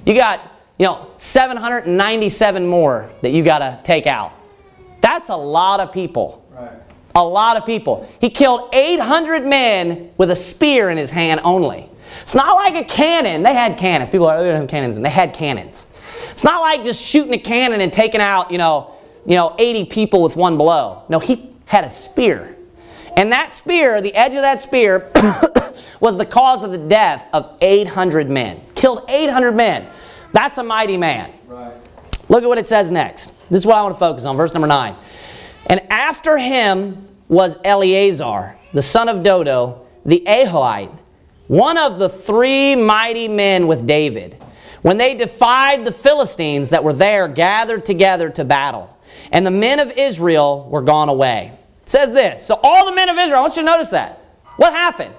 You 0.07 0.15
got 0.15 0.54
you 0.79 0.87
know, 0.87 1.11
797 1.19 2.67
more 2.67 3.11
that 3.23 3.31
you 3.31 3.45
got 3.45 3.59
to 3.59 3.81
take 3.85 4.07
out. 4.07 4.33
That's 5.01 5.29
a 5.29 5.37
lot 5.37 5.81
of 5.81 5.93
people. 5.93 6.45
Right. 6.51 6.73
A 7.15 7.23
lot 7.23 7.57
of 7.57 7.65
people. 7.65 8.09
He 8.21 8.31
killed 8.31 8.75
800 8.75 9.47
men 9.47 10.11
with 10.17 10.31
a 10.31 10.37
spear 10.37 10.91
in 10.91 10.97
his 10.97 11.11
hand 11.11 11.41
only. 11.45 11.89
It's 12.23 12.35
not 12.35 12.55
like 12.55 12.75
a 12.75 12.85
cannon. 12.85 13.43
They 13.43 13.55
had 13.55 13.79
cannons. 13.79 14.11
People 14.11 14.27
are, 14.27 14.43
they 14.43 14.49
don't 14.49 14.63
have 14.63 14.69
cannons, 14.69 14.97
and 14.97 15.05
they 15.05 15.11
had 15.11 15.35
cannons. 15.35 15.93
It's 16.31 16.45
not 16.45 16.61
like 16.61 16.85
just 16.85 17.05
shooting 17.05 17.35
a 17.35 17.39
cannon 17.39 17.81
and 17.81 17.93
taking 17.93 18.21
out, 18.21 18.51
you 18.51 18.59
know, 18.59 18.95
you 19.27 19.35
know, 19.35 19.55
80 19.59 19.87
people 19.87 20.23
with 20.23 20.37
one 20.37 20.57
blow. 20.57 21.03
No, 21.09 21.19
he 21.19 21.51
had 21.67 21.85
a 21.85 21.91
spear. 21.91 22.57
And 23.17 23.31
that 23.33 23.53
spear, 23.53 24.01
the 24.01 24.15
edge 24.15 24.35
of 24.35 24.43
that 24.43 24.61
spear, 24.61 25.11
was 26.01 26.17
the 26.17 26.27
cause 26.27 26.63
of 26.63 26.73
the 26.73 26.79
death 26.79 27.27
of 27.33 27.57
800 27.61 28.29
men. 28.29 28.61
Killed 28.75 29.09
800 29.09 29.53
men. 29.53 29.89
That's 30.35 30.59
a 30.59 30.65
mighty 30.65 30.97
man. 30.97 31.33
Right. 31.47 31.73
Look 32.29 32.43
at 32.43 32.49
what 32.49 32.59
it 32.59 32.67
says 32.67 32.91
next. 32.91 33.33
This 33.49 33.63
is 33.63 33.67
what 33.67 33.77
I 33.77 33.83
want 33.83 33.95
to 33.95 33.99
focus 34.01 34.25
on, 34.25 34.37
verse 34.37 34.53
number 34.53 34.67
9. 34.67 34.97
And 35.67 35.81
after 35.91 36.37
him 36.37 37.07
was 37.29 37.57
Eleazar, 37.65 38.59
the 38.73 38.83
son 38.83 39.09
of 39.09 39.23
Dodo, 39.23 39.87
the 40.05 40.25
Ahohite, 40.27 40.91
one 41.47 41.79
of 41.79 42.01
the 42.01 42.09
three 42.09 42.75
mighty 42.75 43.29
men 43.29 43.69
with 43.69 43.87
David, 43.87 44.37
when 44.83 44.99
they 44.99 45.15
defied 45.15 45.85
the 45.85 45.93
Philistines 45.93 46.71
that 46.71 46.83
were 46.83 46.93
there 46.93 47.29
gathered 47.29 47.85
together 47.85 48.29
to 48.31 48.45
battle. 48.45 48.91
And 49.31 49.47
the 49.47 49.53
men 49.53 49.79
of 49.79 49.93
Israel 49.97 50.69
were 50.69 50.83
gone 50.83 51.09
away. 51.09 51.57
It 51.85 51.91
says 51.91 52.13
this. 52.13 52.45
So 52.45 52.59
all 52.61 52.87
the 52.87 52.95
men 52.95 53.09
of 53.09 53.17
Israel, 53.17 53.39
I 53.39 53.41
want 53.43 53.55
you 53.55 53.63
to 53.63 53.67
notice 53.67 53.91
that. 53.91 54.19
What 54.57 54.73
happened? 54.73 55.15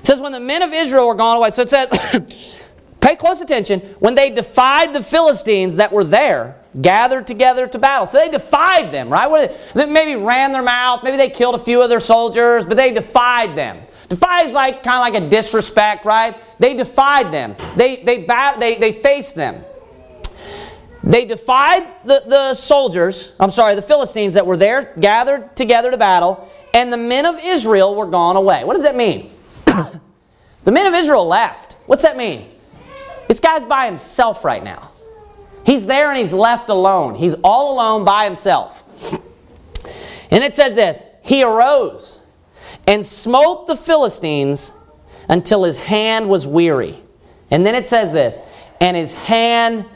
It 0.00 0.06
says 0.06 0.20
when 0.20 0.32
the 0.32 0.40
men 0.40 0.62
of 0.62 0.72
Israel 0.72 1.06
were 1.06 1.14
gone 1.14 1.36
away. 1.36 1.52
So 1.52 1.62
it 1.62 1.70
says 1.70 1.88
Pay 3.00 3.16
close 3.16 3.40
attention. 3.40 3.80
When 4.00 4.14
they 4.14 4.30
defied 4.30 4.92
the 4.92 5.02
Philistines 5.02 5.76
that 5.76 5.92
were 5.92 6.04
there, 6.04 6.56
gathered 6.80 7.26
together 7.26 7.66
to 7.66 7.78
battle. 7.78 8.06
So 8.06 8.18
they 8.18 8.28
defied 8.28 8.92
them, 8.92 9.08
right? 9.10 9.56
They 9.74 9.86
maybe 9.86 10.16
ran 10.16 10.52
their 10.52 10.62
mouth, 10.62 11.02
maybe 11.02 11.16
they 11.16 11.30
killed 11.30 11.54
a 11.54 11.58
few 11.58 11.82
of 11.82 11.88
their 11.88 12.00
soldiers, 12.00 12.66
but 12.66 12.76
they 12.76 12.92
defied 12.92 13.56
them. 13.56 13.82
Defy 14.08 14.44
is 14.44 14.54
like 14.54 14.82
kind 14.82 14.96
of 14.96 15.00
like 15.00 15.22
a 15.22 15.28
disrespect, 15.28 16.04
right? 16.04 16.36
They 16.58 16.74
defied 16.74 17.30
them. 17.30 17.56
They 17.76 17.96
they 17.96 18.24
bat, 18.24 18.58
they 18.58 18.76
they 18.76 18.92
faced 18.92 19.34
them. 19.34 19.64
They 21.04 21.24
defied 21.24 21.86
the, 22.04 22.22
the 22.26 22.54
soldiers, 22.54 23.32
I'm 23.38 23.50
sorry, 23.50 23.74
the 23.76 23.82
Philistines 23.82 24.34
that 24.34 24.46
were 24.46 24.56
there, 24.56 24.92
gathered 24.98 25.56
together 25.56 25.90
to 25.90 25.96
battle, 25.96 26.50
and 26.74 26.92
the 26.92 26.96
men 26.96 27.24
of 27.24 27.38
Israel 27.42 27.94
were 27.94 28.06
gone 28.06 28.36
away. 28.36 28.64
What 28.64 28.74
does 28.74 28.82
that 28.82 28.96
mean? 28.96 29.30
the 29.64 30.72
men 30.72 30.86
of 30.86 30.94
Israel 30.94 31.26
left. 31.26 31.74
What's 31.86 32.02
that 32.02 32.16
mean? 32.16 32.50
This 33.28 33.40
guy's 33.40 33.64
by 33.64 33.86
himself 33.86 34.44
right 34.44 34.64
now. 34.64 34.90
He's 35.64 35.86
there 35.86 36.08
and 36.08 36.18
he's 36.18 36.32
left 36.32 36.70
alone. 36.70 37.14
He's 37.14 37.34
all 37.44 37.74
alone 37.74 38.04
by 38.04 38.24
himself. 38.24 38.82
And 40.30 40.42
it 40.42 40.54
says 40.54 40.74
this 40.74 41.02
He 41.22 41.42
arose 41.42 42.20
and 42.86 43.04
smote 43.04 43.66
the 43.66 43.76
Philistines 43.76 44.72
until 45.28 45.64
his 45.64 45.78
hand 45.78 46.28
was 46.28 46.46
weary. 46.46 46.98
And 47.50 47.64
then 47.64 47.74
it 47.74 47.84
says 47.84 48.12
this 48.12 48.40
And 48.80 48.96
his 48.96 49.12
hand 49.12 49.86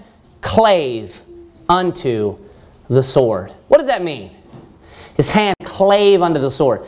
clave 0.42 1.22
unto 1.68 2.38
the 2.88 3.02
sword. 3.02 3.50
What 3.68 3.78
does 3.78 3.86
that 3.86 4.02
mean? 4.02 4.30
His 5.16 5.28
hand 5.28 5.56
clave 5.64 6.22
unto 6.22 6.40
the 6.40 6.50
sword. 6.50 6.84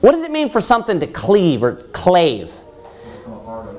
What 0.00 0.12
does 0.12 0.22
it 0.22 0.30
mean 0.30 0.48
for 0.48 0.60
something 0.60 1.00
to 1.00 1.06
cleave 1.06 1.62
or 1.62 1.74
clave? 1.74 2.52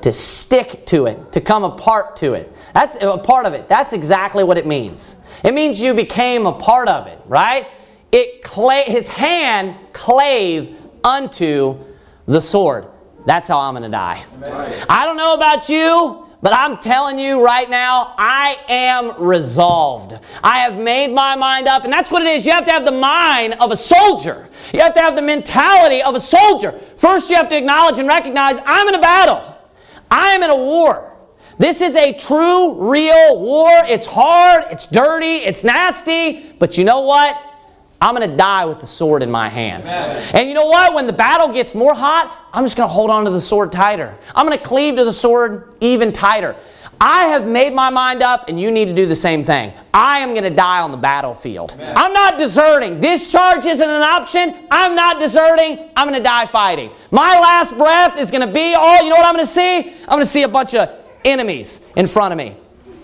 To 0.02 0.12
stick 0.12 0.86
to 0.86 1.06
it, 1.06 1.32
to 1.32 1.40
come 1.40 1.62
apart 1.62 2.16
to 2.16 2.32
it. 2.32 2.52
That's 2.72 2.96
a 3.00 3.18
part 3.18 3.46
of 3.46 3.52
it. 3.52 3.68
That's 3.68 3.92
exactly 3.92 4.44
what 4.44 4.56
it 4.56 4.66
means. 4.66 5.16
It 5.44 5.52
means 5.52 5.80
you 5.80 5.92
became 5.94 6.46
a 6.46 6.52
part 6.52 6.88
of 6.88 7.06
it, 7.06 7.18
right? 7.26 7.66
It 8.12 8.42
cla- 8.42 8.84
his 8.86 9.06
hand 9.06 9.76
clave 9.92 10.74
unto 11.04 11.78
the 12.26 12.40
sword. 12.40 12.86
That's 13.26 13.46
how 13.46 13.58
I'm 13.58 13.74
going 13.74 13.82
to 13.82 13.88
die. 13.90 14.24
I 14.88 15.04
don't 15.04 15.16
know 15.16 15.34
about 15.34 15.68
you, 15.68 16.26
but 16.42 16.54
I'm 16.54 16.78
telling 16.78 17.18
you 17.18 17.44
right 17.44 17.68
now, 17.68 18.14
I 18.16 18.56
am 18.68 19.22
resolved. 19.22 20.18
I 20.42 20.60
have 20.60 20.78
made 20.78 21.12
my 21.12 21.36
mind 21.36 21.68
up, 21.68 21.84
and 21.84 21.92
that's 21.92 22.10
what 22.10 22.22
it 22.22 22.28
is. 22.28 22.46
You 22.46 22.52
have 22.52 22.64
to 22.64 22.72
have 22.72 22.86
the 22.86 22.92
mind 22.92 23.54
of 23.60 23.70
a 23.70 23.76
soldier. 23.76 24.48
You 24.72 24.80
have 24.80 24.94
to 24.94 25.00
have 25.00 25.16
the 25.16 25.22
mentality 25.22 26.02
of 26.02 26.14
a 26.14 26.20
soldier. 26.20 26.72
First, 26.96 27.28
you 27.28 27.36
have 27.36 27.50
to 27.50 27.56
acknowledge 27.56 27.98
and 27.98 28.08
recognize 28.08 28.56
I'm 28.64 28.88
in 28.88 28.94
a 28.94 29.00
battle. 29.00 29.58
I 30.10 30.30
am 30.30 30.42
in 30.42 30.50
a 30.50 30.56
war. 30.56 31.16
This 31.58 31.80
is 31.80 31.94
a 31.94 32.12
true, 32.14 32.90
real 32.90 33.38
war. 33.38 33.70
It's 33.86 34.06
hard, 34.06 34.64
it's 34.70 34.86
dirty, 34.86 35.44
it's 35.44 35.62
nasty, 35.62 36.52
but 36.58 36.78
you 36.78 36.84
know 36.84 37.00
what? 37.00 37.36
I'm 38.00 38.14
going 38.14 38.30
to 38.30 38.34
die 38.34 38.64
with 38.64 38.78
the 38.78 38.86
sword 38.86 39.22
in 39.22 39.30
my 39.30 39.48
hand. 39.48 39.82
Amen. 39.82 40.30
And 40.32 40.48
you 40.48 40.54
know 40.54 40.66
what? 40.66 40.94
When 40.94 41.06
the 41.06 41.12
battle 41.12 41.52
gets 41.52 41.74
more 41.74 41.94
hot, 41.94 42.48
I'm 42.52 42.64
just 42.64 42.78
going 42.78 42.88
to 42.88 42.92
hold 42.92 43.10
on 43.10 43.26
to 43.26 43.30
the 43.30 43.42
sword 43.42 43.72
tighter. 43.72 44.16
I'm 44.34 44.46
going 44.46 44.56
to 44.56 44.64
cleave 44.64 44.96
to 44.96 45.04
the 45.04 45.12
sword 45.12 45.74
even 45.80 46.10
tighter. 46.12 46.56
I 47.02 47.28
have 47.28 47.46
made 47.46 47.72
my 47.72 47.88
mind 47.88 48.22
up, 48.22 48.48
and 48.48 48.60
you 48.60 48.70
need 48.70 48.84
to 48.84 48.94
do 48.94 49.06
the 49.06 49.16
same 49.16 49.42
thing. 49.42 49.72
I 49.94 50.18
am 50.18 50.30
going 50.30 50.44
to 50.44 50.50
die 50.50 50.80
on 50.80 50.90
the 50.90 50.98
battlefield. 50.98 51.72
Amen. 51.72 51.96
I'm 51.96 52.12
not 52.12 52.36
deserting. 52.36 53.00
This 53.00 53.32
charge 53.32 53.64
isn't 53.64 53.88
an 53.88 54.02
option. 54.02 54.54
I'm 54.70 54.94
not 54.94 55.18
deserting. 55.18 55.88
I'm 55.96 56.08
going 56.08 56.20
to 56.20 56.22
die 56.22 56.44
fighting. 56.44 56.90
My 57.10 57.40
last 57.40 57.76
breath 57.78 58.18
is 58.18 58.30
going 58.30 58.46
to 58.46 58.52
be, 58.52 58.74
oh, 58.76 59.02
you 59.02 59.08
know 59.08 59.16
what 59.16 59.24
I'm 59.24 59.34
going 59.34 59.46
to 59.46 59.50
see? 59.50 59.78
I'm 59.78 60.10
going 60.10 60.20
to 60.20 60.26
see 60.26 60.42
a 60.42 60.48
bunch 60.48 60.74
of 60.74 60.90
enemies 61.24 61.80
in 61.96 62.06
front 62.06 62.32
of 62.32 62.38
me. 62.38 62.54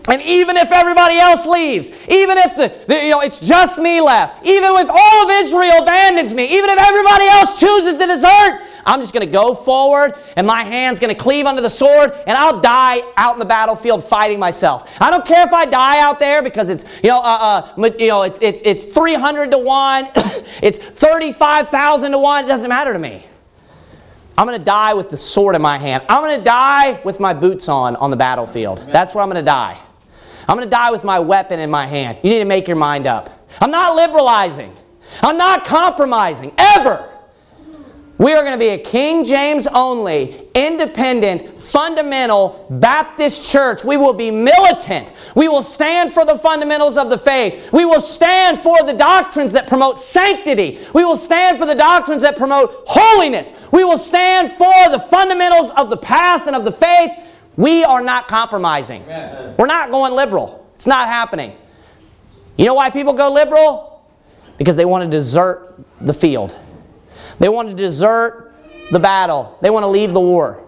And 0.08 0.22
even 0.22 0.56
if 0.56 0.70
everybody 0.70 1.16
else 1.16 1.46
leaves, 1.46 1.88
even 2.08 2.38
if 2.38 2.54
the, 2.54 2.72
the, 2.86 3.04
you 3.04 3.10
know 3.10 3.20
it's 3.20 3.40
just 3.40 3.78
me 3.78 4.00
left, 4.00 4.46
even 4.46 4.70
if 4.76 4.88
all 4.88 5.24
of 5.24 5.30
Israel 5.30 5.82
abandons 5.82 6.32
me, 6.32 6.44
even 6.56 6.70
if 6.70 6.78
everybody 6.78 7.24
else 7.24 7.58
chooses 7.58 7.96
to 7.96 8.06
desert, 8.06 8.60
I'm 8.86 9.00
just 9.00 9.12
going 9.12 9.26
to 9.26 9.32
go 9.32 9.54
forward 9.54 10.14
and 10.36 10.46
my 10.46 10.62
hand's 10.62 11.00
going 11.00 11.14
to 11.14 11.20
cleave 11.20 11.44
under 11.44 11.60
the 11.60 11.68
sword 11.68 12.12
and 12.12 12.38
I'll 12.38 12.60
die 12.60 13.02
out 13.16 13.34
in 13.34 13.40
the 13.40 13.44
battlefield 13.44 14.04
fighting 14.04 14.38
myself. 14.38 14.96
I 15.00 15.10
don't 15.10 15.26
care 15.26 15.44
if 15.44 15.52
I 15.52 15.66
die 15.66 15.98
out 15.98 16.20
there 16.20 16.40
because 16.40 16.68
it's 16.68 16.84
you 17.02 17.10
know 17.10 17.18
uh, 17.18 17.72
uh, 17.76 17.90
you 17.98 18.06
know 18.06 18.22
it's 18.22 18.38
it's 18.40 18.60
it's 18.64 18.84
300 18.84 19.50
to 19.50 19.58
1, 19.58 20.08
it's 20.62 20.78
35,000 20.78 22.12
to 22.12 22.18
1, 22.18 22.44
it 22.44 22.48
doesn't 22.48 22.68
matter 22.68 22.92
to 22.92 22.98
me. 22.98 23.26
I'm 24.38 24.46
going 24.46 24.58
to 24.58 24.64
die 24.64 24.94
with 24.94 25.08
the 25.08 25.16
sword 25.16 25.56
in 25.56 25.62
my 25.62 25.78
hand. 25.78 26.04
I'm 26.08 26.22
going 26.22 26.38
to 26.38 26.44
die 26.44 27.00
with 27.02 27.18
my 27.18 27.34
boots 27.34 27.68
on 27.68 27.96
on 27.96 28.10
the 28.10 28.16
battlefield. 28.16 28.78
That's 28.86 29.14
where 29.14 29.22
I'm 29.22 29.30
going 29.30 29.42
to 29.42 29.50
die. 29.50 29.78
I'm 30.48 30.56
going 30.56 30.66
to 30.66 30.70
die 30.70 30.92
with 30.92 31.02
my 31.02 31.18
weapon 31.18 31.58
in 31.58 31.70
my 31.70 31.86
hand. 31.86 32.18
You 32.22 32.30
need 32.30 32.38
to 32.38 32.44
make 32.44 32.68
your 32.68 32.76
mind 32.76 33.08
up. 33.08 33.48
I'm 33.60 33.72
not 33.72 33.96
liberalizing. 33.96 34.76
I'm 35.22 35.36
not 35.36 35.64
compromising, 35.64 36.52
ever. 36.56 37.15
We 38.18 38.32
are 38.32 38.42
going 38.42 38.54
to 38.54 38.58
be 38.58 38.68
a 38.68 38.78
King 38.78 39.24
James 39.24 39.66
only, 39.66 40.48
independent, 40.54 41.60
fundamental 41.60 42.66
Baptist 42.70 43.50
church. 43.50 43.84
We 43.84 43.96
will 43.98 44.14
be 44.14 44.30
militant. 44.30 45.12
We 45.34 45.48
will 45.48 45.62
stand 45.62 46.12
for 46.12 46.24
the 46.24 46.36
fundamentals 46.36 46.96
of 46.96 47.10
the 47.10 47.18
faith. 47.18 47.70
We 47.72 47.84
will 47.84 48.00
stand 48.00 48.58
for 48.58 48.82
the 48.84 48.94
doctrines 48.94 49.52
that 49.52 49.66
promote 49.66 49.98
sanctity. 49.98 50.80
We 50.94 51.04
will 51.04 51.16
stand 51.16 51.58
for 51.58 51.66
the 51.66 51.74
doctrines 51.74 52.22
that 52.22 52.36
promote 52.36 52.84
holiness. 52.86 53.52
We 53.70 53.84
will 53.84 53.98
stand 53.98 54.50
for 54.50 54.72
the 54.90 54.98
fundamentals 54.98 55.70
of 55.72 55.90
the 55.90 55.98
past 55.98 56.46
and 56.46 56.56
of 56.56 56.64
the 56.64 56.72
faith 56.72 57.10
we 57.56 57.84
are 57.84 58.02
not 58.02 58.28
compromising. 58.28 59.02
Amen. 59.02 59.54
We're 59.58 59.66
not 59.66 59.90
going 59.90 60.14
liberal. 60.14 60.66
It's 60.74 60.86
not 60.86 61.08
happening. 61.08 61.56
You 62.56 62.66
know 62.66 62.74
why 62.74 62.90
people 62.90 63.12
go 63.12 63.32
liberal? 63.32 64.04
Because 64.58 64.76
they 64.76 64.84
want 64.84 65.04
to 65.04 65.10
desert 65.10 65.74
the 66.00 66.14
field. 66.14 66.56
They 67.38 67.48
want 67.48 67.68
to 67.68 67.74
desert 67.74 68.54
the 68.90 68.98
battle. 68.98 69.58
They 69.60 69.70
want 69.70 69.82
to 69.82 69.88
leave 69.88 70.12
the 70.12 70.20
war. 70.20 70.62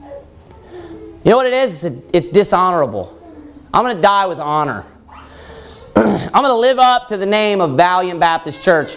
You 0.00 1.30
know 1.30 1.36
what 1.36 1.46
it 1.46 1.54
is? 1.54 1.84
It's 2.12 2.28
dishonorable. 2.28 3.18
I'm 3.72 3.82
going 3.82 3.96
to 3.96 4.02
die 4.02 4.26
with 4.26 4.38
honor. 4.38 4.84
I'm 5.96 6.30
going 6.30 6.44
to 6.44 6.54
live 6.54 6.78
up 6.78 7.08
to 7.08 7.16
the 7.16 7.26
name 7.26 7.60
of 7.60 7.76
Valiant 7.76 8.20
Baptist 8.20 8.62
Church. 8.62 8.96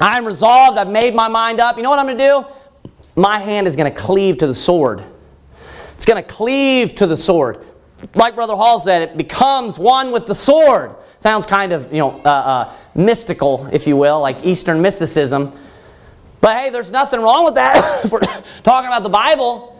I'm 0.00 0.24
resolved. 0.24 0.78
I've 0.78 0.88
made 0.88 1.14
my 1.14 1.28
mind 1.28 1.60
up. 1.60 1.76
You 1.76 1.82
know 1.82 1.90
what 1.90 1.98
I'm 1.98 2.06
going 2.06 2.18
to 2.18 2.24
do? 2.24 2.90
My 3.20 3.38
hand 3.38 3.66
is 3.66 3.74
going 3.74 3.92
to 3.92 3.98
cleave 3.98 4.38
to 4.38 4.46
the 4.46 4.54
sword. 4.54 5.02
It's 5.94 6.04
going 6.04 6.22
to 6.22 6.28
cleave 6.28 6.94
to 6.96 7.06
the 7.06 7.16
sword. 7.16 7.64
Like 8.14 8.34
Brother 8.34 8.54
Hall 8.54 8.78
said, 8.78 9.02
it 9.02 9.16
becomes 9.16 9.78
one 9.78 10.12
with 10.12 10.26
the 10.26 10.34
sword. 10.34 10.94
Sounds 11.20 11.46
kind 11.46 11.72
of, 11.72 11.92
you 11.92 11.98
know, 11.98 12.20
uh, 12.24 12.28
uh, 12.28 12.72
mystical, 12.94 13.68
if 13.72 13.86
you 13.86 13.96
will, 13.96 14.20
like 14.20 14.44
Eastern 14.44 14.80
mysticism. 14.80 15.58
But 16.40 16.56
hey, 16.56 16.70
there's 16.70 16.90
nothing 16.90 17.20
wrong 17.20 17.44
with 17.44 17.54
that 17.54 17.76
if 18.04 18.12
we're 18.12 18.20
talking 18.62 18.88
about 18.88 19.02
the 19.02 19.08
Bible. 19.08 19.72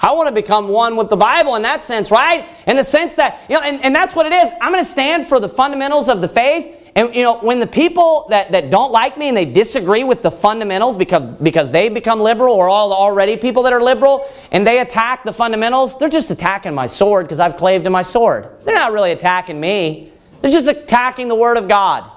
I 0.00 0.12
want 0.12 0.28
to 0.28 0.34
become 0.34 0.68
one 0.68 0.94
with 0.96 1.08
the 1.08 1.16
Bible 1.16 1.56
in 1.56 1.62
that 1.62 1.82
sense, 1.82 2.10
right? 2.10 2.46
In 2.66 2.76
the 2.76 2.84
sense 2.84 3.16
that, 3.16 3.46
you 3.48 3.56
know, 3.56 3.62
and, 3.62 3.82
and 3.82 3.94
that's 3.94 4.14
what 4.14 4.26
it 4.26 4.32
is. 4.32 4.52
I'm 4.60 4.70
going 4.70 4.84
to 4.84 4.90
stand 4.90 5.26
for 5.26 5.40
the 5.40 5.48
fundamentals 5.48 6.10
of 6.10 6.20
the 6.20 6.28
faith 6.28 6.86
and 6.96 7.14
you 7.14 7.22
know, 7.22 7.36
when 7.36 7.60
the 7.60 7.66
people 7.66 8.26
that, 8.30 8.52
that 8.52 8.70
don't 8.70 8.90
like 8.90 9.18
me 9.18 9.28
and 9.28 9.36
they 9.36 9.44
disagree 9.44 10.02
with 10.02 10.22
the 10.22 10.30
fundamentals 10.30 10.96
because, 10.96 11.26
because 11.26 11.70
they 11.70 11.90
become 11.90 12.20
liberal 12.20 12.54
or 12.54 12.70
all 12.70 12.90
already 12.90 13.36
people 13.36 13.62
that 13.64 13.74
are 13.74 13.82
liberal 13.82 14.26
and 14.50 14.66
they 14.66 14.80
attack 14.80 15.22
the 15.22 15.32
fundamentals, 15.32 15.98
they're 15.98 16.08
just 16.08 16.30
attacking 16.30 16.74
my 16.74 16.86
sword 16.86 17.26
because 17.26 17.38
I've 17.38 17.58
claved 17.58 17.84
to 17.84 17.90
my 17.90 18.00
sword. 18.00 18.48
They're 18.64 18.74
not 18.74 18.92
really 18.92 19.12
attacking 19.12 19.60
me. 19.60 20.10
They're 20.40 20.50
just 20.50 20.68
attacking 20.68 21.28
the 21.28 21.34
Word 21.34 21.58
of 21.58 21.68
God. 21.68 22.15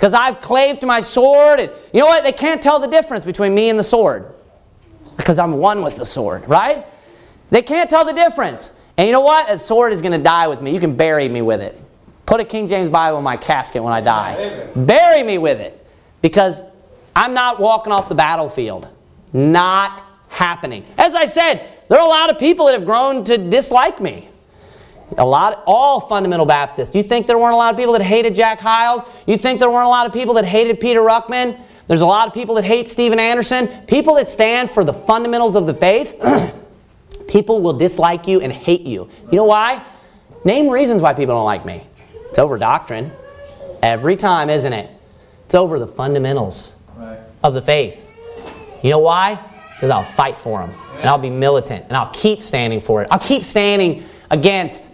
Because 0.00 0.14
I've 0.14 0.40
claved 0.40 0.80
to 0.80 0.86
my 0.86 1.02
sword 1.02 1.60
and 1.60 1.70
you 1.92 2.00
know 2.00 2.06
what? 2.06 2.24
They 2.24 2.32
can't 2.32 2.62
tell 2.62 2.80
the 2.80 2.86
difference 2.86 3.26
between 3.26 3.54
me 3.54 3.68
and 3.68 3.78
the 3.78 3.84
sword. 3.84 4.32
Because 5.18 5.38
I'm 5.38 5.58
one 5.58 5.82
with 5.82 5.96
the 5.96 6.06
sword, 6.06 6.48
right? 6.48 6.86
They 7.50 7.60
can't 7.60 7.90
tell 7.90 8.06
the 8.06 8.14
difference. 8.14 8.72
And 8.96 9.06
you 9.06 9.12
know 9.12 9.20
what? 9.20 9.48
That 9.48 9.60
sword 9.60 9.92
is 9.92 10.00
going 10.00 10.12
to 10.12 10.24
die 10.24 10.48
with 10.48 10.62
me. 10.62 10.72
You 10.72 10.80
can 10.80 10.96
bury 10.96 11.28
me 11.28 11.42
with 11.42 11.60
it. 11.60 11.78
Put 12.24 12.40
a 12.40 12.46
King 12.46 12.66
James 12.66 12.88
Bible 12.88 13.18
in 13.18 13.24
my 13.24 13.36
casket 13.36 13.82
when 13.82 13.92
I 13.92 14.00
die. 14.00 14.36
Amen. 14.38 14.86
Bury 14.86 15.22
me 15.22 15.36
with 15.36 15.60
it. 15.60 15.86
Because 16.22 16.62
I'm 17.14 17.34
not 17.34 17.60
walking 17.60 17.92
off 17.92 18.08
the 18.08 18.14
battlefield. 18.14 18.88
Not 19.34 20.02
happening. 20.30 20.86
As 20.96 21.14
I 21.14 21.26
said, 21.26 21.68
there 21.90 21.98
are 21.98 22.06
a 22.06 22.08
lot 22.08 22.30
of 22.30 22.38
people 22.38 22.64
that 22.66 22.74
have 22.74 22.86
grown 22.86 23.22
to 23.24 23.36
dislike 23.36 24.00
me. 24.00 24.29
A 25.18 25.24
lot, 25.24 25.62
all 25.66 26.00
fundamental 26.00 26.46
Baptists. 26.46 26.94
You 26.94 27.02
think 27.02 27.26
there 27.26 27.38
weren't 27.38 27.54
a 27.54 27.56
lot 27.56 27.72
of 27.72 27.76
people 27.76 27.92
that 27.94 28.02
hated 28.02 28.34
Jack 28.34 28.60
Hyles? 28.60 29.02
You 29.26 29.36
think 29.36 29.58
there 29.58 29.70
weren't 29.70 29.86
a 29.86 29.90
lot 29.90 30.06
of 30.06 30.12
people 30.12 30.34
that 30.34 30.44
hated 30.44 30.80
Peter 30.80 31.00
Ruckman? 31.00 31.60
There's 31.86 32.02
a 32.02 32.06
lot 32.06 32.28
of 32.28 32.34
people 32.34 32.54
that 32.54 32.64
hate 32.64 32.88
Steven 32.88 33.18
Anderson. 33.18 33.66
People 33.86 34.14
that 34.14 34.28
stand 34.28 34.70
for 34.70 34.84
the 34.84 34.92
fundamentals 34.92 35.56
of 35.56 35.66
the 35.66 35.74
faith, 35.74 36.14
people 37.28 37.60
will 37.60 37.72
dislike 37.72 38.28
you 38.28 38.40
and 38.40 38.52
hate 38.52 38.82
you. 38.82 39.10
You 39.30 39.36
know 39.36 39.44
why? 39.44 39.84
Name 40.44 40.68
reasons 40.68 41.02
why 41.02 41.14
people 41.14 41.34
don't 41.34 41.44
like 41.44 41.66
me. 41.66 41.84
It's 42.28 42.38
over 42.38 42.56
doctrine. 42.58 43.10
Every 43.82 44.16
time, 44.16 44.50
isn't 44.50 44.72
it? 44.72 44.90
It's 45.46 45.54
over 45.56 45.80
the 45.80 45.86
fundamentals 45.86 46.76
right. 46.96 47.18
of 47.42 47.54
the 47.54 47.62
faith. 47.62 48.06
You 48.82 48.90
know 48.90 48.98
why? 48.98 49.34
Because 49.74 49.90
I'll 49.90 50.04
fight 50.04 50.38
for 50.38 50.60
them. 50.60 50.72
And 50.98 51.08
I'll 51.08 51.18
be 51.18 51.30
militant. 51.30 51.86
And 51.88 51.96
I'll 51.96 52.12
keep 52.12 52.40
standing 52.42 52.78
for 52.78 53.02
it. 53.02 53.08
I'll 53.10 53.18
keep 53.18 53.42
standing 53.42 54.04
against 54.30 54.90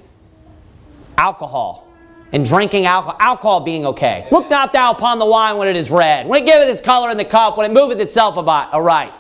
alcohol 1.19 1.89
and 2.33 2.45
drinking 2.45 2.87
alcohol, 2.87 3.17
alcohol 3.21 3.61
being 3.61 3.87
okay. 3.87 4.27
Look 4.33 4.51
not 4.51 4.73
thou 4.73 4.91
upon 4.91 5.19
the 5.19 5.27
wine 5.27 5.57
when 5.57 5.69
it 5.69 5.77
is 5.77 5.91
red, 5.91 6.27
when 6.27 6.43
it 6.43 6.47
giveth 6.47 6.69
its 6.69 6.81
color 6.81 7.11
in 7.11 7.17
the 7.17 7.25
cup, 7.25 7.57
when 7.57 7.71
it 7.71 7.75
moveth 7.75 8.01
itself 8.01 8.37
about 8.37 8.75
aright. 8.75 9.13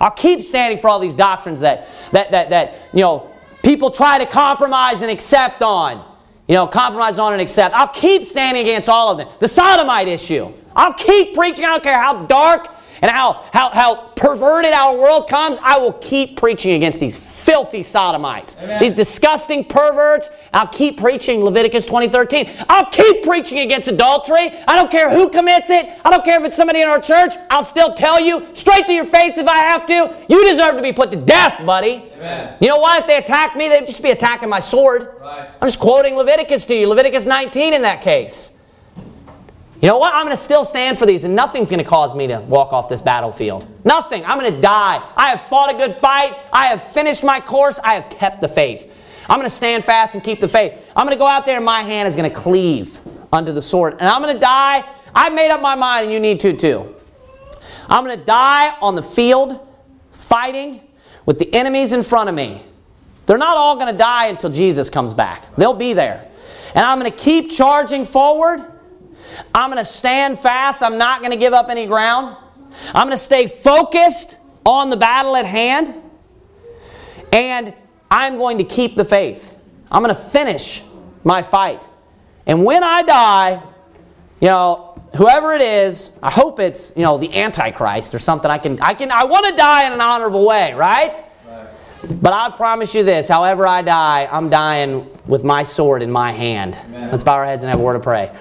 I'll 0.00 0.10
keep 0.10 0.44
standing 0.44 0.78
for 0.78 0.88
all 0.88 0.98
these 0.98 1.14
doctrines 1.14 1.60
that, 1.60 1.88
that, 2.12 2.30
that, 2.30 2.50
that 2.50 2.74
you 2.92 3.00
know, 3.00 3.30
people 3.62 3.90
try 3.90 4.18
to 4.18 4.26
compromise 4.26 5.02
and 5.02 5.10
accept 5.10 5.62
on. 5.62 6.04
you 6.46 6.54
know, 6.54 6.66
compromise 6.66 7.18
on 7.18 7.32
and 7.32 7.40
accept. 7.40 7.74
I'll 7.74 7.88
keep 7.88 8.28
standing 8.28 8.62
against 8.62 8.88
all 8.88 9.10
of 9.10 9.18
them. 9.18 9.28
The 9.40 9.48
sodomite 9.48 10.08
issue. 10.08 10.52
I'll 10.76 10.92
keep 10.92 11.34
preaching. 11.34 11.64
I 11.64 11.70
don't 11.70 11.82
care 11.82 11.98
how 11.98 12.26
dark 12.26 12.68
and 13.02 13.10
how, 13.10 13.44
how, 13.52 13.70
how 13.70 13.94
perverted 14.16 14.72
our 14.72 14.96
world 14.96 15.28
comes. 15.28 15.58
I 15.62 15.78
will 15.78 15.92
keep 15.94 16.36
preaching 16.36 16.72
against 16.72 17.00
these 17.00 17.16
filthy 17.16 17.82
sodomites, 17.82 18.56
Amen. 18.60 18.80
these 18.82 18.92
disgusting 18.92 19.64
perverts. 19.64 20.30
I'll 20.52 20.68
keep 20.68 20.98
preaching 20.98 21.44
Leviticus 21.44 21.84
20:13. 21.84 22.64
I'll 22.68 22.86
keep 22.86 23.22
preaching 23.22 23.58
against 23.58 23.88
adultery. 23.88 24.50
I 24.66 24.76
don't 24.76 24.90
care 24.90 25.10
who 25.10 25.28
commits 25.28 25.68
it. 25.68 25.88
I 26.04 26.10
don't 26.10 26.24
care 26.24 26.40
if 26.40 26.46
it's 26.46 26.56
somebody 26.56 26.80
in 26.80 26.88
our 26.88 27.00
church. 27.00 27.34
I'll 27.50 27.64
still 27.64 27.92
tell 27.94 28.20
you 28.20 28.46
straight 28.54 28.86
to 28.86 28.92
your 28.92 29.04
face 29.04 29.36
if 29.36 29.46
I 29.46 29.58
have 29.58 29.84
to. 29.86 30.16
You 30.28 30.44
deserve 30.48 30.76
to 30.76 30.82
be 30.82 30.92
put 30.92 31.10
to 31.10 31.16
death, 31.16 31.64
buddy. 31.66 32.10
Amen. 32.16 32.56
You 32.60 32.68
know 32.68 32.78
what? 32.78 33.00
If 33.00 33.06
they 33.06 33.18
attack 33.18 33.56
me, 33.56 33.68
they'd 33.68 33.86
just 33.86 34.02
be 34.02 34.10
attacking 34.10 34.48
my 34.48 34.60
sword. 34.60 35.16
Right. 35.20 35.50
I'm 35.60 35.68
just 35.68 35.80
quoting 35.80 36.16
Leviticus 36.16 36.64
to 36.66 36.74
you, 36.74 36.88
Leviticus 36.88 37.26
19 37.26 37.74
in 37.74 37.82
that 37.82 38.02
case. 38.02 38.53
You 39.84 39.90
know 39.90 39.98
what? 39.98 40.14
I'm 40.14 40.24
going 40.24 40.34
to 40.34 40.42
still 40.42 40.64
stand 40.64 40.96
for 40.96 41.04
these, 41.04 41.24
and 41.24 41.36
nothing's 41.36 41.68
going 41.68 41.84
to 41.84 41.84
cause 41.84 42.14
me 42.14 42.26
to 42.28 42.40
walk 42.40 42.72
off 42.72 42.88
this 42.88 43.02
battlefield. 43.02 43.68
Nothing. 43.84 44.24
I'm 44.24 44.38
going 44.38 44.54
to 44.54 44.60
die. 44.62 45.06
I 45.14 45.28
have 45.28 45.42
fought 45.42 45.74
a 45.74 45.76
good 45.76 45.92
fight. 45.92 46.38
I 46.50 46.68
have 46.68 46.82
finished 46.82 47.22
my 47.22 47.38
course. 47.38 47.78
I 47.84 47.92
have 47.92 48.08
kept 48.08 48.40
the 48.40 48.48
faith. 48.48 48.90
I'm 49.28 49.38
going 49.38 49.46
to 49.46 49.54
stand 49.54 49.84
fast 49.84 50.14
and 50.14 50.24
keep 50.24 50.40
the 50.40 50.48
faith. 50.48 50.72
I'm 50.96 51.04
going 51.04 51.14
to 51.14 51.18
go 51.18 51.26
out 51.26 51.44
there, 51.44 51.56
and 51.56 51.66
my 51.66 51.82
hand 51.82 52.08
is 52.08 52.16
going 52.16 52.30
to 52.30 52.34
cleave 52.34 52.98
unto 53.30 53.52
the 53.52 53.60
sword. 53.60 53.96
And 54.00 54.08
I'm 54.08 54.22
going 54.22 54.32
to 54.32 54.40
die. 54.40 54.88
I've 55.14 55.34
made 55.34 55.50
up 55.50 55.60
my 55.60 55.74
mind, 55.74 56.04
and 56.04 56.12
you 56.14 56.18
need 56.18 56.40
to 56.40 56.54
too. 56.54 56.96
I'm 57.86 58.06
going 58.06 58.18
to 58.18 58.24
die 58.24 58.78
on 58.80 58.94
the 58.94 59.02
field 59.02 59.68
fighting 60.12 60.80
with 61.26 61.38
the 61.38 61.54
enemies 61.54 61.92
in 61.92 62.02
front 62.02 62.30
of 62.30 62.34
me. 62.34 62.62
They're 63.26 63.36
not 63.36 63.58
all 63.58 63.76
going 63.76 63.92
to 63.92 63.98
die 63.98 64.28
until 64.28 64.48
Jesus 64.48 64.88
comes 64.88 65.12
back, 65.12 65.54
they'll 65.56 65.74
be 65.74 65.92
there. 65.92 66.30
And 66.74 66.86
I'm 66.86 66.98
going 66.98 67.12
to 67.12 67.18
keep 67.18 67.50
charging 67.50 68.06
forward 68.06 68.70
I'm 69.54 69.70
going 69.70 69.82
to 69.82 69.90
stand 69.90 70.38
fast. 70.38 70.82
I'm 70.82 70.98
not 70.98 71.20
going 71.20 71.32
to 71.32 71.38
give 71.38 71.52
up 71.52 71.68
any 71.68 71.86
ground. 71.86 72.36
I'm 72.94 73.06
going 73.06 73.16
to 73.16 73.22
stay 73.22 73.46
focused 73.46 74.36
on 74.64 74.90
the 74.90 74.96
battle 74.96 75.36
at 75.36 75.46
hand. 75.46 75.94
And 77.32 77.74
I'm 78.10 78.36
going 78.36 78.58
to 78.58 78.64
keep 78.64 78.96
the 78.96 79.04
faith. 79.04 79.58
I'm 79.90 80.02
going 80.02 80.14
to 80.14 80.20
finish 80.20 80.82
my 81.24 81.42
fight. 81.42 81.86
And 82.46 82.64
when 82.64 82.84
I 82.84 83.02
die, 83.02 83.62
you 84.40 84.48
know, 84.48 85.02
whoever 85.16 85.52
it 85.54 85.62
is, 85.62 86.12
I 86.22 86.30
hope 86.30 86.60
it's, 86.60 86.92
you 86.96 87.02
know, 87.02 87.18
the 87.18 87.34
Antichrist 87.34 88.14
or 88.14 88.18
something. 88.18 88.50
I 88.50 88.58
can, 88.58 88.80
I 88.80 88.94
can, 88.94 89.10
I 89.10 89.24
want 89.24 89.46
to 89.46 89.56
die 89.56 89.86
in 89.86 89.92
an 89.92 90.00
honorable 90.00 90.44
way, 90.44 90.74
right? 90.74 91.24
But 92.20 92.34
I 92.34 92.50
promise 92.50 92.94
you 92.94 93.02
this, 93.02 93.28
however 93.28 93.66
I 93.66 93.80
die, 93.80 94.28
I'm 94.30 94.50
dying 94.50 95.08
with 95.26 95.42
my 95.42 95.62
sword 95.62 96.02
in 96.02 96.10
my 96.10 96.32
hand. 96.32 96.74
Amen. 96.74 97.10
Let's 97.10 97.24
bow 97.24 97.32
our 97.32 97.46
heads 97.46 97.64
and 97.64 97.70
have 97.70 97.80
a 97.80 97.82
word 97.82 97.96
of 97.96 98.02
prayer. 98.02 98.36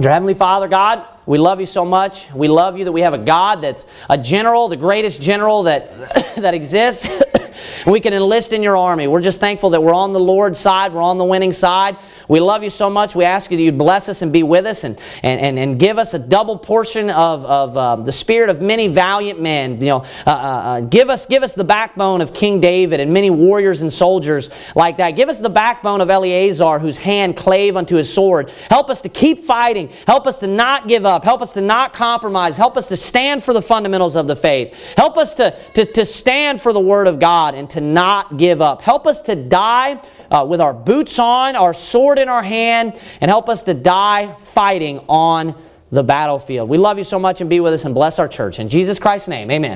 Dear 0.00 0.10
Heavenly 0.10 0.34
Father, 0.34 0.66
God, 0.66 1.06
we 1.24 1.38
love 1.38 1.60
you 1.60 1.66
so 1.66 1.84
much. 1.84 2.28
We 2.32 2.48
love 2.48 2.76
you 2.76 2.84
that 2.84 2.90
we 2.90 3.02
have 3.02 3.14
a 3.14 3.18
God 3.18 3.62
that's 3.62 3.86
a 4.10 4.18
general, 4.18 4.66
the 4.66 4.76
greatest 4.76 5.22
general 5.22 5.62
that, 5.62 6.34
that 6.36 6.52
exists. 6.52 7.08
we 7.86 8.00
can 8.00 8.12
enlist 8.12 8.52
in 8.52 8.62
your 8.62 8.76
army. 8.76 9.06
We're 9.06 9.20
just 9.20 9.40
thankful 9.40 9.70
that 9.70 9.82
we're 9.82 9.94
on 9.94 10.12
the 10.12 10.20
Lord's 10.20 10.58
side, 10.58 10.92
we're 10.92 11.02
on 11.02 11.18
the 11.18 11.24
winning 11.24 11.52
side. 11.52 11.96
We 12.28 12.40
love 12.40 12.62
you 12.62 12.70
so 12.70 12.88
much. 12.88 13.14
We 13.14 13.24
ask 13.24 13.50
you 13.50 13.56
that 13.56 13.62
you'd 13.62 13.78
bless 13.78 14.08
us 14.08 14.22
and 14.22 14.32
be 14.32 14.42
with 14.42 14.66
us 14.66 14.84
and, 14.84 14.98
and, 15.22 15.40
and, 15.40 15.58
and 15.58 15.78
give 15.78 15.98
us 15.98 16.14
a 16.14 16.18
double 16.18 16.58
portion 16.58 17.10
of, 17.10 17.44
of 17.44 17.76
uh, 17.76 17.96
the 17.96 18.12
spirit 18.12 18.50
of 18.50 18.60
many 18.60 18.88
valiant 18.88 19.40
men. 19.40 19.80
You 19.80 19.88
know, 19.88 20.04
uh, 20.26 20.30
uh, 20.30 20.32
uh, 20.32 20.80
give, 20.80 21.10
us, 21.10 21.26
give 21.26 21.42
us 21.42 21.54
the 21.54 21.64
backbone 21.64 22.20
of 22.20 22.32
King 22.32 22.60
David 22.60 23.00
and 23.00 23.12
many 23.12 23.30
warriors 23.30 23.82
and 23.82 23.92
soldiers 23.92 24.50
like 24.74 24.96
that. 24.96 25.12
Give 25.12 25.28
us 25.28 25.40
the 25.40 25.50
backbone 25.50 26.00
of 26.00 26.10
Eleazar, 26.10 26.78
whose 26.78 26.96
hand 26.96 27.36
clave 27.36 27.76
unto 27.76 27.96
his 27.96 28.12
sword. 28.12 28.50
Help 28.70 28.90
us 28.90 29.00
to 29.02 29.08
keep 29.08 29.40
fighting. 29.40 29.90
Help 30.06 30.26
us 30.26 30.38
to 30.38 30.46
not 30.46 30.88
give 30.88 31.04
up. 31.04 31.24
Help 31.24 31.42
us 31.42 31.52
to 31.52 31.60
not 31.60 31.92
compromise. 31.92 32.56
Help 32.56 32.76
us 32.76 32.88
to 32.88 32.96
stand 32.96 33.42
for 33.42 33.52
the 33.52 33.62
fundamentals 33.62 34.16
of 34.16 34.26
the 34.26 34.36
faith. 34.36 34.74
Help 34.96 35.16
us 35.18 35.34
to, 35.34 35.58
to, 35.74 35.84
to 35.84 36.04
stand 36.04 36.60
for 36.60 36.72
the 36.72 36.80
Word 36.80 37.06
of 37.06 37.18
God 37.44 37.54
and 37.54 37.68
to 37.70 37.80
not 37.80 38.36
give 38.38 38.62
up. 38.62 38.82
Help 38.82 39.06
us 39.06 39.20
to 39.22 39.36
die 39.36 40.00
uh, 40.30 40.46
with 40.48 40.60
our 40.60 40.72
boots 40.72 41.18
on, 41.18 41.56
our 41.56 41.74
sword 41.74 42.18
in 42.18 42.28
our 42.28 42.42
hand, 42.42 42.98
and 43.20 43.30
help 43.30 43.48
us 43.48 43.62
to 43.64 43.74
die 43.74 44.32
fighting 44.32 45.00
on 45.08 45.54
the 45.90 46.02
battlefield. 46.02 46.68
We 46.68 46.78
love 46.78 46.98
you 46.98 47.04
so 47.04 47.18
much 47.18 47.40
and 47.40 47.48
be 47.48 47.60
with 47.60 47.74
us 47.74 47.84
and 47.84 47.94
bless 47.94 48.18
our 48.18 48.26
church. 48.26 48.58
In 48.58 48.68
Jesus 48.68 48.98
Christ's 48.98 49.28
name, 49.28 49.50
amen. 49.50 49.72